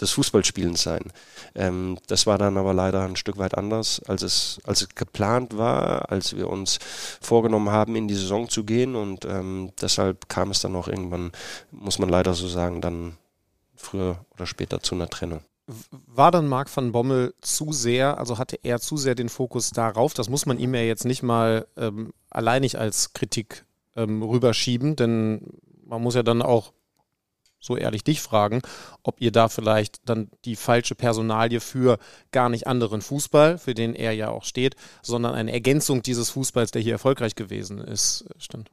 des 0.01 0.11
Fußballspielens 0.11 0.81
sein. 0.81 1.11
Ähm, 1.55 1.97
das 2.07 2.25
war 2.25 2.37
dann 2.37 2.57
aber 2.57 2.73
leider 2.73 3.03
ein 3.03 3.15
Stück 3.15 3.37
weit 3.37 3.57
anders, 3.57 4.01
als 4.07 4.21
es, 4.21 4.59
als 4.63 4.81
es 4.81 4.89
geplant 4.95 5.57
war, 5.57 6.11
als 6.11 6.35
wir 6.35 6.49
uns 6.49 6.79
vorgenommen 7.21 7.69
haben, 7.69 7.95
in 7.95 8.07
die 8.07 8.15
Saison 8.15 8.49
zu 8.49 8.63
gehen 8.63 8.95
und 8.95 9.25
ähm, 9.25 9.71
deshalb 9.81 10.29
kam 10.29 10.51
es 10.51 10.61
dann 10.61 10.75
auch 10.75 10.87
irgendwann, 10.87 11.31
muss 11.71 11.99
man 11.99 12.09
leider 12.09 12.33
so 12.33 12.47
sagen, 12.47 12.81
dann 12.81 13.17
früher 13.75 14.17
oder 14.35 14.45
später 14.45 14.81
zu 14.81 14.95
einer 14.95 15.09
Trennung. 15.09 15.41
War 16.07 16.31
dann 16.31 16.47
Marc 16.47 16.75
van 16.75 16.91
Bommel 16.91 17.35
zu 17.41 17.71
sehr, 17.71 18.17
also 18.17 18.39
hatte 18.39 18.59
er 18.63 18.79
zu 18.79 18.97
sehr 18.97 19.13
den 19.13 19.29
Fokus 19.29 19.69
darauf, 19.69 20.13
das 20.13 20.29
muss 20.29 20.45
man 20.45 20.57
ihm 20.57 20.73
ja 20.73 20.81
jetzt 20.81 21.05
nicht 21.05 21.21
mal 21.21 21.67
ähm, 21.77 22.11
alleinig 22.29 22.79
als 22.79 23.13
Kritik 23.13 23.65
ähm, 23.95 24.23
rüberschieben, 24.23 24.95
denn 24.95 25.41
man 25.85 26.01
muss 26.01 26.15
ja 26.15 26.23
dann 26.23 26.41
auch 26.41 26.71
so 27.59 27.77
ehrlich 27.77 28.03
dich 28.03 28.21
fragen, 28.21 28.61
ob 29.03 29.21
ihr 29.21 29.31
da 29.31 29.49
vielleicht 29.49 29.99
dann 30.05 30.29
die 30.45 30.55
falsche 30.55 30.95
Personalie 30.95 31.59
für 31.59 31.99
gar 32.31 32.49
nicht 32.49 32.67
anderen 32.67 33.01
Fußball, 33.01 33.57
für 33.57 33.73
den 33.73 33.95
er 33.95 34.13
ja 34.13 34.29
auch 34.29 34.45
steht, 34.45 34.75
sondern 35.01 35.35
eine 35.35 35.51
Ergänzung 35.51 36.01
dieses 36.01 36.29
Fußballs, 36.29 36.71
der 36.71 36.81
hier 36.81 36.93
erfolgreich 36.93 37.35
gewesen 37.35 37.79
ist, 37.79 38.25
stand. 38.37 38.69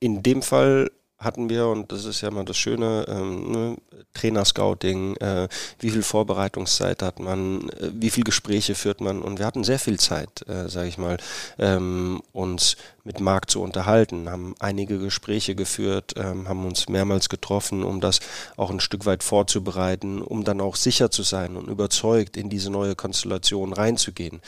In 0.00 0.22
dem 0.22 0.42
Fall 0.42 0.90
hatten 1.20 1.50
wir, 1.50 1.66
und 1.66 1.92
das 1.92 2.06
ist 2.06 2.22
ja 2.22 2.30
mal 2.30 2.44
das 2.44 2.56
Schöne, 2.56 3.04
ähm, 3.06 3.52
ne, 3.52 3.76
Trainerscouting, 4.14 5.16
äh, 5.16 5.48
wie 5.78 5.90
viel 5.90 6.02
Vorbereitungszeit 6.02 7.02
hat 7.02 7.20
man, 7.20 7.68
äh, 7.68 7.90
wie 7.92 8.10
viel 8.10 8.24
Gespräche 8.24 8.74
führt 8.74 9.02
man 9.02 9.20
und 9.20 9.38
wir 9.38 9.46
hatten 9.46 9.62
sehr 9.62 9.78
viel 9.78 10.00
Zeit, 10.00 10.48
äh, 10.48 10.68
sage 10.68 10.88
ich 10.88 10.96
mal, 10.96 11.18
ähm, 11.58 12.22
uns 12.32 12.76
mit 13.04 13.20
Marc 13.20 13.50
zu 13.50 13.62
unterhalten, 13.62 14.30
haben 14.30 14.54
einige 14.58 14.98
Gespräche 14.98 15.54
geführt, 15.54 16.14
ähm, 16.16 16.48
haben 16.48 16.64
uns 16.64 16.88
mehrmals 16.88 17.28
getroffen, 17.28 17.82
um 17.82 18.00
das 18.00 18.20
auch 18.56 18.70
ein 18.70 18.80
Stück 18.80 19.06
weit 19.06 19.22
vorzubereiten, 19.22 20.20
um 20.22 20.44
dann 20.44 20.60
auch 20.60 20.76
sicher 20.76 21.10
zu 21.10 21.22
sein 21.22 21.56
und 21.56 21.68
überzeugt 21.68 22.36
in 22.36 22.50
diese 22.50 22.70
neue 22.70 22.94
Konstellation 22.94 23.72
reinzugehen. 23.72 24.40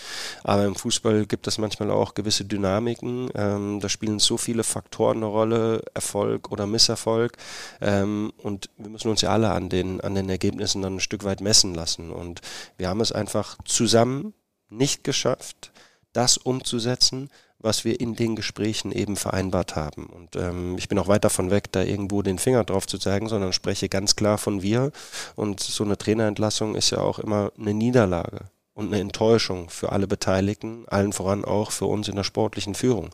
Aber 0.45 0.65
im 0.65 0.75
Fußball 0.75 1.27
gibt 1.27 1.47
es 1.47 1.59
manchmal 1.59 1.91
auch 1.91 2.15
gewisse 2.15 2.45
Dynamiken, 2.45 3.31
ähm, 3.35 3.81
da 3.81 3.89
spielen 3.89 4.19
so 4.19 4.37
viele 4.37 4.65
Faktoren 4.65 5.19
eine 5.19 5.27
Rolle, 5.27 5.83
Erfolg 5.95 6.51
oder 6.51 6.67
Misserfolg. 6.67 7.37
Ähm, 7.81 8.33
und 8.43 8.71
wir 8.77 8.91
müssen 8.91 9.09
uns 9.09 9.21
ja 9.21 9.31
alle 9.31 9.51
an 9.51 9.69
den, 9.69 10.01
an 10.01 10.15
den 10.15 10.29
Ergebnissen 10.29 10.83
dann 10.83 10.97
ein 10.97 11.01
Stück 11.01 11.25
weit 11.25 11.41
messen 11.41 11.75
lassen. 11.75 12.11
Und 12.11 12.41
wir 12.77 12.89
haben 12.89 13.01
es 13.01 13.13
einfach 13.13 13.57
zusammen 13.65 14.35
nicht 14.69 15.05
geschafft, 15.05 15.73
das 16.13 16.37
umzusetzen, 16.37 17.31
was 17.63 17.85
wir 17.85 18.01
in 18.01 18.15
den 18.15 18.37
Gesprächen 18.37 18.93
eben 18.93 19.17
vereinbart 19.17 19.77
haben. 19.77 20.07
Und 20.07 20.37
ähm, 20.37 20.77
ich 20.79 20.89
bin 20.89 20.99
auch 20.99 21.09
weit 21.09 21.25
davon 21.25 21.51
weg, 21.51 21.73
da 21.73 21.83
irgendwo 21.83 22.23
den 22.23 22.39
Finger 22.39 22.65
drauf 22.65 22.87
zu 22.87 22.99
zeigen, 22.99 23.29
sondern 23.29 23.53
spreche 23.53 23.89
ganz 23.89 24.17
klar 24.17 24.39
von 24.39 24.63
wir. 24.63 24.93
Und 25.37 25.61
so 25.61 25.85
eine 25.85 25.97
Trainerentlassung 25.97 26.75
ist 26.75 26.91
ja 26.91 26.99
auch 26.99 27.19
immer 27.19 27.53
eine 27.59 27.75
Niederlage 27.75 28.41
und 28.75 28.87
eine 28.87 29.01
Enttäuschung 29.01 29.69
für 29.71 29.93
alle 29.93 30.07
Beteiligten, 30.07 30.85
allen 30.89 31.13
voran 31.13 31.45
auch 31.45 31.71
für 31.71 31.87
uns 31.87 32.09
in 32.09 32.17
der 32.17 32.25
sportlichen 32.25 32.75
Führung, 32.75 33.11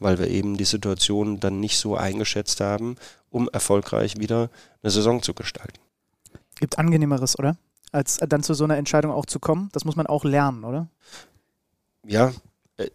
weil 0.00 0.18
wir 0.18 0.28
eben 0.28 0.56
die 0.56 0.64
Situation 0.64 1.38
dann 1.38 1.60
nicht 1.60 1.78
so 1.78 1.96
eingeschätzt 1.96 2.60
haben, 2.60 2.96
um 3.30 3.48
erfolgreich 3.52 4.18
wieder 4.18 4.50
eine 4.82 4.90
Saison 4.90 5.22
zu 5.22 5.34
gestalten. 5.34 5.80
Gibt 6.58 6.78
angenehmeres, 6.78 7.38
oder? 7.38 7.56
Als 7.92 8.16
dann 8.16 8.42
zu 8.42 8.54
so 8.54 8.64
einer 8.64 8.78
Entscheidung 8.78 9.12
auch 9.12 9.26
zu 9.26 9.38
kommen. 9.38 9.68
Das 9.72 9.84
muss 9.84 9.96
man 9.96 10.06
auch 10.06 10.24
lernen, 10.24 10.64
oder? 10.64 10.88
Ja, 12.06 12.32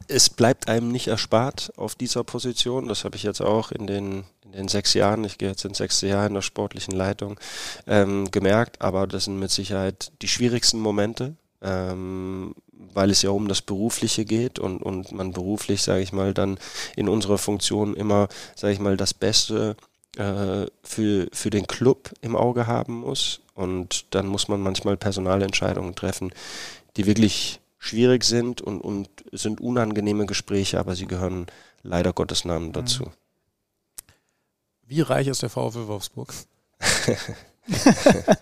es 0.08 0.30
bleibt 0.30 0.68
einem 0.68 0.92
nicht 0.92 1.08
erspart 1.08 1.72
auf 1.78 1.96
dieser 1.96 2.24
Position. 2.24 2.88
Das 2.88 3.04
habe 3.04 3.16
ich 3.16 3.24
jetzt 3.24 3.42
auch 3.42 3.72
in 3.72 3.88
den, 3.88 4.24
in 4.44 4.52
den 4.54 4.68
sechs 4.68 4.94
Jahren, 4.94 5.24
ich 5.24 5.38
gehe 5.38 5.50
jetzt 5.50 5.66
ins 5.66 5.78
sechste 5.78 6.08
Jahr 6.08 6.26
in 6.26 6.34
der 6.34 6.42
sportlichen 6.42 6.96
Leitung, 6.96 7.40
ähm, 7.86 8.30
gemerkt. 8.32 8.82
Aber 8.82 9.08
das 9.08 9.26
sind 9.26 9.40
mit 9.40 9.52
Sicherheit 9.52 10.12
die 10.22 10.28
schwierigsten 10.28 10.80
Momente, 10.80 11.36
ähm, 11.62 12.56
weil 12.72 13.12
es 13.12 13.22
ja 13.22 13.30
um 13.30 13.48
das 13.48 13.62
Berufliche 13.62 14.26
geht 14.26 14.60
und, 14.60 14.82
und 14.82 15.12
man 15.12 15.32
beruflich, 15.32 15.84
sage 15.84 16.02
ich 16.02 16.12
mal, 16.12 16.34
dann 16.34 16.58
in 16.96 17.08
unserer 17.08 17.38
Funktion 17.38 17.96
immer, 17.96 18.28
sage 18.56 18.74
ich 18.74 18.80
mal, 18.80 18.98
das 18.98 19.14
Beste 19.14 19.76
äh, 20.18 20.66
für, 20.84 21.28
für 21.32 21.50
den 21.50 21.68
Club 21.68 22.12
im 22.22 22.36
Auge 22.36 22.68
haben 22.68 23.02
muss. 23.02 23.42
Und 23.54 24.06
dann 24.12 24.28
muss 24.28 24.48
man 24.48 24.62
manchmal 24.62 24.98
Personalentscheidungen 24.98 25.96
treffen, 25.96 26.32
die 26.96 27.06
wirklich 27.06 27.60
schwierig 27.78 28.24
sind 28.24 28.62
und, 28.62 28.82
und 28.82 29.10
sind 29.32 29.62
unangenehme 29.62 30.26
Gespräche, 30.26 30.80
aber 30.80 30.96
sie 30.96 31.06
gehören 31.06 31.48
leider 31.84 32.14
Gottes 32.14 32.46
Namen 32.46 32.74
dazu. 32.74 33.04
Mhm. 33.04 33.12
Wie 34.88 35.02
reich 35.02 35.28
ist 35.28 35.42
der 35.42 35.50
VfL 35.50 35.88
Wolfsburg? 35.88 36.34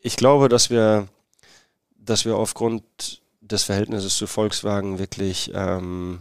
ich 0.00 0.16
glaube, 0.16 0.48
dass 0.48 0.70
wir, 0.70 1.08
dass 1.96 2.24
wir 2.24 2.36
aufgrund 2.36 3.22
des 3.40 3.64
Verhältnisses 3.64 4.16
zu 4.16 4.26
Volkswagen 4.26 4.98
wirklich 4.98 5.50
ähm, 5.54 6.20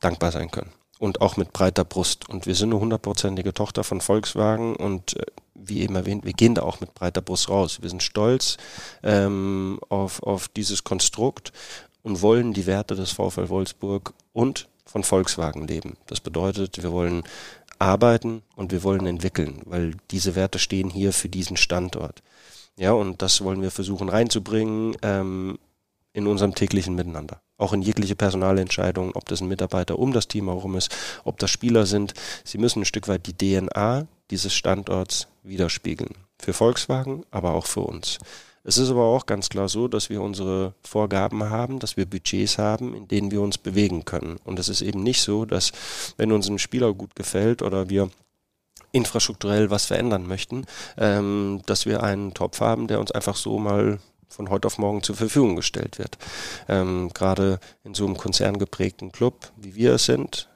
dankbar 0.00 0.32
sein 0.32 0.50
können 0.50 0.72
und 0.98 1.20
auch 1.20 1.36
mit 1.36 1.52
breiter 1.52 1.84
Brust. 1.84 2.28
Und 2.28 2.46
wir 2.46 2.54
sind 2.54 2.70
eine 2.70 2.80
hundertprozentige 2.80 3.52
Tochter 3.52 3.84
von 3.84 4.00
Volkswagen 4.00 4.76
und 4.76 5.16
äh, 5.16 5.26
wie 5.54 5.80
eben 5.80 5.96
erwähnt, 5.96 6.24
wir 6.24 6.32
gehen 6.32 6.54
da 6.54 6.62
auch 6.62 6.80
mit 6.80 6.94
breiter 6.94 7.20
Brust 7.20 7.48
raus. 7.48 7.78
Wir 7.82 7.88
sind 7.88 8.02
stolz 8.02 8.56
ähm, 9.02 9.78
auf, 9.88 10.22
auf 10.22 10.48
dieses 10.48 10.84
Konstrukt 10.84 11.52
und 12.02 12.22
wollen 12.22 12.52
die 12.52 12.66
Werte 12.66 12.94
des 12.94 13.12
VfL 13.12 13.48
Wolfsburg 13.48 14.14
und 14.32 14.68
von 14.84 15.04
Volkswagen 15.04 15.66
leben. 15.66 15.96
Das 16.06 16.20
bedeutet, 16.20 16.82
wir 16.82 16.92
wollen 16.92 17.22
arbeiten 17.78 18.42
und 18.56 18.72
wir 18.72 18.82
wollen 18.82 19.06
entwickeln, 19.06 19.62
weil 19.64 19.96
diese 20.10 20.34
Werte 20.34 20.58
stehen 20.58 20.90
hier 20.90 21.12
für 21.12 21.28
diesen 21.28 21.56
Standort. 21.56 22.22
Ja, 22.76 22.92
und 22.92 23.22
das 23.22 23.42
wollen 23.42 23.62
wir 23.62 23.70
versuchen 23.70 24.08
reinzubringen 24.08 24.96
ähm, 25.02 25.58
in 26.12 26.26
unserem 26.26 26.54
täglichen 26.54 26.94
Miteinander 26.94 27.40
auch 27.56 27.72
in 27.72 27.82
jegliche 27.82 28.16
Personalentscheidung, 28.16 29.12
ob 29.14 29.26
das 29.26 29.40
ein 29.40 29.48
Mitarbeiter 29.48 29.98
um 29.98 30.12
das 30.12 30.28
Team 30.28 30.46
herum 30.46 30.76
ist, 30.76 30.94
ob 31.24 31.38
das 31.38 31.50
Spieler 31.50 31.86
sind. 31.86 32.14
Sie 32.44 32.58
müssen 32.58 32.82
ein 32.82 32.84
Stück 32.84 33.08
weit 33.08 33.26
die 33.26 33.34
DNA 33.34 34.06
dieses 34.30 34.54
Standorts 34.54 35.28
widerspiegeln. 35.42 36.14
Für 36.38 36.52
Volkswagen, 36.52 37.24
aber 37.30 37.54
auch 37.54 37.66
für 37.66 37.80
uns. 37.80 38.18
Es 38.66 38.78
ist 38.78 38.90
aber 38.90 39.04
auch 39.04 39.26
ganz 39.26 39.50
klar 39.50 39.68
so, 39.68 39.88
dass 39.88 40.08
wir 40.08 40.22
unsere 40.22 40.74
Vorgaben 40.82 41.50
haben, 41.50 41.78
dass 41.78 41.98
wir 41.98 42.06
Budgets 42.06 42.56
haben, 42.56 42.94
in 42.94 43.06
denen 43.06 43.30
wir 43.30 43.42
uns 43.42 43.58
bewegen 43.58 44.06
können. 44.06 44.38
Und 44.44 44.58
es 44.58 44.70
ist 44.70 44.80
eben 44.80 45.02
nicht 45.02 45.20
so, 45.20 45.44
dass 45.44 45.72
wenn 46.16 46.32
uns 46.32 46.48
ein 46.48 46.58
Spieler 46.58 46.94
gut 46.94 47.14
gefällt 47.14 47.60
oder 47.60 47.90
wir 47.90 48.10
infrastrukturell 48.92 49.70
was 49.70 49.84
verändern 49.84 50.26
möchten, 50.26 50.64
ähm, 50.96 51.60
dass 51.66 51.84
wir 51.84 52.02
einen 52.02 52.32
Topf 52.32 52.60
haben, 52.60 52.86
der 52.86 53.00
uns 53.00 53.10
einfach 53.10 53.36
so 53.36 53.58
mal 53.58 53.98
von 54.28 54.48
heute 54.48 54.66
auf 54.66 54.78
morgen 54.78 55.02
zur 55.02 55.16
Verfügung 55.16 55.56
gestellt 55.56 55.98
wird. 55.98 56.16
Ähm, 56.68 57.10
Gerade 57.12 57.60
in 57.82 57.94
so 57.94 58.06
einem 58.06 58.16
konzerngeprägten 58.16 59.12
Club, 59.12 59.52
wie 59.56 59.74
wir 59.74 59.94
es 59.94 60.06
sind, 60.06 60.48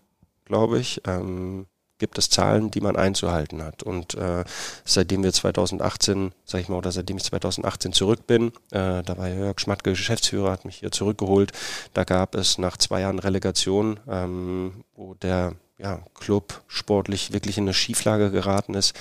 glaube 0.46 0.78
ich, 0.78 1.02
ähm, 1.06 1.66
gibt 1.98 2.18
es 2.18 2.30
Zahlen, 2.30 2.70
die 2.70 2.80
man 2.80 2.96
einzuhalten 2.96 3.62
hat. 3.62 3.82
Und 3.82 4.14
äh, 4.14 4.44
seitdem 4.84 5.22
wir 5.22 5.32
2018, 5.32 6.32
sag 6.44 6.60
ich 6.60 6.68
mal, 6.68 6.76
oder 6.76 6.92
seitdem 6.92 7.16
ich 7.16 7.24
2018 7.24 7.92
zurück 7.92 8.26
bin, 8.26 8.48
äh, 8.70 9.02
da 9.02 9.16
war 9.16 9.28
Jörg 9.28 9.60
Schmatke 9.60 9.90
Geschäftsführer, 9.90 10.50
hat 10.50 10.64
mich 10.64 10.76
hier 10.76 10.90
zurückgeholt. 10.90 11.52
Da 11.94 12.04
gab 12.04 12.34
es 12.34 12.58
nach 12.58 12.76
zwei 12.76 13.00
Jahren 13.00 13.18
Relegation, 13.18 14.00
ähm, 14.08 14.84
wo 14.94 15.14
der 15.14 15.54
ja, 15.78 16.02
Club 16.14 16.62
sportlich 16.66 17.32
wirklich 17.32 17.56
in 17.56 17.64
eine 17.64 17.74
Schieflage 17.74 18.30
geraten 18.30 18.74
ist, 18.74 18.94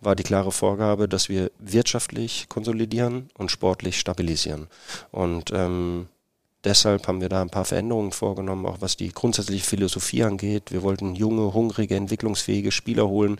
war 0.00 0.16
die 0.16 0.24
klare 0.24 0.50
Vorgabe, 0.50 1.08
dass 1.08 1.28
wir 1.28 1.52
wirtschaftlich 1.58 2.48
konsolidieren 2.48 3.28
und 3.38 3.50
sportlich 3.50 3.98
stabilisieren. 3.98 4.66
Und 5.12 5.52
ähm, 5.54 6.08
deshalb 6.66 7.06
haben 7.08 7.20
wir 7.20 7.28
da 7.28 7.40
ein 7.40 7.50
paar 7.50 7.64
Veränderungen 7.64 8.12
vorgenommen, 8.12 8.66
auch 8.66 8.80
was 8.80 8.96
die 8.96 9.08
grundsätzliche 9.08 9.64
Philosophie 9.64 10.24
angeht. 10.24 10.72
Wir 10.72 10.82
wollten 10.82 11.14
junge, 11.14 11.54
hungrige, 11.54 11.96
entwicklungsfähige 11.96 12.72
Spieler 12.72 13.08
holen, 13.08 13.38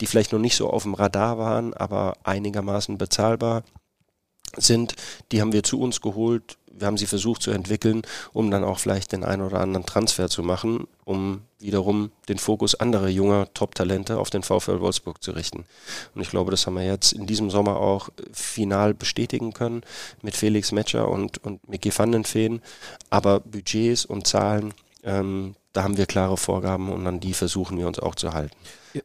die 0.00 0.06
vielleicht 0.06 0.32
noch 0.32 0.38
nicht 0.38 0.56
so 0.56 0.70
auf 0.70 0.84
dem 0.84 0.94
Radar 0.94 1.38
waren, 1.38 1.74
aber 1.74 2.16
einigermaßen 2.22 2.98
bezahlbar 2.98 3.64
sind. 4.56 4.94
Die 5.32 5.40
haben 5.40 5.52
wir 5.52 5.64
zu 5.64 5.80
uns 5.80 6.00
geholt. 6.00 6.58
Wir 6.78 6.86
haben 6.86 6.96
sie 6.96 7.06
versucht 7.06 7.42
zu 7.42 7.50
entwickeln, 7.50 8.02
um 8.32 8.50
dann 8.50 8.64
auch 8.64 8.78
vielleicht 8.78 9.12
den 9.12 9.24
einen 9.24 9.42
oder 9.42 9.60
anderen 9.60 9.86
Transfer 9.86 10.28
zu 10.28 10.42
machen, 10.42 10.86
um 11.04 11.42
wiederum 11.58 12.10
den 12.28 12.38
Fokus 12.38 12.74
anderer 12.74 13.08
junger 13.08 13.52
Top-Talente 13.54 14.18
auf 14.18 14.30
den 14.30 14.42
VfL 14.42 14.80
Wolfsburg 14.80 15.22
zu 15.22 15.32
richten. 15.32 15.64
Und 16.14 16.20
ich 16.20 16.30
glaube, 16.30 16.50
das 16.50 16.66
haben 16.66 16.74
wir 16.74 16.84
jetzt 16.84 17.12
in 17.12 17.26
diesem 17.26 17.50
Sommer 17.50 17.76
auch 17.76 18.10
final 18.32 18.94
bestätigen 18.94 19.52
können 19.52 19.82
mit 20.22 20.36
Felix 20.36 20.72
Metscher 20.72 21.08
und, 21.08 21.38
und 21.44 21.68
Mickey 21.68 21.96
van 21.96 22.12
den 22.12 22.24
Feen. 22.24 22.60
Aber 23.10 23.40
Budgets 23.40 24.04
und 24.04 24.26
Zahlen, 24.26 24.74
ähm, 25.02 25.54
da 25.76 25.82
haben 25.82 25.98
wir 25.98 26.06
klare 26.06 26.36
Vorgaben 26.36 26.90
und 26.90 27.06
an 27.06 27.20
die 27.20 27.34
versuchen 27.34 27.78
wir 27.78 27.86
uns 27.86 27.98
auch 27.98 28.14
zu 28.14 28.32
halten. 28.32 28.56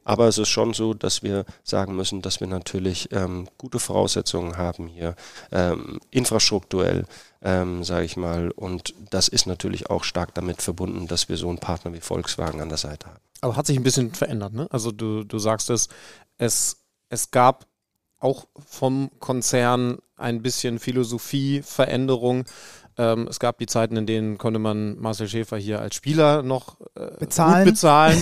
Aber 0.06 0.28
es 0.30 0.38
ist 0.38 0.48
schon 0.48 0.74
so, 0.74 0.94
dass 0.94 1.22
wir 1.22 1.44
sagen 1.64 1.98
müssen, 1.98 2.22
dass 2.22 2.40
wir 2.40 2.48
natürlich 2.48 3.12
ähm, 3.12 3.50
gute 3.58 3.78
Voraussetzungen 3.78 4.56
haben 4.56 4.88
hier, 4.88 5.16
ähm, 5.52 6.00
infrastrukturell, 6.12 7.06
ähm, 7.42 7.84
sage 7.84 8.06
ich 8.06 8.16
mal. 8.16 8.52
Und 8.52 8.94
das 9.10 9.28
ist 9.28 9.48
natürlich 9.48 9.90
auch 9.90 10.06
stark 10.06 10.34
damit 10.34 10.62
verbunden, 10.62 11.08
dass 11.08 11.28
wir 11.28 11.36
so 11.36 11.50
einen 11.50 11.58
Partner 11.58 11.94
wie 11.94 12.00
Volkswagen 12.00 12.62
an 12.62 12.70
der 12.70 12.78
Seite 12.78 13.08
haben. 13.08 13.20
Aber 13.42 13.58
hat 13.58 13.68
sich 13.68 13.76
ein 13.76 13.84
bisschen 13.84 14.14
verändert, 14.14 14.54
ne? 14.54 14.68
Also 14.70 14.92
du, 14.92 15.26
du 15.26 15.40
sagst 15.40 15.70
es, 15.70 15.90
es, 16.38 16.78
es 17.10 17.32
gab 17.32 17.66
auch 18.20 18.48
vom 18.66 19.10
Konzern 19.20 19.98
ein 20.16 20.42
bisschen 20.42 20.80
Philosophieveränderung 20.80 22.46
Ähm, 23.02 23.28
es 23.28 23.40
gab 23.40 23.58
die 23.58 23.66
Zeiten, 23.66 23.98
in 23.98 24.06
denen 24.06 24.38
konnte 24.38 24.60
man 24.60 25.00
Marcel 25.00 25.28
Schäfer 25.28 25.58
hier 25.58 25.82
als 25.82 25.96
Spieler 25.96 26.44
noch 26.44 26.76
äh, 26.94 27.18
Bezahlen. 27.18 27.64
gut 27.64 27.74
bezahlen. 27.74 28.22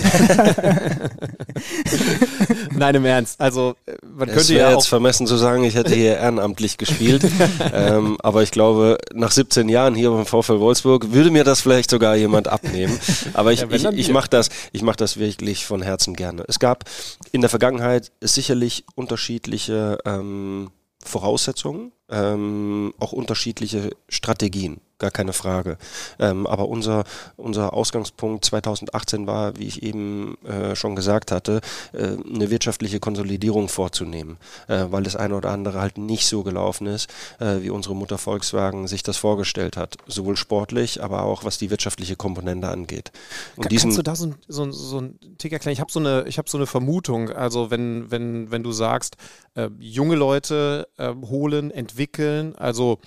Nein, 2.74 2.94
im 2.94 3.04
Ernst. 3.04 3.38
Also 3.38 3.74
äh, 3.84 3.92
man 4.02 4.30
Es 4.30 4.34
könnte 4.36 4.54
wäre 4.54 4.70
ja 4.70 4.76
jetzt 4.76 4.88
vermessen 4.88 5.26
zu 5.26 5.36
sagen, 5.36 5.64
ich 5.64 5.74
hätte 5.74 5.94
hier 5.94 6.16
ehrenamtlich 6.16 6.78
gespielt. 6.78 7.22
ähm, 7.74 8.16
aber 8.22 8.42
ich 8.42 8.52
glaube, 8.52 8.96
nach 9.12 9.32
17 9.32 9.68
Jahren 9.68 9.94
hier 9.94 10.12
beim 10.12 10.24
VfL 10.24 10.60
Wolfsburg 10.60 11.12
würde 11.12 11.30
mir 11.30 11.44
das 11.44 11.60
vielleicht 11.60 11.90
sogar 11.90 12.16
jemand 12.16 12.48
abnehmen. 12.48 12.98
Aber 13.34 13.52
ich, 13.52 13.60
Ja, 13.60 13.70
ich, 13.70 13.84
ich 13.84 14.10
mache 14.10 14.30
das, 14.30 14.48
ich 14.72 14.80
mach 14.80 14.96
das 14.96 15.18
wirklich 15.18 15.66
von 15.66 15.82
Herzen 15.82 16.14
gerne. 16.14 16.44
Es 16.48 16.58
gab 16.58 16.84
in 17.32 17.42
der 17.42 17.50
Vergangenheit 17.50 18.12
sicherlich 18.22 18.86
unterschiedliche 18.94 19.98
ähm, 20.06 20.70
Voraussetzungen, 21.04 21.92
ähm, 22.08 22.94
auch 22.98 23.12
unterschiedliche 23.12 23.90
Strategien, 24.08 24.80
gar 25.00 25.10
keine 25.10 25.32
Frage. 25.32 25.76
Ähm, 26.20 26.46
aber 26.46 26.68
unser, 26.68 27.04
unser 27.36 27.72
Ausgangspunkt 27.72 28.44
2018 28.44 29.26
war, 29.26 29.56
wie 29.58 29.66
ich 29.66 29.82
eben 29.82 30.36
äh, 30.44 30.76
schon 30.76 30.94
gesagt 30.94 31.32
hatte, 31.32 31.60
äh, 31.92 32.16
eine 32.32 32.50
wirtschaftliche 32.50 33.00
Konsolidierung 33.00 33.68
vorzunehmen, 33.68 34.36
äh, 34.68 34.84
weil 34.90 35.02
das 35.02 35.16
eine 35.16 35.34
oder 35.34 35.50
andere 35.50 35.80
halt 35.80 35.98
nicht 35.98 36.26
so 36.28 36.42
gelaufen 36.44 36.86
ist, 36.86 37.10
äh, 37.40 37.62
wie 37.62 37.70
unsere 37.70 37.96
Mutter 37.96 38.18
Volkswagen 38.18 38.86
sich 38.86 39.02
das 39.02 39.16
vorgestellt 39.16 39.76
hat. 39.76 39.96
Sowohl 40.06 40.36
sportlich, 40.36 41.02
aber 41.02 41.24
auch 41.24 41.42
was 41.44 41.58
die 41.58 41.70
wirtschaftliche 41.70 42.14
Komponente 42.16 42.68
angeht. 42.68 43.10
Und 43.56 43.64
Kann- 43.64 43.76
Kannst 43.80 43.98
du 43.98 44.02
da 44.02 44.14
so 44.14 44.26
ein, 44.26 44.34
so, 44.46 44.70
so 44.70 45.00
ein 45.00 45.18
Tick 45.38 45.52
erklären? 45.52 45.72
Ich 45.72 45.80
habe 45.80 45.90
so, 45.90 45.98
eine, 45.98 46.24
ich 46.28 46.38
hab 46.38 46.48
so 46.48 46.58
eine 46.58 46.66
Vermutung. 46.66 47.30
Also, 47.30 47.70
wenn, 47.70 48.10
wenn, 48.10 48.50
wenn 48.50 48.62
du 48.62 48.72
sagst, 48.72 49.16
äh, 49.54 49.68
junge 49.78 50.14
Leute 50.16 50.86
äh, 50.98 51.14
holen, 51.14 51.70
entwickeln, 51.70 52.54
also 52.56 52.98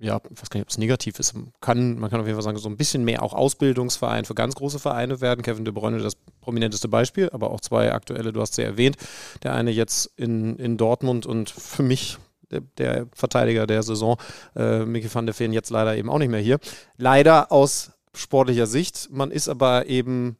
ja, 0.00 0.18
ich 0.30 0.40
weiß 0.40 0.48
gar 0.48 0.58
nicht, 0.58 0.66
ob 0.66 0.70
es 0.70 0.78
negativ 0.78 1.18
ist. 1.18 1.34
Kann, 1.60 1.98
man 1.98 2.10
kann 2.10 2.20
auf 2.20 2.26
jeden 2.26 2.36
Fall 2.36 2.42
sagen, 2.42 2.56
so 2.56 2.70
ein 2.70 2.78
bisschen 2.78 3.04
mehr 3.04 3.22
auch 3.22 3.34
Ausbildungsverein 3.34 4.24
für 4.24 4.34
ganz 4.34 4.54
große 4.54 4.78
Vereine 4.78 5.20
werden. 5.20 5.42
Kevin 5.42 5.66
de 5.66 5.74
Bruyne 5.74 5.98
das 5.98 6.16
prominenteste 6.40 6.88
Beispiel, 6.88 7.28
aber 7.30 7.50
auch 7.50 7.60
zwei 7.60 7.92
aktuelle, 7.92 8.32
du 8.32 8.40
hast 8.40 8.54
sie 8.54 8.62
erwähnt. 8.62 8.96
Der 9.42 9.54
eine 9.54 9.70
jetzt 9.70 10.10
in, 10.16 10.56
in 10.56 10.78
Dortmund 10.78 11.26
und 11.26 11.50
für 11.50 11.82
mich 11.82 12.16
der, 12.50 12.62
der 12.78 13.06
Verteidiger 13.14 13.66
der 13.66 13.82
Saison, 13.82 14.16
äh, 14.56 14.86
Mickey 14.86 15.14
van 15.14 15.26
der 15.26 15.34
Feen, 15.34 15.52
jetzt 15.52 15.70
leider 15.70 15.94
eben 15.96 16.08
auch 16.08 16.18
nicht 16.18 16.30
mehr 16.30 16.40
hier. 16.40 16.58
Leider 16.96 17.52
aus 17.52 17.92
sportlicher 18.14 18.66
Sicht. 18.66 19.08
Man 19.10 19.30
ist 19.30 19.48
aber 19.48 19.86
eben 19.86 20.38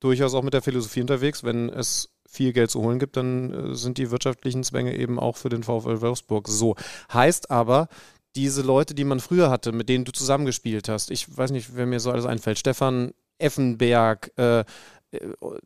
durchaus 0.00 0.34
auch 0.34 0.42
mit 0.42 0.52
der 0.52 0.62
Philosophie 0.62 1.00
unterwegs, 1.00 1.44
wenn 1.44 1.70
es 1.70 2.10
viel 2.28 2.52
Geld 2.52 2.70
zu 2.70 2.82
holen 2.82 2.98
gibt, 2.98 3.16
dann 3.16 3.70
äh, 3.70 3.74
sind 3.74 3.96
die 3.96 4.10
wirtschaftlichen 4.10 4.62
Zwänge 4.62 4.94
eben 4.94 5.18
auch 5.18 5.36
für 5.36 5.48
den 5.48 5.62
VfL 5.62 6.02
Wolfsburg 6.02 6.46
so. 6.46 6.76
Heißt 7.10 7.50
aber, 7.50 7.88
diese 8.36 8.62
Leute, 8.62 8.94
die 8.94 9.04
man 9.04 9.20
früher 9.20 9.50
hatte, 9.50 9.72
mit 9.72 9.88
denen 9.88 10.04
du 10.04 10.12
zusammengespielt 10.12 10.88
hast, 10.88 11.10
ich 11.10 11.36
weiß 11.36 11.50
nicht, 11.50 11.74
wer 11.74 11.86
mir 11.86 12.00
so 12.00 12.10
alles 12.10 12.26
einfällt, 12.26 12.58
Stefan 12.58 13.12
Effenberg, 13.38 14.32
äh, 14.36 14.60
äh, 14.60 14.64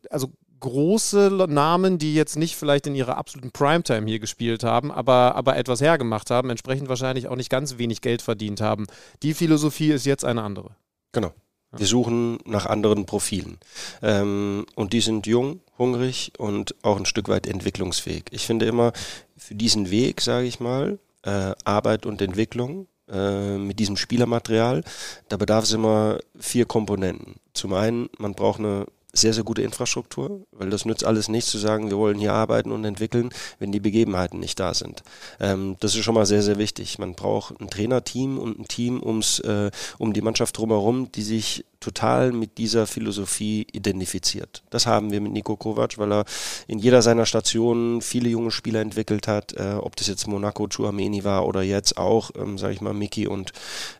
also 0.09 0.31
große 0.59 1.45
Namen, 1.49 1.97
die 1.97 2.15
jetzt 2.15 2.37
nicht 2.37 2.55
vielleicht 2.55 2.87
in 2.87 2.95
ihrer 2.95 3.17
absoluten 3.17 3.51
Primetime 3.51 4.07
hier 4.07 4.19
gespielt 4.19 4.63
haben, 4.63 4.91
aber, 4.91 5.35
aber 5.35 5.57
etwas 5.57 5.81
hergemacht 5.81 6.31
haben, 6.31 6.49
entsprechend 6.49 6.87
wahrscheinlich 6.87 7.27
auch 7.27 7.35
nicht 7.35 7.49
ganz 7.49 7.77
wenig 7.77 7.99
Geld 7.99 8.21
verdient 8.21 8.61
haben. 8.61 8.87
Die 9.23 9.33
Philosophie 9.33 9.91
ist 9.91 10.05
jetzt 10.05 10.23
eine 10.23 10.41
andere. 10.41 10.75
Genau. 11.11 11.33
Wir 11.75 11.87
suchen 11.87 12.37
nach 12.45 12.67
anderen 12.67 13.05
Profilen. 13.05 13.57
Ähm, 14.01 14.65
und 14.75 14.93
die 14.93 15.01
sind 15.01 15.25
jung, 15.25 15.59
hungrig 15.77 16.31
und 16.37 16.75
auch 16.83 16.97
ein 16.97 17.05
Stück 17.05 17.27
weit 17.29 17.47
entwicklungsfähig. 17.47 18.25
Ich 18.31 18.45
finde 18.45 18.67
immer, 18.67 18.93
für 19.35 19.55
diesen 19.55 19.89
Weg, 19.89 20.21
sage 20.21 20.45
ich 20.45 20.59
mal, 20.59 20.99
äh, 21.23 21.53
Arbeit 21.63 22.05
und 22.05 22.21
Entwicklung 22.21 22.87
äh, 23.09 23.57
mit 23.57 23.79
diesem 23.79 23.97
Spielermaterial, 23.97 24.83
da 25.29 25.37
bedarf 25.37 25.65
es 25.65 25.73
immer 25.73 26.19
vier 26.39 26.65
Komponenten. 26.65 27.35
Zum 27.53 27.73
einen, 27.73 28.09
man 28.17 28.33
braucht 28.33 28.59
eine 28.59 28.85
sehr, 29.15 29.33
sehr 29.33 29.43
gute 29.43 29.61
Infrastruktur, 29.61 30.41
weil 30.51 30.71
das 30.71 30.85
nützt 30.85 31.03
alles 31.03 31.29
nichts 31.29 31.51
zu 31.51 31.59
sagen, 31.59 31.91
wir 31.91 31.97
wollen 31.97 32.17
hier 32.17 32.33
arbeiten 32.33 32.71
und 32.71 32.83
entwickeln, 32.83 33.29
wenn 33.59 33.71
die 33.71 33.79
Begebenheiten 33.79 34.39
nicht 34.39 34.59
da 34.59 34.73
sind. 34.73 35.03
Ähm, 35.39 35.75
das 35.79 35.93
ist 35.93 36.03
schon 36.03 36.15
mal 36.15 36.25
sehr, 36.25 36.41
sehr 36.41 36.57
wichtig. 36.57 36.97
Man 36.97 37.13
braucht 37.13 37.59
ein 37.61 37.69
Trainerteam 37.69 38.39
und 38.39 38.59
ein 38.59 38.67
Team 38.67 39.01
ums, 39.03 39.39
äh, 39.39 39.69
um 39.99 40.13
die 40.13 40.21
Mannschaft 40.21 40.57
drumherum, 40.57 41.11
die 41.11 41.21
sich 41.21 41.63
total 41.83 42.31
mit 42.31 42.57
dieser 42.57 42.87
Philosophie 42.87 43.67
identifiziert. 43.71 44.63
Das 44.69 44.87
haben 44.87 45.11
wir 45.11 45.19
mit 45.21 45.33
Nico 45.33 45.55
Kovac, 45.55 45.97
weil 45.97 46.11
er 46.13 46.25
in 46.67 46.79
jeder 46.79 47.01
seiner 47.01 47.25
Stationen 47.25 48.01
viele 48.01 48.29
junge 48.29 48.51
Spieler 48.51 48.79
entwickelt 48.81 49.27
hat, 49.27 49.53
äh, 49.53 49.73
ob 49.73 49.95
das 49.95 50.07
jetzt 50.07 50.27
Monaco, 50.27 50.67
Chouameni 50.67 51.23
war 51.23 51.45
oder 51.45 51.61
jetzt 51.61 51.97
auch, 51.97 52.31
ähm, 52.37 52.57
sage 52.57 52.73
ich 52.73 52.81
mal, 52.81 52.93
Miki 52.93 53.27
und 53.27 53.51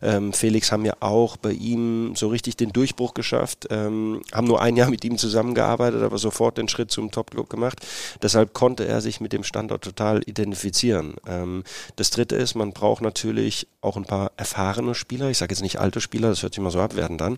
ähm, 0.02 0.32
Felix 0.32 0.72
haben 0.72 0.84
ja 0.84 0.94
auch 1.00 1.36
bei 1.36 1.52
ihm 1.52 2.16
so 2.16 2.28
richtig 2.28 2.56
den 2.56 2.72
Durchbruch 2.72 3.14
geschafft, 3.14 3.68
ähm, 3.70 4.22
haben 4.32 4.46
nur 4.46 4.62
ein 4.62 4.76
Jahr 4.76 4.90
mit 4.90 5.04
ihm 5.04 5.18
zusammengearbeitet, 5.18 6.02
aber 6.02 6.18
sofort 6.18 6.56
den 6.56 6.68
Schritt 6.68 6.90
zum 6.90 7.10
Top-Club 7.10 7.50
gemacht. 7.50 7.80
Deshalb 8.22 8.54
konnte 8.54 8.86
er 8.86 9.00
sich 9.00 9.20
mit 9.20 9.32
dem 9.32 9.44
Standort 9.44 9.84
total 9.84 10.22
identifizieren. 10.24 11.14
Ähm, 11.26 11.64
das 11.96 12.10
Dritte 12.10 12.36
ist, 12.36 12.54
man 12.54 12.72
braucht 12.72 13.02
natürlich 13.02 13.68
auch 13.82 13.96
ein 13.96 14.06
paar 14.06 14.32
erfahrene 14.36 14.94
Spieler. 14.94 15.28
Ich 15.28 15.38
sage 15.38 15.52
jetzt 15.52 15.62
nicht 15.62 15.78
alte 15.78 16.00
Spieler, 16.00 16.30
das 16.30 16.42
hört 16.42 16.54
sich 16.54 16.62
mal 16.62 16.70
so 16.70 16.80
abwerten 16.80 17.18
dann. 17.18 17.36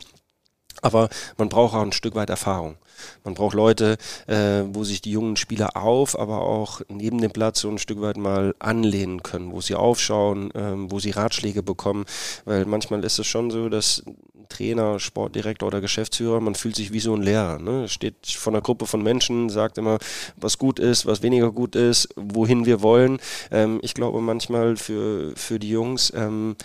Aber 0.82 1.08
man 1.36 1.48
braucht 1.48 1.74
auch 1.74 1.82
ein 1.82 1.92
Stück 1.92 2.14
weit 2.14 2.30
Erfahrung. 2.30 2.76
Man 3.24 3.34
braucht 3.34 3.54
Leute, 3.54 3.98
äh, 4.26 4.62
wo 4.68 4.84
sich 4.84 5.00
die 5.00 5.10
jungen 5.10 5.36
Spieler 5.36 5.76
auf, 5.76 6.18
aber 6.18 6.40
auch 6.40 6.80
neben 6.88 7.20
dem 7.20 7.30
Platz 7.30 7.60
so 7.60 7.68
ein 7.68 7.78
Stück 7.78 8.00
weit 8.00 8.16
mal 8.16 8.54
anlehnen 8.58 9.22
können, 9.22 9.52
wo 9.52 9.60
sie 9.60 9.74
aufschauen, 9.74 10.50
ähm, 10.54 10.90
wo 10.90 10.98
sie 10.98 11.10
Ratschläge 11.10 11.62
bekommen. 11.62 12.04
Weil 12.44 12.64
manchmal 12.64 13.04
ist 13.04 13.18
es 13.18 13.26
schon 13.26 13.50
so, 13.50 13.68
dass 13.68 14.02
Trainer, 14.48 14.98
Sportdirektor 14.98 15.66
oder 15.66 15.80
Geschäftsführer, 15.80 16.40
man 16.40 16.54
fühlt 16.54 16.76
sich 16.76 16.92
wie 16.92 17.00
so 17.00 17.14
ein 17.14 17.22
Lehrer. 17.22 17.58
Ne? 17.58 17.88
Steht 17.88 18.26
von 18.26 18.54
einer 18.54 18.62
Gruppe 18.62 18.86
von 18.86 19.02
Menschen, 19.02 19.50
sagt 19.50 19.78
immer, 19.78 19.98
was 20.36 20.58
gut 20.58 20.78
ist, 20.78 21.06
was 21.06 21.22
weniger 21.22 21.50
gut 21.52 21.74
ist, 21.74 22.08
wohin 22.16 22.66
wir 22.66 22.82
wollen. 22.82 23.18
Ähm, 23.50 23.80
ich 23.82 23.94
glaube 23.94 24.20
manchmal 24.20 24.76
für, 24.76 25.34
für 25.36 25.58
die 25.58 25.70
Jungs, 25.70 26.12
ähm, 26.14 26.56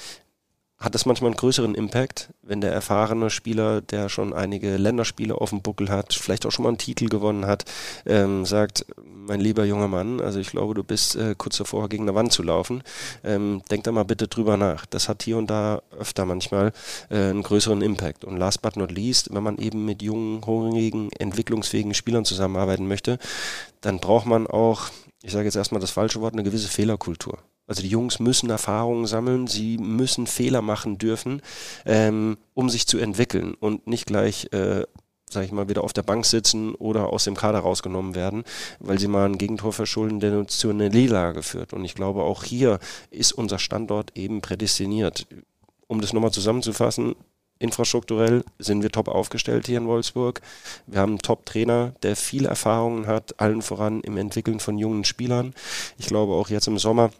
hat 0.82 0.95
das 0.95 1.06
manchmal 1.06 1.30
einen 1.30 1.38
größeren 1.38 1.76
Impact, 1.76 2.34
wenn 2.41 2.60
der 2.60 2.74
erfahrene 2.74 3.30
Spieler, 3.30 3.82
der 3.82 4.10
schon 4.10 4.34
einige 4.34 4.78
Länderspiele 4.78 5.36
auf 5.36 5.52
dem 5.52 5.62
Buckel 5.62 5.90
hat, 5.90 6.14
vielleicht 6.14 6.45
auch 6.45 6.52
schon 6.52 6.64
mal 6.64 6.70
einen 6.70 6.80
Titel 6.80 7.08
gewonnen 7.08 7.45
hat, 7.45 7.66
ähm, 8.08 8.45
sagt, 8.45 8.86
mein 9.06 9.40
lieber 9.40 9.64
junger 9.64 9.88
Mann, 9.88 10.20
also 10.20 10.40
ich 10.40 10.49
glaube, 10.49 10.74
du 10.74 10.84
bist 10.84 11.16
äh, 11.16 11.36
kurz 11.38 11.58
davor, 11.58 11.88
gegen 11.88 12.03
eine 12.03 12.16
Wand 12.16 12.34
zu 12.34 12.41
laufen. 12.41 12.84
Ähm, 13.24 13.62
denk 13.70 13.84
da 13.84 13.91
mal 13.91 14.06
bitte 14.06 14.28
drüber 14.28 14.58
nach. 14.58 14.88
Das 14.88 15.08
hat 15.08 15.22
hier 15.22 15.38
und 15.38 15.52
da 15.52 15.84
öfter 15.98 16.26
manchmal 16.26 16.74
äh, 17.10 17.16
einen 17.16 17.44
größeren 17.44 17.84
Impact. 17.84 18.26
Und 18.26 18.38
last 18.38 18.64
but 18.64 18.76
not 18.76 18.91
least, 18.91 19.34
wenn 19.34 19.44
man 19.44 19.58
eben 19.60 19.86
mit 19.86 20.02
jungen, 20.02 20.44
hungrigen, 20.44 21.12
entwicklungsfähigen 21.12 21.94
Spielern 21.94 22.26
zusammenarbeiten 22.26 22.88
möchte, 22.88 23.20
dann 23.82 23.99
braucht 23.99 24.26
man 24.26 24.48
auch, 24.48 24.90
ich 25.22 25.32
sage 25.32 25.45
jetzt 25.45 25.56
erstmal 25.56 25.82
das 25.82 25.91
falsche 25.91 26.22
Wort, 26.22 26.34
eine 26.34 26.44
gewisse 26.44 26.68
Fehlerkultur. 26.68 27.38
Also 27.72 27.84
die 27.84 27.88
Jungs 27.88 28.19
müssen 28.19 28.49
Erfahrungen 28.49 29.06
sammeln, 29.06 29.48
sie 29.48 29.77
müssen 29.77 30.27
Fehler 30.27 30.61
machen 30.61 30.98
dürfen, 30.98 31.41
ähm, 31.85 32.35
um 32.53 32.69
sich 32.69 32.85
zu 32.85 32.98
entwickeln 32.98 33.53
und 33.53 33.88
nicht 33.88 34.06
gleich, 34.06 34.52
äh, 34.52 34.84
sag 35.30 35.45
ich 35.45 35.53
mal, 35.53 35.69
wieder 35.69 35.85
auf 35.85 35.93
der 35.93 36.03
Bank 36.03 36.26
sitzen 36.26 36.76
oder 36.76 37.14
aus 37.14 37.23
dem 37.23 37.38
Kader 37.38 37.60
rausgenommen 37.60 38.14
werden, 38.14 38.43
weil 38.81 38.99
sie 38.99 39.07
mal 39.07 39.23
ein 39.23 39.38
Gegentor 39.38 39.72
verschulden, 39.72 40.19
der 40.19 40.38
uns 40.38 40.57
zu 40.57 40.69
einer 40.69 40.89
Niederlage 40.89 41.43
führt. 41.43 41.72
Und 41.72 41.85
ich 41.85 41.95
glaube, 41.95 42.23
auch 42.23 42.43
hier 42.43 42.77
ist 43.10 43.31
unser 43.31 43.57
Standort 43.57 44.18
eben 44.18 44.41
prädestiniert. 44.41 45.26
Um 45.88 46.02
das 46.02 46.11
nochmal 46.11 46.31
zusammenzufassen, 46.31 47.15
infrastrukturell 47.57 48.43
sind 48.60 48.84
wir 48.84 48.91
top 48.91 49.07
aufgestellt 49.07 49.68
hier 49.68 49.77
in 49.77 49.88
Wolfsburg. 49.88 50.41
Wir 50.88 50.99
haben 50.99 51.14
einen 51.14 51.19
Top-Trainer, 51.19 51.93
der 52.03 52.18
viel 52.18 52.48
Erfahrungen 52.48 53.07
hat, 53.07 53.39
allen 53.39 53.61
voran 53.61 54.02
im 54.02 54.18
Entwickeln 54.18 54.60
von 54.60 54.77
jungen 54.77 55.06
Spielern. 55.06 55.53
Ich 55.98 56.07
glaube, 56.07 56.34
auch 56.34 56.49
jetzt 56.49 56.68
im 56.68 56.77
Sommer 56.77 57.11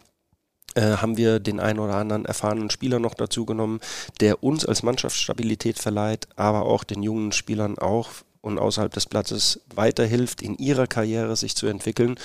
äh, 0.76 0.98
haben 0.98 1.18
wir 1.18 1.40
den 1.40 1.60
einen 1.60 1.80
oder 1.80 1.96
anderen 1.96 2.26
erfahrenen 2.26 2.70
Spieler 2.70 3.00
noch 3.00 3.14
dazu 3.14 3.46
genommen, 3.46 3.80
der 4.20 4.44
uns 4.44 4.66
als 4.66 4.84
Mannschaft 4.84 5.18
Stabilität 5.18 5.80
verleiht, 5.80 6.28
aber 6.36 6.64
auch 6.64 6.84
den 6.84 7.04
jungen 7.04 7.32
Spielern 7.32 7.78
auch 7.78 8.10
und 8.42 8.58
außerhalb 8.58 8.94
des 8.94 9.06
Platzes 9.06 9.62
weiterhilft, 9.74 10.42
in 10.42 10.58
ihrer 10.58 10.88
Karriere 10.88 11.36
sich 11.36 11.56
zu 11.56 11.68
entwickeln. 11.68 12.16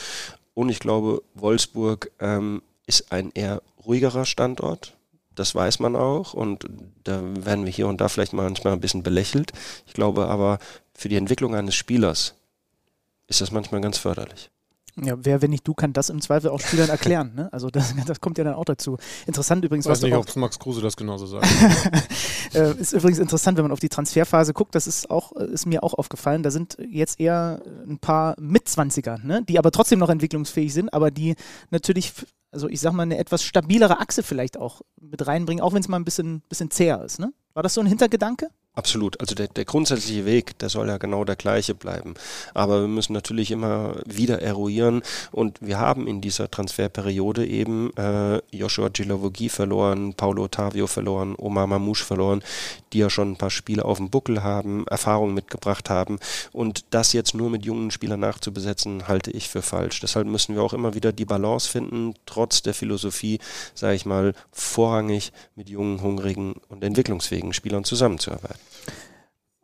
Und 0.55 0.71
ich 0.71 0.79
glaube, 0.79 1.23
Wolfsburg 1.35 2.11
ähm, 2.21 2.63
ist 2.87 3.13
ein 3.13 3.31
eher 3.35 3.63
ruhigerer 3.85 4.25
Standort. 4.25 4.95
Das 5.35 5.55
weiß 5.55 5.81
man 5.81 5.97
auch 5.97 6.33
und 6.33 6.67
da 7.05 7.21
werden 7.23 7.67
wir 7.67 7.73
hier 7.73 7.89
und 7.89 8.01
da 8.01 8.09
vielleicht 8.09 8.33
manchmal 8.33 8.73
ein 8.73 8.81
bisschen 8.81 9.03
belächelt. 9.03 9.53
Ich 9.87 9.93
glaube 9.93 10.29
aber, 10.29 10.59
für 10.95 11.11
die 11.11 11.17
Entwicklung 11.17 11.55
eines 11.55 11.75
Spielers 11.75 12.35
ist 13.27 13.43
das 13.43 13.51
manchmal 13.51 13.83
ganz 13.83 13.99
förderlich. 13.99 14.51
Ja, 15.03 15.15
wer, 15.19 15.43
wenn 15.43 15.51
nicht 15.51 15.69
du, 15.69 15.75
kann 15.75 15.93
das 15.93 16.09
im 16.09 16.23
Zweifel 16.23 16.49
auch 16.51 16.61
Spielern 16.61 16.89
erklären. 16.89 17.33
Ne? 17.35 17.53
Also 17.53 17.69
das, 17.69 17.95
das 18.07 18.21
kommt 18.21 18.39
ja 18.39 18.45
dann 18.45 18.55
auch 18.55 18.65
dazu. 18.65 18.97
Interessant 19.27 19.65
übrigens, 19.65 19.85
Ich 19.85 19.91
weiß 19.91 19.99
was 19.99 20.03
nicht, 20.03 20.15
ob 20.15 20.37
Max 20.37 20.59
Kruse 20.59 20.81
das 20.81 20.97
genauso 20.97 21.27
sagt. 21.27 21.47
äh, 22.55 22.75
ist 22.77 22.93
übrigens 22.93 23.19
interessant, 23.19 23.59
wenn 23.59 23.65
man 23.65 23.73
auf 23.73 23.81
die 23.81 23.91
Transferphase 23.91 24.55
guckt, 24.55 24.75
das 24.75 24.87
ist 24.87 25.11
auch, 25.11 25.33
äh, 25.37 25.45
ist 25.45 25.67
mir 25.67 25.83
auch 25.83 25.93
aufgefallen. 25.93 26.43
Da 26.43 26.51
sind 26.51 26.79
jetzt 26.91 27.21
eher 27.21 27.63
ein 27.87 27.99
paar 27.99 28.37
Mitzwanziger, 28.41 29.19
ne? 29.23 29.43
die 29.47 29.59
aber 29.59 29.71
trotzdem 29.71 29.99
noch 29.99 30.09
entwicklungsfähig 30.09 30.73
sind, 30.73 30.95
aber 30.95 31.11
die 31.11 31.35
natürlich, 31.71 32.15
also 32.51 32.69
ich 32.69 32.81
sag 32.81 32.93
mal, 32.93 33.03
eine 33.03 33.19
etwas 33.19 33.43
stabilere 33.43 34.01
Achse 34.01 34.23
vielleicht 34.23 34.57
auch 34.57 34.81
mit 34.99 35.27
reinbringen, 35.27 35.63
auch 35.63 35.75
wenn 35.75 35.81
es 35.81 35.89
mal 35.89 35.99
ein 35.99 36.05
bisschen, 36.05 36.41
bisschen 36.49 36.71
zäher 36.71 37.05
ist. 37.05 37.19
Ne? 37.19 37.35
War 37.53 37.63
das 37.63 37.75
so 37.75 37.83
ein 37.83 37.87
Hintergedanke? 37.87 38.49
Absolut. 38.77 39.19
Also 39.21 39.35
der, 39.35 39.49
der 39.49 39.65
grundsätzliche 39.65 40.27
Weg, 40.27 40.59
der 40.59 40.69
soll 40.69 40.89
ja 40.89 40.99
genau 40.99 41.25
der 41.25 41.37
gleiche 41.37 41.75
bleiben. 41.75 42.13
Aber 42.53 42.83
wir 42.83 42.89
müssen 42.89 43.15
natürlich 43.15 43.51
immer 43.51 43.97
wieder 44.05 44.43
eruieren 44.43 45.01
und 45.33 45.57
wir 45.63 45.79
haben 45.79 46.07
in 46.07 46.21
dieser 46.21 46.51
Transferperiode 46.51 47.47
eben 47.47 47.91
äh, 47.97 48.43
Joshua 48.55 48.91
Gilavogi 48.91 49.49
verloren, 49.49 50.13
Paulo 50.13 50.45
Ottavio 50.45 50.87
verloren, 50.87 51.35
Omar 51.39 51.67
Mamouche 51.67 52.05
verloren, 52.05 52.43
die 52.93 52.99
ja 52.99 53.09
schon 53.09 53.33
ein 53.33 53.37
paar 53.39 53.49
Spiele 53.49 53.83
auf 53.83 53.97
dem 53.97 54.11
Buckel 54.11 54.43
haben, 54.43 54.87
Erfahrung 54.89 55.33
mitgebracht 55.33 55.89
haben. 55.89 56.19
Und 56.53 56.85
das 56.91 57.15
jetzt 57.15 57.35
nur 57.35 57.49
mit 57.49 57.65
jungen 57.65 57.91
Spielern 57.91 58.21
nachzubesetzen, 58.21 59.09
halte 59.09 59.31
ich 59.31 59.49
für 59.49 59.63
falsch. 59.63 60.01
Deshalb 60.01 60.27
müssen 60.27 60.55
wir 60.55 60.63
auch 60.63 60.75
immer 60.75 60.95
wieder 60.95 61.13
die 61.13 61.25
Balance 61.25 61.67
finden, 61.67 62.13
trotz 62.27 62.61
der 62.61 62.75
Philosophie, 62.75 63.39
sage 63.75 63.95
ich 63.95 64.05
mal, 64.05 64.35
vorrangig 64.53 65.33
mit 65.55 65.71
jungen, 65.71 66.03
hungrigen 66.03 66.57
und 66.69 66.85
entwicklungsfähigen 66.85 67.55
Spielern 67.55 67.85
zusammenzuarbeiten. 67.85 68.66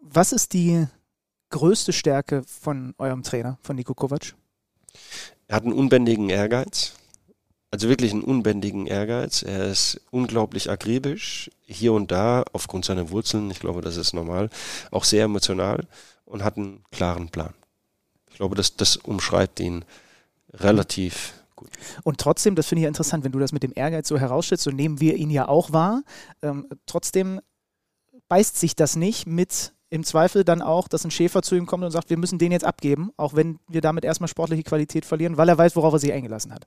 Was 0.00 0.32
ist 0.32 0.52
die 0.52 0.86
größte 1.50 1.92
Stärke 1.92 2.42
von 2.42 2.94
eurem 2.98 3.22
Trainer, 3.22 3.58
von 3.62 3.76
Niko 3.76 3.94
Kovac? 3.94 4.34
Er 5.46 5.56
hat 5.56 5.64
einen 5.64 5.72
unbändigen 5.72 6.28
Ehrgeiz. 6.28 6.94
Also 7.70 7.88
wirklich 7.88 8.12
einen 8.12 8.22
unbändigen 8.22 8.86
Ehrgeiz. 8.86 9.42
Er 9.42 9.66
ist 9.66 10.00
unglaublich 10.10 10.68
akribisch, 10.68 11.50
hier 11.62 11.94
und 11.94 12.10
da, 12.10 12.44
aufgrund 12.52 12.84
seiner 12.84 13.08
Wurzeln, 13.08 13.50
ich 13.50 13.60
glaube, 13.60 13.80
das 13.80 13.96
ist 13.96 14.12
normal, 14.12 14.50
auch 14.90 15.04
sehr 15.04 15.24
emotional 15.24 15.86
und 16.26 16.44
hat 16.44 16.58
einen 16.58 16.84
klaren 16.90 17.30
Plan. 17.30 17.54
Ich 18.30 18.36
glaube, 18.36 18.56
das, 18.56 18.76
das 18.76 18.96
umschreibt 18.96 19.58
ihn 19.60 19.86
relativ 20.52 21.32
gut. 21.56 21.70
Und 22.02 22.18
trotzdem, 22.18 22.56
das 22.56 22.66
finde 22.66 22.80
ich 22.80 22.84
ja 22.84 22.88
interessant, 22.88 23.24
wenn 23.24 23.32
du 23.32 23.38
das 23.38 23.52
mit 23.52 23.62
dem 23.62 23.72
Ehrgeiz 23.74 24.08
so 24.08 24.18
herausstellst, 24.18 24.64
so 24.64 24.70
nehmen 24.70 25.00
wir 25.00 25.16
ihn 25.16 25.30
ja 25.30 25.48
auch 25.48 25.72
wahr. 25.72 26.02
Ähm, 26.42 26.66
trotzdem 26.84 27.40
beißt 28.32 28.58
sich 28.58 28.74
das 28.74 28.96
nicht 28.96 29.26
mit 29.26 29.74
im 29.90 30.04
Zweifel 30.04 30.42
dann 30.42 30.62
auch, 30.62 30.88
dass 30.88 31.04
ein 31.04 31.10
Schäfer 31.10 31.42
zu 31.42 31.54
ihm 31.54 31.66
kommt 31.66 31.84
und 31.84 31.90
sagt, 31.90 32.08
wir 32.08 32.16
müssen 32.16 32.38
den 32.38 32.50
jetzt 32.50 32.64
abgeben, 32.64 33.12
auch 33.18 33.34
wenn 33.34 33.58
wir 33.68 33.82
damit 33.82 34.06
erstmal 34.06 34.28
sportliche 34.28 34.62
Qualität 34.62 35.04
verlieren, 35.04 35.36
weil 35.36 35.50
er 35.50 35.58
weiß, 35.58 35.76
worauf 35.76 35.92
er 35.92 35.98
sich 35.98 36.14
eingelassen 36.14 36.54
hat. 36.54 36.66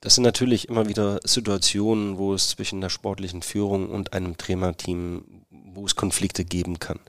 Das 0.00 0.14
sind 0.14 0.24
natürlich 0.24 0.70
immer 0.70 0.88
wieder 0.88 1.20
Situationen, 1.22 2.16
wo 2.16 2.32
es 2.32 2.48
zwischen 2.48 2.80
der 2.80 2.88
sportlichen 2.88 3.42
Führung 3.42 3.90
und 3.90 4.14
einem 4.14 4.38
Trainerteam, 4.38 5.26
wo 5.50 5.84
es 5.84 5.94
Konflikte 5.94 6.46
geben 6.46 6.78
kann. 6.78 7.00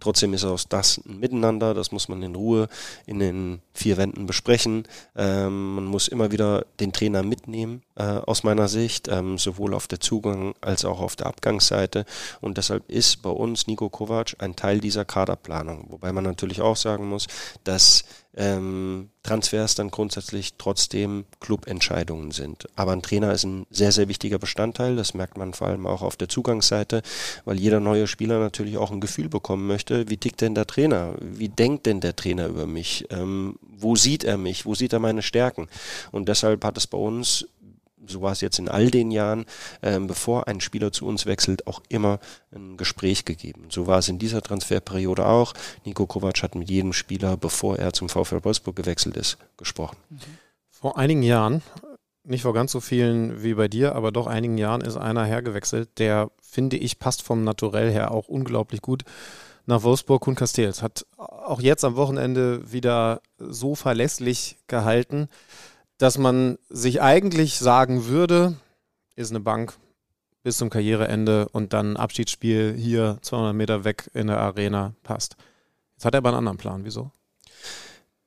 Trotzdem 0.00 0.34
ist 0.34 0.44
aus 0.44 0.68
das 0.68 1.00
ein 1.06 1.20
Miteinander, 1.20 1.74
das 1.74 1.92
muss 1.92 2.08
man 2.08 2.22
in 2.24 2.34
Ruhe 2.34 2.68
in 3.06 3.20
den 3.20 3.60
vier 3.72 3.96
Wänden 3.96 4.26
besprechen. 4.26 4.82
Ähm, 5.14 5.76
man 5.76 5.84
muss 5.84 6.08
immer 6.08 6.32
wieder 6.32 6.66
den 6.80 6.92
Trainer 6.92 7.22
mitnehmen, 7.22 7.82
äh, 7.96 8.02
aus 8.02 8.42
meiner 8.42 8.68
Sicht, 8.68 9.08
ähm, 9.08 9.38
sowohl 9.38 9.74
auf 9.74 9.86
der 9.86 10.00
Zugang- 10.00 10.54
als 10.60 10.84
auch 10.84 11.00
auf 11.00 11.16
der 11.16 11.26
Abgangsseite. 11.26 12.04
Und 12.40 12.58
deshalb 12.58 12.90
ist 12.90 13.22
bei 13.22 13.30
uns 13.30 13.66
Nico 13.66 13.88
Kovac 13.88 14.36
ein 14.38 14.56
Teil 14.56 14.80
dieser 14.80 15.04
Kaderplanung. 15.04 15.86
Wobei 15.90 16.12
man 16.12 16.24
natürlich 16.24 16.60
auch 16.60 16.76
sagen 16.76 17.08
muss, 17.08 17.26
dass 17.64 18.04
ähm, 18.36 19.10
Transfers 19.22 19.74
dann 19.74 19.90
grundsätzlich 19.90 20.54
trotzdem 20.58 21.24
Clubentscheidungen 21.40 22.32
sind. 22.32 22.66
Aber 22.74 22.92
ein 22.92 23.02
Trainer 23.02 23.32
ist 23.32 23.44
ein 23.44 23.66
sehr, 23.70 23.92
sehr 23.92 24.08
wichtiger 24.08 24.38
Bestandteil. 24.38 24.96
Das 24.96 25.14
merkt 25.14 25.38
man 25.38 25.54
vor 25.54 25.68
allem 25.68 25.86
auch 25.86 26.02
auf 26.02 26.16
der 26.16 26.28
Zugangsseite, 26.28 27.02
weil 27.44 27.58
jeder 27.58 27.80
neue 27.80 28.06
Spieler 28.06 28.40
natürlich 28.40 28.76
auch 28.76 28.90
ein 28.90 29.00
Gefühl 29.00 29.28
bekommen 29.28 29.66
möchte, 29.66 30.08
wie 30.10 30.16
tickt 30.16 30.40
denn 30.40 30.54
der 30.54 30.66
Trainer? 30.66 31.14
Wie 31.20 31.48
denkt 31.48 31.86
denn 31.86 32.00
der 32.00 32.16
Trainer 32.16 32.48
über 32.48 32.66
mich? 32.66 33.06
Ähm, 33.10 33.56
wo 33.62 33.96
sieht 33.96 34.24
er 34.24 34.36
mich? 34.36 34.66
Wo 34.66 34.74
sieht 34.74 34.92
er 34.92 34.98
meine 34.98 35.22
Stärken? 35.22 35.68
Und 36.10 36.28
deshalb 36.28 36.64
hat 36.64 36.76
es 36.76 36.86
bei 36.86 36.98
uns 36.98 37.46
so 38.06 38.22
war 38.22 38.32
es 38.32 38.40
jetzt 38.40 38.58
in 38.58 38.68
all 38.68 38.90
den 38.90 39.10
Jahren, 39.10 39.46
ähm, 39.82 40.06
bevor 40.06 40.48
ein 40.48 40.60
Spieler 40.60 40.92
zu 40.92 41.06
uns 41.06 41.26
wechselt, 41.26 41.66
auch 41.66 41.82
immer 41.88 42.18
ein 42.54 42.76
Gespräch 42.76 43.24
gegeben. 43.24 43.66
So 43.70 43.86
war 43.86 43.98
es 43.98 44.08
in 44.08 44.18
dieser 44.18 44.42
Transferperiode 44.42 45.26
auch. 45.26 45.54
Nico 45.84 46.06
Kovac 46.06 46.42
hat 46.42 46.54
mit 46.54 46.70
jedem 46.70 46.92
Spieler, 46.92 47.36
bevor 47.36 47.78
er 47.78 47.92
zum 47.92 48.08
VfL 48.08 48.44
Wolfsburg 48.44 48.76
gewechselt 48.76 49.16
ist, 49.16 49.38
gesprochen. 49.56 49.96
Vor 50.70 50.98
einigen 50.98 51.22
Jahren, 51.22 51.62
nicht 52.24 52.42
vor 52.42 52.54
ganz 52.54 52.72
so 52.72 52.80
vielen 52.80 53.42
wie 53.42 53.54
bei 53.54 53.68
dir, 53.68 53.94
aber 53.94 54.12
doch 54.12 54.26
einigen 54.26 54.58
Jahren 54.58 54.80
ist 54.80 54.96
einer 54.96 55.24
hergewechselt, 55.24 55.98
der, 55.98 56.30
finde 56.40 56.76
ich, 56.76 56.98
passt 56.98 57.22
vom 57.22 57.44
Naturell 57.44 57.90
her 57.90 58.10
auch 58.10 58.28
unglaublich 58.28 58.82
gut 58.82 59.04
nach 59.66 59.82
Wolfsburg. 59.82 60.22
Kuhn 60.22 60.34
Castells 60.34 60.82
hat 60.82 61.06
auch 61.16 61.60
jetzt 61.60 61.84
am 61.84 61.96
Wochenende 61.96 62.72
wieder 62.72 63.20
so 63.38 63.74
verlässlich 63.74 64.56
gehalten, 64.66 65.28
dass 65.98 66.18
man 66.18 66.58
sich 66.68 67.02
eigentlich 67.02 67.58
sagen 67.58 68.06
würde, 68.06 68.56
ist 69.16 69.30
eine 69.30 69.40
Bank 69.40 69.74
bis 70.42 70.58
zum 70.58 70.70
Karriereende 70.70 71.48
und 71.48 71.72
dann 71.72 71.96
Abschiedsspiel 71.96 72.74
hier 72.76 73.18
200 73.22 73.54
Meter 73.54 73.84
weg 73.84 74.10
in 74.12 74.26
der 74.26 74.38
Arena 74.40 74.94
passt. 75.02 75.36
Jetzt 75.94 76.04
hat 76.04 76.14
er 76.14 76.18
aber 76.18 76.30
einen 76.30 76.38
anderen 76.38 76.58
Plan. 76.58 76.84
Wieso? 76.84 77.10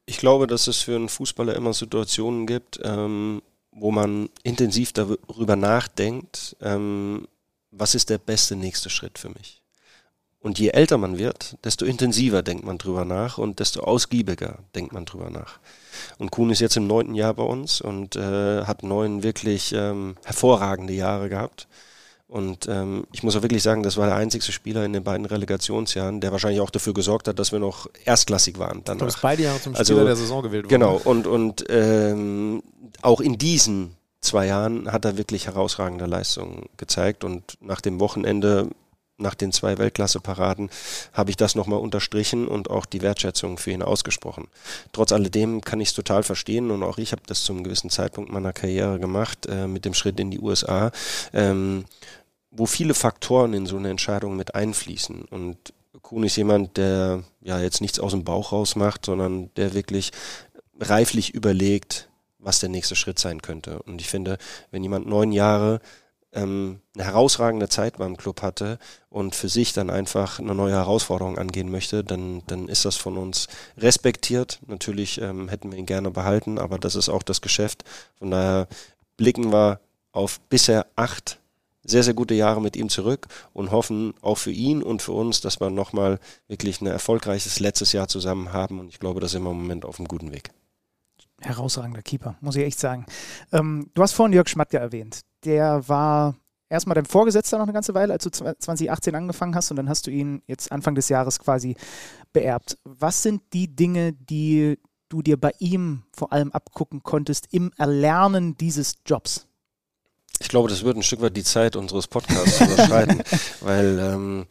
Ich 0.05 0.17
glaube, 0.17 0.47
dass 0.47 0.67
es 0.67 0.77
für 0.77 0.95
einen 0.95 1.09
Fußballer 1.09 1.55
immer 1.55 1.73
Situationen 1.73 2.47
gibt, 2.47 2.79
ähm, 2.83 3.41
wo 3.71 3.91
man 3.91 4.29
intensiv 4.43 4.93
darüber 4.93 5.55
nachdenkt, 5.55 6.55
ähm, 6.61 7.27
was 7.71 7.93
ist 7.93 8.09
der 8.09 8.17
beste 8.17 8.55
nächste 8.55 8.89
Schritt 8.89 9.19
für 9.19 9.29
mich. 9.29 9.61
Und 10.39 10.59
je 10.59 10.69
älter 10.69 10.97
man 10.97 11.17
wird, 11.17 11.57
desto 11.63 11.85
intensiver 11.85 12.41
denkt 12.41 12.63
man 12.63 12.77
drüber 12.77 13.05
nach 13.05 13.37
und 13.37 13.59
desto 13.59 13.81
ausgiebiger 13.81 14.59
denkt 14.73 14.93
man 14.93 15.05
drüber 15.05 15.29
nach. 15.29 15.59
Und 16.17 16.31
Kuhn 16.31 16.49
ist 16.49 16.59
jetzt 16.59 16.77
im 16.77 16.87
neunten 16.87 17.15
Jahr 17.15 17.33
bei 17.33 17.43
uns 17.43 17.81
und 17.81 18.15
äh, 18.15 18.63
hat 18.63 18.83
neun 18.83 19.23
wirklich 19.23 19.73
ähm, 19.73 20.15
hervorragende 20.23 20.93
Jahre 20.93 21.29
gehabt. 21.29 21.67
Und 22.27 22.67
ähm, 22.67 23.07
ich 23.13 23.23
muss 23.23 23.37
auch 23.37 23.41
wirklich 23.41 23.63
sagen, 23.63 23.83
das 23.83 23.95
war 23.95 24.05
der 24.05 24.15
einzigste 24.15 24.51
Spieler 24.51 24.83
in 24.83 24.91
den 24.91 25.03
beiden 25.03 25.25
Relegationsjahren, 25.25 26.19
der 26.19 26.33
wahrscheinlich 26.33 26.59
auch 26.59 26.69
dafür 26.69 26.93
gesorgt 26.93 27.29
hat, 27.29 27.39
dass 27.39 27.53
wir 27.53 27.59
noch 27.59 27.89
erstklassig 28.03 28.59
waren. 28.59 28.81
Danach. 28.83 28.99
Du 28.99 29.05
bist 29.05 29.21
beide 29.21 29.43
Jahre 29.43 29.61
zum 29.61 29.73
Spieler 29.73 29.79
Also, 29.79 30.05
der 30.05 30.15
Saison 30.17 30.43
gewählt 30.43 30.65
worden. 30.65 30.69
Genau, 30.69 30.99
und, 31.05 31.25
und 31.25 31.63
ähm, 31.69 32.63
auch 33.01 33.21
in 33.21 33.37
diesen 33.37 33.95
zwei 34.19 34.47
Jahren 34.47 34.91
hat 34.91 35.05
er 35.05 35.17
wirklich 35.17 35.47
herausragende 35.47 36.05
Leistungen 36.05 36.65
gezeigt 36.75 37.23
und 37.23 37.57
nach 37.61 37.79
dem 37.79 38.01
Wochenende, 38.01 38.69
nach 39.17 39.33
den 39.33 39.51
zwei 39.51 39.77
Weltklasse-Paraden, 39.77 40.69
habe 41.13 41.29
ich 41.29 41.37
das 41.37 41.55
nochmal 41.55 41.79
unterstrichen 41.79 42.47
und 42.47 42.69
auch 42.69 42.85
die 42.85 43.01
Wertschätzung 43.01 43.57
für 43.57 43.71
ihn 43.71 43.81
ausgesprochen. 43.81 44.47
Trotz 44.91 45.11
alledem 45.11 45.61
kann 45.61 45.81
ich 45.81 45.89
es 45.89 45.95
total 45.95 46.23
verstehen 46.23 46.71
und 46.71 46.83
auch 46.83 46.97
ich 46.97 47.11
habe 47.11 47.23
das 47.25 47.43
zum 47.43 47.63
gewissen 47.63 47.89
Zeitpunkt 47.89 48.31
meiner 48.31 48.53
Karriere 48.53 48.99
gemacht, 48.99 49.47
äh, 49.47 49.67
mit 49.67 49.85
dem 49.85 49.93
Schritt 49.93 50.19
in 50.19 50.31
die 50.31 50.39
USA, 50.39 50.91
ähm, 51.33 51.85
wo 52.51 52.65
viele 52.65 52.93
Faktoren 52.93 53.53
in 53.53 53.65
so 53.65 53.77
eine 53.77 53.89
Entscheidung 53.89 54.35
mit 54.35 54.55
einfließen 54.55 55.23
und 55.25 55.73
Kuhn 56.01 56.23
ist 56.23 56.37
jemand, 56.37 56.77
der 56.77 57.23
ja 57.41 57.59
jetzt 57.59 57.81
nichts 57.81 57.99
aus 57.99 58.11
dem 58.11 58.23
Bauch 58.23 58.53
raus 58.53 58.77
macht, 58.77 59.05
sondern 59.05 59.53
der 59.55 59.73
wirklich 59.73 60.11
reiflich 60.79 61.33
überlegt, 61.33 62.07
was 62.39 62.59
der 62.59 62.69
nächste 62.69 62.95
Schritt 62.95 63.19
sein 63.19 63.41
könnte. 63.41 63.81
Und 63.83 63.99
ich 63.99 64.07
finde, 64.07 64.37
wenn 64.71 64.83
jemand 64.83 65.07
neun 65.07 65.33
Jahre 65.33 65.81
ähm, 66.37 66.79
eine 66.95 67.05
herausragende 67.05 67.67
Zeit 67.67 67.97
beim 67.97 68.15
Club 68.15 68.41
hatte 68.41 68.79
und 69.09 69.35
für 69.35 69.49
sich 69.49 69.73
dann 69.73 69.89
einfach 69.89 70.39
eine 70.39 70.55
neue 70.55 70.73
Herausforderung 70.73 71.37
angehen 71.37 71.71
möchte, 71.71 72.03
dann, 72.03 72.43
dann 72.47 72.67
ist 72.67 72.85
das 72.85 72.95
von 72.95 73.17
uns 73.17 73.47
respektiert. 73.77 74.59
Natürlich 74.67 75.19
ähm, 75.19 75.49
hätten 75.49 75.71
wir 75.71 75.79
ihn 75.79 75.85
gerne 75.85 76.11
behalten, 76.11 76.59
aber 76.59 76.77
das 76.77 76.95
ist 76.95 77.09
auch 77.09 77.23
das 77.23 77.41
Geschäft. 77.41 77.83
Von 78.19 78.31
daher 78.31 78.67
blicken 79.17 79.51
wir 79.51 79.79
auf 80.11 80.39
bisher 80.41 80.85
acht 80.95 81.39
sehr, 81.83 82.03
sehr 82.03 82.13
gute 82.13 82.33
Jahre 82.33 82.61
mit 82.61 82.75
ihm 82.75 82.89
zurück 82.89 83.27
und 83.53 83.71
hoffen 83.71 84.13
auch 84.21 84.37
für 84.37 84.51
ihn 84.51 84.83
und 84.83 85.01
für 85.01 85.13
uns, 85.13 85.41
dass 85.41 85.59
wir 85.59 85.69
nochmal 85.69 86.19
wirklich 86.47 86.81
ein 86.81 86.87
erfolgreiches 86.87 87.59
letztes 87.59 87.93
Jahr 87.93 88.07
zusammen 88.07 88.51
haben. 88.51 88.79
Und 88.79 88.89
ich 88.89 88.99
glaube, 88.99 89.21
da 89.21 89.27
sind 89.27 89.43
wir 89.43 89.51
im 89.51 89.57
Moment 89.57 89.85
auf 89.85 89.97
einem 89.97 90.07
guten 90.07 90.31
Weg. 90.33 90.51
Herausragender 91.39 92.01
Keeper, 92.01 92.35
muss 92.41 92.55
ich 92.55 92.63
echt 92.63 92.79
sagen. 92.79 93.05
Ähm, 93.53 93.89
du 93.93 94.01
hast 94.01 94.13
vorhin 94.13 94.33
Jörg 94.33 94.49
Schmatke 94.49 94.77
erwähnt. 94.77 95.21
Der 95.47 95.87
war 95.87 96.35
erstmal 96.69 96.95
dein 96.95 97.05
Vorgesetzter 97.05 97.57
noch 97.57 97.63
eine 97.63 97.71
ganze 97.73 97.93
Weile, 97.93 98.11
als 98.11 98.25
du 98.25 98.29
2018 98.29 99.15
angefangen 99.15 99.55
hast 99.55 99.71
und 99.71 99.77
dann 99.77 99.87
hast 99.87 100.05
du 100.05 100.11
ihn 100.11 100.41
jetzt 100.45 100.73
Anfang 100.73 100.93
des 100.93 101.07
Jahres 101.07 101.39
quasi 101.39 101.77
beerbt. 102.33 102.77
Was 102.83 103.23
sind 103.23 103.41
die 103.53 103.73
Dinge, 103.73 104.11
die 104.11 104.77
du 105.07 105.21
dir 105.21 105.39
bei 105.39 105.53
ihm 105.59 106.03
vor 106.11 106.33
allem 106.33 106.51
abgucken 106.51 107.01
konntest 107.01 107.47
im 107.51 107.71
Erlernen 107.77 108.57
dieses 108.57 108.95
Jobs? 109.05 109.47
Ich 110.39 110.49
glaube, 110.49 110.67
das 110.67 110.83
wird 110.83 110.97
ein 110.97 111.03
Stück 111.03 111.21
weit 111.21 111.37
die 111.37 111.45
Zeit 111.45 111.77
unseres 111.77 112.07
Podcasts 112.07 112.59
überschreiten, 112.59 113.23
weil 113.61 113.99
ähm, 113.99 114.47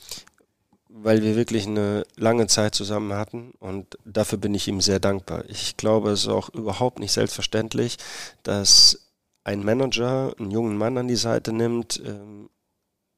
weil 0.88 1.22
wir 1.22 1.36
wirklich 1.36 1.66
eine 1.66 2.04
lange 2.16 2.46
Zeit 2.46 2.74
zusammen 2.74 3.12
hatten 3.12 3.52
und 3.58 3.98
dafür 4.06 4.38
bin 4.38 4.54
ich 4.54 4.66
ihm 4.66 4.80
sehr 4.80 4.98
dankbar. 4.98 5.44
Ich 5.46 5.76
glaube, 5.76 6.10
es 6.10 6.22
ist 6.22 6.28
auch 6.28 6.48
überhaupt 6.48 7.00
nicht 7.00 7.12
selbstverständlich, 7.12 7.98
dass 8.42 9.05
ein 9.46 9.64
Manager 9.64 10.34
einen 10.38 10.50
jungen 10.50 10.76
Mann 10.76 10.98
an 10.98 11.06
die 11.06 11.14
Seite 11.14 11.52
nimmt, 11.52 12.02
ähm, 12.04 12.50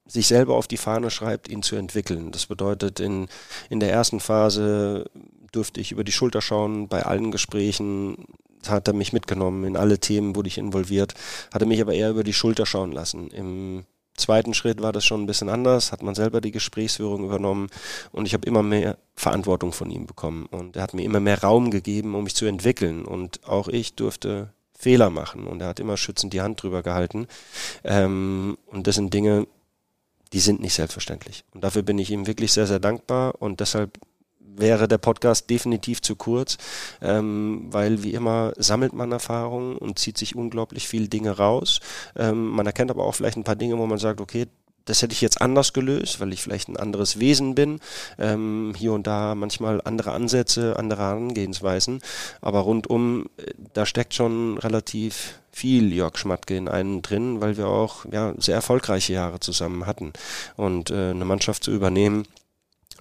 sich 0.06 0.26
selber 0.26 0.56
auf 0.56 0.68
die 0.68 0.76
Fahne 0.76 1.10
schreibt, 1.10 1.48
ihn 1.48 1.62
zu 1.62 1.74
entwickeln. 1.76 2.32
Das 2.32 2.46
bedeutet, 2.46 3.00
in, 3.00 3.28
in 3.70 3.80
der 3.80 3.90
ersten 3.90 4.20
Phase 4.20 5.06
durfte 5.52 5.80
ich 5.80 5.90
über 5.90 6.04
die 6.04 6.12
Schulter 6.12 6.42
schauen 6.42 6.88
bei 6.88 7.04
allen 7.04 7.30
Gesprächen, 7.30 8.26
hat 8.66 8.88
er 8.88 8.94
mich 8.94 9.14
mitgenommen, 9.14 9.64
in 9.64 9.76
alle 9.76 10.00
Themen 10.00 10.36
wurde 10.36 10.48
ich 10.48 10.58
involviert, 10.58 11.14
hatte 11.52 11.64
mich 11.64 11.80
aber 11.80 11.94
eher 11.94 12.10
über 12.10 12.24
die 12.24 12.34
Schulter 12.34 12.66
schauen 12.66 12.92
lassen. 12.92 13.28
Im 13.30 13.86
zweiten 14.14 14.52
Schritt 14.52 14.82
war 14.82 14.92
das 14.92 15.06
schon 15.06 15.22
ein 15.22 15.26
bisschen 15.26 15.48
anders, 15.48 15.92
hat 15.92 16.02
man 16.02 16.14
selber 16.14 16.42
die 16.42 16.52
Gesprächsführung 16.52 17.24
übernommen 17.24 17.68
und 18.12 18.26
ich 18.26 18.34
habe 18.34 18.46
immer 18.46 18.62
mehr 18.62 18.98
Verantwortung 19.14 19.72
von 19.72 19.90
ihm 19.90 20.06
bekommen 20.06 20.46
und 20.46 20.76
er 20.76 20.82
hat 20.82 20.92
mir 20.92 21.04
immer 21.04 21.20
mehr 21.20 21.40
Raum 21.40 21.70
gegeben, 21.70 22.14
um 22.14 22.24
mich 22.24 22.34
zu 22.34 22.44
entwickeln 22.44 23.06
und 23.06 23.46
auch 23.48 23.68
ich 23.68 23.94
durfte 23.94 24.52
Fehler 24.78 25.10
machen. 25.10 25.46
Und 25.46 25.60
er 25.60 25.68
hat 25.68 25.80
immer 25.80 25.96
schützend 25.96 26.32
die 26.32 26.40
Hand 26.40 26.62
drüber 26.62 26.82
gehalten. 26.82 27.26
Ähm, 27.84 28.56
und 28.66 28.86
das 28.86 28.94
sind 28.94 29.12
Dinge, 29.12 29.46
die 30.32 30.40
sind 30.40 30.60
nicht 30.60 30.74
selbstverständlich. 30.74 31.44
Und 31.52 31.64
dafür 31.64 31.82
bin 31.82 31.98
ich 31.98 32.10
ihm 32.10 32.26
wirklich 32.26 32.52
sehr, 32.52 32.66
sehr 32.66 32.78
dankbar. 32.78 33.34
Und 33.40 33.60
deshalb 33.60 33.98
wäre 34.38 34.88
der 34.88 34.98
Podcast 34.98 35.50
definitiv 35.50 36.02
zu 36.02 36.16
kurz, 36.16 36.58
ähm, 37.00 37.66
weil 37.70 38.02
wie 38.02 38.14
immer 38.14 38.52
sammelt 38.56 38.92
man 38.92 39.12
Erfahrungen 39.12 39.76
und 39.76 39.98
zieht 39.98 40.18
sich 40.18 40.34
unglaublich 40.36 40.88
viel 40.88 41.08
Dinge 41.08 41.36
raus. 41.36 41.80
Ähm, 42.16 42.48
man 42.48 42.66
erkennt 42.66 42.90
aber 42.90 43.04
auch 43.04 43.14
vielleicht 43.14 43.36
ein 43.36 43.44
paar 43.44 43.56
Dinge, 43.56 43.78
wo 43.78 43.86
man 43.86 43.98
sagt, 43.98 44.20
okay, 44.20 44.46
das 44.88 45.02
hätte 45.02 45.12
ich 45.12 45.20
jetzt 45.20 45.40
anders 45.40 45.72
gelöst, 45.72 46.20
weil 46.20 46.32
ich 46.32 46.42
vielleicht 46.42 46.68
ein 46.68 46.76
anderes 46.76 47.18
Wesen 47.18 47.54
bin. 47.54 47.80
Ähm, 48.18 48.74
hier 48.76 48.92
und 48.92 49.06
da 49.06 49.34
manchmal 49.34 49.80
andere 49.84 50.12
Ansätze, 50.12 50.76
andere 50.78 51.02
Herangehensweisen. 51.02 52.00
Aber 52.40 52.60
rundum, 52.60 53.26
äh, 53.36 53.52
da 53.74 53.84
steckt 53.86 54.14
schon 54.14 54.58
relativ 54.58 55.38
viel 55.52 55.92
Jörg 55.92 56.16
Schmatke 56.16 56.56
in 56.56 56.68
einem 56.68 57.02
drin, 57.02 57.40
weil 57.40 57.56
wir 57.56 57.66
auch 57.66 58.04
ja, 58.10 58.32
sehr 58.38 58.54
erfolgreiche 58.54 59.12
Jahre 59.12 59.40
zusammen 59.40 59.86
hatten. 59.86 60.12
Und 60.56 60.90
äh, 60.90 61.10
eine 61.10 61.24
Mannschaft 61.24 61.64
zu 61.64 61.72
übernehmen, 61.72 62.24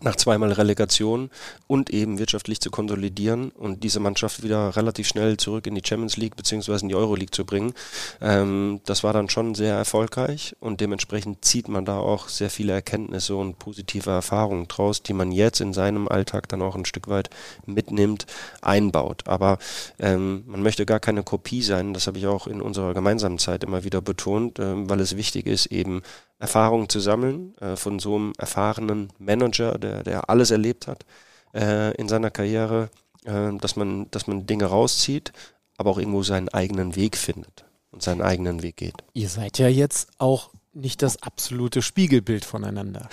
nach 0.01 0.15
zweimal 0.15 0.51
Relegation 0.51 1.29
und 1.65 1.89
eben 1.89 2.19
wirtschaftlich 2.19 2.61
zu 2.61 2.69
konsolidieren 2.69 3.49
und 3.49 3.83
diese 3.83 3.99
Mannschaft 3.99 4.43
wieder 4.43 4.75
relativ 4.75 5.07
schnell 5.07 5.37
zurück 5.37 5.65
in 5.67 5.75
die 5.75 5.81
Champions 5.83 6.17
League 6.17 6.35
beziehungsweise 6.35 6.83
in 6.83 6.89
die 6.89 6.95
Euroleague 6.95 7.31
zu 7.31 7.45
bringen. 7.45 7.73
Ähm, 8.21 8.81
das 8.85 9.03
war 9.03 9.13
dann 9.13 9.29
schon 9.29 9.55
sehr 9.55 9.75
erfolgreich 9.75 10.55
und 10.59 10.81
dementsprechend 10.81 11.43
zieht 11.43 11.67
man 11.67 11.85
da 11.85 11.97
auch 11.97 12.29
sehr 12.29 12.49
viele 12.49 12.73
Erkenntnisse 12.73 13.35
und 13.35 13.57
positive 13.57 14.09
Erfahrungen 14.09 14.67
draus, 14.67 15.01
die 15.01 15.13
man 15.13 15.31
jetzt 15.31 15.61
in 15.61 15.73
seinem 15.73 16.07
Alltag 16.07 16.47
dann 16.49 16.61
auch 16.61 16.75
ein 16.75 16.85
Stück 16.85 17.07
weit 17.07 17.29
mitnimmt, 17.65 18.27
einbaut. 18.61 19.23
Aber 19.27 19.57
ähm, 19.99 20.43
man 20.45 20.61
möchte 20.61 20.85
gar 20.85 20.99
keine 20.99 21.23
Kopie 21.23 21.63
sein, 21.63 21.93
das 21.93 22.07
habe 22.07 22.19
ich 22.19 22.27
auch 22.27 22.47
in 22.47 22.61
unserer 22.61 22.93
gemeinsamen 22.93 23.39
Zeit 23.39 23.63
immer 23.63 23.83
wieder 23.83 24.01
betont, 24.01 24.59
ähm, 24.59 24.89
weil 24.89 24.99
es 24.99 25.17
wichtig 25.17 25.47
ist, 25.47 25.67
eben 25.67 26.03
Erfahrungen 26.39 26.89
zu 26.89 26.99
sammeln 26.99 27.55
äh, 27.57 27.75
von 27.75 27.99
so 27.99 28.15
einem 28.15 28.33
erfahrenen 28.37 29.09
Manager, 29.17 29.77
der, 29.77 30.03
der 30.03 30.29
alles 30.29 30.51
erlebt 30.51 30.87
hat 30.87 31.05
äh, 31.53 31.95
in 31.95 32.07
seiner 32.07 32.29
Karriere, 32.29 32.89
äh, 33.25 33.51
dass, 33.57 33.75
man, 33.75 34.09
dass 34.11 34.27
man 34.27 34.45
Dinge 34.45 34.65
rauszieht, 34.65 35.31
aber 35.77 35.91
auch 35.91 35.97
irgendwo 35.97 36.23
seinen 36.23 36.49
eigenen 36.49 36.95
Weg 36.95 37.17
findet 37.17 37.65
und 37.91 38.03
seinen 38.03 38.21
eigenen 38.21 38.61
Weg 38.61 38.77
geht. 38.77 38.95
Ihr 39.13 39.29
seid 39.29 39.57
ja 39.57 39.67
jetzt 39.67 40.09
auch 40.19 40.51
nicht 40.77 41.01
das 41.01 41.21
absolute 41.23 41.81
Spiegelbild 41.81 42.45
voneinander. 42.45 43.09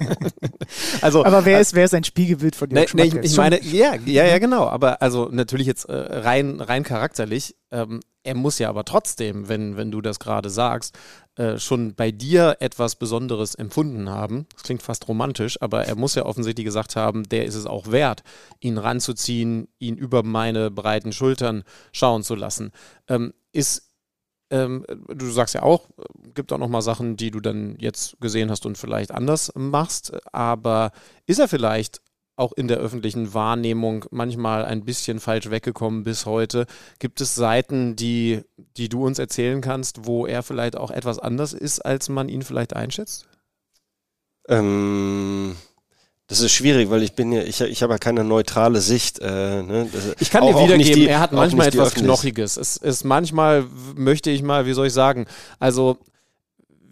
also, 1.00 1.24
aber 1.24 1.44
wer 1.44 1.60
ist, 1.60 1.74
wer 1.74 1.84
ist 1.84 1.94
ein 1.94 2.04
Spiegelbild 2.04 2.56
von 2.56 2.68
dir? 2.68 2.74
Nee, 2.74 2.86
nee, 2.94 3.02
ich, 3.04 3.14
ich 3.14 3.36
meine, 3.36 3.62
ja, 3.62 3.94
ja, 4.06 4.24
ja, 4.24 4.38
genau. 4.38 4.66
Aber 4.66 5.02
also 5.02 5.28
natürlich 5.30 5.66
jetzt 5.66 5.88
äh, 5.88 5.94
rein, 5.94 6.60
rein 6.60 6.82
charakterlich. 6.82 7.54
Ähm, 7.70 8.00
er 8.22 8.34
muss 8.34 8.58
ja 8.58 8.70
aber 8.70 8.84
trotzdem, 8.84 9.48
wenn, 9.48 9.76
wenn 9.76 9.90
du 9.90 10.00
das 10.00 10.18
gerade 10.18 10.48
sagst, 10.48 10.98
äh, 11.36 11.58
schon 11.58 11.94
bei 11.94 12.10
dir 12.10 12.56
etwas 12.60 12.96
Besonderes 12.96 13.54
empfunden 13.54 14.08
haben. 14.08 14.46
Das 14.54 14.62
klingt 14.62 14.82
fast 14.82 15.06
romantisch, 15.08 15.60
aber 15.60 15.84
er 15.84 15.96
muss 15.96 16.14
ja 16.14 16.24
offensichtlich 16.24 16.64
gesagt 16.64 16.96
haben, 16.96 17.28
der 17.28 17.44
ist 17.44 17.54
es 17.54 17.66
auch 17.66 17.90
wert, 17.90 18.22
ihn 18.60 18.78
ranzuziehen, 18.78 19.68
ihn 19.78 19.96
über 19.96 20.22
meine 20.22 20.70
breiten 20.70 21.12
Schultern 21.12 21.64
schauen 21.92 22.22
zu 22.22 22.34
lassen. 22.34 22.72
Ähm, 23.08 23.34
ist 23.52 23.93
ähm, 24.54 24.86
du 25.08 25.30
sagst 25.30 25.54
ja 25.54 25.64
auch, 25.64 25.88
gibt 26.32 26.52
auch 26.52 26.58
noch 26.58 26.68
mal 26.68 26.80
Sachen, 26.80 27.16
die 27.16 27.32
du 27.32 27.40
dann 27.40 27.76
jetzt 27.78 28.16
gesehen 28.20 28.50
hast 28.50 28.66
und 28.66 28.78
vielleicht 28.78 29.10
anders 29.10 29.50
machst. 29.56 30.12
Aber 30.32 30.92
ist 31.26 31.40
er 31.40 31.48
vielleicht 31.48 32.00
auch 32.36 32.52
in 32.52 32.68
der 32.68 32.78
öffentlichen 32.78 33.34
Wahrnehmung 33.34 34.04
manchmal 34.10 34.64
ein 34.64 34.84
bisschen 34.84 35.18
falsch 35.18 35.50
weggekommen 35.50 36.04
bis 36.04 36.24
heute. 36.26 36.66
Gibt 36.98 37.20
es 37.20 37.34
Seiten, 37.34 37.96
die, 37.96 38.42
die 38.76 38.88
du 38.88 39.04
uns 39.04 39.18
erzählen 39.18 39.60
kannst, 39.60 40.06
wo 40.06 40.26
er 40.26 40.42
vielleicht 40.42 40.76
auch 40.76 40.90
etwas 40.90 41.18
anders 41.18 41.52
ist, 41.52 41.80
als 41.80 42.08
man 42.08 42.28
ihn 42.28 42.42
vielleicht 42.42 42.74
einschätzt? 42.74 43.28
Ähm, 44.48 45.56
das 46.26 46.40
ist 46.40 46.52
schwierig, 46.52 46.88
weil 46.88 47.02
ich 47.02 47.14
bin 47.14 47.32
ja, 47.32 47.42
ich, 47.42 47.60
ich 47.60 47.82
habe 47.82 47.92
ja 47.92 47.98
keine 47.98 48.24
neutrale 48.24 48.80
Sicht. 48.80 49.18
Äh, 49.18 49.62
ne? 49.62 49.88
ich 50.18 50.30
kann 50.30 50.46
dir 50.46 50.54
wiedergeben, 50.54 51.00
die, 51.00 51.08
er 51.08 51.20
hat 51.20 51.32
manchmal 51.32 51.68
etwas 51.68 51.94
Knochiges. 51.94 52.56
Es 52.56 52.78
ist 52.78 53.04
manchmal, 53.04 53.66
möchte 53.94 54.30
ich 54.30 54.42
mal, 54.42 54.64
wie 54.64 54.72
soll 54.72 54.86
ich 54.86 54.94
sagen, 54.94 55.26
also 55.58 55.98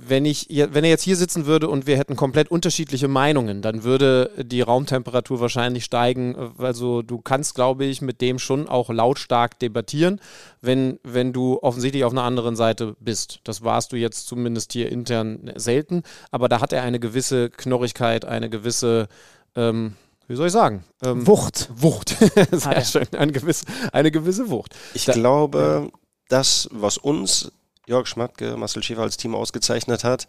wenn 0.09 0.25
ich, 0.25 0.49
wenn 0.49 0.85
er 0.85 0.91
jetzt 0.91 1.03
hier 1.03 1.17
sitzen 1.17 1.47
würde 1.47 1.69
und 1.69 1.87
wir 1.87 1.97
hätten 1.97 2.17
komplett 2.17 2.51
unterschiedliche 2.51 3.09
Meinungen, 3.09 3.63
dann 3.63 3.85
würde 3.85 4.31
die 4.37 4.61
Raumtemperatur 4.61 5.41
wahrscheinlich 5.41 5.85
steigen. 5.85 6.37
Also 6.59 7.03
du 7.03 7.21
kannst, 7.21 7.55
glaube 7.55 7.85
ich, 7.85 8.03
mit 8.03 8.21
dem 8.21 8.39
schon 8.39 8.69
auch 8.69 8.91
lautstark 8.91 9.59
debattieren, 9.59 10.21
wenn, 10.61 10.99
wenn 11.05 11.33
du 11.33 11.59
offensichtlich 11.63 12.05
auf 12.05 12.13
einer 12.13 12.25
anderen 12.25 12.57
Seite 12.57 12.97
bist. 12.99 13.41
Das 13.45 13.63
warst 13.63 13.93
du 13.93 13.97
jetzt 13.97 14.27
zumindest 14.27 14.73
hier 14.73 14.91
intern 14.91 15.53
selten, 15.55 16.03
aber 16.31 16.49
da 16.49 16.61
hat 16.61 16.73
er 16.73 16.83
eine 16.83 16.99
gewisse 16.99 17.51
Knorrigkeit, 17.51 18.25
eine 18.25 18.51
gewisse 18.51 19.09
ähm, 19.55 19.95
wie 20.29 20.37
soll 20.37 20.47
ich 20.47 20.53
sagen? 20.53 20.85
Ähm, 21.05 21.27
Wucht. 21.27 21.69
Wucht. 21.75 22.09
Sehr 22.51 22.67
ah, 22.67 22.75
ja. 22.75 22.85
schön. 22.85 23.07
Eine 23.17 23.33
gewisse, 23.33 23.67
eine 23.93 24.11
gewisse 24.11 24.49
Wucht. 24.49 24.75
Ich 24.95 25.05
da, 25.05 25.13
glaube, 25.13 25.91
das, 26.29 26.69
was 26.73 26.97
uns 26.97 27.53
Jörg 27.87 28.07
Schmatke, 28.07 28.57
Marcel 28.57 28.83
Schäfer 28.83 29.03
als 29.03 29.17
Team 29.17 29.35
ausgezeichnet 29.35 30.05
hat, 30.05 30.27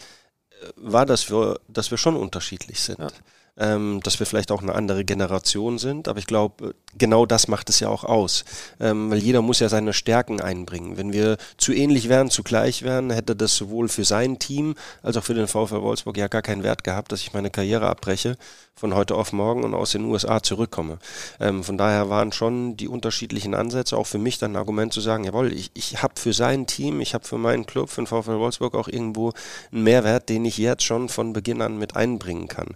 äh, 0.49 0.67
war, 0.75 1.05
dass 1.05 1.29
wir, 1.29 1.59
dass 1.67 1.91
wir 1.91 1.97
schon 1.97 2.15
unterschiedlich 2.15 2.81
sind. 2.81 2.99
Ja. 2.99 3.09
Ähm, 3.55 3.99
dass 4.01 4.17
wir 4.17 4.25
vielleicht 4.25 4.51
auch 4.51 4.63
eine 4.63 4.73
andere 4.73 5.05
Generation 5.05 5.77
sind, 5.77 6.07
aber 6.07 6.17
ich 6.17 6.25
glaube, 6.25 6.73
genau 6.97 7.27
das 7.27 7.47
macht 7.47 7.69
es 7.69 7.79
ja 7.79 7.87
auch 7.87 8.03
aus. 8.03 8.45
Ähm, 8.79 9.11
weil 9.11 9.19
jeder 9.19 9.43
muss 9.43 9.59
ja 9.59 9.69
seine 9.69 9.93
Stärken 9.93 10.41
einbringen. 10.41 10.97
Wenn 10.97 11.13
wir 11.13 11.37
zu 11.57 11.71
ähnlich 11.71 12.09
wären, 12.09 12.31
zu 12.31 12.41
gleich 12.41 12.81
wären, 12.81 13.11
hätte 13.11 13.35
das 13.35 13.55
sowohl 13.55 13.89
für 13.89 14.05
sein 14.05 14.39
Team 14.39 14.73
als 15.03 15.17
auch 15.17 15.23
für 15.23 15.35
den 15.35 15.47
VfL 15.47 15.83
Wolfsburg 15.83 16.17
ja 16.17 16.29
gar 16.29 16.41
keinen 16.41 16.63
Wert 16.63 16.83
gehabt, 16.83 17.11
dass 17.11 17.21
ich 17.21 17.33
meine 17.33 17.51
Karriere 17.51 17.87
abbreche 17.87 18.37
von 18.75 18.95
heute 18.95 19.15
auf 19.15 19.33
morgen 19.33 19.63
und 19.63 19.73
aus 19.73 19.91
den 19.91 20.05
USA 20.05 20.41
zurückkomme. 20.41 20.97
Ähm, 21.39 21.63
von 21.63 21.77
daher 21.77 22.09
waren 22.09 22.31
schon 22.31 22.75
die 22.75 22.87
unterschiedlichen 22.87 23.53
Ansätze 23.53 23.95
auch 23.97 24.07
für 24.07 24.17
mich 24.17 24.39
dann 24.39 24.53
ein 24.53 24.57
Argument 24.57 24.91
zu 24.91 24.99
sagen, 24.99 25.23
jawohl, 25.23 25.53
ich, 25.53 25.71
ich 25.73 26.01
habe 26.01 26.15
für 26.19 26.33
sein 26.33 26.65
Team, 26.65 26.99
ich 26.99 27.13
habe 27.13 27.25
für 27.25 27.37
meinen 27.37 27.65
Club, 27.65 27.89
für 27.89 28.01
den 28.01 28.07
VfL 28.07 28.39
Wolfsburg 28.39 28.75
auch 28.75 28.87
irgendwo 28.87 29.31
einen 29.71 29.83
Mehrwert, 29.83 30.29
den 30.29 30.45
ich 30.45 30.57
jetzt 30.57 30.83
schon 30.83 31.07
von 31.07 31.33
Beginn 31.33 31.61
an 31.61 31.77
mit 31.77 31.95
einbringen 31.95 32.47
kann. 32.47 32.75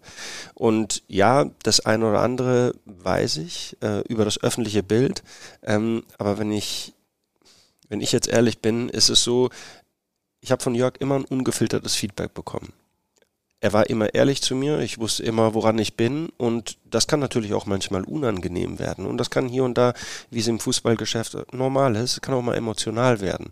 Und 0.54 1.04
ja, 1.08 1.46
das 1.64 1.80
eine 1.80 2.08
oder 2.08 2.22
andere 2.22 2.76
weiß 2.86 3.38
ich 3.38 3.76
äh, 3.82 4.02
über 4.02 4.24
das 4.24 4.42
öffentliche 4.42 4.84
Bild, 4.84 5.24
ähm, 5.64 6.04
aber 6.18 6.38
wenn 6.38 6.52
ich 6.52 6.94
wenn 7.90 8.02
ich 8.02 8.12
jetzt 8.12 8.28
ehrlich 8.28 8.60
bin, 8.60 8.90
ist 8.90 9.08
es 9.08 9.24
so, 9.24 9.50
ich 10.42 10.52
habe 10.52 10.62
von 10.62 10.76
Jörg 10.76 10.96
immer 11.00 11.16
ein 11.16 11.24
ungefiltertes 11.24 11.96
Feedback 11.96 12.34
bekommen 12.34 12.74
er 13.60 13.74
war 13.74 13.90
immer 13.90 14.14
ehrlich 14.14 14.42
zu 14.42 14.56
mir, 14.56 14.80
ich 14.80 15.00
wusste 15.00 15.24
immer, 15.24 15.54
woran 15.54 15.80
ich 15.80 15.96
bin 15.96 16.30
und 16.38 16.78
das 16.86 17.08
kann 17.08 17.20
natürlich 17.20 17.54
auch 17.54 17.66
manchmal 17.66 18.04
unangenehm 18.04 18.80
werden 18.80 19.06
und 19.06 19.18
das 19.18 19.30
kann 19.30 19.48
hier 19.48 19.64
und 19.64 19.78
da, 19.78 19.94
wie 20.30 20.40
es 20.40 20.48
im 20.48 20.60
Fußballgeschäft 20.60 21.54
normal 21.54 21.96
ist, 21.96 22.22
kann 22.22 22.36
auch 22.36 22.42
mal 22.42 22.56
emotional 22.56 23.20
werden. 23.20 23.50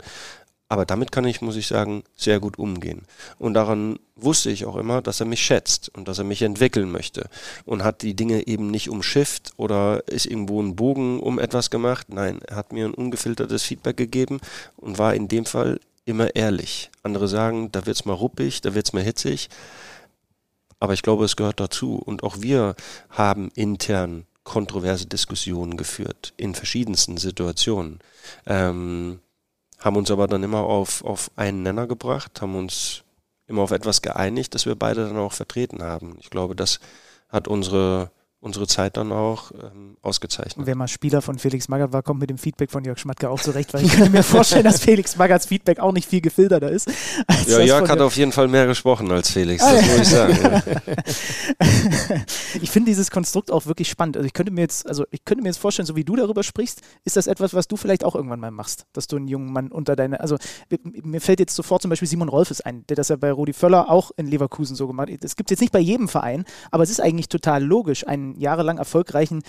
Aber 0.67 0.85
damit 0.85 1.11
kann 1.11 1.25
ich, 1.25 1.41
muss 1.41 1.57
ich 1.57 1.67
sagen, 1.67 2.03
sehr 2.15 2.39
gut 2.39 2.57
umgehen. 2.57 3.03
Und 3.37 3.53
daran 3.53 3.99
wusste 4.15 4.49
ich 4.49 4.65
auch 4.65 4.77
immer, 4.77 5.01
dass 5.03 5.19
er 5.19 5.27
mich 5.27 5.41
schätzt 5.41 5.91
und 5.95 6.07
dass 6.07 6.17
er 6.17 6.23
mich 6.23 6.41
entwickeln 6.41 6.91
möchte. 6.91 7.29
Und 7.65 7.83
hat 7.83 8.01
die 8.01 8.15
Dinge 8.15 8.47
eben 8.47 8.71
nicht 8.71 8.89
umschifft 8.89 9.53
oder 9.57 10.07
ist 10.07 10.25
irgendwo 10.25 10.61
ein 10.61 10.75
Bogen 10.75 11.19
um 11.19 11.37
etwas 11.37 11.69
gemacht. 11.69 12.07
Nein, 12.09 12.39
er 12.47 12.55
hat 12.55 12.73
mir 12.73 12.85
ein 12.85 12.95
ungefiltertes 12.95 13.61
Feedback 13.61 13.95
gegeben 13.95 14.41
und 14.75 14.97
war 14.97 15.13
in 15.13 15.27
dem 15.27 15.45
Fall 15.45 15.79
immer 16.05 16.35
ehrlich. 16.35 16.89
Andere 17.03 17.27
sagen, 17.27 17.71
da 17.71 17.85
wird's 17.85 18.05
mal 18.05 18.13
ruppig, 18.13 18.61
da 18.61 18.73
wird's 18.73 18.93
mal 18.93 19.03
hitzig. 19.03 19.49
Aber 20.85 20.93
ich 20.93 21.01
glaube, 21.01 21.25
es 21.25 21.35
gehört 21.35 21.59
dazu. 21.59 21.95
Und 21.95 22.21
auch 22.21 22.41
wir 22.41 22.75
haben 23.09 23.49
intern 23.55 24.27
kontroverse 24.43 25.07
Diskussionen 25.07 25.77
geführt 25.77 26.35
in 26.37 26.53
verschiedensten 26.53 27.17
Situationen. 27.17 27.97
Ähm, 28.45 29.19
haben 29.79 29.95
uns 29.95 30.11
aber 30.11 30.27
dann 30.27 30.43
immer 30.43 30.59
auf, 30.59 31.03
auf 31.03 31.31
einen 31.37 31.63
Nenner 31.63 31.87
gebracht, 31.87 32.39
haben 32.39 32.55
uns 32.55 33.01
immer 33.47 33.63
auf 33.63 33.71
etwas 33.71 34.03
geeinigt, 34.03 34.53
das 34.53 34.67
wir 34.67 34.75
beide 34.75 35.07
dann 35.07 35.17
auch 35.17 35.33
vertreten 35.33 35.81
haben. 35.81 36.17
Ich 36.19 36.29
glaube, 36.29 36.55
das 36.55 36.79
hat 37.29 37.47
unsere 37.47 38.11
unsere 38.45 38.67
Zeit 38.67 38.95
dann 38.95 39.11
auch 39.11 39.51
ähm, 39.51 39.97
ausgezeichnet. 40.03 40.57
Und 40.57 40.67
wer 40.67 40.75
mal 40.75 40.87
Spieler 40.87 41.23
von 41.23 41.39
Felix 41.39 41.67
Magath 41.67 41.91
war, 41.91 42.03
kommt 42.03 42.19
mit 42.19 42.29
dem 42.29 42.37
Feedback 42.37 42.69
von 42.69 42.85
Jörg 42.85 42.99
Schmatke 42.99 43.27
auch 43.27 43.41
zurecht, 43.41 43.73
weil 43.73 43.83
ich 43.83 43.91
kann 43.91 44.11
mir 44.11 44.21
vorstellen, 44.21 44.63
dass 44.63 44.79
Felix 44.79 45.17
Magaths 45.17 45.47
Feedback 45.47 45.79
auch 45.79 45.91
nicht 45.91 46.07
viel 46.07 46.21
gefilterter 46.21 46.69
ist. 46.69 46.87
Ja, 47.47 47.59
Jörg 47.59 47.89
hat 47.89 47.99
auf 47.99 48.15
jeden 48.15 48.31
Fall 48.31 48.47
mehr 48.47 48.67
gesprochen 48.67 49.11
als 49.11 49.31
Felix, 49.31 49.63
das 49.63 49.81
muss 49.81 49.97
ich 49.99 50.07
sagen. 50.07 50.37
ich 52.61 52.69
finde 52.69 52.91
dieses 52.91 53.09
Konstrukt 53.09 53.51
auch 53.51 53.65
wirklich 53.65 53.89
spannend. 53.89 54.15
Also 54.15 54.27
ich 54.27 54.33
könnte 54.33 54.51
mir 54.51 54.61
jetzt, 54.61 54.87
also 54.87 55.05
ich 55.09 55.25
könnte 55.25 55.41
mir 55.41 55.49
jetzt 55.49 55.57
vorstellen, 55.57 55.87
so 55.87 55.95
wie 55.95 56.03
du 56.03 56.15
darüber 56.15 56.43
sprichst, 56.43 56.81
ist 57.03 57.17
das 57.17 57.25
etwas, 57.25 57.55
was 57.55 57.67
du 57.67 57.77
vielleicht 57.77 58.03
auch 58.03 58.13
irgendwann 58.13 58.39
mal 58.39 58.51
machst, 58.51 58.85
dass 58.93 59.07
du 59.07 59.15
einen 59.15 59.27
jungen 59.27 59.51
Mann 59.51 59.71
unter 59.71 59.95
deine, 59.95 60.19
also 60.19 60.37
mir 61.03 61.19
fällt 61.19 61.39
jetzt 61.39 61.55
sofort 61.55 61.81
zum 61.81 61.89
Beispiel 61.89 62.07
Simon 62.07 62.29
Rolfes 62.29 62.61
ein, 62.61 62.85
der 62.89 62.95
das 62.95 63.09
ja 63.09 63.15
bei 63.15 63.31
Rudi 63.31 63.53
Völler 63.53 63.89
auch 63.89 64.11
in 64.17 64.27
Leverkusen 64.27 64.75
so 64.75 64.85
gemacht 64.85 65.09
hat. 65.09 65.23
Das 65.23 65.35
gibt 65.35 65.49
es 65.49 65.55
jetzt 65.55 65.61
nicht 65.61 65.73
bei 65.73 65.79
jedem 65.79 66.07
Verein, 66.07 66.45
aber 66.69 66.83
es 66.83 66.91
ist 66.91 66.99
eigentlich 66.99 67.29
total 67.29 67.63
logisch, 67.63 68.07
einen 68.07 68.34
jahrelang 68.37 68.77
erfolgreichen 68.77 69.43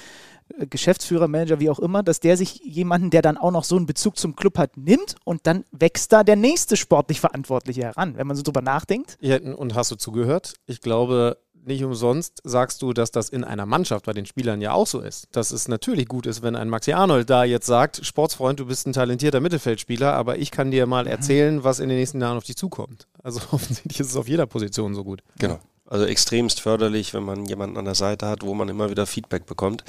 äh, 0.59 0.67
Geschäftsführer, 0.67 1.29
Manager, 1.29 1.61
wie 1.61 1.71
auch 1.71 1.79
immer, 1.79 2.03
dass 2.03 2.21
der 2.21 2.37
sich 2.37 2.61
jemanden, 2.65 3.11
der 3.11 3.23
dann 3.23 3.37
auch 3.37 3.51
noch 3.51 3.65
so 3.65 3.77
einen 3.77 3.87
Bezug 3.87 4.19
zum 4.19 4.37
Club 4.37 4.59
hat, 4.59 4.77
nimmt 4.77 5.17
und 5.25 5.47
dann 5.47 5.65
wächst 5.73 6.13
da 6.13 6.25
der 6.25 6.37
nächste 6.37 6.77
sportlich 6.77 7.21
Verantwortliche 7.21 7.83
heran, 7.83 8.17
wenn 8.17 8.27
man 8.27 8.37
so 8.37 8.43
drüber 8.43 8.63
nachdenkt. 8.63 9.19
Ja, 9.21 9.39
und 9.41 9.75
hast 9.75 9.91
du 9.91 9.97
zugehört? 9.97 10.55
Ich 10.67 10.81
glaube, 10.81 11.39
nicht 11.67 11.83
umsonst 11.83 12.41
sagst 12.45 12.81
du, 12.81 12.93
dass 12.93 13.11
das 13.11 13.29
in 13.29 13.43
einer 13.43 13.67
Mannschaft 13.67 14.07
bei 14.07 14.13
den 14.13 14.25
Spielern 14.25 14.61
ja 14.61 14.73
auch 14.73 14.87
so 14.87 15.01
ist. 15.01 15.29
Dass 15.33 15.51
es 15.51 15.67
natürlich 15.67 16.07
gut 16.07 16.27
ist, 16.27 16.43
wenn 16.43 16.55
ein 16.55 16.69
Maxi 16.69 16.93
Arnold 16.93 17.29
da 17.29 17.45
jetzt 17.45 17.67
sagt, 17.67 18.07
Sportsfreund, 18.07 18.61
du 18.61 18.67
bist 18.67 18.87
ein 18.87 18.93
talentierter 18.93 19.41
Mittelfeldspieler, 19.41 20.13
aber 20.15 20.39
ich 20.39 20.53
kann 20.53 20.71
dir 20.71 20.87
mal 20.87 21.05
mhm. 21.05 21.11
erzählen, 21.11 21.65
was 21.65 21.81
in 21.81 21.89
den 21.89 21.99
nächsten 21.99 22.21
Jahren 22.21 22.37
auf 22.37 22.45
dich 22.45 22.57
zukommt. 22.57 23.09
Also 23.23 23.41
offensichtlich 23.51 23.99
ist 23.99 24.11
es 24.11 24.17
auf 24.17 24.29
jeder 24.29 24.47
Position 24.47 24.95
so 24.95 25.03
gut. 25.03 25.23
Genau. 25.39 25.59
Also 25.89 26.05
extremst 26.05 26.61
förderlich, 26.61 27.15
wenn 27.15 27.23
man 27.23 27.47
jemanden 27.47 27.77
an 27.77 27.85
der 27.85 27.95
Seite 27.95 28.27
hat, 28.27 28.43
wo 28.43 28.55
man 28.55 28.69
immer 28.69 28.91
wieder 28.91 29.07
Feedback 29.07 29.47
bekommt. 29.47 29.85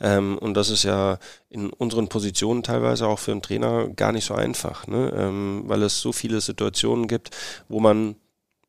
Ähm, 0.00 0.38
und 0.38 0.54
das 0.54 0.70
ist 0.70 0.84
ja 0.84 1.18
in 1.48 1.70
unseren 1.70 2.08
Positionen 2.08 2.62
teilweise 2.62 3.06
auch 3.08 3.18
für 3.18 3.32
einen 3.32 3.42
Trainer 3.42 3.88
gar 3.88 4.12
nicht 4.12 4.24
so 4.24 4.34
einfach, 4.34 4.86
ne? 4.86 5.12
ähm, 5.16 5.64
weil 5.66 5.82
es 5.82 6.00
so 6.00 6.12
viele 6.12 6.40
Situationen 6.40 7.08
gibt, 7.08 7.30
wo 7.68 7.80
man 7.80 8.14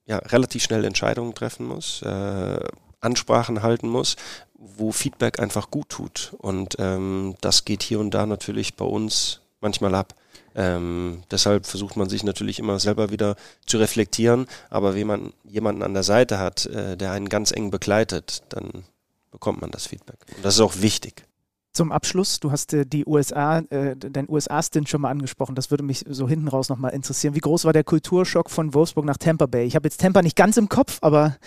ja 0.06 0.18
relativ 0.18 0.64
schnell 0.64 0.84
Entscheidungen 0.84 1.36
treffen 1.36 1.68
muss, 1.68 2.02
äh, 2.02 2.60
Ansprachen 3.00 3.62
halten 3.62 3.88
muss, 3.88 4.16
wo 4.54 4.92
Feedback 4.92 5.40
einfach 5.40 5.70
gut 5.72 5.90
tut. 5.90 6.34
Und 6.40 6.76
ähm, 6.80 7.36
das 7.42 7.66
geht 7.66 7.84
hier 7.84 8.00
und 8.00 8.12
da 8.12 8.26
natürlich 8.26 8.76
bei 8.76 8.86
uns 8.86 9.42
manchmal 9.60 9.96
ab. 9.96 10.16
Ähm, 10.56 11.24
deshalb 11.32 11.66
versucht 11.66 11.96
man 11.96 12.10
sich 12.10 12.24
natürlich 12.24 12.60
immer 12.60 12.80
selber 12.80 13.10
wieder 13.10 13.36
zu 13.66 13.78
reflektieren, 13.78 14.48
aber 14.70 14.96
wenn 14.96 15.08
man 15.08 15.34
jemanden 15.44 15.84
an 15.84 15.94
der 15.94 16.04
Seite 16.04 16.40
hat, 16.40 16.66
äh, 16.66 16.98
der 16.98 17.12
einen 17.12 17.30
ganz 17.30 17.52
eng 17.52 17.72
begleitet, 17.72 18.44
dann 18.50 18.84
bekommt 19.32 19.62
man 19.62 19.72
das 19.72 19.88
Feedback. 19.88 20.18
Und 20.36 20.44
das 20.44 20.56
ist 20.56 20.62
auch 20.62 20.82
wichtig. 20.82 21.26
Zum 21.74 21.94
Abschluss, 21.94 22.42
du 22.42 22.52
hast 22.52 22.74
äh, 22.74 22.86
die 22.86 23.06
USA, 23.06 23.60
äh, 23.70 23.96
dein 23.96 24.30
USA-Stint 24.30 24.90
schon 24.90 25.02
mal 25.02 25.10
angesprochen. 25.10 25.56
Das 25.56 25.72
würde 25.72 25.84
mich 25.84 26.04
so 26.06 26.28
hinten 26.28 26.50
raus 26.50 26.68
nochmal 26.68 26.92
interessieren. 26.92 27.34
Wie 27.34 27.40
groß 27.40 27.64
war 27.64 27.72
der 27.72 27.86
Kulturschock 27.86 28.50
von 28.50 28.74
Wolfsburg 28.74 29.06
nach 29.06 29.16
Tampa 29.16 29.46
Bay? 29.46 29.66
Ich 29.66 29.76
habe 29.76 29.88
jetzt 29.88 30.02
Tampa 30.02 30.22
nicht 30.22 30.36
ganz 30.36 30.58
im 30.58 30.68
Kopf, 30.68 30.98
aber 31.02 31.38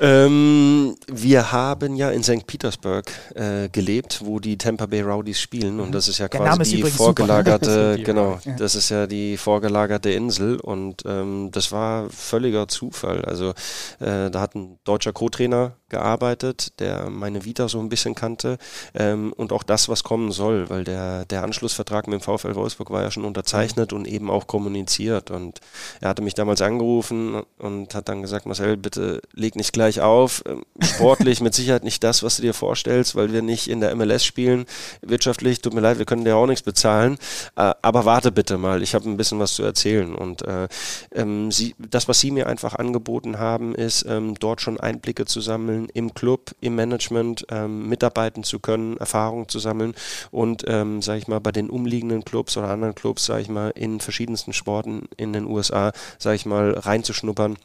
ähm, 0.00 0.96
wir 1.06 1.52
haben 1.52 1.96
ja 1.96 2.10
in 2.10 2.22
St. 2.22 2.46
Petersburg 2.46 3.10
äh, 3.34 3.68
gelebt, 3.68 4.20
wo 4.24 4.40
die 4.40 4.58
Tampa 4.58 4.86
Bay 4.86 5.02
Rowdies 5.02 5.40
spielen 5.40 5.80
und 5.80 5.88
mhm. 5.88 5.92
das 5.92 6.08
ist 6.08 6.18
ja 6.18 6.28
quasi 6.28 6.76
die 6.76 6.82
vorgelagerte, 6.82 8.00
genau, 8.04 8.38
ja. 8.44 8.54
das 8.56 8.74
ist 8.74 8.90
ja 8.90 9.06
die 9.06 9.36
vorgelagerte 9.36 10.10
Insel 10.10 10.60
und 10.60 11.02
ähm, 11.06 11.50
das 11.52 11.72
war 11.72 12.10
völliger 12.10 12.68
Zufall. 12.68 13.24
Also 13.24 13.50
äh, 14.00 14.30
da 14.30 14.40
hat 14.40 14.54
ein 14.54 14.78
deutscher 14.84 15.12
Co-Trainer 15.12 15.72
gearbeitet, 15.88 16.80
der 16.80 17.10
meine 17.10 17.44
Vita 17.44 17.68
so 17.68 17.78
ein 17.78 17.88
bisschen 17.88 18.14
kannte 18.14 18.58
ähm, 18.94 19.32
und 19.32 19.52
auch 19.52 19.62
das, 19.62 19.88
was 19.88 20.02
kommen 20.04 20.32
soll, 20.32 20.68
weil 20.68 20.84
der, 20.84 21.24
der 21.26 21.44
Anschlussvertrag 21.44 22.08
mit 22.08 22.20
dem 22.20 22.22
VfL 22.22 22.54
Wolfsburg 22.54 22.90
war 22.90 23.02
ja 23.02 23.10
schon 23.10 23.24
unterzeichnet 23.24 23.92
und 23.92 24.06
eben 24.08 24.30
auch 24.30 24.46
kommuniziert. 24.46 25.30
Und 25.30 25.60
er 26.00 26.08
hatte 26.08 26.22
mich 26.22 26.34
damals 26.34 26.60
angerufen 26.60 27.42
und 27.58 27.94
hat 27.94 28.08
dann 28.08 28.22
gesagt, 28.22 28.46
Marcel, 28.46 28.76
bitte 28.76 29.20
leg 29.32 29.54
nicht 29.54 29.72
gleich 29.72 30.00
auf, 30.00 30.42
ähm, 30.46 30.64
sportlich 30.80 31.40
mit 31.40 31.54
Sicherheit 31.54 31.84
nicht 31.84 32.02
das, 32.02 32.22
was 32.22 32.36
du 32.36 32.42
dir 32.42 32.54
vorstellst, 32.54 33.14
weil 33.14 33.32
wir 33.32 33.42
nicht 33.42 33.68
in 33.68 33.80
der 33.80 33.94
MLS 33.94 34.24
spielen, 34.24 34.66
wirtschaftlich, 35.02 35.60
tut 35.60 35.74
mir 35.74 35.80
leid, 35.80 35.98
wir 35.98 36.06
können 36.06 36.24
dir 36.24 36.36
auch 36.36 36.46
nichts 36.46 36.62
bezahlen, 36.62 37.18
äh, 37.56 37.72
aber 37.82 38.04
warte 38.04 38.32
bitte 38.32 38.58
mal, 38.58 38.82
ich 38.82 38.94
habe 38.94 39.08
ein 39.08 39.16
bisschen 39.16 39.38
was 39.38 39.54
zu 39.54 39.62
erzählen. 39.62 40.14
Und 40.14 40.42
äh, 40.42 40.68
ähm, 41.14 41.52
sie, 41.52 41.74
das, 41.78 42.08
was 42.08 42.20
sie 42.20 42.30
mir 42.30 42.46
einfach 42.46 42.74
angeboten 42.74 43.38
haben, 43.38 43.74
ist, 43.74 44.04
ähm, 44.08 44.34
dort 44.38 44.60
schon 44.60 44.80
Einblicke 44.80 45.26
zu 45.26 45.40
sammeln, 45.40 45.75
sammeln, 45.76 45.88
im 45.94 46.14
Club, 46.14 46.52
im 46.60 46.74
Management 46.74 47.46
ähm, 47.50 47.88
mitarbeiten 47.88 48.44
zu 48.44 48.58
können, 48.58 48.96
Erfahrungen 48.96 49.48
zu 49.48 49.58
sammeln 49.58 49.94
und, 50.30 50.64
ähm, 50.66 51.02
sage 51.02 51.18
ich 51.18 51.28
mal, 51.28 51.40
bei 51.40 51.52
den 51.52 51.70
umliegenden 51.70 52.24
Clubs 52.24 52.56
oder 52.56 52.68
anderen 52.68 52.94
Clubs, 52.94 53.26
sage 53.26 53.42
ich 53.42 53.48
mal, 53.48 53.70
in 53.70 54.00
verschiedensten 54.00 54.52
Sporten 54.52 55.08
in 55.16 55.32
den 55.32 55.46
USA, 55.46 55.92
sage 56.18 56.36
ich 56.36 56.46
mal, 56.46 56.72
reinzuschnuppern. 56.72 57.56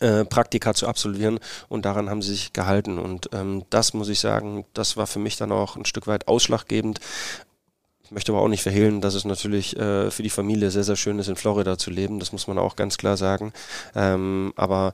Äh, 0.00 0.24
Praktika 0.24 0.74
zu 0.74 0.88
absolvieren 0.88 1.38
und 1.68 1.84
daran 1.84 2.10
haben 2.10 2.20
sie 2.20 2.32
sich 2.32 2.52
gehalten 2.52 2.98
und 2.98 3.28
ähm, 3.32 3.62
das 3.70 3.94
muss 3.94 4.08
ich 4.08 4.18
sagen, 4.18 4.64
das 4.74 4.96
war 4.96 5.06
für 5.06 5.20
mich 5.20 5.36
dann 5.36 5.52
auch 5.52 5.76
ein 5.76 5.84
Stück 5.84 6.08
weit 6.08 6.26
ausschlaggebend, 6.26 6.98
ich 8.04 8.10
möchte 8.10 8.32
aber 8.32 8.42
auch 8.42 8.48
nicht 8.48 8.62
verhehlen, 8.62 9.00
dass 9.00 9.14
es 9.14 9.24
natürlich 9.24 9.78
äh, 9.78 10.10
für 10.10 10.22
die 10.22 10.30
Familie 10.30 10.70
sehr, 10.70 10.84
sehr 10.84 10.96
schön 10.96 11.18
ist, 11.18 11.28
in 11.28 11.36
Florida 11.36 11.78
zu 11.78 11.90
leben. 11.90 12.20
Das 12.20 12.32
muss 12.32 12.46
man 12.46 12.58
auch 12.58 12.76
ganz 12.76 12.98
klar 12.98 13.16
sagen. 13.16 13.54
Ähm, 13.94 14.52
aber 14.56 14.92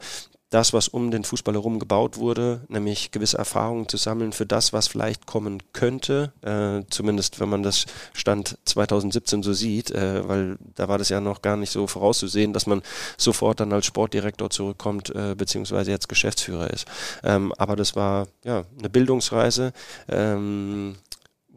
das, 0.51 0.73
was 0.73 0.89
um 0.89 1.11
den 1.11 1.25
Fußball 1.25 1.55
herum 1.55 1.79
gebaut 1.79 2.19
wurde, 2.19 2.63
nämlich 2.69 3.13
gewisse 3.13 3.39
Erfahrungen 3.39 3.89
zu 3.89 3.97
sammeln 3.97 4.33
für 4.33 4.47
das, 4.47 4.73
was 4.73 4.89
vielleicht 4.89 5.27
kommen 5.27 5.63
könnte, 5.73 6.33
äh, 6.43 6.85
zumindest 6.91 7.39
wenn 7.39 7.49
man 7.49 7.63
das 7.63 7.87
Stand 8.13 8.59
2017 8.65 9.45
so 9.45 9.53
sieht, 9.53 9.93
äh, 9.93 10.29
weil 10.29 10.59
da 10.75 10.89
war 10.89 10.99
das 10.99 11.09
ja 11.09 11.21
noch 11.21 11.41
gar 11.41 11.57
nicht 11.57 11.71
so 11.71 11.87
vorauszusehen, 11.87 12.53
dass 12.53 12.67
man 12.67 12.83
sofort 13.17 13.61
dann 13.61 13.73
als 13.73 13.87
Sportdirektor 13.87 14.51
zurückkommt, 14.51 15.15
äh, 15.15 15.37
beziehungsweise 15.37 15.93
jetzt 15.93 16.09
Geschäftsführer 16.09 16.71
ist. 16.71 16.87
Ähm, 17.23 17.53
aber 17.57 17.77
das 17.77 17.95
war 17.95 18.27
ja 18.45 18.65
eine 18.79 18.91
Bildungsreise. 18.91 19.73
Ähm, 20.09 20.97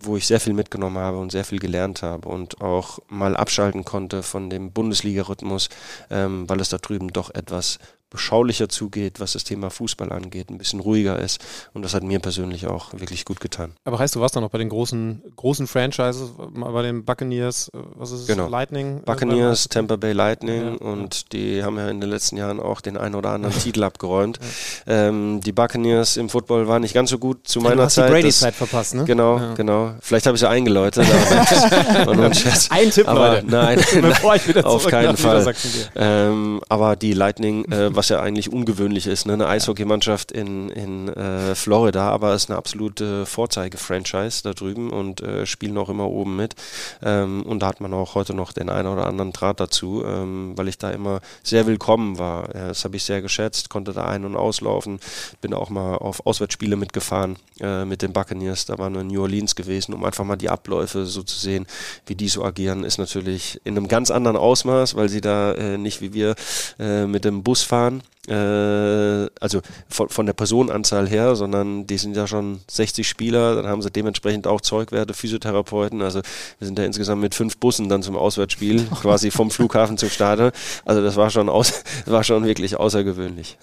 wo 0.06 0.18
ich 0.18 0.28
sehr 0.28 0.40
viel 0.40 0.54
mitgenommen 0.54 0.98
habe 0.98 1.18
und 1.18 1.32
sehr 1.32 1.46
viel 1.46 1.60
gelernt 1.60 2.04
habe 2.04 2.28
und 2.28 2.62
auch 2.62 3.00
mal 3.08 3.36
abschalten 3.36 3.86
konnte 3.86 4.24
von 4.24 4.50
dem 4.50 4.72
Bundesliga-Rhythmus, 4.72 5.70
ähm, 6.10 6.48
weil 6.50 6.60
es 6.60 6.70
da 6.70 6.78
drüben 6.78 7.14
doch 7.14 7.34
etwas 7.34 7.80
beschaulicher 8.14 8.70
zugeht, 8.70 9.20
was 9.20 9.34
das 9.34 9.44
Thema 9.44 9.70
Fußball 9.70 10.12
angeht, 10.12 10.50
ein 10.50 10.58
bisschen 10.58 10.80
ruhiger 10.80 11.20
ist. 11.20 11.44
Und 11.74 11.84
das 11.84 11.94
hat 11.94 12.04
mir 12.04 12.20
persönlich 12.20 12.68
auch 12.68 12.94
wirklich 12.94 13.26
gut 13.26 13.42
getan. 13.42 13.74
Aber 13.84 14.00
heißt, 14.00 14.16
du 14.16 14.22
warst 14.22 14.36
dann 14.36 14.44
noch 14.44 14.52
bei 14.52 14.60
den 14.60 14.70
großen, 14.70 15.22
großen 15.36 15.68
Franchises, 15.68 16.30
bei 16.38 16.82
den 16.84 17.04
Buccaneers, 17.04 17.70
äh, 17.74 17.80
was 17.96 18.12
ist 18.12 18.22
es? 18.22 18.28
Genau. 18.28 18.48
Lightning? 18.48 19.00
Äh, 19.00 19.02
Buccaneers, 19.02 19.68
Tampa 19.68 19.96
Bay 19.96 20.14
Lightning 20.14 20.78
ja, 20.80 20.88
und 20.88 21.16
ja. 21.16 21.22
die 21.34 21.64
haben 21.64 21.78
ja 21.78 21.90
in 21.90 22.00
den 22.00 22.10
letzten 22.10 22.38
Jahren 22.38 22.60
auch 22.60 22.82
den 22.82 22.98
einen 22.98 23.16
oder 23.16 23.32
anderen 23.32 23.58
Titel 23.60 23.84
abgeräumt. 23.84 24.40
Ja. 24.86 25.08
Ähm, 25.08 25.42
die 25.42 25.52
Buccaneers 25.52 26.16
im 26.18 26.30
Football 26.30 26.68
waren 26.68 26.84
nicht 26.84 26.94
ganz 26.94 27.10
so 27.10 27.18
gut 27.18 27.48
zu 27.48 27.62
meiner 27.62 27.76
du 27.78 27.82
hast 27.84 27.96
Zeit. 27.96 28.10
Die 28.10 28.14
Brady-Zeit 28.14 28.54
verpasst, 28.54 28.94
ne? 28.94 29.06
Genau, 29.06 29.42
genau. 29.56 29.96
Vielleicht 30.02 30.28
habe 30.28 30.36
ich 30.36 30.40
sie 30.40 30.50
eingeläutet. 30.50 31.08
Ein 32.70 32.92
Tipp, 32.92 33.08
aber 33.08 33.36
Leute. 33.36 33.48
Nein, 33.48 33.80
Bevor 34.02 34.36
ich 34.36 34.48
wieder 34.48 34.68
auf 34.68 34.86
keinen 34.86 35.18
Fall. 35.18 35.54
Ähm, 35.96 36.62
aber 36.70 36.96
die 36.96 37.14
Lightning, 37.14 37.66
äh, 37.66 37.96
was 37.96 38.03
ja 38.10 38.20
eigentlich 38.20 38.52
ungewöhnlich 38.52 39.08
ist. 39.08 39.26
Ne? 39.26 39.34
Eine 39.34 39.48
Eishockeymannschaft 39.48 40.32
in, 40.32 40.70
in 40.70 41.10
äh, 41.10 41.56
Florida, 41.56 42.10
aber 42.10 42.34
ist 42.34 42.50
eine 42.50 42.58
absolute 42.58 43.26
Vorzeige-Franchise 43.26 44.44
da 44.44 44.54
drüben 44.54 44.92
und 44.92 45.22
äh, 45.22 45.46
spielen 45.46 45.78
auch 45.78 45.90
immer 45.90 46.08
oben 46.08 46.36
mit. 46.36 46.56
Ähm, 47.02 47.44
und 47.44 47.60
da 47.60 47.68
hat 47.68 47.82
man 47.82 47.94
auch 47.94 48.16
heute 48.16 48.34
noch 48.34 48.52
den 48.52 48.70
einen 48.70 48.88
oder 48.88 49.08
anderen 49.08 49.34
Draht 49.34 49.60
dazu, 49.60 50.04
ähm, 50.06 50.54
weil 50.56 50.68
ich 50.68 50.78
da 50.78 50.92
immer 50.92 51.22
sehr 51.44 51.66
willkommen 51.66 52.20
war. 52.20 52.48
Das 52.54 52.84
habe 52.84 52.96
ich 52.96 53.04
sehr 53.04 53.22
geschätzt, 53.22 53.70
konnte 53.70 53.94
da 53.94 54.06
ein- 54.06 54.26
und 54.26 54.36
auslaufen. 54.36 55.00
Bin 55.42 55.54
auch 55.54 55.70
mal 55.70 55.96
auf 55.96 56.26
Auswärtsspiele 56.26 56.76
mitgefahren 56.76 57.38
äh, 57.60 57.86
mit 57.86 58.02
den 58.02 58.14
Buccaneers. 58.14 58.66
Da 58.66 58.78
waren 58.78 58.94
wir 58.94 59.02
in 59.02 59.08
New 59.08 59.22
Orleans 59.22 59.56
gewesen, 59.56 59.94
um 59.94 60.04
einfach 60.04 60.24
mal 60.24 60.36
die 60.36 60.50
Abläufe 60.50 61.06
so 61.06 61.24
zu 61.24 61.38
sehen, 61.38 61.66
wie 62.06 62.16
die 62.16 62.30
so 62.30 62.44
agieren, 62.44 62.84
ist 62.84 62.98
natürlich 62.98 63.62
in 63.64 63.78
einem 63.78 63.88
ganz 63.88 64.12
anderen 64.12 64.38
Ausmaß, 64.38 64.96
weil 64.96 65.10
sie 65.10 65.22
da 65.22 65.54
äh, 65.54 65.78
nicht 65.78 66.02
wie 66.02 66.14
wir 66.14 66.36
äh, 66.80 67.06
mit 67.06 67.26
dem 67.26 67.44
Bus 67.44 67.64
fahren, 67.64 67.93
äh, 68.28 69.28
also 69.40 69.62
von, 69.90 70.10
von 70.10 70.26
der 70.26 70.34
Personenanzahl 70.34 71.08
her, 71.08 71.36
sondern 71.36 71.86
die 71.88 71.98
sind 71.98 72.16
ja 72.16 72.26
schon 72.28 72.62
60 72.70 73.08
Spieler, 73.08 73.56
dann 73.56 73.68
haben 73.68 73.82
sie 73.82 73.92
dementsprechend 73.92 74.48
auch 74.48 74.62
Zeugwerte, 74.62 75.14
Physiotherapeuten, 75.14 76.02
also 76.02 76.22
wir 76.60 76.66
sind 76.66 76.80
ja 76.80 76.86
insgesamt 76.86 77.22
mit 77.22 77.36
fünf 77.36 77.58
Bussen 77.58 77.90
dann 77.90 78.04
zum 78.04 78.16
Auswärtsspiel, 78.16 78.86
quasi 79.02 79.32
vom 79.32 79.52
Flughafen 79.52 79.98
zum 79.98 80.10
Stadion, 80.10 80.52
also 80.86 81.04
das 81.04 81.16
war 81.16 81.30
schon, 81.30 81.50
aus, 81.50 81.84
das 82.06 82.08
war 82.14 82.24
schon 82.24 82.46
wirklich 82.46 82.78
außergewöhnlich. 82.78 83.58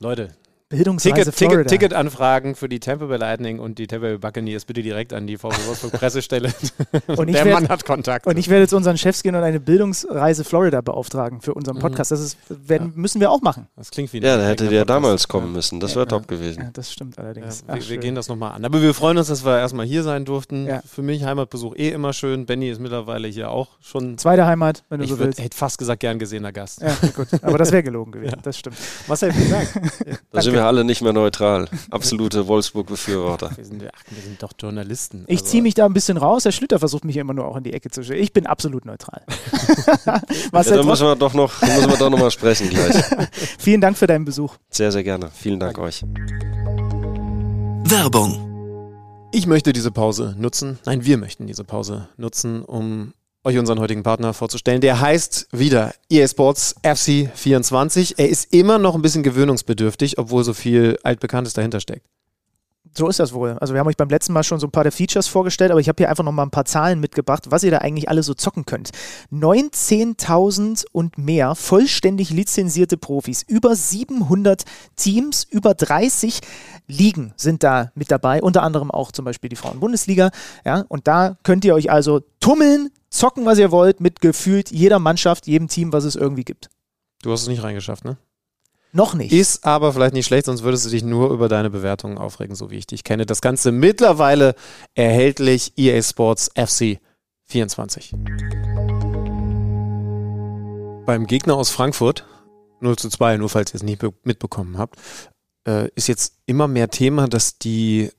Leute, 0.00 0.30
Bildungsreise 0.76 1.14
Ticket, 1.30 1.34
Florida. 1.34 1.62
Ticket, 1.64 1.90
Ticketanfragen 1.90 2.54
für 2.54 2.68
die 2.68 2.80
Tampa 2.80 3.06
Bay 3.06 3.18
Lightning 3.18 3.58
und 3.58 3.78
die 3.78 3.86
Tampa 3.86 4.06
Bay 4.06 4.18
Buccaneers 4.18 4.64
bitte 4.64 4.82
direkt 4.82 5.12
an 5.12 5.26
die 5.26 5.36
VfL 5.36 5.66
Wolfsburg 5.66 5.92
Pressestelle. 5.92 6.50
Und 7.06 7.28
ich 7.28 7.36
Der 7.36 7.44
werd- 7.44 7.54
Mann 7.54 7.68
hat 7.68 7.84
Kontakt. 7.84 8.26
Und 8.26 8.38
ich 8.38 8.48
werde 8.48 8.66
zu 8.68 8.76
unseren 8.76 8.96
Chefs 8.98 9.22
gehen 9.22 9.34
und 9.34 9.42
eine 9.42 9.60
Bildungsreise 9.60 10.44
Florida 10.44 10.80
beauftragen 10.80 11.40
für 11.40 11.54
unseren 11.54 11.78
Podcast. 11.78 12.10
Das 12.10 12.20
ist, 12.20 12.38
werden, 12.48 12.92
müssen 12.96 13.20
wir 13.20 13.30
auch 13.30 13.40
machen. 13.42 13.66
das 13.76 13.90
klingt 13.90 14.12
wie 14.12 14.18
ein 14.18 14.22
Ja, 14.24 14.36
da 14.36 14.46
hätte 14.46 14.64
der 14.68 14.80
Podcast. 14.80 14.90
damals 14.90 15.28
kommen 15.28 15.52
müssen. 15.52 15.78
Das 15.80 15.94
wäre 15.94 16.06
top 16.06 16.26
gewesen. 16.26 16.62
Ja, 16.62 16.70
das 16.72 16.90
stimmt 16.92 17.18
allerdings. 17.18 17.60
Ja, 17.68 17.74
Ach, 17.74 17.76
wir, 17.76 17.88
wir 17.90 17.98
gehen 17.98 18.14
das 18.14 18.28
nochmal 18.28 18.52
an. 18.52 18.64
Aber 18.64 18.80
wir 18.80 18.94
freuen 18.94 19.18
uns, 19.18 19.28
dass 19.28 19.44
wir 19.44 19.58
erstmal 19.58 19.84
hier 19.86 20.02
sein 20.02 20.24
durften. 20.24 20.66
Ja. 20.66 20.80
Für 20.86 21.02
mich 21.02 21.24
Heimatbesuch 21.24 21.76
eh 21.76 21.90
immer 21.90 22.12
schön. 22.12 22.46
Benny 22.46 22.70
ist 22.70 22.80
mittlerweile 22.80 23.28
hier 23.28 23.50
auch 23.50 23.68
schon, 23.80 24.16
Zweite 24.18 24.46
Heimat, 24.46 24.84
wenn 24.88 24.98
du 24.98 25.04
ich 25.04 25.10
so 25.10 25.18
willst. 25.18 25.40
hätte 25.40 25.56
fast 25.56 25.78
gesagt, 25.78 26.00
gern 26.00 26.18
gesehener 26.18 26.52
Gast. 26.52 26.80
Ja, 26.80 26.94
gut. 27.14 27.28
Aber 27.42 27.58
das 27.58 27.72
wäre 27.72 27.82
gelogen 27.82 28.12
gewesen. 28.12 28.38
Das 28.42 28.58
stimmt. 28.58 28.76
Marcel, 29.06 29.32
vielen 29.32 29.50
Dank. 29.50 29.68
Da 30.32 30.40
sind 30.40 30.52
wir 30.54 30.61
alle 30.66 30.84
nicht 30.84 31.02
mehr 31.02 31.12
neutral. 31.12 31.68
Absolute 31.90 32.46
Wolfsburg-Befürworter. 32.46 33.50
wir, 33.56 33.64
sind, 33.64 33.82
ach, 33.94 34.02
wir 34.10 34.22
sind 34.22 34.42
doch 34.42 34.52
Journalisten. 34.58 35.24
Ich 35.28 35.38
Also, 35.40 35.50
ziehe 35.50 35.62
mich 35.62 35.74
da 35.74 35.86
ein 35.86 35.92
bisschen 35.92 36.16
raus. 36.16 36.44
Herr 36.44 36.52
Schlüter 36.52 36.78
versucht 36.78 37.04
mich 37.04 37.16
immer 37.16 37.34
nur 37.34 37.46
auch 37.46 37.56
in 37.56 37.64
die 37.64 37.72
Ecke 37.72 37.90
zu 37.90 38.02
stellen. 38.02 38.22
Ich 38.22 38.32
bin 38.32 38.46
absolut 38.46 38.84
neutral. 38.84 39.22
Ja, 40.04 40.20
Marcel, 40.52 40.78
da 40.78 40.82
müssen 40.82 41.06
wir 41.06 41.16
doch 41.16 41.34
noch, 41.34 41.60
da 41.60 41.66
müssen 41.66 41.90
wir 41.90 41.96
doch 41.96 42.10
noch 42.10 42.18
mal 42.18 42.30
sprechen 42.30 42.68
gleich. 42.70 42.94
vielen 43.58 43.80
Dank 43.80 43.96
für 43.96 44.06
deinen 44.06 44.24
Besuch. 44.24 44.56
Sehr, 44.70 44.90
sehr 44.92 45.04
gerne. 45.04 45.30
Vielen 45.32 45.60
Dank 45.60 45.78
euch. 45.78 46.02
Werbung. 47.84 48.48
Ich 49.32 49.46
möchte 49.46 49.72
diese 49.72 49.90
Pause 49.90 50.34
nutzen, 50.38 50.78
nein, 50.84 51.04
wir 51.04 51.16
möchten 51.18 51.46
diese 51.46 51.64
Pause 51.64 52.08
nutzen, 52.16 52.62
um 52.62 53.14
euch 53.44 53.58
unseren 53.58 53.80
heutigen 53.80 54.02
Partner 54.02 54.34
vorzustellen. 54.34 54.80
Der 54.80 55.00
heißt 55.00 55.48
wieder 55.52 55.94
EA 56.08 56.28
Sports 56.28 56.74
FC 56.82 57.30
24. 57.34 58.18
Er 58.18 58.28
ist 58.28 58.52
immer 58.52 58.78
noch 58.78 58.94
ein 58.94 59.02
bisschen 59.02 59.22
gewöhnungsbedürftig, 59.22 60.18
obwohl 60.18 60.44
so 60.44 60.54
viel 60.54 60.98
Altbekanntes 61.02 61.52
dahinter 61.54 61.80
steckt. 61.80 62.06
So 62.94 63.08
ist 63.08 63.18
das 63.18 63.32
wohl. 63.32 63.56
Also 63.58 63.72
wir 63.72 63.80
haben 63.80 63.86
euch 63.86 63.96
beim 63.96 64.10
letzten 64.10 64.34
Mal 64.34 64.42
schon 64.42 64.60
so 64.60 64.66
ein 64.66 64.70
paar 64.70 64.82
der 64.82 64.92
Features 64.92 65.26
vorgestellt, 65.26 65.70
aber 65.70 65.80
ich 65.80 65.88
habe 65.88 65.96
hier 65.96 66.10
einfach 66.10 66.24
noch 66.24 66.32
mal 66.32 66.42
ein 66.42 66.50
paar 66.50 66.66
Zahlen 66.66 67.00
mitgebracht, 67.00 67.50
was 67.50 67.62
ihr 67.62 67.70
da 67.70 67.78
eigentlich 67.78 68.10
alle 68.10 68.22
so 68.22 68.34
zocken 68.34 68.66
könnt. 68.66 68.90
19.000 69.32 70.84
und 70.92 71.16
mehr 71.16 71.54
vollständig 71.54 72.30
lizenzierte 72.30 72.98
Profis, 72.98 73.42
über 73.42 73.74
700 73.74 74.64
Teams, 74.96 75.44
über 75.44 75.74
30 75.74 76.40
Ligen 76.86 77.32
sind 77.36 77.62
da 77.62 77.92
mit 77.94 78.10
dabei, 78.10 78.42
unter 78.42 78.62
anderem 78.62 78.90
auch 78.90 79.10
zum 79.12 79.24
Beispiel 79.24 79.48
die 79.48 79.56
Frauen-Bundesliga. 79.56 80.30
Ja, 80.66 80.84
und 80.88 81.08
da 81.08 81.38
könnt 81.44 81.64
ihr 81.64 81.74
euch 81.74 81.90
also 81.90 82.20
tummeln, 82.40 82.90
zocken, 83.08 83.46
was 83.46 83.58
ihr 83.58 83.70
wollt, 83.70 84.00
mit 84.00 84.20
gefühlt 84.20 84.70
jeder 84.70 84.98
Mannschaft, 84.98 85.46
jedem 85.46 85.68
Team, 85.68 85.94
was 85.94 86.04
es 86.04 86.14
irgendwie 86.14 86.44
gibt. 86.44 86.68
Du 87.22 87.32
hast 87.32 87.42
es 87.42 87.48
nicht 87.48 87.62
reingeschafft, 87.62 88.04
ne? 88.04 88.18
Noch 88.94 89.14
nicht. 89.14 89.32
Ist 89.32 89.64
aber 89.64 89.92
vielleicht 89.94 90.12
nicht 90.12 90.26
schlecht, 90.26 90.44
sonst 90.46 90.62
würdest 90.64 90.84
du 90.84 90.90
dich 90.90 91.02
nur 91.02 91.30
über 91.30 91.48
deine 91.48 91.70
Bewertungen 91.70 92.18
aufregen, 92.18 92.54
so 92.54 92.70
wie 92.70 92.76
ich 92.76 92.86
dich 92.86 93.04
kenne. 93.04 93.24
Das 93.24 93.40
Ganze 93.40 93.72
mittlerweile 93.72 94.54
erhältlich 94.94 95.72
EA 95.78 96.02
Sports 96.02 96.50
FC 96.54 96.98
24. 97.44 98.12
Beim 101.06 101.26
Gegner 101.26 101.54
aus 101.56 101.70
Frankfurt, 101.70 102.26
0 102.80 102.96
zu 102.96 103.08
2, 103.08 103.38
nur 103.38 103.48
falls 103.48 103.72
ihr 103.72 103.76
es 103.76 103.82
nicht 103.82 103.98
be- 104.00 104.12
mitbekommen 104.24 104.76
habt, 104.78 104.96
äh, 105.66 105.88
ist 105.94 106.08
jetzt 106.08 106.34
immer 106.46 106.68
mehr 106.68 106.90
Thema, 106.90 107.28
dass 107.28 107.58
die, 107.58 108.10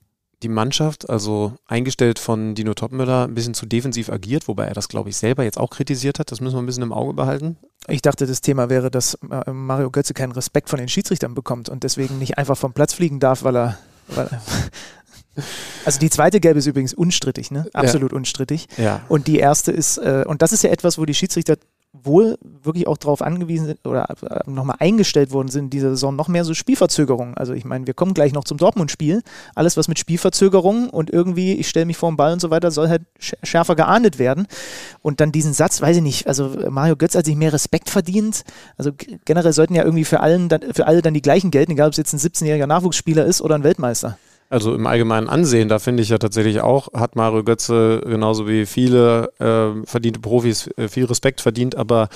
die 0.43 0.49
Mannschaft, 0.49 1.09
also 1.09 1.53
eingestellt 1.65 2.19
von 2.19 2.53
Dino 2.53 2.73
Topmüller, 2.73 3.23
ein 3.23 3.33
bisschen 3.33 3.53
zu 3.53 3.65
defensiv 3.65 4.09
agiert, 4.09 4.47
wobei 4.47 4.65
er 4.65 4.73
das, 4.73 4.89
glaube 4.89 5.09
ich, 5.09 5.17
selber 5.17 5.43
jetzt 5.43 5.57
auch 5.57 5.69
kritisiert 5.69 6.19
hat. 6.19 6.31
Das 6.31 6.41
müssen 6.41 6.55
wir 6.55 6.61
ein 6.61 6.65
bisschen 6.65 6.83
im 6.83 6.93
Auge 6.93 7.13
behalten. 7.13 7.57
Ich 7.87 8.01
dachte, 8.01 8.27
das 8.27 8.41
Thema 8.41 8.69
wäre, 8.69 8.91
dass 8.91 9.17
äh, 9.29 9.51
Mario 9.51 9.89
Götze 9.89 10.13
keinen 10.13 10.31
Respekt 10.31 10.69
von 10.69 10.79
den 10.79 10.89
Schiedsrichtern 10.89 11.33
bekommt 11.33 11.69
und 11.69 11.83
deswegen 11.83 12.19
nicht 12.19 12.37
einfach 12.37 12.57
vom 12.57 12.73
Platz 12.73 12.93
fliegen 12.93 13.19
darf, 13.19 13.43
weil 13.43 13.55
er. 13.55 13.77
Weil 14.09 14.27
er 14.27 14.41
also 15.85 15.99
die 15.99 16.09
zweite 16.09 16.39
Gelbe 16.39 16.59
ist 16.59 16.67
übrigens 16.67 16.93
unstrittig, 16.93 17.51
ne? 17.51 17.65
Absolut 17.73 18.13
unstrittig. 18.13 18.67
Ja. 18.77 19.01
Und 19.09 19.27
die 19.27 19.39
erste 19.39 19.71
ist, 19.71 19.97
äh, 19.97 20.23
und 20.27 20.41
das 20.41 20.53
ist 20.53 20.63
ja 20.63 20.69
etwas, 20.69 20.97
wo 20.97 21.05
die 21.05 21.13
Schiedsrichter 21.13 21.57
wohl 21.93 22.37
wirklich 22.63 22.87
auch 22.87 22.97
darauf 22.97 23.21
angewiesen 23.21 23.67
sind 23.67 23.85
oder 23.85 24.09
äh, 24.09 24.49
nochmal 24.49 24.77
eingestellt 24.79 25.31
worden 25.31 25.49
sind 25.49 25.65
in 25.65 25.69
dieser 25.69 25.89
Saison, 25.91 26.15
noch 26.15 26.27
mehr 26.27 26.43
so 26.43 26.55
Spielverzögerungen. 26.55 27.37
Also 27.37 27.53
ich 27.53 27.65
meine, 27.65 27.85
wir 27.85 27.93
kommen 27.93 28.15
gleich 28.15 28.33
noch 28.33 28.43
zum 28.45 28.57
Dortmund-Spiel. 28.57 29.21
Alles, 29.53 29.77
was 29.77 29.87
mit 29.87 29.99
Spielverzögerungen 29.99 30.89
und 30.89 31.11
irgendwie, 31.11 31.53
ich 31.53 31.69
stelle 31.69 31.85
mich 31.85 31.97
vor 31.97 32.11
den 32.11 32.17
Ball 32.17 32.33
und 32.33 32.39
so 32.41 32.49
weiter, 32.49 32.71
soll 32.71 32.89
halt 32.89 33.03
sch- 33.21 33.35
schärfer 33.43 33.75
geahndet 33.75 34.17
werden. 34.17 34.47
Und 35.01 35.19
dann 35.21 35.31
diesen 35.31 35.53
Satz, 35.53 35.81
weiß 35.81 35.97
ich 35.97 36.03
nicht, 36.03 36.27
also 36.27 36.59
äh, 36.59 36.69
Mario 36.71 36.95
Götz 36.95 37.13
hat 37.15 37.25
sich 37.25 37.35
mehr 37.35 37.53
Respekt 37.53 37.91
verdient. 37.91 38.43
Also 38.75 38.91
generell 39.25 39.53
sollten 39.53 39.75
ja 39.75 39.83
irgendwie 39.83 40.05
für, 40.05 40.19
allen 40.19 40.49
dann, 40.49 40.73
für 40.73 40.87
alle 40.87 41.03
dann 41.03 41.13
die 41.13 41.21
gleichen 41.21 41.51
gelten, 41.51 41.73
egal 41.73 41.87
ob 41.87 41.91
es 41.93 41.97
jetzt 41.97 42.13
ein 42.13 42.19
17-jähriger 42.19 42.67
Nachwuchsspieler 42.67 43.25
ist 43.25 43.39
oder 43.41 43.53
ein 43.55 43.63
Weltmeister. 43.63 44.17
Also 44.53 44.75
im 44.75 44.85
allgemeinen 44.85 45.30
Ansehen, 45.30 45.67
da 45.67 45.80
finde 45.80 46.03
ich 46.03 46.09
ja 46.09 46.19
tatsächlich 46.19 46.61
auch, 46.61 46.93
hat 46.93 47.15
Mario 47.15 47.43
Götze 47.43 48.03
genauso 48.05 48.47
wie 48.47 48.67
viele 48.67 49.34
äh, 49.39 49.84
verdiente 49.84 50.19
Profis 50.19 50.69
äh, 50.77 50.88
viel 50.89 51.05
Respekt 51.05 51.41
verdient, 51.41 51.75
aber 51.75 52.07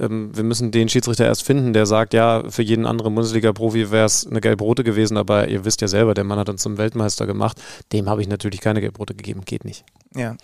ähm, 0.00 0.34
wir 0.34 0.42
müssen 0.42 0.70
den 0.70 0.88
Schiedsrichter 0.88 1.26
erst 1.26 1.42
finden, 1.42 1.74
der 1.74 1.84
sagt, 1.84 2.14
ja, 2.14 2.44
für 2.48 2.62
jeden 2.62 2.86
anderen 2.86 3.14
Bundesliga-Profi 3.14 3.90
wäre 3.90 4.06
es 4.06 4.26
eine 4.26 4.40
Gelb-Rote 4.40 4.84
gewesen, 4.84 5.18
aber 5.18 5.48
ihr 5.48 5.66
wisst 5.66 5.82
ja 5.82 5.88
selber, 5.88 6.14
der 6.14 6.24
Mann 6.24 6.38
hat 6.38 6.48
uns 6.48 6.62
zum 6.62 6.78
Weltmeister 6.78 7.26
gemacht. 7.26 7.60
Dem 7.92 8.08
habe 8.08 8.22
ich 8.22 8.28
natürlich 8.28 8.62
keine 8.62 8.80
Gelb-Rote 8.80 9.14
gegeben, 9.14 9.42
geht 9.44 9.66
nicht. 9.66 9.84
Ja. 10.16 10.34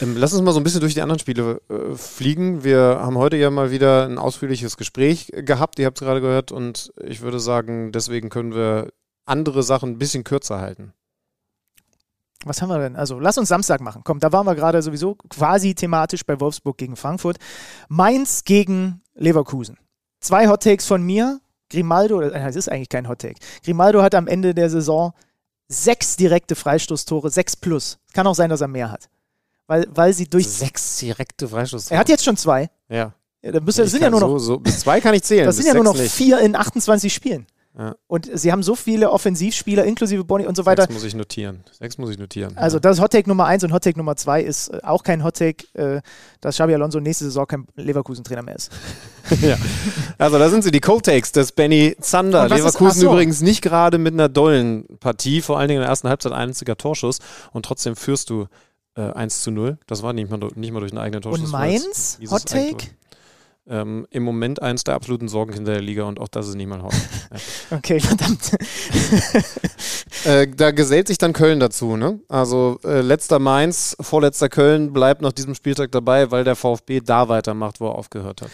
Ähm, 0.00 0.14
lass 0.16 0.32
uns 0.32 0.42
mal 0.42 0.52
so 0.52 0.60
ein 0.60 0.62
bisschen 0.62 0.80
durch 0.80 0.94
die 0.94 1.02
anderen 1.02 1.18
Spiele 1.18 1.60
äh, 1.70 1.96
fliegen. 1.96 2.62
Wir 2.62 3.00
haben 3.00 3.18
heute 3.18 3.36
ja 3.36 3.50
mal 3.50 3.72
wieder 3.72 4.06
ein 4.06 4.18
ausführliches 4.18 4.76
Gespräch 4.76 5.32
gehabt, 5.34 5.80
ihr 5.80 5.86
habt 5.86 6.00
es 6.00 6.06
gerade 6.06 6.20
gehört, 6.20 6.52
und 6.52 6.92
ich 7.04 7.20
würde 7.20 7.40
sagen, 7.40 7.90
deswegen 7.90 8.28
können 8.28 8.54
wir 8.54 8.92
andere 9.26 9.62
Sachen 9.62 9.90
ein 9.92 9.98
bisschen 9.98 10.24
kürzer 10.24 10.60
halten. 10.60 10.92
Was 12.44 12.60
haben 12.60 12.68
wir 12.68 12.78
denn? 12.78 12.94
Also, 12.96 13.18
lass 13.18 13.38
uns 13.38 13.48
Samstag 13.48 13.80
machen. 13.80 14.02
Komm, 14.04 14.20
da 14.20 14.30
waren 14.32 14.46
wir 14.46 14.54
gerade 14.54 14.82
sowieso 14.82 15.14
quasi 15.30 15.74
thematisch 15.74 16.24
bei 16.26 16.38
Wolfsburg 16.40 16.76
gegen 16.76 16.96
Frankfurt. 16.96 17.38
Mainz 17.88 18.44
gegen 18.44 19.00
Leverkusen. 19.14 19.78
Zwei 20.20 20.48
Hot 20.48 20.62
Takes 20.62 20.86
von 20.86 21.02
mir. 21.02 21.40
Grimaldo, 21.70 22.20
äh, 22.20 22.30
das 22.30 22.56
ist 22.56 22.68
eigentlich 22.70 22.90
kein 22.90 23.08
Hot 23.08 23.20
Take. 23.20 23.40
Grimaldo 23.64 24.02
hat 24.02 24.14
am 24.14 24.26
Ende 24.26 24.54
der 24.54 24.68
Saison 24.68 25.14
sechs 25.68 26.16
direkte 26.16 26.54
Freistoßtore, 26.54 27.30
sechs 27.30 27.56
plus. 27.56 27.98
Kann 28.12 28.26
auch 28.26 28.34
sein, 28.34 28.50
dass 28.50 28.60
er 28.60 28.68
mehr 28.68 28.90
hat. 28.90 29.08
Weil, 29.66 29.86
weil 29.90 30.12
sie 30.12 30.28
durch. 30.28 30.46
Sechs 30.46 30.98
direkte 30.98 31.48
Freistoß. 31.48 31.90
Er 31.90 31.98
hat 31.98 32.10
jetzt 32.10 32.24
schon 32.24 32.36
zwei. 32.36 32.68
Ja. 32.90 33.14
Ja, 33.40 33.52
dann 33.52 33.66
Ich 33.66 33.74
sind 33.74 34.02
ja 34.02 34.10
nur 34.10 34.20
noch, 34.20 34.28
So, 34.28 34.38
so, 34.38 34.58
bis 34.58 34.80
zwei 34.80 35.00
kann 35.00 35.14
ich 35.14 35.22
zählen. 35.22 35.46
das 35.46 35.56
sind 35.56 35.66
ja 35.66 35.74
nur 35.74 35.84
noch 35.84 35.94
nicht. 35.96 36.12
vier 36.12 36.40
in 36.40 36.54
28 36.56 37.12
Spielen. 37.12 37.46
Ja. 37.76 37.96
Und 38.06 38.30
sie 38.32 38.52
haben 38.52 38.62
so 38.62 38.76
viele 38.76 39.10
Offensivspieler, 39.10 39.84
inklusive 39.84 40.22
Bonnie 40.24 40.46
und 40.46 40.56
so 40.56 40.64
weiter. 40.64 40.82
Sechs 40.82 40.94
muss 40.94 41.02
ich 41.04 41.14
notieren. 41.16 41.64
Sechs 41.72 41.98
muss 41.98 42.08
ich 42.10 42.18
notieren. 42.18 42.56
Also 42.56 42.78
das 42.78 42.98
ist 42.98 43.02
Hottake 43.02 43.28
Nummer 43.28 43.46
eins 43.46 43.64
und 43.64 43.72
Hottake 43.72 43.98
Nummer 43.98 44.14
zwei 44.14 44.42
ist 44.42 44.68
äh, 44.68 44.78
auch 44.84 45.02
kein 45.02 45.24
Hottake, 45.24 45.66
äh, 45.74 46.00
dass 46.40 46.54
Xabi 46.54 46.74
Alonso 46.74 47.00
nächste 47.00 47.24
Saison 47.24 47.46
kein 47.48 47.66
Leverkusen-Trainer 47.74 48.42
mehr 48.42 48.54
ist. 48.54 48.70
ja. 49.42 49.56
Also 50.18 50.38
da 50.38 50.48
sind 50.50 50.62
sie, 50.62 50.70
die 50.70 50.80
Cold 50.80 51.04
Takes 51.04 51.32
des 51.32 51.50
Benny 51.50 51.96
Zander. 52.00 52.46
Ist- 52.46 52.52
Leverkusen 52.52 53.00
so. 53.00 53.10
übrigens 53.12 53.40
nicht 53.40 53.60
gerade 53.60 53.98
mit 53.98 54.14
einer 54.14 54.28
dollen 54.28 54.86
Partie, 55.00 55.40
vor 55.40 55.58
allen 55.58 55.66
Dingen 55.66 55.78
in 55.78 55.82
der 55.82 55.90
ersten 55.90 56.08
Halbzeit 56.08 56.30
ein 56.32 56.38
einziger 56.50 56.76
Torschuss 56.76 57.18
und 57.52 57.64
trotzdem 57.66 57.96
führst 57.96 58.30
du 58.30 58.46
äh, 58.96 59.00
1 59.02 59.42
zu 59.42 59.50
0. 59.50 59.78
Das 59.88 60.04
war 60.04 60.12
nicht 60.12 60.30
mal, 60.30 60.38
nicht 60.54 60.72
mal 60.72 60.78
durch 60.78 60.92
einen 60.92 61.00
eigenen 61.00 61.22
Torschuss. 61.22 61.46
Und 61.46 61.50
Mainz, 61.50 62.18
Hottake? 62.30 62.60
Eigentor- 62.76 62.88
Ähm, 63.66 64.06
Im 64.10 64.24
Moment 64.24 64.60
eins 64.60 64.84
der 64.84 64.94
absoluten 64.94 65.26
Sorgenkinder 65.26 65.72
der 65.72 65.80
Liga 65.80 66.04
und 66.04 66.20
auch 66.20 66.28
das 66.28 66.48
ist 66.48 66.54
nicht 66.54 66.66
mal 66.66 66.82
Hot. 66.82 66.92
Okay, 67.70 68.00
verdammt. 68.00 68.56
Äh, 70.24 70.48
da 70.48 70.70
gesellt 70.70 71.08
sich 71.08 71.18
dann 71.18 71.34
Köln 71.34 71.60
dazu, 71.60 71.98
ne? 71.98 72.18
Also 72.28 72.78
äh, 72.82 73.02
letzter 73.02 73.38
Mainz, 73.38 73.94
vorletzter 74.00 74.48
Köln 74.48 74.94
bleibt 74.94 75.20
nach 75.20 75.32
diesem 75.32 75.54
Spieltag 75.54 75.92
dabei, 75.92 76.30
weil 76.30 76.44
der 76.44 76.56
VfB 76.56 77.00
da 77.00 77.28
weitermacht, 77.28 77.78
wo 77.78 77.88
er 77.88 77.94
aufgehört 77.96 78.40
hat. 78.40 78.50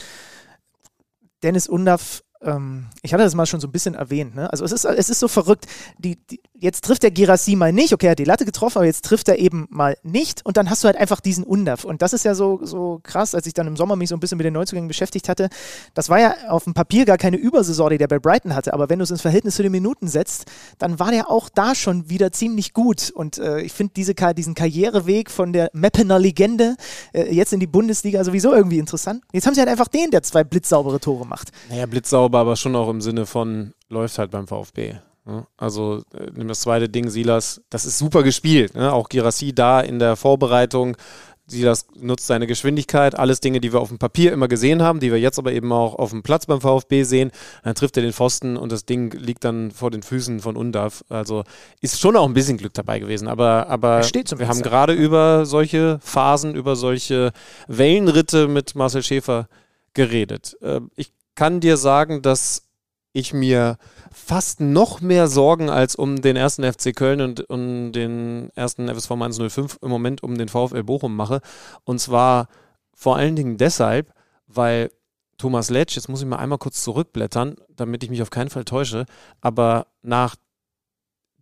Dennis 1.44 1.68
Undaff, 1.68 2.24
ähm, 2.42 2.86
ich 3.02 3.12
hatte 3.12 3.24
das 3.24 3.34
mal 3.34 3.46
schon 3.46 3.60
so 3.60 3.68
ein 3.68 3.72
bisschen 3.72 3.94
erwähnt, 3.94 4.34
ne? 4.34 4.50
Also 4.50 4.64
es 4.64 4.72
ist, 4.72 4.84
es 4.84 5.10
ist 5.10 5.20
so 5.20 5.28
verrückt. 5.28 5.66
Die, 5.98 6.16
die, 6.16 6.40
jetzt 6.58 6.84
trifft 6.84 7.02
der 7.02 7.10
Girassi 7.10 7.56
mal 7.56 7.72
nicht, 7.72 7.92
okay, 7.92 8.06
er 8.06 8.10
hat 8.12 8.18
die 8.18 8.24
Latte 8.24 8.44
getroffen, 8.44 8.78
aber 8.78 8.86
jetzt 8.86 9.04
trifft 9.04 9.28
er 9.28 9.38
eben 9.38 9.66
mal 9.70 9.96
nicht 10.02 10.44
und 10.44 10.56
dann 10.56 10.70
hast 10.70 10.84
du 10.84 10.86
halt 10.86 10.96
einfach 10.96 11.20
diesen 11.20 11.44
Undaff. 11.44 11.84
Und 11.84 12.02
das 12.02 12.12
ist 12.12 12.24
ja 12.24 12.34
so, 12.34 12.60
so 12.62 13.00
krass, 13.02 13.34
als 13.34 13.46
ich 13.46 13.54
dann 13.54 13.66
im 13.66 13.76
Sommer 13.76 13.96
mich 13.96 14.08
so 14.08 14.16
ein 14.16 14.20
bisschen 14.20 14.38
mit 14.38 14.44
den 14.44 14.54
Neuzugängen 14.54 14.88
beschäftigt 14.88 15.28
hatte. 15.28 15.48
Das 15.94 16.08
war 16.08 16.20
ja 16.20 16.34
auf 16.48 16.64
dem 16.64 16.74
Papier 16.74 17.04
gar 17.04 17.18
keine 17.18 17.36
Übersaison, 17.36 17.90
die 17.90 17.98
der 17.98 18.08
bei 18.08 18.18
Brighton 18.18 18.54
hatte, 18.54 18.72
aber 18.74 18.88
wenn 18.88 18.98
du 18.98 19.02
es 19.02 19.10
ins 19.10 19.22
Verhältnis 19.22 19.56
zu 19.56 19.62
den 19.62 19.72
Minuten 19.72 20.08
setzt, 20.08 20.44
dann 20.78 20.98
war 20.98 21.10
der 21.10 21.30
auch 21.30 21.48
da 21.48 21.74
schon 21.74 22.08
wieder 22.08 22.32
ziemlich 22.32 22.72
gut. 22.72 23.10
Und 23.10 23.38
äh, 23.38 23.60
ich 23.60 23.72
finde 23.72 23.92
diese, 23.96 24.14
diesen 24.14 24.54
Karriereweg 24.54 25.30
von 25.30 25.52
der 25.52 25.70
Meppener 25.72 26.18
Legende 26.18 26.76
äh, 27.12 27.34
jetzt 27.34 27.52
in 27.52 27.60
die 27.60 27.66
Bundesliga 27.66 28.22
sowieso 28.24 28.52
irgendwie 28.52 28.78
interessant. 28.78 29.22
Jetzt 29.32 29.46
haben 29.46 29.54
sie 29.54 29.60
halt 29.60 29.70
einfach 29.70 29.88
den, 29.88 30.10
der 30.10 30.22
zwei 30.22 30.44
blitzsaubere 30.44 31.00
Tore 31.00 31.26
macht. 31.26 31.50
Naja, 31.68 31.86
blitzsauber, 31.86 32.29
aber 32.38 32.56
schon 32.56 32.76
auch 32.76 32.88
im 32.88 33.00
Sinne 33.00 33.26
von 33.26 33.74
läuft 33.88 34.18
halt 34.18 34.30
beim 34.30 34.46
VfB. 34.46 34.94
Ne? 35.24 35.46
Also 35.56 36.02
äh, 36.14 36.30
nimm 36.34 36.48
das 36.48 36.60
zweite 36.60 36.88
Ding, 36.88 37.10
Silas, 37.10 37.60
das 37.70 37.84
ist 37.84 37.98
super 37.98 38.22
gespielt. 38.22 38.74
Ne? 38.74 38.92
Auch 38.92 39.08
Girassi 39.08 39.54
da 39.54 39.80
in 39.80 39.98
der 39.98 40.16
Vorbereitung 40.16 40.96
Silas 41.50 41.86
nutzt 41.98 42.26
seine 42.26 42.46
Geschwindigkeit, 42.46 43.18
alles 43.18 43.40
Dinge, 43.40 43.60
die 43.60 43.72
wir 43.72 43.80
auf 43.80 43.88
dem 43.88 43.98
Papier 43.98 44.32
immer 44.32 44.48
gesehen 44.48 44.82
haben, 44.82 45.00
die 45.00 45.10
wir 45.10 45.18
jetzt 45.18 45.38
aber 45.38 45.52
eben 45.52 45.72
auch 45.72 45.96
auf 45.96 46.10
dem 46.10 46.22
Platz 46.22 46.46
beim 46.46 46.60
VfB 46.60 47.02
sehen. 47.02 47.32
Dann 47.64 47.74
trifft 47.74 47.96
er 47.96 48.02
den 48.02 48.12
Pfosten 48.12 48.56
und 48.56 48.70
das 48.72 48.86
Ding 48.86 49.12
liegt 49.12 49.44
dann 49.44 49.70
vor 49.70 49.90
den 49.90 50.02
Füßen 50.02 50.40
von 50.40 50.56
Undav. 50.56 51.04
Also 51.08 51.44
ist 51.80 52.00
schon 52.00 52.16
auch 52.16 52.26
ein 52.26 52.34
bisschen 52.34 52.56
Glück 52.56 52.74
dabei 52.74 53.00
gewesen. 53.00 53.28
Aber, 53.28 53.68
aber 53.68 54.02
wir 54.02 54.48
haben 54.48 54.62
gerade 54.62 54.92
über 54.92 55.44
solche 55.44 55.98
Phasen, 56.02 56.54
über 56.54 56.76
solche 56.76 57.32
Wellenritte 57.66 58.48
mit 58.48 58.74
Marcel 58.74 59.02
Schäfer 59.02 59.48
geredet. 59.92 60.56
Ähm, 60.62 60.90
ich 60.94 61.12
kann 61.40 61.60
dir 61.60 61.78
sagen, 61.78 62.20
dass 62.20 62.68
ich 63.14 63.32
mir 63.32 63.78
fast 64.12 64.60
noch 64.60 65.00
mehr 65.00 65.26
Sorgen 65.26 65.70
als 65.70 65.96
um 65.96 66.20
den 66.20 66.36
ersten 66.36 66.70
FC 66.70 66.94
Köln 66.94 67.22
und 67.22 67.48
um 67.48 67.92
den 67.92 68.50
ersten 68.56 68.94
FSV 68.94 69.12
105 69.12 69.78
im 69.80 69.88
Moment 69.88 70.22
um 70.22 70.36
den 70.36 70.50
VfL 70.50 70.82
Bochum 70.82 71.16
mache. 71.16 71.40
Und 71.84 71.98
zwar 71.98 72.48
vor 72.92 73.16
allen 73.16 73.36
Dingen 73.36 73.56
deshalb, 73.56 74.12
weil 74.48 74.90
Thomas 75.38 75.70
Letsch, 75.70 75.96
jetzt 75.96 76.10
muss 76.10 76.20
ich 76.20 76.28
mal 76.28 76.36
einmal 76.36 76.58
kurz 76.58 76.84
zurückblättern, 76.84 77.56
damit 77.74 78.04
ich 78.04 78.10
mich 78.10 78.20
auf 78.20 78.28
keinen 78.28 78.50
Fall 78.50 78.66
täusche, 78.66 79.06
aber 79.40 79.86
nach 80.02 80.36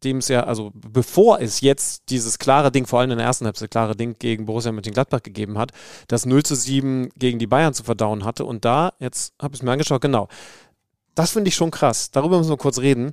dem 0.04 0.18
es 0.18 0.28
ja, 0.28 0.44
also 0.44 0.70
bevor 0.74 1.40
es 1.40 1.60
jetzt 1.60 2.10
dieses 2.10 2.38
klare 2.38 2.70
Ding, 2.70 2.86
vor 2.86 3.00
allem 3.00 3.10
in 3.10 3.18
der 3.18 3.26
ersten 3.26 3.44
Halbzeit 3.44 3.70
klare 3.70 3.96
Ding 3.96 4.16
gegen 4.18 4.46
Borussia 4.46 4.72
Mönchengladbach 4.72 5.22
gegeben 5.22 5.58
hat, 5.58 5.72
das 6.06 6.26
0 6.26 6.42
zu 6.42 6.54
7 6.54 7.10
gegen 7.16 7.38
die 7.38 7.46
Bayern 7.46 7.74
zu 7.74 7.84
verdauen 7.84 8.24
hatte. 8.24 8.44
Und 8.44 8.64
da, 8.64 8.92
jetzt 8.98 9.34
habe 9.40 9.54
ich 9.54 9.60
es 9.60 9.62
mir 9.62 9.72
angeschaut, 9.72 10.00
genau, 10.00 10.28
das 11.14 11.32
finde 11.32 11.48
ich 11.48 11.56
schon 11.56 11.70
krass. 11.70 12.10
Darüber 12.10 12.38
müssen 12.38 12.50
wir 12.50 12.56
kurz 12.56 12.78
reden. 12.78 13.12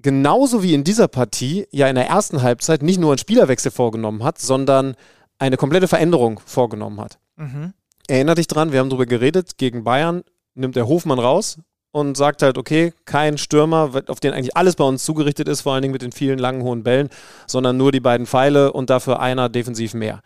Genauso 0.00 0.62
wie 0.62 0.74
in 0.74 0.84
dieser 0.84 1.08
Partie 1.08 1.66
ja 1.70 1.88
in 1.88 1.96
der 1.96 2.06
ersten 2.06 2.42
Halbzeit 2.42 2.82
nicht 2.82 3.00
nur 3.00 3.10
einen 3.10 3.18
Spielerwechsel 3.18 3.72
vorgenommen 3.72 4.22
hat, 4.22 4.38
sondern 4.38 4.94
eine 5.38 5.56
komplette 5.56 5.88
Veränderung 5.88 6.40
vorgenommen 6.44 7.00
hat. 7.00 7.18
Mhm. 7.36 7.72
Erinner 8.06 8.34
dich 8.34 8.46
dran, 8.46 8.72
wir 8.72 8.80
haben 8.80 8.90
darüber 8.90 9.06
geredet, 9.06 9.58
gegen 9.58 9.84
Bayern 9.84 10.22
nimmt 10.54 10.76
der 10.76 10.86
Hofmann 10.86 11.18
raus 11.18 11.58
und 11.90 12.16
sagt 12.16 12.42
halt, 12.42 12.58
okay, 12.58 12.92
kein 13.04 13.38
Stürmer, 13.38 13.90
auf 14.08 14.20
den 14.20 14.32
eigentlich 14.32 14.56
alles 14.56 14.76
bei 14.76 14.84
uns 14.84 15.04
zugerichtet 15.04 15.48
ist, 15.48 15.62
vor 15.62 15.72
allen 15.72 15.82
Dingen 15.82 15.92
mit 15.92 16.02
den 16.02 16.12
vielen 16.12 16.38
langen, 16.38 16.62
hohen 16.62 16.82
Bällen, 16.82 17.08
sondern 17.46 17.76
nur 17.76 17.92
die 17.92 18.00
beiden 18.00 18.26
Pfeile 18.26 18.72
und 18.72 18.90
dafür 18.90 19.20
einer 19.20 19.48
defensiv 19.48 19.94
mehr. 19.94 20.22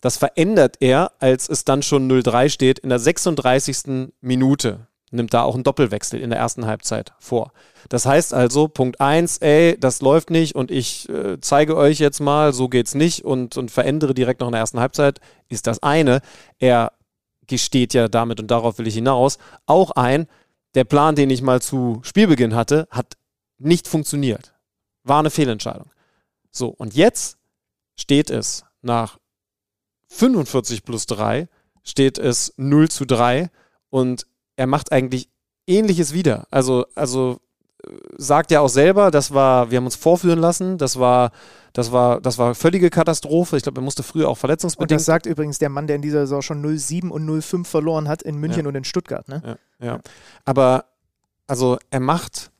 Das 0.00 0.16
verändert 0.16 0.76
er, 0.80 1.12
als 1.18 1.48
es 1.48 1.64
dann 1.64 1.82
schon 1.82 2.10
0-3 2.10 2.48
steht, 2.50 2.78
in 2.78 2.90
der 2.90 2.98
36. 2.98 4.12
Minute 4.20 4.86
nimmt 5.10 5.32
da 5.32 5.42
auch 5.42 5.54
einen 5.54 5.64
Doppelwechsel 5.64 6.20
in 6.20 6.30
der 6.30 6.38
ersten 6.38 6.66
Halbzeit 6.66 7.12
vor. 7.18 7.52
Das 7.88 8.06
heißt 8.06 8.34
also, 8.34 8.68
Punkt 8.68 9.00
1, 9.00 9.38
ey, 9.38 9.76
das 9.78 10.02
läuft 10.02 10.30
nicht 10.30 10.54
und 10.54 10.70
ich 10.70 11.08
äh, 11.08 11.40
zeige 11.40 11.76
euch 11.76 11.98
jetzt 11.98 12.20
mal, 12.20 12.52
so 12.52 12.68
geht's 12.68 12.94
nicht 12.94 13.24
und, 13.24 13.56
und 13.56 13.70
verändere 13.70 14.14
direkt 14.14 14.40
noch 14.40 14.48
in 14.48 14.52
der 14.52 14.60
ersten 14.60 14.80
Halbzeit, 14.80 15.20
ist 15.48 15.66
das 15.66 15.82
eine. 15.82 16.20
Er 16.58 16.92
gesteht 17.46 17.94
ja 17.94 18.08
damit, 18.08 18.40
und 18.40 18.50
darauf 18.50 18.78
will 18.78 18.88
ich 18.88 18.94
hinaus, 18.94 19.38
auch 19.66 19.92
ein, 19.92 20.26
der 20.76 20.84
Plan, 20.84 21.16
den 21.16 21.30
ich 21.30 21.42
mal 21.42 21.60
zu 21.60 22.00
Spielbeginn 22.02 22.54
hatte, 22.54 22.86
hat 22.90 23.14
nicht 23.58 23.88
funktioniert. 23.88 24.54
War 25.02 25.18
eine 25.20 25.30
Fehlentscheidung. 25.30 25.90
So, 26.50 26.68
und 26.68 26.94
jetzt 26.94 27.38
steht 27.98 28.30
es 28.30 28.64
nach 28.82 29.18
45 30.08 30.84
plus 30.84 31.06
3, 31.06 31.48
steht 31.82 32.18
es 32.18 32.52
0 32.58 32.90
zu 32.90 33.06
3 33.06 33.50
und 33.88 34.26
er 34.56 34.66
macht 34.66 34.92
eigentlich 34.92 35.30
Ähnliches 35.66 36.12
wieder. 36.12 36.46
Also, 36.50 36.84
also 36.94 37.40
äh, 37.82 37.90
sagt 38.18 38.50
ja 38.50 38.60
auch 38.60 38.68
selber, 38.68 39.10
das 39.10 39.32
war, 39.32 39.70
wir 39.70 39.78
haben 39.78 39.86
uns 39.86 39.96
vorführen 39.96 40.38
lassen, 40.38 40.76
das 40.76 40.98
war, 40.98 41.32
das 41.76 41.92
war, 41.92 42.22
das 42.22 42.38
war 42.38 42.54
völlige 42.54 42.88
Katastrophe. 42.88 43.58
Ich 43.58 43.62
glaube, 43.62 43.82
er 43.82 43.84
musste 43.84 44.02
früher 44.02 44.30
auch 44.30 44.38
verletzungsbedingt. 44.38 44.92
Und 44.92 44.96
das 44.96 45.04
sagt 45.04 45.26
übrigens 45.26 45.58
der 45.58 45.68
Mann, 45.68 45.86
der 45.86 45.96
in 45.96 46.00
dieser 46.00 46.20
Saison 46.20 46.40
schon 46.40 46.64
0-7 46.64 47.10
und 47.10 47.28
0-5 47.28 47.66
verloren 47.66 48.08
hat 48.08 48.22
in 48.22 48.38
München 48.38 48.62
ja. 48.62 48.68
und 48.68 48.74
in 48.76 48.84
Stuttgart. 48.84 49.28
Ne? 49.28 49.58
Ja, 49.78 49.86
ja. 49.86 50.00
Aber 50.46 50.86
also 51.46 51.76
er 51.90 52.00
macht, 52.00 52.50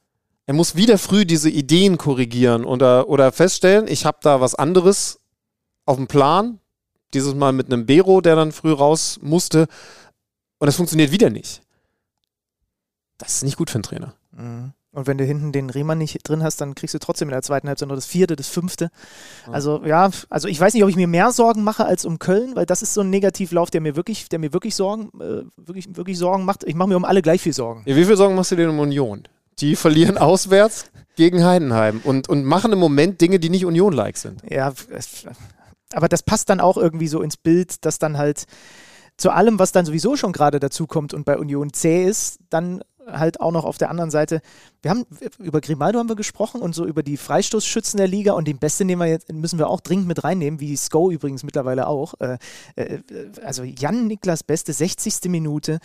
er 0.45 0.53
muss 0.53 0.77
wieder 0.77 0.99
früh 0.99 1.25
diese 1.25 1.49
Ideen 1.49 1.97
korrigieren 1.97 2.67
oder, 2.67 3.09
oder 3.09 3.33
feststellen, 3.33 3.89
ich 3.89 4.05
habe 4.05 4.19
da 4.21 4.43
was 4.43 4.55
anderes 4.55 5.19
auf 5.87 5.97
dem 5.97 6.09
Plan. 6.09 6.61
Dieses 7.15 7.35
Mal 7.35 7.55
mit 7.55 7.73
einem 7.73 7.87
Bero, 7.87 8.21
der 8.21 8.37
dann 8.37 8.53
früh 8.53 8.73
raus 8.73 9.19
musste. 9.23 9.67
Und 10.59 10.69
es 10.69 10.77
funktioniert 10.77 11.11
wieder 11.11 11.31
nicht. 11.31 11.63
Das 13.17 13.37
ist 13.37 13.45
nicht 13.45 13.57
gut 13.57 13.71
für 13.71 13.77
einen 13.77 13.83
Trainer. 13.83 14.15
Mhm. 14.33 14.75
Und 14.97 15.07
wenn 15.07 15.19
du 15.19 15.25
hinten 15.25 15.53
den 15.53 15.69
Riemann 15.69 15.99
nicht 15.99 16.27
drin 16.27 16.43
hast, 16.43 16.59
dann 16.63 16.75
kriegst 16.75 16.95
du 16.95 16.99
trotzdem 16.99 17.29
in 17.29 17.33
der 17.33 17.43
zweiten 17.43 17.69
Halbzeit 17.69 17.87
noch 17.87 17.97
das 17.97 18.07
vierte, 18.07 18.35
das 18.35 18.49
fünfte. 18.49 18.89
Also 19.53 19.85
ja, 19.85 20.09
also 20.31 20.49
ich 20.49 20.59
weiß 20.59 20.73
nicht, 20.73 20.85
ob 20.85 20.89
ich 20.89 20.97
mir 20.97 21.07
mehr 21.07 21.33
Sorgen 21.33 21.65
mache 21.65 21.85
als 21.85 22.07
um 22.07 22.19
Köln, 22.19 22.57
weil 22.57 22.65
das 22.65 22.81
ist 22.81 22.95
so 22.95 23.03
ein 23.03 23.11
Negativlauf, 23.11 23.71
der 23.71 23.83
mir 23.83 23.95
wirklich, 23.95 24.31
der 24.31 24.39
mir 24.39 24.55
wirklich 24.55 24.75
Sorgen, 24.75 25.11
äh, 25.21 25.43
wirklich, 25.59 25.95
wirklich 25.95 26.17
Sorgen 26.17 26.47
macht. 26.47 26.65
Ich 26.65 26.75
mache 26.75 26.89
mir 26.89 26.97
um 26.97 27.05
alle 27.05 27.21
gleich 27.21 27.43
viel 27.43 27.53
Sorgen. 27.53 27.83
Ja, 27.85 27.95
wie 27.95 28.07
viel 28.07 28.17
Sorgen 28.17 28.35
machst 28.37 28.53
du 28.53 28.57
dir 28.57 28.71
um 28.71 28.79
Union? 28.79 29.25
Die 29.59 29.77
verlieren 29.77 30.17
auswärts 30.17 30.87
gegen 31.15 31.45
Heidenheim 31.45 32.01
und, 32.03 32.31
und 32.31 32.45
machen 32.45 32.73
im 32.73 32.79
Moment 32.79 33.21
Dinge, 33.21 33.39
die 33.39 33.51
nicht 33.51 33.67
Union-like 33.67 34.17
sind. 34.17 34.41
Ja, 34.49 34.73
aber 35.93 36.09
das 36.09 36.23
passt 36.23 36.49
dann 36.49 36.61
auch 36.61 36.79
irgendwie 36.79 37.09
so 37.09 37.21
ins 37.21 37.37
Bild, 37.37 37.85
dass 37.85 37.99
dann 37.99 38.17
halt 38.17 38.47
zu 39.19 39.31
allem, 39.31 39.59
was 39.59 39.73
dann 39.73 39.85
sowieso 39.85 40.17
schon 40.17 40.33
gerade 40.33 40.59
dazu 40.59 40.87
kommt 40.87 41.13
und 41.13 41.27
bei 41.27 41.37
Union 41.37 41.75
zäh 41.75 42.07
ist, 42.07 42.39
dann 42.49 42.83
halt 43.11 43.41
auch 43.41 43.53
noch 43.53 43.65
auf 43.65 43.79
der 43.79 43.91
anderen 43.91 44.11
Seite, 44.11 44.41
wir 44.83 44.91
haben 44.91 45.07
über 45.39 45.61
Grimaldo 45.61 45.99
haben 45.99 46.09
wir 46.09 46.17
gesprochen 46.17 46.61
und 46.61 46.75
so 46.75 46.87
über 46.87 47.03
die 47.03 47.17
Freistoßschützen 47.17 47.99
der 47.99 48.09
Liga 48.09 48.33
und 48.33 48.47
den 48.47 48.59
Besten 48.59 48.87
nehmen 48.87 49.03
wir 49.03 49.09
jetzt, 49.09 49.33
müssen 49.33 49.59
wir 49.59 49.69
auch 49.69 49.81
dringend 49.81 50.07
mit 50.07 50.25
reinnehmen, 50.25 50.61
wie 50.61 50.77
Sko 50.77 51.11
übrigens 51.11 51.43
mittlerweile 51.43 51.87
auch. 51.87 52.15
Äh, 52.21 52.39
äh, 52.77 53.01
also 53.43 53.63
Jan 53.63 54.07
Niklas 54.07 54.43
Beste, 54.43 54.73
60. 54.73 55.31
Minute, 55.31 55.79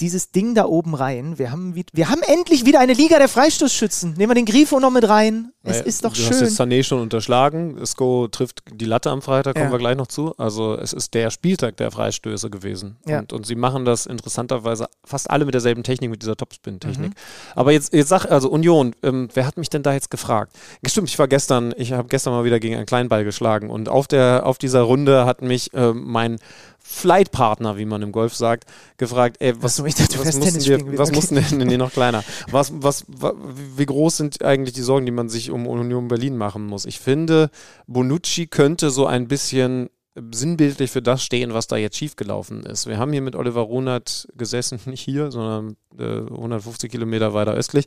dieses 0.00 0.30
Ding 0.30 0.54
da 0.54 0.64
oben 0.64 0.94
rein. 0.94 1.38
Wir 1.38 1.50
haben, 1.50 1.74
wir 1.74 2.08
haben 2.08 2.22
endlich 2.22 2.64
wieder 2.64 2.78
eine 2.78 2.92
Liga 2.92 3.18
der 3.18 3.28
Freistoßschützen. 3.28 4.14
Nehmen 4.14 4.30
wir 4.30 4.34
den 4.34 4.44
Grifo 4.44 4.78
noch 4.78 4.90
mit 4.90 5.08
rein. 5.08 5.52
Es 5.64 5.78
ja, 5.78 5.82
ist 5.82 6.04
doch 6.04 6.12
du 6.12 6.20
schön. 6.20 6.28
Du 6.28 6.34
hast 6.34 6.40
jetzt 6.42 6.60
Sané 6.60 6.84
schon 6.84 7.00
unterschlagen. 7.00 7.84
Sko 7.84 8.28
trifft 8.28 8.62
die 8.72 8.84
Latte 8.84 9.10
am 9.10 9.22
Freitag, 9.22 9.56
kommen 9.56 9.66
ja. 9.66 9.72
wir 9.72 9.78
gleich 9.78 9.96
noch 9.96 10.06
zu. 10.06 10.34
Also 10.38 10.76
es 10.76 10.92
ist 10.92 11.14
der 11.14 11.30
Spieltag 11.30 11.76
der 11.78 11.90
Freistöße 11.90 12.48
gewesen. 12.48 12.96
Ja. 13.06 13.18
Und, 13.18 13.32
und 13.32 13.44
sie 13.44 13.56
machen 13.56 13.84
das 13.84 14.06
interessanterweise 14.06 14.86
fast 15.04 15.30
alle 15.30 15.44
mit 15.44 15.54
derselben 15.54 15.82
Technik, 15.82 16.10
mit 16.10 16.22
dieser 16.22 16.36
Topspin-Technik. 16.36 17.10
Mhm. 17.10 17.14
Aber 17.56 17.72
jetzt, 17.72 17.92
jetzt 17.92 18.08
sag, 18.08 18.26
also 18.26 18.47
Union, 18.48 18.94
ähm, 19.02 19.28
wer 19.34 19.46
hat 19.46 19.56
mich 19.56 19.70
denn 19.70 19.82
da 19.82 19.92
jetzt 19.92 20.10
gefragt? 20.10 20.52
Stimmt, 20.86 21.08
ich 21.08 21.18
war 21.18 21.28
gestern, 21.28 21.74
ich 21.76 21.92
habe 21.92 22.08
gestern 22.08 22.32
mal 22.32 22.44
wieder 22.44 22.60
gegen 22.60 22.76
einen 22.76 22.86
Kleinball 22.86 23.24
geschlagen 23.24 23.70
und 23.70 23.88
auf, 23.88 24.06
der, 24.06 24.46
auf 24.46 24.58
dieser 24.58 24.82
Runde 24.82 25.24
hat 25.26 25.42
mich 25.42 25.72
äh, 25.74 25.92
mein 25.92 26.38
Flightpartner, 26.78 27.76
wie 27.76 27.84
man 27.84 28.00
im 28.02 28.12
Golf 28.12 28.34
sagt, 28.34 28.64
gefragt, 28.96 29.36
ey, 29.40 29.52
was, 29.60 29.76
so, 29.76 29.84
dachte, 29.84 30.18
was, 30.18 30.36
mussten, 30.36 30.64
wir, 30.64 30.98
was 30.98 31.12
mussten 31.12 31.34
denn, 31.34 31.68
nee, 31.68 31.76
noch 31.76 31.92
kleiner, 31.92 32.24
was, 32.50 32.72
was, 32.74 33.04
wie 33.08 33.86
groß 33.86 34.16
sind 34.16 34.42
eigentlich 34.42 34.74
die 34.74 34.82
Sorgen, 34.82 35.04
die 35.04 35.12
man 35.12 35.28
sich 35.28 35.50
um 35.50 35.66
Union 35.66 36.08
Berlin 36.08 36.36
machen 36.36 36.64
muss? 36.64 36.86
Ich 36.86 36.98
finde, 36.98 37.50
Bonucci 37.86 38.46
könnte 38.46 38.90
so 38.90 39.06
ein 39.06 39.28
bisschen 39.28 39.90
sinnbildlich 40.30 40.90
für 40.90 41.02
das 41.02 41.22
stehen, 41.22 41.54
was 41.54 41.66
da 41.66 41.76
jetzt 41.76 41.96
schiefgelaufen 41.96 42.64
ist. 42.64 42.86
Wir 42.86 42.98
haben 42.98 43.12
hier 43.12 43.22
mit 43.22 43.36
Oliver 43.36 43.60
Runert 43.60 44.28
gesessen, 44.34 44.80
nicht 44.86 45.02
hier, 45.02 45.30
sondern 45.30 45.76
äh, 45.98 46.20
150 46.30 46.90
Kilometer 46.90 47.34
weiter 47.34 47.52
östlich 47.52 47.86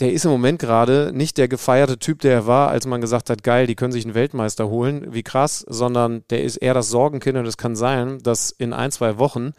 der 0.00 0.12
ist 0.12 0.24
im 0.24 0.30
Moment 0.30 0.58
gerade 0.58 1.12
nicht 1.14 1.38
der 1.38 1.46
gefeierte 1.46 1.98
Typ, 1.98 2.20
der 2.20 2.32
er 2.32 2.46
war, 2.46 2.70
als 2.70 2.86
man 2.86 3.00
gesagt 3.00 3.30
hat, 3.30 3.44
geil, 3.44 3.66
die 3.66 3.76
können 3.76 3.92
sich 3.92 4.04
einen 4.04 4.14
Weltmeister 4.14 4.68
holen, 4.68 5.12
wie 5.14 5.22
krass, 5.22 5.64
sondern 5.68 6.24
der 6.30 6.42
ist 6.42 6.56
eher 6.56 6.74
das 6.74 6.88
Sorgenkind. 6.88 7.38
Und 7.38 7.46
es 7.46 7.56
kann 7.56 7.76
sein, 7.76 8.18
dass 8.18 8.50
in 8.50 8.72
ein, 8.72 8.90
zwei 8.90 9.18
Wochen 9.18 9.52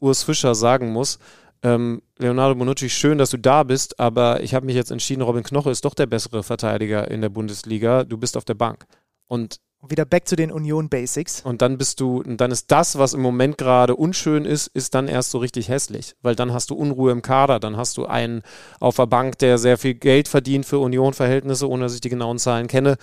Urs 0.00 0.22
Fischer 0.22 0.54
sagen 0.54 0.90
muss, 0.90 1.18
ähm, 1.62 2.02
Leonardo 2.18 2.54
Bonucci, 2.54 2.90
schön, 2.90 3.18
dass 3.18 3.30
du 3.30 3.38
da 3.38 3.62
bist, 3.62 3.98
aber 3.98 4.42
ich 4.42 4.54
habe 4.54 4.66
mich 4.66 4.74
jetzt 4.74 4.90
entschieden, 4.90 5.22
Robin 5.22 5.42
Knoche 5.42 5.70
ist 5.70 5.84
doch 5.84 5.94
der 5.94 6.06
bessere 6.06 6.42
Verteidiger 6.42 7.10
in 7.10 7.22
der 7.22 7.30
Bundesliga, 7.30 8.04
du 8.04 8.18
bist 8.18 8.36
auf 8.36 8.44
der 8.44 8.54
Bank. 8.54 8.84
Und 9.26 9.60
wieder 9.88 10.04
back 10.04 10.28
zu 10.28 10.36
den 10.36 10.50
Union 10.50 10.88
Basics. 10.88 11.40
Und 11.42 11.62
dann 11.62 11.78
bist 11.78 12.00
du, 12.00 12.22
dann 12.22 12.50
ist 12.50 12.70
das, 12.70 12.98
was 12.98 13.14
im 13.14 13.20
Moment 13.20 13.58
gerade 13.58 13.96
unschön 13.96 14.44
ist, 14.44 14.66
ist 14.68 14.94
dann 14.94 15.08
erst 15.08 15.30
so 15.30 15.38
richtig 15.38 15.68
hässlich. 15.68 16.14
Weil 16.22 16.34
dann 16.34 16.52
hast 16.52 16.70
du 16.70 16.74
Unruhe 16.74 17.12
im 17.12 17.22
Kader, 17.22 17.60
dann 17.60 17.76
hast 17.76 17.96
du 17.96 18.06
einen 18.06 18.42
auf 18.80 18.96
der 18.96 19.06
Bank, 19.06 19.38
der 19.38 19.58
sehr 19.58 19.78
viel 19.78 19.94
Geld 19.94 20.28
verdient 20.28 20.66
für 20.66 20.78
Union-Verhältnisse, 20.78 21.68
ohne 21.68 21.84
dass 21.84 21.94
ich 21.94 22.00
die 22.00 22.08
genauen 22.08 22.38
Zahlen 22.38 22.66
kenne, 22.66 22.96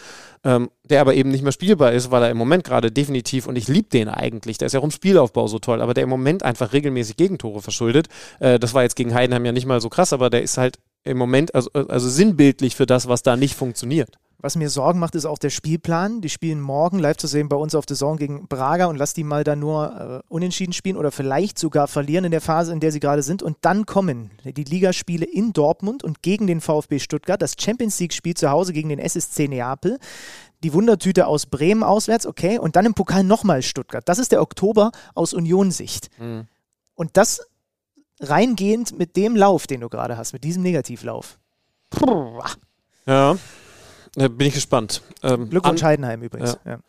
ähm, 0.43 0.69
der 0.83 1.01
aber 1.01 1.13
eben 1.13 1.31
nicht 1.31 1.43
mehr 1.43 1.51
spielbar 1.51 1.91
ist, 1.91 2.11
weil 2.11 2.23
er 2.23 2.29
im 2.29 2.37
Moment 2.37 2.63
gerade 2.63 2.91
definitiv, 2.91 3.47
und 3.47 3.55
ich 3.55 3.67
liebe 3.67 3.89
den 3.89 4.09
eigentlich, 4.09 4.57
der 4.57 4.67
ist 4.67 4.73
ja 4.73 4.79
auch 4.79 4.85
im 4.85 4.91
Spielaufbau 4.91 5.47
so 5.47 5.59
toll, 5.59 5.81
aber 5.81 5.93
der 5.93 6.03
im 6.03 6.09
Moment 6.09 6.43
einfach 6.43 6.73
regelmäßig 6.73 7.17
Gegentore 7.17 7.61
verschuldet. 7.61 8.07
Äh, 8.39 8.59
das 8.59 8.73
war 8.73 8.83
jetzt 8.83 8.95
gegen 8.95 9.13
Heidenheim 9.13 9.45
ja 9.45 9.51
nicht 9.51 9.65
mal 9.65 9.81
so 9.81 9.89
krass, 9.89 10.13
aber 10.13 10.29
der 10.29 10.41
ist 10.41 10.57
halt 10.57 10.79
im 11.03 11.17
Moment 11.17 11.55
also, 11.55 11.71
also 11.71 12.09
sinnbildlich 12.09 12.75
für 12.75 12.85
das, 12.85 13.07
was 13.07 13.23
da 13.23 13.35
nicht 13.35 13.55
funktioniert. 13.55 14.17
Was 14.41 14.55
mir 14.55 14.71
Sorgen 14.71 14.99
macht, 14.99 15.13
ist 15.13 15.25
auch 15.25 15.37
der 15.37 15.51
Spielplan. 15.51 16.21
Die 16.21 16.29
spielen 16.29 16.59
morgen 16.59 16.97
live 16.97 17.17
zu 17.17 17.27
sehen 17.27 17.47
bei 17.47 17.55
uns 17.55 17.75
auf 17.75 17.85
der 17.85 17.95
Saison 17.95 18.17
gegen 18.17 18.47
Braga 18.47 18.85
und 18.87 18.95
lass 18.95 19.13
die 19.13 19.23
mal 19.23 19.43
da 19.43 19.55
nur 19.55 20.23
äh, 20.25 20.33
unentschieden 20.33 20.73
spielen 20.73 20.97
oder 20.97 21.11
vielleicht 21.11 21.59
sogar 21.59 21.87
verlieren 21.87 22.25
in 22.25 22.31
der 22.31 22.41
Phase, 22.41 22.73
in 22.73 22.79
der 22.79 22.91
sie 22.91 22.99
gerade 22.99 23.21
sind. 23.21 23.43
Und 23.43 23.57
dann 23.61 23.85
kommen 23.85 24.31
die 24.43 24.63
Ligaspiele 24.63 25.25
in 25.25 25.53
Dortmund 25.53 26.03
und 26.03 26.23
gegen 26.23 26.47
den 26.47 26.59
VfB 26.59 26.97
Stuttgart, 26.97 27.39
das 27.39 27.53
Champions 27.59 27.99
League-Spiel 27.99 28.33
zu 28.33 28.49
Hause 28.49 28.73
gegen 28.73 28.89
den 28.89 28.99
SSC 28.99 29.47
Neapel 29.47 29.99
die 30.63 30.73
Wundertüte 30.73 31.25
aus 31.25 31.47
Bremen 31.47 31.81
auswärts, 31.83 32.27
okay, 32.27 32.59
und 32.59 32.75
dann 32.75 32.85
im 32.85 32.93
Pokal 32.93 33.23
nochmal 33.23 33.63
Stuttgart. 33.63 34.07
Das 34.07 34.19
ist 34.19 34.31
der 34.31 34.43
Oktober 34.43 34.91
aus 35.15 35.33
Union-Sicht. 35.33 36.09
Mhm. 36.19 36.45
Und 36.93 37.17
das 37.17 37.41
reingehend 38.19 38.97
mit 38.97 39.15
dem 39.15 39.35
Lauf, 39.35 39.65
den 39.65 39.81
du 39.81 39.89
gerade 39.89 40.17
hast, 40.17 40.33
mit 40.33 40.43
diesem 40.43 40.61
Negativlauf. 40.61 41.39
Puh, 41.89 42.39
Ja, 43.07 43.37
bin 44.15 44.47
ich 44.47 44.53
gespannt. 44.53 45.01
Ähm, 45.23 45.49
Glückwunsch 45.49 45.83
Heidenheim 45.83 46.21
übrigens. 46.21 46.57
Ja. 46.65 46.79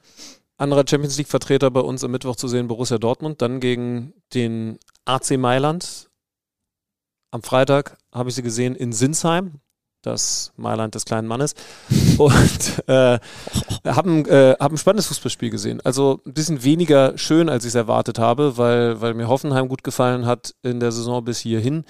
anderer 0.56 0.84
Champions 0.88 1.16
League-Vertreter 1.18 1.70
bei 1.70 1.80
uns 1.80 2.04
am 2.04 2.10
Mittwoch 2.10 2.36
zu 2.36 2.48
sehen, 2.48 2.68
Borussia 2.68 2.98
Dortmund, 2.98 3.42
dann 3.42 3.60
gegen 3.60 4.12
den 4.34 4.78
AC 5.04 5.38
Mailand. 5.38 6.08
Am 7.30 7.42
Freitag 7.42 7.96
habe 8.12 8.28
ich 8.28 8.34
sie 8.34 8.42
gesehen 8.42 8.74
in 8.74 8.92
Sinsheim, 8.92 9.60
das 10.02 10.52
Mailand 10.56 10.94
des 10.94 11.04
kleinen 11.04 11.26
Mannes. 11.26 11.54
Und 12.18 12.88
äh, 12.88 13.18
haben, 13.86 14.26
äh, 14.26 14.56
haben 14.60 14.74
ein 14.74 14.78
spannendes 14.78 15.06
Fußballspiel 15.06 15.50
gesehen. 15.50 15.80
Also 15.82 16.20
ein 16.26 16.34
bisschen 16.34 16.62
weniger 16.62 17.16
schön, 17.16 17.48
als 17.48 17.64
ich 17.64 17.68
es 17.68 17.74
erwartet 17.74 18.18
habe, 18.18 18.58
weil, 18.58 19.00
weil 19.00 19.14
mir 19.14 19.28
Hoffenheim 19.28 19.68
gut 19.68 19.82
gefallen 19.84 20.26
hat 20.26 20.54
in 20.62 20.80
der 20.80 20.92
Saison 20.92 21.24
bis 21.24 21.38
hierhin. 21.38 21.84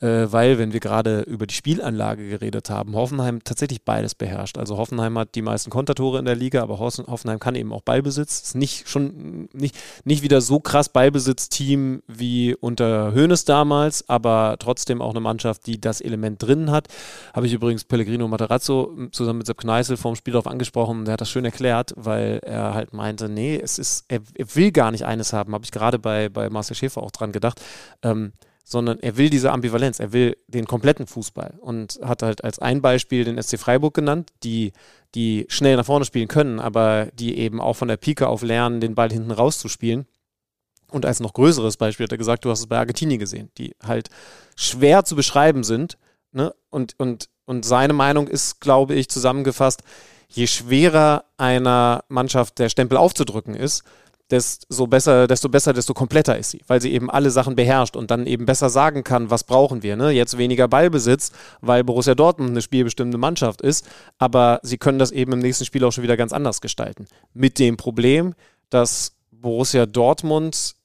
Äh, 0.00 0.26
weil, 0.32 0.58
wenn 0.58 0.72
wir 0.72 0.80
gerade 0.80 1.20
über 1.22 1.46
die 1.46 1.54
Spielanlage 1.54 2.28
geredet 2.28 2.70
haben, 2.70 2.94
Hoffenheim 2.94 3.42
tatsächlich 3.44 3.82
beides 3.82 4.14
beherrscht. 4.14 4.58
Also 4.58 4.76
Hoffenheim 4.76 5.18
hat 5.18 5.34
die 5.34 5.42
meisten 5.42 5.70
Kontertore 5.70 6.18
in 6.18 6.24
der 6.24 6.36
Liga, 6.36 6.62
aber 6.62 6.78
Hoffenheim 6.78 7.38
kann 7.38 7.54
eben 7.54 7.72
auch 7.72 7.82
Ballbesitz. 7.82 8.40
Ist 8.40 8.54
nicht 8.54 8.88
schon 8.88 9.48
nicht, 9.52 9.76
nicht 10.04 10.22
wieder 10.22 10.40
so 10.40 10.60
krass 10.60 10.88
Ballbesitzteam 10.88 12.02
wie 12.06 12.54
unter 12.54 13.14
Hoeneß 13.14 13.44
damals, 13.44 14.08
aber 14.08 14.56
trotzdem 14.58 15.00
auch 15.00 15.10
eine 15.10 15.20
Mannschaft, 15.20 15.66
die 15.66 15.80
das 15.80 16.00
Element 16.00 16.42
drin 16.42 16.70
hat. 16.70 16.88
Habe 17.32 17.46
ich 17.46 17.52
übrigens 17.52 17.84
Pellegrino 17.84 18.28
Materazzo 18.28 18.92
m, 18.96 19.12
zusammen 19.12 19.38
mit 19.38 19.46
Sepp 19.46 19.58
Kneißl 19.58 19.96
vorm 19.96 20.16
Spiel 20.16 20.32
darauf 20.32 20.46
angesprochen. 20.46 21.04
Der 21.04 21.14
hat 21.14 21.20
das 21.20 21.30
schön 21.30 21.44
erklärt, 21.44 21.92
weil 21.96 22.40
er 22.42 22.74
halt 22.74 22.92
meinte, 22.92 23.28
nee, 23.28 23.58
es 23.60 23.78
ist, 23.78 24.04
er, 24.08 24.20
er 24.34 24.54
will 24.54 24.72
gar 24.72 24.90
nicht 24.90 25.04
eines 25.04 25.32
haben. 25.32 25.54
Habe 25.54 25.64
ich 25.64 25.72
gerade 25.72 25.98
bei, 25.98 26.28
bei 26.28 26.50
Marcel 26.50 26.76
Schäfer 26.76 27.02
auch 27.02 27.10
dran 27.10 27.32
gedacht. 27.32 27.60
Ähm, 28.02 28.32
sondern 28.64 28.98
er 28.98 29.18
will 29.18 29.28
diese 29.28 29.52
Ambivalenz, 29.52 30.00
er 30.00 30.12
will 30.12 30.36
den 30.48 30.66
kompletten 30.66 31.06
Fußball 31.06 31.58
und 31.60 32.00
hat 32.02 32.22
halt 32.22 32.42
als 32.42 32.58
ein 32.58 32.80
Beispiel 32.80 33.24
den 33.24 33.40
SC 33.40 33.58
Freiburg 33.58 33.92
genannt, 33.94 34.32
die, 34.42 34.72
die 35.14 35.44
schnell 35.48 35.76
nach 35.76 35.84
vorne 35.84 36.06
spielen 36.06 36.28
können, 36.28 36.58
aber 36.58 37.08
die 37.14 37.36
eben 37.38 37.60
auch 37.60 37.74
von 37.74 37.88
der 37.88 37.98
Pike 37.98 38.26
auf 38.26 38.42
lernen, 38.42 38.80
den 38.80 38.94
Ball 38.94 39.10
hinten 39.12 39.30
rauszuspielen. 39.30 40.06
Und 40.90 41.04
als 41.04 41.20
noch 41.20 41.34
größeres 41.34 41.76
Beispiel 41.76 42.04
hat 42.04 42.12
er 42.12 42.18
gesagt, 42.18 42.44
du 42.44 42.50
hast 42.50 42.60
es 42.60 42.66
bei 42.66 42.78
Argentinien 42.78 43.18
gesehen, 43.18 43.50
die 43.58 43.74
halt 43.82 44.08
schwer 44.56 45.04
zu 45.04 45.14
beschreiben 45.14 45.62
sind. 45.62 45.98
Ne? 46.32 46.54
Und, 46.70 46.94
und, 46.98 47.28
und 47.44 47.64
seine 47.64 47.92
Meinung 47.92 48.28
ist, 48.28 48.60
glaube 48.60 48.94
ich, 48.94 49.10
zusammengefasst, 49.10 49.82
je 50.28 50.46
schwerer 50.46 51.24
einer 51.36 52.04
Mannschaft 52.08 52.58
der 52.58 52.68
Stempel 52.68 52.96
aufzudrücken 52.96 53.54
ist, 53.54 53.82
desto 54.30 54.86
besser, 54.86 55.26
desto 55.26 55.48
besser, 55.48 55.72
desto 55.72 55.92
kompletter 55.94 56.38
ist 56.38 56.50
sie, 56.50 56.62
weil 56.66 56.80
sie 56.80 56.92
eben 56.92 57.10
alle 57.10 57.30
Sachen 57.30 57.56
beherrscht 57.56 57.96
und 57.96 58.10
dann 58.10 58.26
eben 58.26 58.46
besser 58.46 58.70
sagen 58.70 59.04
kann, 59.04 59.30
was 59.30 59.44
brauchen 59.44 59.82
wir. 59.82 59.96
Ne? 59.96 60.10
Jetzt 60.10 60.38
weniger 60.38 60.66
Ballbesitz, 60.66 61.30
weil 61.60 61.84
Borussia 61.84 62.14
Dortmund 62.14 62.50
eine 62.50 62.62
spielbestimmende 62.62 63.18
Mannschaft 63.18 63.60
ist, 63.60 63.86
aber 64.18 64.60
sie 64.62 64.78
können 64.78 64.98
das 64.98 65.10
eben 65.10 65.32
im 65.32 65.40
nächsten 65.40 65.64
Spiel 65.64 65.84
auch 65.84 65.92
schon 65.92 66.04
wieder 66.04 66.16
ganz 66.16 66.32
anders 66.32 66.60
gestalten. 66.60 67.06
Mit 67.34 67.58
dem 67.58 67.76
Problem, 67.76 68.34
dass 68.70 69.12
Borussia 69.30 69.86
Dortmund 69.86 70.76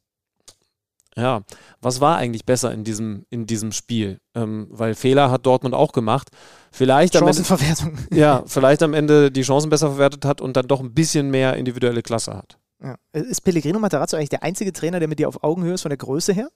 ja, 1.15 1.41
was 1.81 1.99
war 1.99 2.17
eigentlich 2.17 2.45
besser 2.45 2.71
in 2.71 2.83
diesem, 2.83 3.25
in 3.29 3.45
diesem 3.45 3.71
Spiel? 3.71 4.19
Ähm, 4.35 4.67
weil 4.69 4.95
Fehler 4.95 5.31
hat 5.31 5.45
Dortmund 5.45 5.75
auch 5.75 5.91
gemacht. 5.91 6.29
Vielleicht 6.71 7.15
am, 7.15 7.27
Ende, 7.27 7.43
Chancenverwertung. 7.43 7.97
ja, 8.13 8.43
vielleicht 8.45 8.83
am 8.83 8.93
Ende 8.93 9.31
die 9.31 9.41
Chancen 9.41 9.69
besser 9.69 9.89
verwertet 9.89 10.23
hat 10.23 10.39
und 10.39 10.55
dann 10.55 10.67
doch 10.67 10.79
ein 10.79 10.93
bisschen 10.93 11.29
mehr 11.29 11.55
individuelle 11.55 12.03
Klasse 12.03 12.37
hat. 12.37 12.58
Ja. 12.81 12.95
Ist 13.11 13.41
Pellegrino 13.41 13.79
Materazzo 13.79 14.15
eigentlich 14.15 14.29
der 14.29 14.43
einzige 14.43 14.71
Trainer, 14.71 14.99
der 14.99 15.07
mit 15.07 15.19
dir 15.19 15.27
auf 15.27 15.43
Augenhöhe 15.43 15.73
ist 15.73 15.81
von 15.81 15.89
der 15.89 15.97
Größe 15.97 16.33
her? 16.33 16.49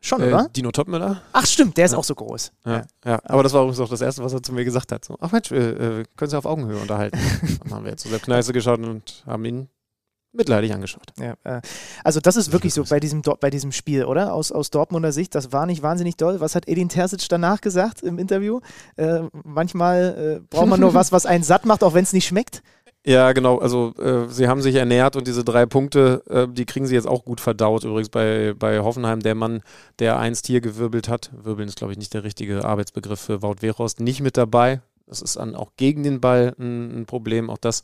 Schon, 0.00 0.20
Äh, 0.20 0.28
oder? 0.28 0.48
Dino 0.48 0.72
Topmüller? 0.72 1.22
Ach 1.32 1.46
stimmt, 1.46 1.76
der 1.76 1.84
ist 1.84 1.92
ja. 1.92 1.98
auch 1.98 2.04
so 2.04 2.16
groß. 2.16 2.52
Ja, 2.66 2.82
ja. 3.04 3.20
aber 3.24 3.44
das 3.44 3.52
war 3.52 3.62
übrigens 3.62 3.78
auch 3.78 3.88
das 3.88 4.00
Erste, 4.00 4.24
was 4.24 4.32
er 4.32 4.42
zu 4.42 4.52
mir 4.52 4.64
gesagt 4.64 4.90
hat. 4.90 5.04
So, 5.04 5.16
ach 5.20 5.30
Mensch, 5.30 5.52
äh, 5.52 6.00
äh, 6.00 6.04
können 6.16 6.30
Sie 6.30 6.36
auf 6.36 6.44
Augenhöhe 6.44 6.76
unterhalten. 6.78 7.18
dann 7.62 7.72
haben 7.72 7.84
wir 7.84 7.92
jetzt 7.92 8.02
zu 8.02 8.08
Sepp 8.08 8.22
Kneiße 8.22 8.52
geschaut 8.52 8.80
und 8.80 9.22
haben 9.26 9.44
ihn 9.44 9.68
mitleidig 10.32 10.74
angeschaut. 10.74 11.12
Ja, 11.20 11.34
äh, 11.44 11.60
also 12.02 12.18
das 12.18 12.34
ist 12.34 12.50
wirklich 12.50 12.74
so 12.74 12.82
bei 12.84 12.98
diesem, 12.98 13.22
bei 13.22 13.50
diesem 13.50 13.70
Spiel, 13.70 14.04
oder? 14.04 14.32
Aus, 14.34 14.50
aus 14.50 14.70
Dortmunder 14.70 15.12
Sicht, 15.12 15.36
das 15.36 15.52
war 15.52 15.66
nicht 15.66 15.82
wahnsinnig 15.82 16.16
doll. 16.16 16.40
Was 16.40 16.56
hat 16.56 16.66
Edin 16.66 16.88
Terzic 16.88 17.28
danach 17.28 17.60
gesagt 17.60 18.02
im 18.02 18.18
Interview? 18.18 18.60
Äh, 18.96 19.20
manchmal 19.44 20.40
äh, 20.42 20.46
braucht 20.50 20.66
man 20.66 20.80
nur 20.80 20.94
was, 20.94 21.12
was 21.12 21.26
einen 21.26 21.44
satt 21.44 21.64
macht, 21.64 21.84
auch 21.84 21.94
wenn 21.94 22.02
es 22.02 22.12
nicht 22.12 22.26
schmeckt. 22.26 22.62
Ja, 23.04 23.32
genau. 23.32 23.58
Also 23.58 23.92
äh, 23.98 24.28
sie 24.28 24.46
haben 24.46 24.62
sich 24.62 24.76
ernährt 24.76 25.16
und 25.16 25.26
diese 25.26 25.42
drei 25.42 25.66
Punkte, 25.66 26.22
äh, 26.30 26.46
die 26.48 26.66
kriegen 26.66 26.86
sie 26.86 26.94
jetzt 26.94 27.08
auch 27.08 27.24
gut 27.24 27.40
verdaut. 27.40 27.82
Übrigens 27.82 28.10
bei, 28.10 28.54
bei 28.56 28.78
Hoffenheim, 28.78 29.20
der 29.20 29.34
Mann, 29.34 29.62
der 29.98 30.18
einst 30.18 30.46
hier 30.46 30.60
gewirbelt 30.60 31.08
hat, 31.08 31.32
wirbeln 31.34 31.68
ist, 31.68 31.78
glaube 31.78 31.92
ich, 31.92 31.98
nicht 31.98 32.14
der 32.14 32.22
richtige 32.22 32.64
Arbeitsbegriff 32.64 33.18
für 33.18 33.42
Wout 33.42 33.56
Weghorst, 33.60 33.98
nicht 33.98 34.20
mit 34.20 34.36
dabei. 34.36 34.82
Das 35.08 35.20
ist 35.20 35.36
dann 35.36 35.56
auch 35.56 35.72
gegen 35.76 36.04
den 36.04 36.20
Ball 36.20 36.54
ein, 36.60 37.00
ein 37.00 37.06
Problem. 37.06 37.50
Auch 37.50 37.58
das 37.58 37.82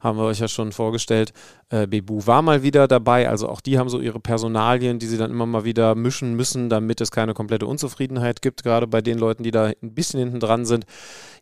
haben 0.00 0.16
wir 0.16 0.24
euch 0.24 0.38
ja 0.38 0.46
schon 0.46 0.70
vorgestellt. 0.70 1.32
Äh, 1.68 1.88
Bebu 1.88 2.26
war 2.26 2.40
mal 2.40 2.62
wieder 2.62 2.86
dabei. 2.86 3.28
Also 3.28 3.48
auch 3.48 3.60
die 3.60 3.76
haben 3.76 3.88
so 3.88 4.00
ihre 4.00 4.20
Personalien, 4.20 5.00
die 5.00 5.06
sie 5.06 5.18
dann 5.18 5.32
immer 5.32 5.46
mal 5.46 5.64
wieder 5.64 5.96
mischen 5.96 6.34
müssen, 6.34 6.70
damit 6.70 7.00
es 7.00 7.10
keine 7.10 7.34
komplette 7.34 7.66
Unzufriedenheit 7.66 8.40
gibt, 8.40 8.62
gerade 8.62 8.86
bei 8.86 9.02
den 9.02 9.18
Leuten, 9.18 9.42
die 9.42 9.50
da 9.50 9.72
ein 9.82 9.94
bisschen 9.94 10.20
hinten 10.20 10.38
dran 10.38 10.64
sind. 10.64 10.86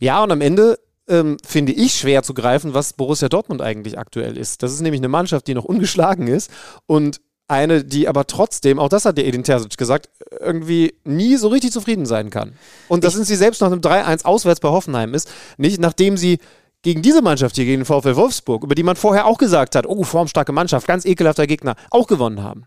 Ja, 0.00 0.22
und 0.24 0.32
am 0.32 0.40
Ende 0.40 0.78
ähm, 1.08 1.36
finde 1.44 1.72
ich 1.72 1.94
schwer 1.94 2.22
zu 2.22 2.34
greifen, 2.34 2.74
was 2.74 2.92
Borussia 2.92 3.28
Dortmund 3.28 3.62
eigentlich 3.62 3.98
aktuell 3.98 4.36
ist. 4.36 4.62
Das 4.62 4.72
ist 4.72 4.80
nämlich 4.80 5.00
eine 5.00 5.08
Mannschaft, 5.08 5.46
die 5.46 5.54
noch 5.54 5.64
ungeschlagen 5.64 6.26
ist 6.26 6.50
und 6.86 7.20
eine, 7.48 7.82
die 7.82 8.08
aber 8.08 8.26
trotzdem, 8.26 8.78
auch 8.78 8.90
das 8.90 9.06
hat 9.06 9.16
der 9.16 9.26
Edin 9.26 9.42
Terzic 9.42 9.76
gesagt, 9.78 10.10
irgendwie 10.38 10.94
nie 11.04 11.36
so 11.36 11.48
richtig 11.48 11.72
zufrieden 11.72 12.04
sein 12.04 12.28
kann. 12.30 12.52
Und 12.88 13.04
das 13.04 13.14
sind 13.14 13.24
sie 13.24 13.36
selbst 13.36 13.62
nach 13.62 13.72
einem 13.72 13.80
3-1 13.80 14.24
auswärts 14.24 14.60
bei 14.60 14.68
Hoffenheim 14.68 15.14
ist, 15.14 15.30
nicht 15.56 15.80
nachdem 15.80 16.18
sie 16.18 16.38
gegen 16.82 17.02
diese 17.02 17.22
Mannschaft 17.22 17.56
hier, 17.56 17.64
gegen 17.64 17.80
den 17.80 17.86
VfL 17.86 18.16
Wolfsburg, 18.16 18.62
über 18.64 18.74
die 18.74 18.82
man 18.82 18.96
vorher 18.96 19.26
auch 19.26 19.38
gesagt 19.38 19.74
hat, 19.74 19.86
oh, 19.86 20.04
formstarke 20.04 20.52
Mannschaft, 20.52 20.86
ganz 20.86 21.04
ekelhafter 21.04 21.46
Gegner, 21.46 21.74
auch 21.90 22.06
gewonnen 22.06 22.42
haben. 22.42 22.66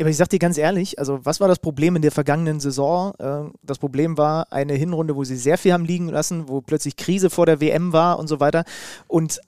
Aber 0.00 0.10
ich 0.10 0.16
sag 0.16 0.28
dir 0.28 0.38
ganz 0.38 0.58
ehrlich, 0.58 0.98
also 0.98 1.20
was 1.24 1.40
war 1.40 1.48
das 1.48 1.58
Problem 1.58 1.96
in 1.96 2.02
der 2.02 2.12
vergangenen 2.12 2.60
Saison? 2.60 3.12
Äh, 3.18 3.50
das 3.62 3.78
Problem 3.78 4.18
war 4.18 4.52
eine 4.52 4.74
Hinrunde, 4.74 5.16
wo 5.16 5.24
sie 5.24 5.36
sehr 5.36 5.58
viel 5.58 5.72
haben 5.72 5.84
liegen 5.84 6.08
lassen, 6.08 6.48
wo 6.48 6.60
plötzlich 6.60 6.96
Krise 6.96 7.30
vor 7.30 7.46
der 7.46 7.60
WM 7.60 7.92
war 7.92 8.18
und 8.18 8.28
so 8.28 8.40
weiter. 8.40 8.64
Und 9.06 9.40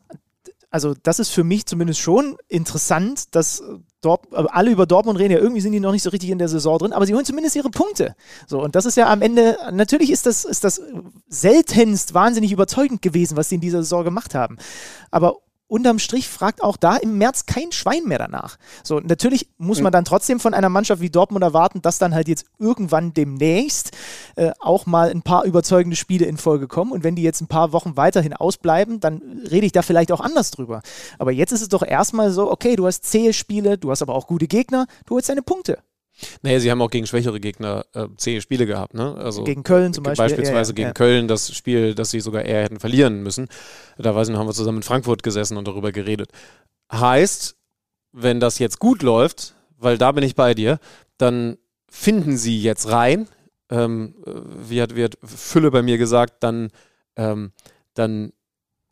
also 0.71 0.95
das 1.03 1.19
ist 1.19 1.31
für 1.31 1.45
mich 1.45 1.66
zumindest 1.66 2.01
schon 2.01 2.37
interessant, 2.49 3.35
dass 3.35 3.62
Dort, 4.05 4.35
also 4.35 4.51
alle 4.51 4.71
über 4.71 4.85
Dortmund 4.85 5.19
reden, 5.19 5.33
ja, 5.33 5.39
irgendwie 5.39 5.62
sind 5.62 5.73
die 5.73 5.81
noch 5.81 5.93
nicht 5.93 6.03
so 6.03 6.11
richtig 6.11 6.29
in 6.29 6.39
der 6.39 6.49
Saison 6.49 6.77
drin, 6.77 6.93
aber 6.93 7.07
sie 7.07 7.15
holen 7.15 7.25
zumindest 7.25 7.57
ihre 7.57 7.71
Punkte. 7.71 8.15
So, 8.47 8.62
und 8.62 8.75
das 8.75 8.85
ist 8.85 8.99
ja 8.99 9.11
am 9.11 9.23
Ende, 9.23 9.57
natürlich 9.73 10.11
ist 10.11 10.27
das, 10.27 10.45
ist 10.45 10.62
das 10.62 10.83
seltenst 11.27 12.12
wahnsinnig 12.12 12.53
überzeugend 12.53 13.01
gewesen, 13.01 13.39
was 13.39 13.49
sie 13.49 13.55
in 13.55 13.62
dieser 13.62 13.83
Saison 13.83 14.05
gemacht 14.05 14.35
haben. 14.35 14.59
Aber 15.11 15.39
unterm 15.66 15.99
Strich 15.99 16.28
fragt 16.28 16.62
auch 16.62 16.77
da 16.77 16.97
im 16.97 17.19
März 17.19 17.47
kein 17.47 17.73
Schwein 17.73 18.05
mehr 18.05 18.19
danach. 18.19 18.57
So, 18.82 19.01
natürlich 19.01 19.49
muss 19.59 19.81
man 19.81 19.93
dann 19.93 20.05
trotzdem 20.05 20.39
von 20.41 20.55
einer 20.55 20.69
Mannschaft 20.69 21.01
wie 21.01 21.11
Dortmund 21.11 21.43
erwarten, 21.43 21.82
dass 21.82 21.99
dann 21.99 22.15
halt 22.15 22.28
jetzt 22.28 22.47
irgendwann 22.59 23.15
demnächst 23.15 23.93
äh, 24.36 24.53
auch 24.61 24.86
mal 24.86 25.11
ein 25.11 25.23
paar 25.23 25.45
überzeugende 25.45 25.97
Spiele 25.97 26.27
in 26.27 26.36
Folge 26.36 26.69
kommen. 26.69 26.93
Und 26.93 27.03
wenn 27.03 27.16
die 27.16 27.23
jetzt 27.23 27.41
ein 27.41 27.49
paar 27.49 27.73
Wochen 27.73 27.97
weiterhin 27.97 28.35
ausbleiben, 28.35 29.01
dann 29.01 29.43
rede 29.51 29.66
ich 29.66 29.73
da 29.73 29.82
vielleicht 29.82 30.12
auch 30.12 30.20
anders 30.20 30.51
drüber. 30.51 30.82
Aber 31.19 31.32
jetzt 31.32 31.53
ist 31.53 31.62
es 31.62 31.69
doch 31.69 31.82
erstmal 31.82 32.31
so, 32.31 32.51
okay, 32.51 32.77
du 32.77 32.86
hast 32.86 33.05
zähe 33.05 33.32
Spiele, 33.32 33.78
du 33.78 33.91
hast 33.91 34.03
aber 34.03 34.15
auch 34.15 34.27
gute 34.27 34.47
Gegner, 34.47 34.86
du 35.07 35.15
holst 35.15 35.28
deine 35.28 35.43
Punkte. 35.43 35.78
Naja, 36.43 36.61
sie 36.61 36.70
haben 36.70 36.81
auch 36.81 36.91
gegen 36.91 37.07
schwächere 37.07 37.41
Gegner 37.41 37.85
äh, 37.93 38.07
zehn 38.16 38.41
Spiele 38.41 38.66
gehabt, 38.66 38.95
ne? 38.95 39.16
Also 39.16 39.45
gegen 39.45 39.62
Köln 39.62 39.93
zum 39.93 40.05
Beispiel. 40.05 40.24
Beispielsweise 40.24 40.73
ja, 40.73 40.73
ja, 40.73 40.74
gegen 40.74 40.89
ja. 40.89 40.93
Köln, 40.93 41.28
das 41.28 41.55
Spiel, 41.55 41.95
das 41.95 42.11
sie 42.11 42.20
sogar 42.20 42.45
eher 42.45 42.62
hätten 42.62 42.78
verlieren 42.78 43.23
müssen. 43.23 43.49
Da 43.99 44.15
weiß 44.15 44.28
ich 44.28 44.36
haben 44.36 44.47
wir 44.47 44.53
zusammen 44.53 44.78
in 44.78 44.82
Frankfurt 44.82 45.23
gesessen 45.23 45.57
und 45.57 45.66
darüber 45.66 45.93
geredet. 45.93 46.31
Heißt, 46.93 47.57
wenn 48.12 48.41
das 48.41 48.59
jetzt 48.59 48.78
gut 48.78 49.03
läuft, 49.03 49.55
weil 49.77 49.99
da 49.99 50.12
bin 50.12 50.23
ich 50.23 50.36
bei 50.36 50.55
dir, 50.55 50.78
dann 51.19 51.59
finden 51.89 52.36
sie 52.36 52.61
jetzt 52.61 52.91
rein. 52.91 53.28
Ähm, 53.70 54.15
wie, 54.69 54.81
hat, 54.81 54.95
wie 54.95 55.05
hat 55.05 55.19
Fülle 55.24 55.70
bei 55.70 55.82
mir 55.82 55.99
gesagt, 55.99 56.43
dann, 56.43 56.70
ähm, 57.16 57.53
dann 57.95 58.32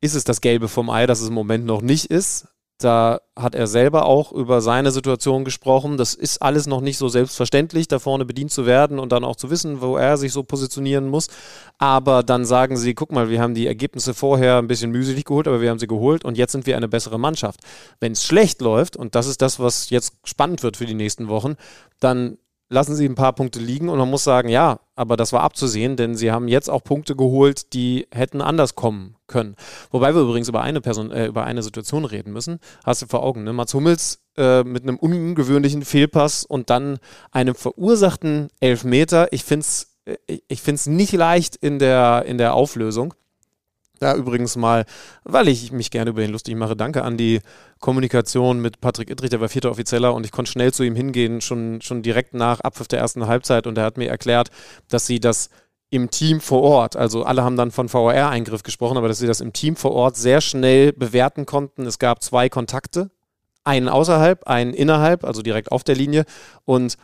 ist 0.00 0.14
es 0.14 0.24
das 0.24 0.40
Gelbe 0.40 0.68
vom 0.68 0.90
Ei, 0.90 1.06
das 1.06 1.20
es 1.20 1.28
im 1.28 1.34
Moment 1.34 1.64
noch 1.66 1.82
nicht 1.82 2.06
ist. 2.06 2.48
Da 2.82 3.20
hat 3.36 3.54
er 3.54 3.66
selber 3.66 4.06
auch 4.06 4.32
über 4.32 4.60
seine 4.60 4.90
Situation 4.90 5.44
gesprochen. 5.44 5.96
Das 5.96 6.14
ist 6.14 6.42
alles 6.42 6.66
noch 6.66 6.80
nicht 6.80 6.98
so 6.98 7.08
selbstverständlich, 7.08 7.86
da 7.86 7.98
vorne 7.98 8.24
bedient 8.24 8.50
zu 8.50 8.66
werden 8.66 8.98
und 8.98 9.12
dann 9.12 9.24
auch 9.24 9.36
zu 9.36 9.50
wissen, 9.50 9.80
wo 9.80 9.96
er 9.96 10.16
sich 10.16 10.32
so 10.32 10.42
positionieren 10.42 11.08
muss. 11.08 11.28
Aber 11.78 12.22
dann 12.22 12.44
sagen 12.44 12.76
sie, 12.76 12.94
guck 12.94 13.12
mal, 13.12 13.30
wir 13.30 13.40
haben 13.40 13.54
die 13.54 13.68
Ergebnisse 13.68 14.14
vorher 14.14 14.58
ein 14.58 14.66
bisschen 14.66 14.90
mühselig 14.90 15.24
geholt, 15.24 15.46
aber 15.46 15.60
wir 15.60 15.70
haben 15.70 15.78
sie 15.78 15.86
geholt 15.86 16.24
und 16.24 16.36
jetzt 16.36 16.52
sind 16.52 16.66
wir 16.66 16.76
eine 16.76 16.88
bessere 16.88 17.18
Mannschaft. 17.18 17.60
Wenn 18.00 18.12
es 18.12 18.24
schlecht 18.24 18.60
läuft, 18.60 18.96
und 18.96 19.14
das 19.14 19.26
ist 19.26 19.42
das, 19.42 19.60
was 19.60 19.90
jetzt 19.90 20.14
spannend 20.24 20.62
wird 20.64 20.76
für 20.76 20.86
die 20.86 20.94
nächsten 20.94 21.28
Wochen, 21.28 21.54
dann 22.00 22.38
lassen 22.72 22.96
sie 22.96 23.06
ein 23.06 23.14
paar 23.14 23.34
Punkte 23.34 23.60
liegen 23.60 23.88
und 23.88 23.98
man 23.98 24.10
muss 24.10 24.24
sagen, 24.24 24.48
ja, 24.48 24.80
aber 24.96 25.16
das 25.16 25.32
war 25.32 25.42
abzusehen, 25.42 25.96
denn 25.96 26.16
sie 26.16 26.32
haben 26.32 26.48
jetzt 26.48 26.70
auch 26.70 26.82
Punkte 26.82 27.14
geholt, 27.14 27.72
die 27.74 28.06
hätten 28.10 28.40
anders 28.40 28.74
kommen 28.74 29.16
können. 29.26 29.56
Wobei 29.90 30.14
wir 30.14 30.22
übrigens 30.22 30.48
über 30.48 30.62
eine 30.62 30.80
Person, 30.80 31.10
äh, 31.10 31.26
über 31.26 31.44
eine 31.44 31.62
Situation 31.62 32.04
reden 32.04 32.32
müssen. 32.32 32.58
Hast 32.84 33.02
du 33.02 33.06
vor 33.06 33.22
Augen, 33.22 33.44
ne? 33.44 33.52
Mats 33.52 33.74
Hummels 33.74 34.22
äh, 34.36 34.64
mit 34.64 34.82
einem 34.82 34.96
ungewöhnlichen 34.96 35.84
Fehlpass 35.84 36.44
und 36.44 36.70
dann 36.70 36.98
einem 37.30 37.54
verursachten 37.54 38.48
Elfmeter. 38.60 39.32
Ich 39.32 39.44
finde 39.44 39.64
es 39.64 39.92
äh, 40.04 40.16
ich 40.48 40.62
finde 40.62 40.76
es 40.76 40.86
nicht 40.86 41.12
leicht 41.12 41.56
in 41.56 41.78
der, 41.78 42.24
in 42.26 42.38
der 42.38 42.54
Auflösung. 42.54 43.14
Da 44.02 44.16
übrigens 44.16 44.56
mal, 44.56 44.84
weil 45.22 45.46
ich 45.46 45.70
mich 45.70 45.92
gerne 45.92 46.10
über 46.10 46.24
ihn 46.24 46.32
lustig 46.32 46.56
mache, 46.56 46.74
danke 46.74 47.04
an 47.04 47.16
die 47.16 47.38
Kommunikation 47.78 48.58
mit 48.60 48.80
Patrick 48.80 49.08
Ittrich, 49.08 49.30
der 49.30 49.40
war 49.40 49.48
vierter 49.48 49.70
Offizieller 49.70 50.12
und 50.12 50.26
ich 50.26 50.32
konnte 50.32 50.50
schnell 50.50 50.72
zu 50.72 50.82
ihm 50.82 50.96
hingehen, 50.96 51.40
schon, 51.40 51.80
schon 51.82 52.02
direkt 52.02 52.34
nach 52.34 52.58
Abpfiff 52.58 52.88
der 52.88 52.98
ersten 52.98 53.28
Halbzeit. 53.28 53.68
Und 53.68 53.78
er 53.78 53.84
hat 53.84 53.98
mir 53.98 54.08
erklärt, 54.08 54.48
dass 54.88 55.06
sie 55.06 55.20
das 55.20 55.50
im 55.90 56.10
Team 56.10 56.40
vor 56.40 56.62
Ort, 56.62 56.96
also 56.96 57.22
alle 57.22 57.44
haben 57.44 57.56
dann 57.56 57.70
von 57.70 57.92
VAR-Eingriff 57.92 58.64
gesprochen, 58.64 58.96
aber 58.96 59.06
dass 59.06 59.20
sie 59.20 59.28
das 59.28 59.40
im 59.40 59.52
Team 59.52 59.76
vor 59.76 59.92
Ort 59.92 60.16
sehr 60.16 60.40
schnell 60.40 60.92
bewerten 60.92 61.46
konnten. 61.46 61.86
Es 61.86 62.00
gab 62.00 62.24
zwei 62.24 62.48
Kontakte, 62.48 63.12
einen 63.62 63.88
außerhalb, 63.88 64.48
einen 64.48 64.74
innerhalb, 64.74 65.22
also 65.22 65.42
direkt 65.42 65.70
auf 65.70 65.84
der 65.84 65.94
Linie. 65.94 66.24
Und 66.64 66.96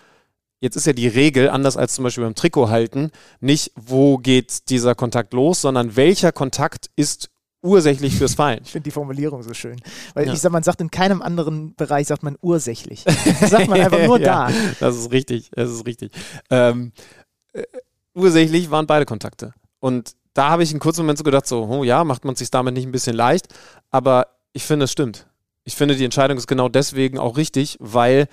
Jetzt 0.61 0.77
ist 0.77 0.87
ja 0.87 0.93
die 0.93 1.09
Regel, 1.09 1.49
anders 1.49 1.77
als 1.77 1.95
zum 1.95 2.05
Beispiel 2.05 2.25
beim 2.25 2.35
Trikot 2.35 2.69
halten, 2.69 3.11
nicht, 3.41 3.73
wo 3.77 4.19
geht 4.19 4.69
dieser 4.71 4.95
Kontakt 4.95 5.33
los, 5.33 5.61
sondern 5.61 5.95
welcher 5.95 6.33
Kontakt 6.33 6.91
ist 6.97 7.31
ursächlich 7.63 8.17
fürs 8.17 8.35
Fallen. 8.35 8.61
Ich 8.65 8.73
finde 8.73 8.85
die 8.85 8.91
Formulierung 8.91 9.43
so 9.43 9.55
schön. 9.55 9.81
Weil 10.15 10.27
ja. 10.27 10.33
ich 10.33 10.41
sag, 10.41 10.53
man 10.53 10.63
sagt 10.63 10.81
in 10.81 10.91
keinem 10.91 11.23
anderen 11.23 11.75
Bereich 11.75 12.07
sagt 12.07 12.23
man 12.23 12.37
ursächlich. 12.41 13.05
Das 13.05 13.51
sagt 13.51 13.69
man 13.69 13.81
einfach 13.81 14.05
nur 14.07 14.21
ja, 14.21 14.49
da. 14.49 14.53
Das 14.81 14.97
ist 14.97 15.13
richtig, 15.13 15.51
das 15.53 15.71
ist 15.71 15.87
richtig. 15.87 16.13
Ähm, 16.51 16.93
äh, 17.53 17.63
ursächlich 18.15 18.71
waren 18.71 18.87
beide 18.87 19.07
Kontakte. 19.07 19.55
Und 19.81 20.13
da 20.35 20.51
habe 20.51 20.63
ich 20.63 20.71
einen 20.71 20.81
kurzen 20.81 21.03
Moment 21.03 21.19
so 21.19 21.25
gedacht, 21.25 21.47
so, 21.47 21.65
oh 21.65 21.85
ja, 21.85 22.05
macht 22.05 22.25
man 22.25 22.35
sich 22.35 22.51
damit 22.51 22.75
nicht 22.75 22.87
ein 22.87 22.93
bisschen 22.93 23.17
leicht. 23.17 23.49
Aber 23.91 24.29
ich 24.53 24.65
finde, 24.65 24.85
es 24.85 24.93
stimmt. 24.93 25.27
Ich 25.65 25.77
finde, 25.77 25.97
die 25.97 26.05
Entscheidung 26.05 26.39
ist 26.39 26.47
genau 26.47 26.69
deswegen 26.69 27.19
auch 27.19 27.37
richtig, 27.37 27.77
weil 27.81 28.29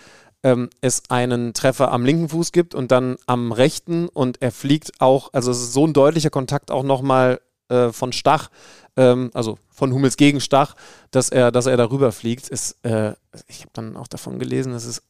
ähm, 0.46 0.70
es 0.80 1.02
einen 1.10 1.56
Treffer 1.56 1.92
am 1.92 2.06
linken 2.06 2.30
Fuß 2.30 2.52
gibt 2.52 2.76
und 2.76 2.92
dann 2.92 3.18
am 3.26 3.52
rechten 3.52 4.08
und 4.08 4.44
er 4.44 4.52
fliegt 4.52 5.02
auch, 5.02 5.34
also 5.34 5.50
es 5.50 5.58
ist 5.58 5.74
so 5.74 5.88
ein 5.88 5.94
deutlicher 5.94 6.30
Kontakt 6.30 6.70
auch 6.70 6.84
nochmal 6.84 7.42
äh, 7.70 7.90
von 7.92 8.14
Stach, 8.14 8.52
ähm, 8.96 9.32
also 9.34 9.58
von 9.72 9.92
Hummels 9.92 10.18
gegen 10.18 10.40
Stach, 10.40 10.76
dass 11.10 11.30
er, 11.30 11.52
dass 11.52 11.66
er 11.66 11.78
darüber 11.78 12.12
fliegt. 12.12 12.48
Ist, 12.48 12.78
äh, 12.86 13.14
ich 13.48 13.62
habe 13.62 13.72
dann 13.74 13.98
auch 13.98 14.08
davon 14.08 14.38
gelesen, 14.38 14.74
es 14.74 14.86
ist 14.86 15.02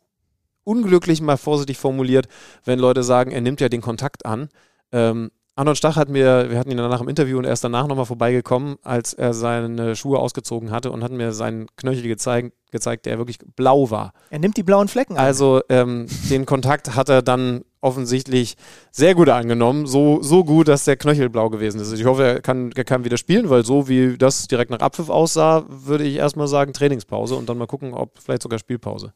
unglücklich 0.64 1.20
mal 1.22 1.36
vorsichtig 1.36 1.78
formuliert, 1.78 2.30
wenn 2.64 2.80
Leute 2.80 3.04
sagen, 3.04 3.32
er 3.32 3.42
nimmt 3.42 3.60
ja 3.60 3.68
den 3.68 3.82
Kontakt 3.82 4.26
an. 4.26 4.48
Ähm, 4.94 5.32
Arnold 5.58 5.78
Stach 5.78 5.98
hat 5.98 6.08
mir, 6.08 6.50
wir 6.50 6.58
hatten 6.58 6.72
ihn 6.72 6.78
danach 6.78 7.02
im 7.02 7.10
Interview 7.10 7.38
und 7.38 7.46
er 7.46 7.54
ist 7.54 7.64
danach 7.64 7.88
nochmal 7.88 8.06
vorbeigekommen, 8.06 8.78
als 8.84 9.14
er 9.14 9.34
seine 9.34 9.98
Schuhe 9.98 10.20
ausgezogen 10.20 10.72
hatte 10.72 10.92
und 10.92 11.04
hat 11.04 11.12
mir 11.12 11.34
seinen 11.34 11.68
Knöchel 11.76 12.08
gezeigt, 12.08 12.54
gezeigt, 12.76 13.06
der 13.06 13.18
wirklich 13.18 13.40
blau 13.56 13.90
war. 13.90 14.14
Er 14.30 14.40
nimmt 14.40 14.58
die 14.58 14.64
blauen 14.64 14.88
Flecken 14.88 15.18
an. 15.18 15.26
Also 15.26 15.62
ähm, 15.70 16.08
den 16.30 16.46
Kontakt 16.46 16.96
hat 16.96 17.10
er 17.10 17.22
dann 17.22 17.64
offensichtlich 17.82 18.58
sehr 18.92 19.16
gut 19.16 19.30
angenommen. 19.30 19.86
So, 19.86 20.22
so 20.22 20.44
gut, 20.44 20.68
dass 20.68 20.86
der 20.86 20.98
Knöchel 20.98 21.30
blau 21.30 21.50
gewesen 21.50 21.80
ist. 21.80 21.94
Ich 21.94 22.06
hoffe, 22.06 22.24
er 22.24 22.42
kann, 22.42 22.72
er 22.76 22.84
kann 22.84 23.06
wieder 23.06 23.18
spielen, 23.18 23.50
weil 23.50 23.64
so 23.64 23.88
wie 23.88 24.18
das 24.18 24.48
direkt 24.48 24.72
nach 24.72 24.80
Abpfiff 24.80 25.10
aussah, 25.10 25.66
würde 25.70 26.04
ich 26.04 26.16
erstmal 26.16 26.48
sagen 26.48 26.74
Trainingspause 26.74 27.36
und 27.36 27.48
dann 27.48 27.58
mal 27.58 27.68
gucken, 27.68 27.94
ob 27.94 28.18
vielleicht 28.20 28.42
sogar 28.42 28.60
Spielpause. 28.60 29.14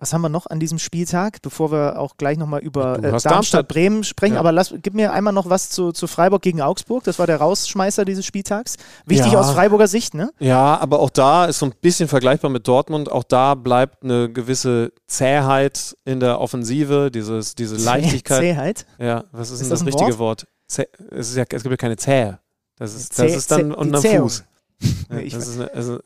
Was 0.00 0.14
haben 0.14 0.22
wir 0.22 0.30
noch 0.30 0.46
an 0.46 0.60
diesem 0.60 0.78
Spieltag, 0.78 1.42
bevor 1.42 1.70
wir 1.70 1.98
auch 1.98 2.16
gleich 2.16 2.38
nochmal 2.38 2.60
über 2.60 2.98
äh, 3.04 3.20
Darmstadt-Bremen 3.20 4.02
sprechen? 4.02 4.34
Ja. 4.34 4.40
Aber 4.40 4.50
lass, 4.50 4.72
gib 4.80 4.94
mir 4.94 5.12
einmal 5.12 5.34
noch 5.34 5.50
was 5.50 5.68
zu, 5.68 5.92
zu 5.92 6.06
Freiburg 6.06 6.40
gegen 6.40 6.62
Augsburg. 6.62 7.04
Das 7.04 7.18
war 7.18 7.26
der 7.26 7.36
Rausschmeißer 7.36 8.06
dieses 8.06 8.24
Spieltags. 8.24 8.76
Wichtig 9.04 9.32
ja. 9.32 9.40
aus 9.40 9.50
Freiburger 9.50 9.88
Sicht, 9.88 10.14
ne? 10.14 10.32
Ja, 10.38 10.78
aber 10.78 11.00
auch 11.00 11.10
da 11.10 11.44
ist 11.44 11.58
so 11.58 11.66
ein 11.66 11.74
bisschen 11.82 12.08
vergleichbar 12.08 12.50
mit 12.50 12.66
Dortmund. 12.66 13.12
Auch 13.12 13.24
da 13.24 13.54
bleibt 13.54 14.02
eine 14.02 14.32
gewisse 14.32 14.92
Zähheit 15.06 15.94
in 16.06 16.18
der 16.18 16.40
Offensive, 16.40 17.10
dieses, 17.10 17.54
diese 17.54 17.76
Leichtigkeit. 17.76 18.40
Zähheit? 18.40 18.86
Ja, 18.98 19.24
was 19.32 19.50
ist, 19.50 19.60
ist 19.60 19.64
denn 19.64 19.70
das, 19.70 19.78
das 19.80 19.86
richtige 19.86 20.18
Wort? 20.18 20.46
Zäh, 20.66 20.86
es, 21.10 21.36
ja, 21.36 21.42
es 21.42 21.62
gibt 21.62 21.72
ja 21.72 21.76
keine 21.76 21.98
Zähe. 21.98 22.38
Das 22.78 22.94
ist, 22.94 23.18
das 23.18 23.34
ist 23.34 23.50
dann 23.50 23.74
unter 23.74 24.00
Fuß. 24.00 24.44
ich, 25.22 25.36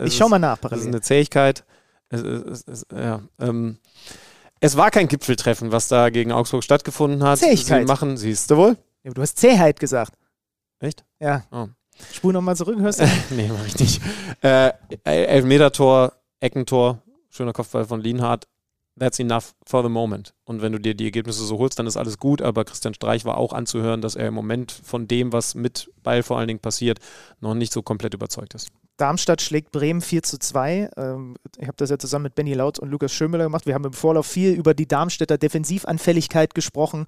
ich 0.01 0.17
schau 0.17 0.29
mal 0.29 0.41
nach, 0.41 0.61
parallel. 0.61 0.81
Das 0.81 0.81
ist 0.81 0.93
eine 0.93 1.01
Zähigkeit 1.01 1.63
es, 2.11 2.23
es, 2.23 2.65
es, 2.67 2.87
ja, 2.93 3.23
ähm, 3.41 3.79
es 4.61 4.77
war 4.77 4.91
kein 4.91 5.09
Gipfeltreffen, 5.09 5.73
was 5.73 5.89
da 5.89 6.11
gegen 6.11 6.33
Augsburg 6.33 6.65
stattgefunden 6.65 7.23
hat. 7.23 7.39
Zähigkeit. 7.39 7.83
Sie 7.83 7.87
machen, 7.87 8.17
siehst 8.17 8.51
du 8.51 8.57
wohl? 8.57 8.79
Ja, 9.03 9.13
du 9.13 9.21
hast 9.21 9.37
Zähheit 9.37 9.79
gesagt. 9.79 10.15
Echt? 10.81 11.05
Ja. 11.21 11.45
Oh. 11.51 11.69
Spul 12.13 12.33
nochmal 12.33 12.57
zurück, 12.57 12.79
hörst 12.81 13.01
du? 13.01 13.09
nee, 13.31 13.51
mach 13.53 13.67
ich 13.67 13.79
nicht. 13.79 14.01
Äh, 14.43 14.73
Elfmeter-Tor, 15.05 16.15
Eckentor, 16.41 17.03
schöner 17.31 17.53
Kopfball 17.53 17.85
von 17.85 18.01
Lienhardt. 18.01 18.47
That's 18.99 19.19
enough 19.19 19.55
for 19.67 19.83
the 19.83 19.89
moment. 19.89 20.35
Und 20.45 20.63
wenn 20.63 20.73
du 20.73 20.79
dir 20.79 20.95
die 20.95 21.05
Ergebnisse 21.05 21.45
so 21.45 21.59
holst, 21.59 21.79
dann 21.79 21.87
ist 21.87 21.97
alles 21.97 22.19
gut. 22.19 22.41
Aber 22.41 22.65
Christian 22.65 22.95
Streich 22.95 23.25
war 23.25 23.37
auch 23.39 23.53
anzuhören, 23.53 24.01
dass 24.01 24.15
er 24.15 24.29
im 24.29 24.35
Moment 24.35 24.71
von 24.71 25.09
dem, 25.09 25.33
was 25.33 25.55
mit 25.55 25.91
Ball 26.03 26.23
vor 26.23 26.39
allen 26.39 26.49
Dingen 26.49 26.61
passiert, 26.61 27.01
noch 27.41 27.55
nicht 27.55 27.73
so 27.73 27.83
komplett 27.83 28.15
überzeugt 28.15 28.55
ist. 28.55 28.71
Darmstadt 28.97 29.43
schlägt 29.43 29.73
Bremen 29.73 30.01
4 30.01 30.23
zu 30.23 30.39
2. 30.39 30.91
Ähm, 30.97 31.37
ich 31.59 31.67
habe 31.67 31.77
das 31.77 31.91
ja 31.91 31.99
zusammen 31.99 32.25
mit 32.25 32.37
Benny 32.37 32.55
Laut 32.55 32.79
und 32.79 32.91
Lukas 32.91 33.13
Schömüller 33.13 33.45
gemacht. 33.45 33.67
Wir 33.67 33.75
haben 33.75 33.85
im 33.85 33.93
Vorlauf 33.93 34.27
viel 34.27 34.53
über 34.53 34.73
die 34.73 34.87
Darmstädter 34.87 35.37
Defensivanfälligkeit 35.37 36.55
gesprochen, 36.55 37.07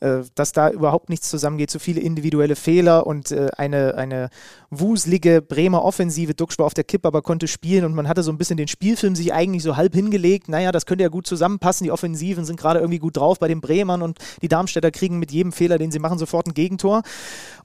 äh, 0.00 0.22
dass 0.34 0.50
da 0.50 0.70
überhaupt 0.70 1.10
nichts 1.10 1.28
zusammengeht, 1.30 1.70
zu 1.70 1.78
viele 1.78 2.00
individuelle 2.00 2.56
Fehler 2.56 3.06
und 3.06 3.30
äh, 3.30 3.50
eine, 3.56 3.94
eine 3.94 4.30
wuselige 4.70 5.40
Bremer 5.40 5.84
Offensive. 5.84 6.34
Duxch 6.34 6.58
war 6.58 6.66
auf 6.66 6.74
der 6.74 6.84
Kippe, 6.84 7.06
aber 7.06 7.22
konnte 7.22 7.46
spielen 7.46 7.84
und 7.84 7.94
man 7.94 8.08
hatte 8.08 8.24
so 8.24 8.32
ein 8.32 8.38
bisschen 8.38 8.56
den 8.56 8.68
Spielfilm 8.68 9.14
sich 9.14 9.32
eigentlich 9.32 9.62
so 9.62 9.76
halb 9.76 9.94
hingelegt. 9.94 10.48
Naja, 10.48 10.72
das 10.72 10.86
könnte 10.86 11.04
ja 11.04 11.08
gut 11.08 11.28
zusammenpassen. 11.28 11.84
Die 11.84 11.92
Offensiven 11.92 12.44
sind 12.44 12.58
gerade 12.58 12.80
irgendwie 12.80 12.98
gut 12.98 13.16
drauf 13.16 13.38
bei 13.38 13.46
den 13.46 13.60
Bremern 13.60 14.02
und 14.02 14.18
die 14.42 14.48
Darmstädter 14.48 14.90
kriegen 14.90 15.20
mit 15.20 15.30
jedem 15.30 15.52
Fehler, 15.52 15.78
den 15.78 15.92
sie 15.92 16.00
machen, 16.00 16.18
sofort 16.18 16.48
ein 16.48 16.54
Gegentor. 16.54 17.02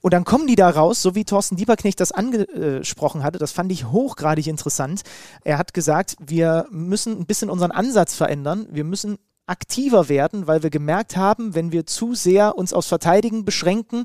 Und 0.00 0.12
dann 0.14 0.24
kommen 0.24 0.46
die 0.46 0.54
da 0.54 0.70
raus, 0.70 1.02
so 1.02 1.14
wie 1.14 1.24
Thorsten 1.24 1.56
Dieberknecht 1.56 1.98
das 1.98 2.12
angesprochen 2.12 3.22
hatte. 3.22 3.38
Das 3.38 3.52
fand 3.52 3.63
fand 3.64 3.72
ich 3.72 3.90
hochgradig 3.90 4.46
interessant. 4.46 5.04
Er 5.42 5.56
hat 5.56 5.72
gesagt, 5.72 6.16
wir 6.20 6.66
müssen 6.70 7.18
ein 7.18 7.24
bisschen 7.24 7.48
unseren 7.48 7.70
Ansatz 7.70 8.14
verändern. 8.14 8.66
Wir 8.70 8.84
müssen 8.84 9.16
aktiver 9.46 10.08
werden, 10.08 10.46
weil 10.46 10.62
wir 10.62 10.70
gemerkt 10.70 11.16
haben, 11.16 11.54
wenn 11.54 11.72
wir 11.72 11.86
zu 11.86 12.14
sehr 12.14 12.56
uns 12.56 12.72
aufs 12.72 12.88
Verteidigen 12.88 13.44
beschränken, 13.44 14.04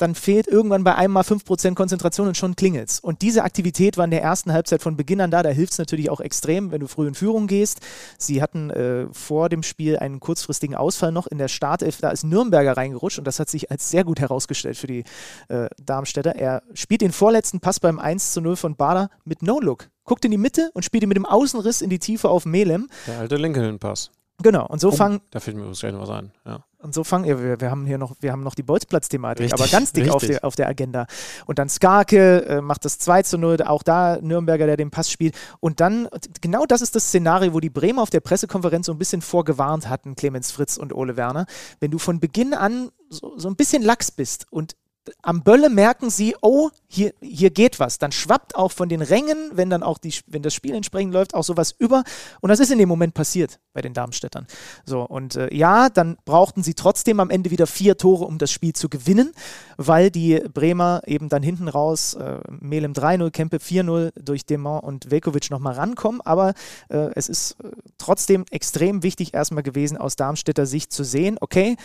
dann 0.00 0.14
fehlt 0.14 0.46
irgendwann 0.46 0.84
bei 0.84 0.94
einem 0.94 1.12
mal 1.12 1.22
5% 1.22 1.74
Konzentration 1.74 2.28
und 2.28 2.36
schon 2.36 2.56
klingelt's. 2.56 3.00
Und 3.00 3.22
diese 3.22 3.44
Aktivität 3.44 3.96
war 3.96 4.04
in 4.04 4.10
der 4.10 4.22
ersten 4.22 4.52
Halbzeit 4.52 4.82
von 4.82 4.96
Beginn 4.96 5.20
an 5.20 5.30
da. 5.30 5.42
Da 5.42 5.50
hilft 5.50 5.72
es 5.72 5.78
natürlich 5.78 6.10
auch 6.10 6.20
extrem, 6.20 6.70
wenn 6.70 6.80
du 6.80 6.88
früh 6.88 7.06
in 7.06 7.14
Führung 7.14 7.46
gehst. 7.46 7.80
Sie 8.18 8.40
hatten 8.40 8.70
äh, 8.70 9.06
vor 9.12 9.48
dem 9.48 9.62
Spiel 9.62 9.98
einen 9.98 10.20
kurzfristigen 10.20 10.74
Ausfall 10.74 11.12
noch 11.12 11.26
in 11.26 11.38
der 11.38 11.48
Startelf. 11.48 11.98
Da 11.98 12.10
ist 12.10 12.24
Nürnberger 12.24 12.76
reingerutscht 12.76 13.18
und 13.18 13.26
das 13.26 13.38
hat 13.38 13.50
sich 13.50 13.70
als 13.70 13.90
sehr 13.90 14.04
gut 14.04 14.20
herausgestellt 14.20 14.76
für 14.76 14.86
die 14.86 15.04
äh, 15.48 15.68
Darmstädter. 15.84 16.34
Er 16.36 16.62
spielt 16.74 17.02
den 17.02 17.12
vorletzten 17.12 17.60
Pass 17.60 17.80
beim 17.80 17.98
1 17.98 18.32
zu 18.32 18.40
0 18.40 18.56
von 18.56 18.76
Bader 18.76 19.10
mit 19.24 19.42
No-Look. 19.42 19.90
Guckt 20.04 20.24
in 20.24 20.30
die 20.30 20.38
Mitte 20.38 20.70
und 20.72 20.84
spielt 20.84 21.02
ihn 21.02 21.08
mit 21.08 21.16
dem 21.16 21.26
Außenriss 21.26 21.82
in 21.82 21.90
die 21.90 21.98
Tiefe 21.98 22.30
auf 22.30 22.46
Melem. 22.46 22.88
Der 23.06 23.18
alte 23.18 23.36
Lincoln-Pass. 23.36 24.10
Genau, 24.42 24.66
und 24.66 24.80
so 24.80 24.88
oh, 24.88 24.92
fangen. 24.92 25.20
Da 25.30 25.40
fällt 25.40 25.56
mir 25.56 25.62
übrigens 25.62 25.80
gleich 25.80 25.92
noch 25.92 26.02
was 26.02 26.10
ein. 26.10 26.32
Ja. 26.46 26.64
Und 26.82 26.94
so 26.94 27.04
fangen, 27.04 27.26
wir, 27.26 27.60
wir 27.60 27.70
haben 27.70 27.84
hier 27.84 27.98
noch, 27.98 28.14
wir 28.20 28.32
haben 28.32 28.42
noch 28.42 28.54
die 28.54 28.62
Bolzplatz-Thematik, 28.62 29.52
aber 29.52 29.66
ganz 29.68 29.92
dick 29.92 30.08
auf 30.08 30.24
der, 30.24 30.44
auf 30.44 30.56
der 30.56 30.66
Agenda. 30.66 31.06
Und 31.44 31.58
dann 31.58 31.68
Skarke 31.68 32.46
äh, 32.46 32.60
macht 32.62 32.86
das 32.86 32.98
2 32.98 33.22
zu 33.22 33.36
0, 33.36 33.62
auch 33.62 33.82
da 33.82 34.18
Nürnberger, 34.22 34.66
der 34.66 34.78
den 34.78 34.90
Pass 34.90 35.10
spielt. 35.10 35.36
Und 35.60 35.80
dann, 35.80 36.08
genau 36.40 36.64
das 36.64 36.80
ist 36.80 36.96
das 36.96 37.08
Szenario, 37.08 37.52
wo 37.52 37.60
die 37.60 37.68
Bremer 37.68 38.00
auf 38.00 38.08
der 38.08 38.20
Pressekonferenz 38.20 38.86
so 38.86 38.92
ein 38.92 38.98
bisschen 38.98 39.20
vorgewarnt 39.20 39.90
hatten, 39.90 40.16
Clemens 40.16 40.52
Fritz 40.52 40.78
und 40.78 40.94
Ole 40.94 41.18
Werner. 41.18 41.44
Wenn 41.80 41.90
du 41.90 41.98
von 41.98 42.18
Beginn 42.18 42.54
an 42.54 42.90
so, 43.10 43.36
so 43.36 43.48
ein 43.48 43.56
bisschen 43.56 43.82
lax 43.82 44.10
bist 44.10 44.46
und 44.50 44.74
am 45.22 45.42
Bölle 45.42 45.70
merken 45.70 46.10
sie, 46.10 46.36
oh, 46.42 46.70
hier, 46.86 47.12
hier 47.20 47.50
geht 47.50 47.80
was. 47.80 47.98
Dann 47.98 48.12
schwappt 48.12 48.54
auch 48.54 48.72
von 48.72 48.88
den 48.88 49.02
Rängen, 49.02 49.50
wenn 49.54 49.70
dann 49.70 49.82
auch 49.82 49.98
die, 49.98 50.14
wenn 50.26 50.42
das 50.42 50.54
Spiel 50.54 50.74
entsprechend 50.74 51.12
läuft, 51.12 51.34
auch 51.34 51.44
sowas 51.44 51.74
über. 51.78 52.04
Und 52.40 52.50
das 52.50 52.60
ist 52.60 52.70
in 52.70 52.78
dem 52.78 52.88
Moment 52.88 53.14
passiert 53.14 53.60
bei 53.72 53.80
den 53.80 53.94
Darmstädtern. 53.94 54.46
So, 54.84 55.02
und 55.02 55.36
äh, 55.36 55.54
ja, 55.54 55.88
dann 55.88 56.16
brauchten 56.24 56.62
sie 56.62 56.74
trotzdem 56.74 57.20
am 57.20 57.30
Ende 57.30 57.50
wieder 57.50 57.66
vier 57.66 57.96
Tore, 57.96 58.24
um 58.24 58.38
das 58.38 58.50
Spiel 58.50 58.72
zu 58.72 58.88
gewinnen, 58.88 59.32
weil 59.76 60.10
die 60.10 60.40
Bremer 60.52 61.02
eben 61.06 61.28
dann 61.28 61.42
hinten 61.42 61.68
raus, 61.68 62.14
äh, 62.14 62.38
Melem 62.48 62.92
3-0, 62.92 63.30
Kempe 63.30 63.58
4-0 63.58 64.12
durch 64.20 64.44
Demont 64.44 64.82
und 64.82 65.10
Velkovic 65.10 65.50
nochmal 65.50 65.74
rankommen. 65.74 66.20
Aber 66.22 66.54
äh, 66.88 67.10
es 67.14 67.28
ist 67.28 67.56
äh, 67.62 67.70
trotzdem 67.98 68.44
extrem 68.50 69.02
wichtig 69.02 69.34
erstmal 69.34 69.62
gewesen, 69.62 69.96
aus 69.96 70.16
Darmstädter 70.16 70.66
Sicht 70.66 70.92
zu 70.92 71.04
sehen, 71.04 71.36
okay, 71.40 71.76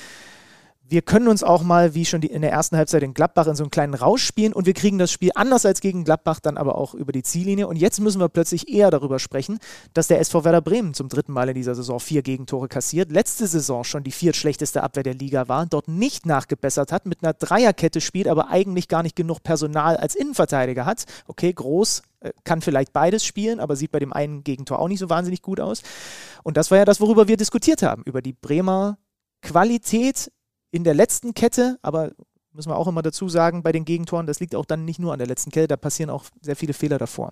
wir 0.88 1.02
können 1.02 1.28
uns 1.28 1.42
auch 1.44 1.64
mal, 1.64 1.96
wie 1.96 2.06
schon 2.06 2.22
die, 2.22 2.28
in 2.28 2.42
der 2.42 2.52
ersten 2.52 2.78
Halbzeit 2.78 3.02
in 3.02 3.16
Gladbach, 3.16 3.48
in 3.48 3.56
so 3.56 3.64
einen 3.64 3.72
kleinen 3.72 3.96
Rausch 3.96 4.24
spielen 4.24 4.54
und 4.54 4.68
wir 4.68 4.74
kriegen 4.74 5.00
das 5.00 5.12
Spiel 5.12 5.32
anders 5.34 5.66
als 5.66 5.82
gegen 5.82 6.04
Gladbach 6.04 6.40
dann 6.40 6.58
aber 6.58 6.78
auch 6.78 6.94
über 6.94 7.12
die 7.12 7.24
Ziellinie. 7.24 7.68
Und 7.68 7.78
jetzt 7.78 8.00
müssen 8.00 8.20
wir 8.20 8.30
plötzlich 8.30 8.72
eher 8.72 8.92
darüber 8.92 9.18
sprechen, 9.18 9.58
dass 9.94 10.08
der 10.08 10.20
SV 10.20 10.44
Werder 10.44 10.62
Bremen 10.62 10.94
zum 10.94 11.10
dritten 11.10 11.34
Mal 11.34 11.50
in 11.50 11.56
dieser 11.56 11.74
Saison 11.74 12.00
vier 12.00 12.22
Gegentore 12.22 12.68
kassiert, 12.68 13.12
letzte 13.12 13.48
Saison 13.48 13.84
schon 13.84 14.04
die 14.04 14.12
viertschlechteste 14.12 14.84
Abwehr 14.84 15.04
der 15.04 15.16
Liga 15.16 15.48
war, 15.48 15.66
dort 15.66 15.88
nicht 15.88 16.26
nachgebessert 16.28 16.92
hat, 16.92 17.08
mit 17.08 17.24
einer 17.24 17.34
Dreierkette 17.34 18.00
spielt, 18.00 18.28
aber 18.28 18.50
eigentlich 18.50 18.88
gar 18.88 19.02
nicht 19.02 19.16
genug 19.16 19.42
Personal 19.42 19.98
als 19.98 20.14
Innenverteidiger 20.14 20.86
hat. 20.86 21.06
Okay, 21.28 21.52
groß, 21.52 22.04
äh, 22.20 22.32
kann 22.44 22.62
vielleicht 22.62 22.94
beides 22.94 23.26
spielen, 23.26 23.60
aber 23.60 23.76
sieht 23.76 23.92
bei 23.92 24.00
dem 24.00 24.14
einen 24.14 24.44
Gegentor 24.44 24.80
auch 24.80 24.88
nicht 24.88 25.00
so 25.00 25.10
wahnsinnig 25.10 25.42
gut 25.42 25.60
aus. 25.60 25.82
Und 26.44 26.58
das 26.58 26.70
war 26.70 26.78
ja 26.78 26.86
das, 26.86 27.02
worüber 27.02 27.28
wir 27.28 27.38
diskutiert 27.38 27.82
haben, 27.82 28.04
über 28.06 28.22
die 28.22 28.34
Bremer 28.34 29.00
Qualität 29.42 30.32
in 30.76 30.84
der 30.84 30.94
letzten 30.94 31.34
Kette, 31.34 31.80
aber 31.82 32.12
müssen 32.52 32.70
wir 32.70 32.76
auch 32.76 32.90
immer 32.90 33.02
dazu 33.02 33.30
sagen, 33.30 33.64
bei 33.64 33.72
den 33.72 33.86
Gegentoren, 33.86 34.28
das 34.28 34.42
liegt 34.42 34.56
auch 34.56 34.66
dann 34.66 34.84
nicht 34.84 35.00
nur 35.00 35.14
an 35.14 35.20
der 35.20 35.28
letzten 35.28 35.50
Kette, 35.50 35.70
da 35.70 35.78
passieren 35.78 36.10
auch 36.10 36.26
sehr 36.42 36.58
viele 36.58 36.74
Fehler 36.74 36.98
davor. 36.98 37.32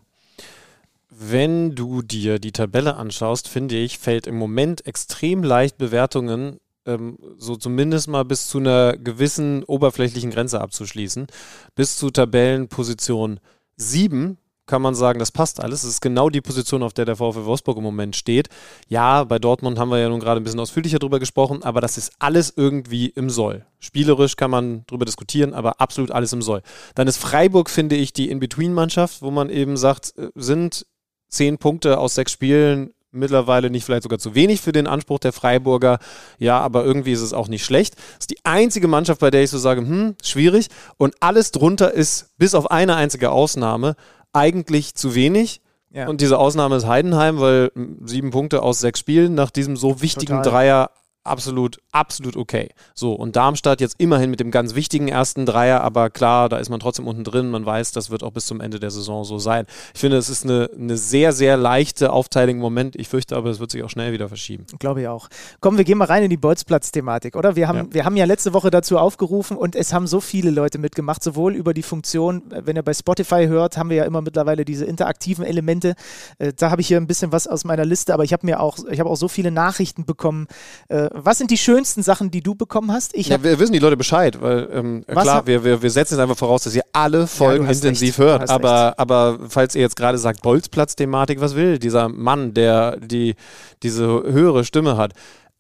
Wenn 1.09 1.75
du 1.75 2.01
dir 2.01 2.39
die 2.39 2.53
Tabelle 2.53 2.95
anschaust, 2.95 3.49
finde 3.49 3.75
ich, 3.75 3.99
fällt 3.99 4.27
im 4.27 4.37
Moment 4.37 4.85
extrem 4.87 5.43
leicht 5.43 5.77
Bewertungen 5.77 6.61
ähm, 6.85 7.17
so 7.37 7.57
zumindest 7.57 8.07
mal 8.07 8.23
bis 8.23 8.47
zu 8.47 8.59
einer 8.59 8.95
gewissen 8.95 9.65
oberflächlichen 9.65 10.31
Grenze 10.31 10.61
abzuschließen. 10.61 11.27
Bis 11.75 11.97
zu 11.97 12.11
Tabellenposition 12.11 13.41
7 13.75 14.37
kann 14.65 14.81
man 14.81 14.95
sagen, 14.95 15.19
das 15.19 15.31
passt 15.31 15.59
alles. 15.59 15.81
Das 15.81 15.89
ist 15.89 16.01
genau 16.01 16.29
die 16.29 16.41
Position, 16.41 16.83
auf 16.83 16.93
der 16.93 17.05
der 17.05 17.15
VfL 17.15 17.45
Wolfsburg 17.45 17.77
im 17.77 17.83
Moment 17.83 18.15
steht. 18.15 18.49
Ja, 18.87 19.23
bei 19.23 19.39
Dortmund 19.39 19.77
haben 19.77 19.89
wir 19.89 19.99
ja 19.99 20.09
nun 20.09 20.19
gerade 20.19 20.39
ein 20.39 20.43
bisschen 20.43 20.59
ausführlicher 20.59 20.99
drüber 20.99 21.19
gesprochen, 21.19 21.63
aber 21.63 21.81
das 21.81 21.97
ist 21.97 22.13
alles 22.19 22.53
irgendwie 22.55 23.07
im 23.07 23.29
Soll. 23.29 23.65
Spielerisch 23.79 24.35
kann 24.35 24.51
man 24.51 24.85
drüber 24.87 25.05
diskutieren, 25.05 25.53
aber 25.53 25.81
absolut 25.81 26.11
alles 26.11 26.31
im 26.33 26.41
Soll. 26.41 26.61
Dann 26.95 27.07
ist 27.07 27.17
Freiburg, 27.17 27.69
finde 27.69 27.95
ich, 27.95 28.13
die 28.13 28.29
In-Between-Mannschaft, 28.29 29.21
wo 29.21 29.31
man 29.31 29.49
eben 29.49 29.75
sagt, 29.75 30.13
äh, 30.17 30.29
sind 30.35 30.85
zehn 31.29 31.57
Punkte 31.57 31.97
aus 31.97 32.15
sechs 32.15 32.31
Spielen 32.31 32.93
mittlerweile 33.13 33.69
nicht 33.69 33.85
vielleicht 33.85 34.03
sogar 34.03 34.19
zu 34.19 34.35
wenig 34.35 34.59
für 34.59 34.71
den 34.71 34.87
Anspruch 34.87 35.19
der 35.19 35.33
Freiburger. 35.33 35.99
Ja, 36.39 36.59
aber 36.59 36.83
irgendwie 36.83 37.11
ist 37.11 37.21
es 37.21 37.33
auch 37.33 37.47
nicht 37.47 37.63
schlecht. 37.63 37.95
Das 37.95 38.21
ist 38.21 38.31
die 38.31 38.43
einzige 38.43 38.87
Mannschaft, 38.87 39.21
bei 39.21 39.31
der 39.31 39.43
ich 39.43 39.51
so 39.51 39.59
sage, 39.59 39.81
hm, 39.81 40.15
schwierig. 40.21 40.67
Und 40.97 41.15
alles 41.19 41.51
drunter 41.51 41.93
ist, 41.93 42.31
bis 42.37 42.55
auf 42.55 42.71
eine 42.71 42.95
einzige 42.95 43.31
Ausnahme, 43.31 43.95
eigentlich 44.33 44.95
zu 44.95 45.15
wenig. 45.15 45.61
Ja. 45.91 46.07
Und 46.07 46.21
diese 46.21 46.39
Ausnahme 46.39 46.75
ist 46.75 46.87
Heidenheim, 46.87 47.39
weil 47.39 47.71
sieben 48.03 48.31
Punkte 48.31 48.63
aus 48.63 48.79
sechs 48.79 48.99
Spielen 48.99 49.35
nach 49.35 49.51
diesem 49.51 49.77
so 49.77 50.01
wichtigen 50.01 50.37
Total. 50.37 50.51
Dreier 50.51 50.89
absolut, 51.23 51.79
absolut 51.91 52.35
okay. 52.35 52.69
So, 52.93 53.13
und 53.13 53.35
Darmstadt 53.35 53.81
jetzt 53.81 53.95
immerhin 53.99 54.29
mit 54.29 54.39
dem 54.39 54.51
ganz 54.51 54.75
wichtigen 54.75 55.07
ersten 55.07 55.45
Dreier, 55.45 55.81
aber 55.81 56.09
klar, 56.09 56.49
da 56.49 56.57
ist 56.57 56.69
man 56.69 56.79
trotzdem 56.79 57.07
unten 57.07 57.23
drin. 57.23 57.49
Man 57.49 57.65
weiß, 57.65 57.91
das 57.91 58.09
wird 58.09 58.23
auch 58.23 58.31
bis 58.31 58.45
zum 58.45 58.61
Ende 58.61 58.79
der 58.79 58.91
Saison 58.91 59.23
so 59.23 59.39
sein. 59.39 59.65
Ich 59.93 59.99
finde, 59.99 60.17
es 60.17 60.29
ist 60.29 60.43
eine, 60.43 60.69
eine 60.77 60.97
sehr, 60.97 61.31
sehr 61.31 61.57
leichte 61.57 62.11
Aufteilung 62.11 62.55
im 62.55 62.61
Moment. 62.61 62.95
Ich 62.95 63.07
fürchte 63.07 63.35
aber, 63.35 63.49
es 63.49 63.59
wird 63.59 63.71
sich 63.71 63.83
auch 63.83 63.89
schnell 63.89 64.13
wieder 64.13 64.27
verschieben. 64.27 64.65
Glaube 64.79 65.01
ich 65.01 65.07
auch. 65.07 65.29
Kommen 65.59 65.77
wir 65.77 65.85
gehen 65.85 65.97
mal 65.97 66.05
rein 66.05 66.23
in 66.23 66.29
die 66.29 66.37
Bolzplatz-Thematik, 66.37 67.35
oder? 67.35 67.55
Wir 67.55 67.67
haben, 67.67 67.77
ja. 67.77 67.93
wir 67.93 68.05
haben 68.05 68.17
ja 68.17 68.25
letzte 68.25 68.53
Woche 68.53 68.69
dazu 68.69 68.97
aufgerufen 68.97 69.57
und 69.57 69.75
es 69.75 69.93
haben 69.93 70.07
so 70.07 70.19
viele 70.19 70.49
Leute 70.49 70.77
mitgemacht, 70.77 71.23
sowohl 71.23 71.55
über 71.55 71.73
die 71.73 71.83
Funktion, 71.83 72.43
wenn 72.49 72.75
ihr 72.75 72.83
bei 72.83 72.93
Spotify 72.93 73.47
hört, 73.47 73.77
haben 73.77 73.89
wir 73.89 73.97
ja 73.97 74.03
immer 74.05 74.21
mittlerweile 74.21 74.65
diese 74.65 74.85
interaktiven 74.85 75.45
Elemente. 75.45 75.95
Äh, 76.37 76.53
da 76.53 76.71
habe 76.71 76.81
ich 76.81 76.87
hier 76.87 76.97
ein 76.97 77.07
bisschen 77.07 77.31
was 77.31 77.47
aus 77.47 77.63
meiner 77.65 77.85
Liste, 77.85 78.13
aber 78.13 78.23
ich 78.23 78.33
habe 78.33 78.45
mir 78.45 78.59
auch, 78.59 78.77
ich 78.89 78.99
habe 78.99 79.09
auch 79.09 79.15
so 79.15 79.27
viele 79.27 79.51
Nachrichten 79.51 80.05
bekommen, 80.05 80.47
äh, 80.89 81.09
was 81.15 81.37
sind 81.37 81.51
die 81.51 81.57
schönsten 81.57 82.01
Sachen, 82.01 82.31
die 82.31 82.41
du 82.41 82.55
bekommen 82.55 82.91
hast? 82.91 83.15
Ich 83.15 83.27
ja, 83.27 83.41
wir 83.41 83.59
wissen 83.59 83.71
die 83.71 83.79
Leute 83.79 83.95
Bescheid, 83.95 84.41
weil 84.41 84.67
ähm, 84.73 85.05
klar, 85.05 85.45
wir, 85.45 85.63
wir, 85.63 85.79
wir 85.81 85.89
setzen 85.91 86.15
jetzt 86.15 86.21
einfach 86.21 86.37
voraus, 86.37 86.63
dass 86.63 86.75
ihr 86.75 86.81
alle 86.91 87.27
Folgen 87.27 87.65
ja, 87.65 87.71
intensiv 87.71 88.17
recht. 88.17 88.27
hört. 88.27 88.49
Aber, 88.49 88.95
aber 88.97 89.37
falls 89.47 89.75
ihr 89.75 89.81
jetzt 89.81 89.95
gerade 89.95 90.17
sagt, 90.17 90.41
Bolzplatz-Thematik, 90.41 91.39
was 91.39 91.55
will 91.55 91.77
dieser 91.77 92.09
Mann, 92.09 92.55
der 92.55 92.97
die, 92.97 93.35
diese 93.83 94.05
höhere 94.05 94.65
Stimme 94.65 94.97
hat? 94.97 95.13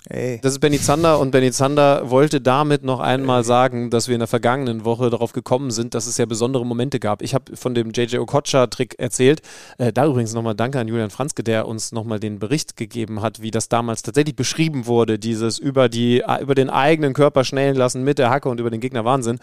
Ey. 0.09 0.39
Das 0.41 0.51
ist 0.51 0.59
Benny 0.59 0.79
Zander 0.79 1.19
und 1.19 1.31
Benny 1.31 1.51
Zander 1.51 2.09
wollte 2.09 2.41
damit 2.41 2.83
noch 2.83 2.99
einmal 2.99 3.39
Ey. 3.39 3.45
sagen, 3.45 3.89
dass 3.89 4.07
wir 4.09 4.15
in 4.15 4.19
der 4.19 4.27
vergangenen 4.27 4.83
Woche 4.83 5.09
darauf 5.09 5.31
gekommen 5.31 5.71
sind, 5.71 5.93
dass 5.93 6.07
es 6.07 6.17
ja 6.17 6.25
besondere 6.25 6.65
Momente 6.65 6.99
gab. 6.99 7.21
Ich 7.21 7.33
habe 7.33 7.55
von 7.55 7.73
dem 7.73 7.91
JJ 7.91 8.17
Okocha-Trick 8.17 8.95
erzählt. 8.99 9.41
Äh, 9.77 9.93
da 9.93 10.05
übrigens 10.05 10.33
nochmal 10.33 10.55
Danke 10.55 10.79
an 10.79 10.89
Julian 10.89 11.09
Franzke, 11.09 11.43
der 11.43 11.67
uns 11.67 11.93
nochmal 11.93 12.19
den 12.19 12.39
Bericht 12.39 12.75
gegeben 12.75 13.21
hat, 13.21 13.41
wie 13.41 13.51
das 13.51 13.69
damals 13.69 14.01
tatsächlich 14.01 14.35
beschrieben 14.35 14.87
wurde, 14.87 15.19
dieses 15.19 15.57
über, 15.57 15.87
die, 15.87 16.21
über 16.41 16.55
den 16.55 16.69
eigenen 16.69 17.13
Körper 17.13 17.45
schnellen 17.45 17.75
lassen 17.75 18.03
mit 18.03 18.19
der 18.19 18.29
Hacke 18.29 18.49
und 18.49 18.59
über 18.59 18.69
den 18.69 18.81
Gegner 18.81 19.05
Wahnsinn. 19.05 19.39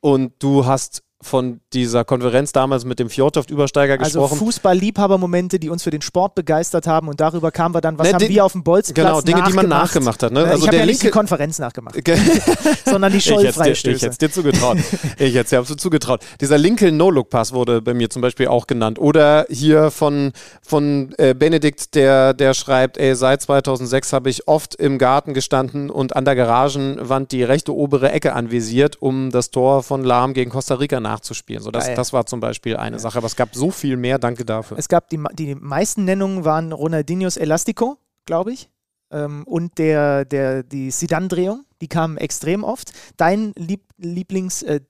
Und 0.00 0.32
du 0.38 0.64
hast 0.64 1.02
von 1.24 1.60
dieser 1.72 2.04
Konferenz 2.04 2.52
damals 2.52 2.84
mit 2.84 2.98
dem 2.98 3.08
Fjordhoft-Übersteiger 3.08 3.94
also 3.94 4.04
gesprochen. 4.04 4.32
Also 4.32 4.44
Fußball-Liebhaber-Momente, 4.44 5.58
die 5.58 5.70
uns 5.70 5.82
für 5.82 5.90
den 5.90 6.02
Sport 6.02 6.34
begeistert 6.34 6.86
haben 6.86 7.08
und 7.08 7.20
darüber 7.20 7.50
kamen 7.50 7.74
wir 7.74 7.80
dann, 7.80 7.98
was 7.98 8.08
ne, 8.08 8.14
haben 8.14 8.20
die, 8.20 8.28
wir 8.28 8.44
auf 8.44 8.52
dem 8.52 8.62
Bolzplatz 8.62 8.94
Genau, 8.94 9.20
Dinge, 9.20 9.42
die 9.48 9.52
man 9.54 9.68
nachgemacht 9.68 10.22
hat. 10.22 10.32
Ne? 10.32 10.44
Also 10.44 10.62
ich 10.62 10.66
habe 10.68 10.76
ja 10.76 10.86
nicht 10.86 11.02
die 11.02 11.10
Konferenz 11.10 11.58
nachgemacht, 11.58 11.96
sondern 12.84 13.12
die 13.12 13.20
Schollfreistöße. 13.20 13.96
Ich 13.96 14.02
hätte 14.02 14.12
es 14.12 14.18
dir 14.18 14.30
zugetraut. 14.30 14.78
ich 15.18 15.34
hätte 15.34 15.56
es 15.56 15.68
dir 15.68 15.76
zugetraut. 15.76 16.20
Dieser 16.40 16.58
Lincoln 16.58 16.96
No-Look-Pass 16.96 17.52
wurde 17.52 17.82
bei 17.82 17.94
mir 17.94 18.10
zum 18.10 18.22
Beispiel 18.22 18.48
auch 18.48 18.66
genannt. 18.66 18.98
Oder 18.98 19.46
hier 19.48 19.90
von, 19.90 20.32
von 20.62 21.14
äh, 21.18 21.34
Benedikt, 21.34 21.94
der, 21.94 22.34
der 22.34 22.54
schreibt, 22.54 22.98
ey, 22.98 23.14
seit 23.14 23.42
2006 23.42 24.12
habe 24.12 24.30
ich 24.30 24.46
oft 24.46 24.74
im 24.74 24.98
Garten 24.98 25.34
gestanden 25.34 25.90
und 25.90 26.16
an 26.16 26.24
der 26.24 26.36
Garagenwand 26.36 27.32
die 27.32 27.42
rechte 27.42 27.74
obere 27.74 28.12
Ecke 28.12 28.34
anvisiert, 28.34 29.00
um 29.00 29.30
das 29.30 29.50
Tor 29.50 29.82
von 29.82 30.04
Lahm 30.04 30.34
gegen 30.34 30.50
Costa 30.50 30.74
Rica 30.76 31.00
nach 31.00 31.13
nachzuspielen. 31.14 31.62
So, 31.62 31.70
das, 31.70 31.92
das 31.94 32.12
war 32.12 32.26
zum 32.26 32.40
Beispiel 32.40 32.76
eine 32.76 32.96
ja. 32.96 33.00
Sache, 33.00 33.18
aber 33.18 33.26
es 33.26 33.36
gab 33.36 33.54
so 33.54 33.70
viel 33.70 33.96
mehr, 33.96 34.18
danke 34.18 34.44
dafür. 34.44 34.78
Es 34.78 34.88
gab 34.88 35.08
die, 35.08 35.22
die 35.32 35.54
meisten 35.54 36.04
Nennungen 36.04 36.44
waren 36.44 36.72
Ronaldinhos 36.72 37.36
Elastico, 37.36 37.98
glaube 38.26 38.52
ich. 38.52 38.68
Ähm, 39.10 39.44
und 39.44 39.78
der, 39.78 40.24
der, 40.24 40.62
die 40.62 40.90
Sidan-Drehung, 40.90 41.64
die 41.80 41.88
kamen 41.88 42.16
extrem 42.16 42.64
oft. 42.64 42.92
Dein 43.16 43.52
Lieb 43.56 43.82
Lieblings- 43.98 44.64
äh, 44.64 44.80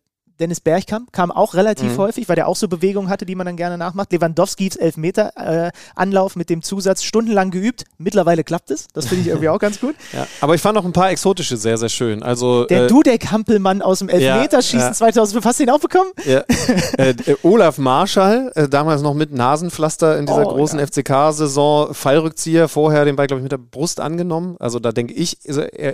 Dennis 0.41 0.61
Bergkamp 0.61 1.13
kam 1.13 1.31
auch 1.31 1.55
relativ 1.55 1.93
mhm. 1.93 1.99
häufig, 1.99 2.29
weil 2.29 2.37
der 2.37 2.49
auch 2.49 2.57
so 2.57 2.67
Bewegungen 2.67 3.09
hatte, 3.09 3.25
die 3.25 3.35
man 3.35 3.47
dann 3.47 3.57
gerne 3.57 3.79
nachmacht. 3.79 4.13
Lewandowskis 4.13 4.77
Elfmeter-Anlauf 4.77 6.35
äh, 6.35 6.39
mit 6.39 6.51
dem 6.51 6.63
Zusatz 6.63 7.05
stundenlang 7.05 7.51
geübt. 7.51 7.85
Mittlerweile 7.99 8.43
klappt 8.43 8.71
es. 8.71 8.89
Das 8.93 9.07
finde 9.07 9.23
ich 9.23 9.29
irgendwie 9.29 9.49
auch 9.49 9.59
ganz 9.59 9.81
gut. 9.81 9.95
Ja, 10.13 10.29
aber 10.41 10.55
ich 10.55 10.61
fand 10.61 10.79
auch 10.79 10.85
ein 10.85 10.93
paar 10.93 11.11
exotische 11.11 11.57
sehr, 11.57 11.77
sehr 11.77 11.89
schön. 11.89 12.23
Also, 12.23 12.67
der 12.67 12.85
äh, 12.85 12.87
Dudek-Hampelmann 12.87 13.83
aus 13.83 13.99
dem 13.99 14.09
Elfmeterschießen 14.09 14.79
ja, 14.79 14.87
ja. 14.89 14.93
2005, 14.93 15.45
hast 15.45 15.59
du 15.59 15.65
ihn 15.65 15.71
auch 15.71 15.81
bekommen? 15.81 16.11
Ja. 16.25 16.45
äh, 16.99 17.11
äh 17.11 17.37
Olaf 17.43 17.79
Marschall, 17.79 18.53
äh, 18.55 18.69
damals 18.69 19.03
noch 19.03 19.15
mit 19.15 19.33
Nasenpflaster 19.33 20.19
in 20.19 20.27
dieser 20.27 20.47
oh, 20.47 20.55
großen. 20.55 20.79
FCK-Saison, 20.79 21.95
Fallrückzieher, 21.95 22.69
vorher 22.69 23.05
den 23.05 23.17
Ball, 23.17 23.27
glaube 23.27 23.41
ich, 23.41 23.43
mit 23.43 23.53
der 23.53 23.59
Brust 23.59 23.99
angenommen. 23.99 24.57
Also 24.61 24.79
da 24.79 24.93
denke 24.93 25.15
ich 25.15 25.39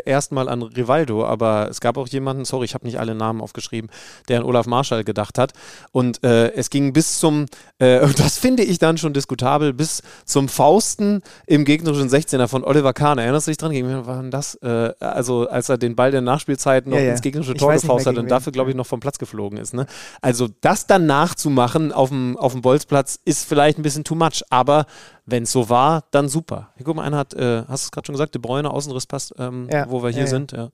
erstmal 0.05 0.49
an 0.49 0.63
Rivaldo, 0.63 1.25
aber 1.25 1.69
es 1.71 1.81
gab 1.81 1.97
auch 1.97 2.09
jemanden, 2.09 2.45
sorry, 2.45 2.67
ich 2.67 2.75
habe 2.75 2.85
nicht 2.85 2.99
alle 2.99 3.15
Namen 3.15 3.41
aufgeschrieben, 3.41 3.91
der 4.31 4.41
an 4.41 4.47
Olaf 4.47 4.67
Marschall 4.67 5.05
gedacht 5.05 5.39
hat. 5.39 5.53
Und 5.93 6.25
äh, 6.25 6.53
es 6.53 6.71
ging 6.71 6.93
bis 6.93 7.19
zum, 7.19 7.47
äh, 7.79 8.07
das 8.17 8.39
finde 8.39 8.63
ich 8.63 8.79
dann 8.79 8.99
schon 8.99 9.13
diskutabel, 9.13 9.73
bis 9.73 10.03
zum 10.25 10.49
Fausten 10.49 11.23
im 11.47 11.65
gegnerischen 11.65 12.09
16er 12.09 12.49
von 12.49 12.65
Oliver 12.65 12.93
Kahn. 12.93 13.19
Erinnerst 13.19 13.47
du 13.47 13.51
dich 13.51 13.59
dran? 13.59 13.73
Gegen 13.73 14.07
war 14.07 14.23
denn 14.23 14.31
das? 14.31 14.55
Äh, 14.57 14.93
also 15.01 15.49
als 15.49 15.69
er 15.69 15.79
den 15.79 15.97
Ball 15.97 16.11
der 16.11 16.21
Nachspielzeit 16.21 16.87
noch 16.87 16.97
ja, 16.97 17.05
ja. 17.05 17.11
ins 17.13 17.21
gegnerische 17.21 17.55
Tor 17.55 17.73
gefaust 17.73 18.07
hat 18.07 18.17
und 18.17 18.31
dafür, 18.31 18.53
glaube 18.53 18.71
ich, 18.71 18.77
noch 18.77 18.87
vom 18.87 19.01
Platz 19.01 19.19
geflogen 19.19 19.59
ist. 19.59 19.75
Ne? 19.75 19.87
Also 20.23 20.49
das 20.61 20.87
dann 20.87 21.07
nachzumachen 21.07 21.93
auf 21.93 22.09
dem, 22.09 22.37
auf 22.37 22.53
dem 22.53 22.63
Bolzplatz 22.63 23.19
ist 23.25 23.47
vielleicht 23.47 23.79
ein 23.79 23.83
bisschen 23.83 24.05
too 24.05 24.15
much, 24.15 24.43
aber 24.51 24.87
wenn 25.27 25.45
es 25.45 25.53
so 25.53 25.69
war, 25.69 26.05
dann 26.11 26.29
super. 26.29 26.71
Hier 26.77 26.85
guck 26.85 26.97
mal, 26.97 27.05
einer 27.05 27.19
hat, 27.19 27.35
äh, 27.35 27.65
hast 27.69 27.85
du 27.85 27.87
es 27.87 27.91
gerade 27.91 28.07
schon 28.07 28.15
gesagt, 28.15 28.35
De 28.35 28.41
Bruyne 28.41 28.71
Außenriss 28.71 29.07
passt, 29.07 29.35
ähm, 29.39 29.69
ja, 29.71 29.89
wo 29.91 30.03
wir 30.03 30.11
hier 30.11 30.27
sind. 30.27 30.53
Ja. 30.53 30.71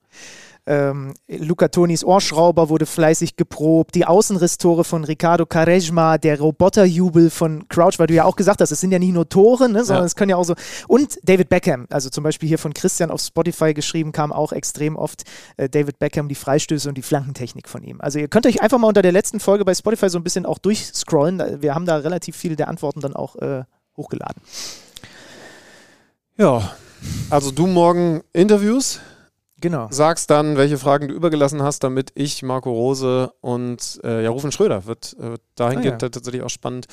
Ähm, 0.67 1.15
Luca 1.29 1.69
Tonis 1.69 2.05
Ohrschrauber 2.05 2.69
wurde 2.69 2.87
fleißig 2.87 3.37
geprobt. 3.37 3.95
Die 3.95 4.05
Außenrisstore 4.05 4.83
von 4.83 5.05
Ricardo 5.05 5.47
Quaresma, 5.47 6.19
der 6.19 6.41
Roboterjubel 6.41 7.31
von 7.31 7.69
Crouch, 7.69 7.99
weil 7.99 8.09
du 8.09 8.15
ja 8.15 8.25
auch 8.25 8.35
gesagt 8.35 8.61
hast, 8.61 8.73
es 8.73 8.81
sind 8.81 8.91
ja 8.91 8.99
nicht 8.99 9.13
nur 9.13 9.29
Tore, 9.29 9.69
ne, 9.69 9.85
sondern 9.85 10.03
ja. 10.03 10.07
es 10.07 10.17
können 10.17 10.31
ja 10.31 10.37
auch 10.37 10.45
so. 10.45 10.55
Und 10.89 11.19
David 11.23 11.49
Beckham, 11.49 11.87
also 11.91 12.11
zum 12.11 12.25
Beispiel 12.25 12.49
hier 12.49 12.59
von 12.59 12.75
Christian 12.75 13.13
auf 13.13 13.21
Spotify 13.21 13.75
geschrieben, 13.75 14.11
kam 14.11 14.33
auch 14.33 14.53
extrem 14.53 14.97
oft 14.97 15.23
äh, 15.57 15.69
David 15.69 16.01
Beckham, 16.01 16.29
die 16.29 16.35
Freistöße 16.35 16.89
und 16.89 16.97
die 16.97 17.03
Flankentechnik 17.03 17.69
von 17.69 17.85
ihm. 17.85 18.01
Also 18.01 18.19
ihr 18.19 18.29
könnt 18.29 18.47
euch 18.47 18.61
einfach 18.61 18.79
mal 18.79 18.89
unter 18.89 19.03
der 19.03 19.13
letzten 19.13 19.39
Folge 19.39 19.65
bei 19.65 19.75
Spotify 19.75 20.09
so 20.11 20.19
ein 20.19 20.25
bisschen 20.25 20.47
auch 20.47 20.59
durchscrollen. 20.59 21.63
Wir 21.63 21.75
haben 21.75 21.87
da 21.87 21.97
relativ 21.97 22.37
viele 22.37 22.57
der 22.57 22.69
Antworten 22.69 23.01
dann 23.01 23.15
auch 23.15 23.37
äh, 23.37 23.63
hochgeladen. 23.97 24.43
Ja, 26.37 26.75
also 27.31 27.51
du 27.53 27.67
morgen 27.67 28.23
Interviews. 28.33 29.01
Genau. 29.61 29.89
Sagst 29.91 30.31
dann, 30.31 30.57
welche 30.57 30.77
Fragen 30.77 31.09
du 31.09 31.15
übergelassen 31.15 31.63
hast, 31.63 31.83
damit 31.83 32.13
ich, 32.15 32.43
Marco 32.43 32.71
Rose 32.71 33.33
und 33.41 34.01
äh, 34.05 34.23
ja, 34.23 34.31
Rufen 34.31 34.53
Schröder 34.53 34.85
wird 34.85 35.17
äh, 35.19 35.39
dahingehend 35.55 36.03
ah, 36.03 36.07
ja. 36.07 36.11
tatsächlich 36.11 36.43
auch 36.43 36.51
spannend. 36.51 36.87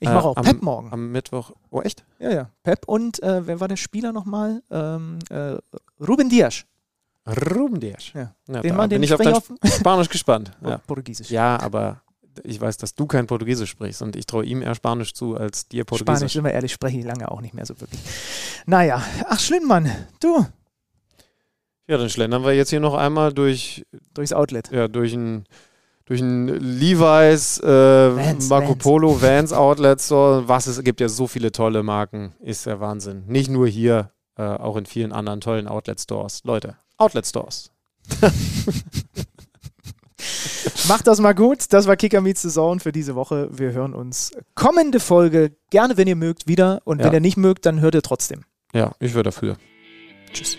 Ich 0.00 0.08
mache 0.08 0.26
auch 0.26 0.36
äh, 0.36 0.40
am, 0.40 0.44
Pep 0.44 0.62
morgen. 0.62 0.92
Am 0.92 1.10
Mittwoch. 1.10 1.52
Oh, 1.70 1.80
echt? 1.80 2.04
Ja, 2.18 2.30
ja. 2.30 2.50
Pep 2.64 2.86
und 2.86 3.22
äh, 3.22 3.46
wer 3.46 3.60
war 3.60 3.68
der 3.68 3.76
Spieler 3.76 4.12
nochmal? 4.12 4.62
Ähm, 4.70 5.20
äh, 5.30 5.56
Ruben 6.06 6.28
Dias. 6.28 6.64
Ruben 7.26 7.80
Dias. 7.80 8.12
Ja. 8.12 8.34
Ja, 8.48 8.60
Den 8.60 8.76
Mann, 8.76 8.90
den 8.90 9.00
bin 9.00 9.04
ich 9.04 9.14
auf 9.14 9.50
ich 9.62 9.74
Spanisch 9.74 10.08
gespannt. 10.08 10.50
Ja. 10.62 10.78
Portugiesisch. 10.78 11.30
ja, 11.30 11.58
aber 11.60 12.02
ich 12.44 12.60
weiß, 12.60 12.76
dass 12.78 12.94
du 12.94 13.06
kein 13.06 13.26
Portugiesisch 13.26 13.70
sprichst 13.70 14.02
und 14.02 14.16
ich 14.16 14.26
traue 14.26 14.44
ihm 14.44 14.62
eher 14.62 14.74
Spanisch 14.74 15.14
zu 15.14 15.36
als 15.36 15.68
dir 15.68 15.84
Portugiesisch. 15.84 16.18
Spanisch, 16.18 16.32
sind 16.32 16.44
wir 16.44 16.52
ehrlich, 16.52 16.72
spreche 16.72 16.98
ich 16.98 17.04
lange 17.04 17.30
auch 17.30 17.40
nicht 17.40 17.54
mehr 17.54 17.66
so 17.66 17.80
wirklich. 17.80 18.00
Naja, 18.66 19.02
ach 19.28 19.38
Schlindmann, 19.38 19.90
du, 20.20 20.46
Ja, 21.88 21.98
dann 21.98 22.08
schlendern 22.10 22.44
wir 22.44 22.52
jetzt 22.52 22.70
hier 22.70 22.80
noch 22.80 22.94
einmal 22.94 23.32
durch, 23.32 23.84
durchs 24.14 24.32
Outlet. 24.32 24.70
ja, 24.72 24.88
durch 24.88 25.12
ein 25.14 25.44
durch 26.04 26.20
ein 26.20 26.48
Levi's, 26.48 27.60
äh, 27.60 27.66
Vans, 27.66 28.48
Marco 28.48 28.70
Vans. 28.70 28.82
Polo, 28.82 29.22
Vans 29.22 29.52
Outlet 29.52 30.00
Store, 30.00 30.48
was 30.48 30.66
es 30.66 30.82
gibt 30.82 31.00
ja 31.00 31.08
so 31.08 31.26
viele 31.28 31.52
tolle 31.52 31.82
Marken, 31.84 32.34
ist 32.40 32.66
der 32.66 32.80
Wahnsinn. 32.80 33.22
Nicht 33.28 33.48
nur 33.50 33.68
hier, 33.68 34.10
äh, 34.36 34.42
auch 34.42 34.76
in 34.76 34.84
vielen 34.84 35.12
anderen 35.12 35.40
tollen 35.40 35.68
Outlet 35.68 36.00
Stores. 36.00 36.40
Leute, 36.44 36.76
Outlet 36.98 37.24
Stores. 37.26 37.70
Macht 40.88 41.06
das 41.06 41.20
mal 41.20 41.34
gut. 41.34 41.72
Das 41.72 41.86
war 41.86 41.96
Kicker 41.96 42.20
Meets 42.20 42.42
the 42.42 42.48
Zone 42.50 42.80
für 42.80 42.92
diese 42.92 43.14
Woche. 43.14 43.48
Wir 43.52 43.72
hören 43.72 43.94
uns 43.94 44.32
kommende 44.54 45.00
Folge 45.00 45.52
gerne, 45.70 45.96
wenn 45.96 46.08
ihr 46.08 46.16
mögt, 46.16 46.46
wieder. 46.48 46.80
Und 46.84 46.98
Ja. 47.00 47.06
wenn 47.06 47.14
ihr 47.14 47.20
nicht 47.20 47.36
mögt, 47.36 47.64
dann 47.66 47.80
hört 47.80 47.94
ihr 47.94 48.02
trotzdem. 48.02 48.44
Ja, 48.74 48.92
ich 49.00 49.14
wäre 49.14 49.24
dafür. 49.24 49.56
Tschüss. 50.32 50.58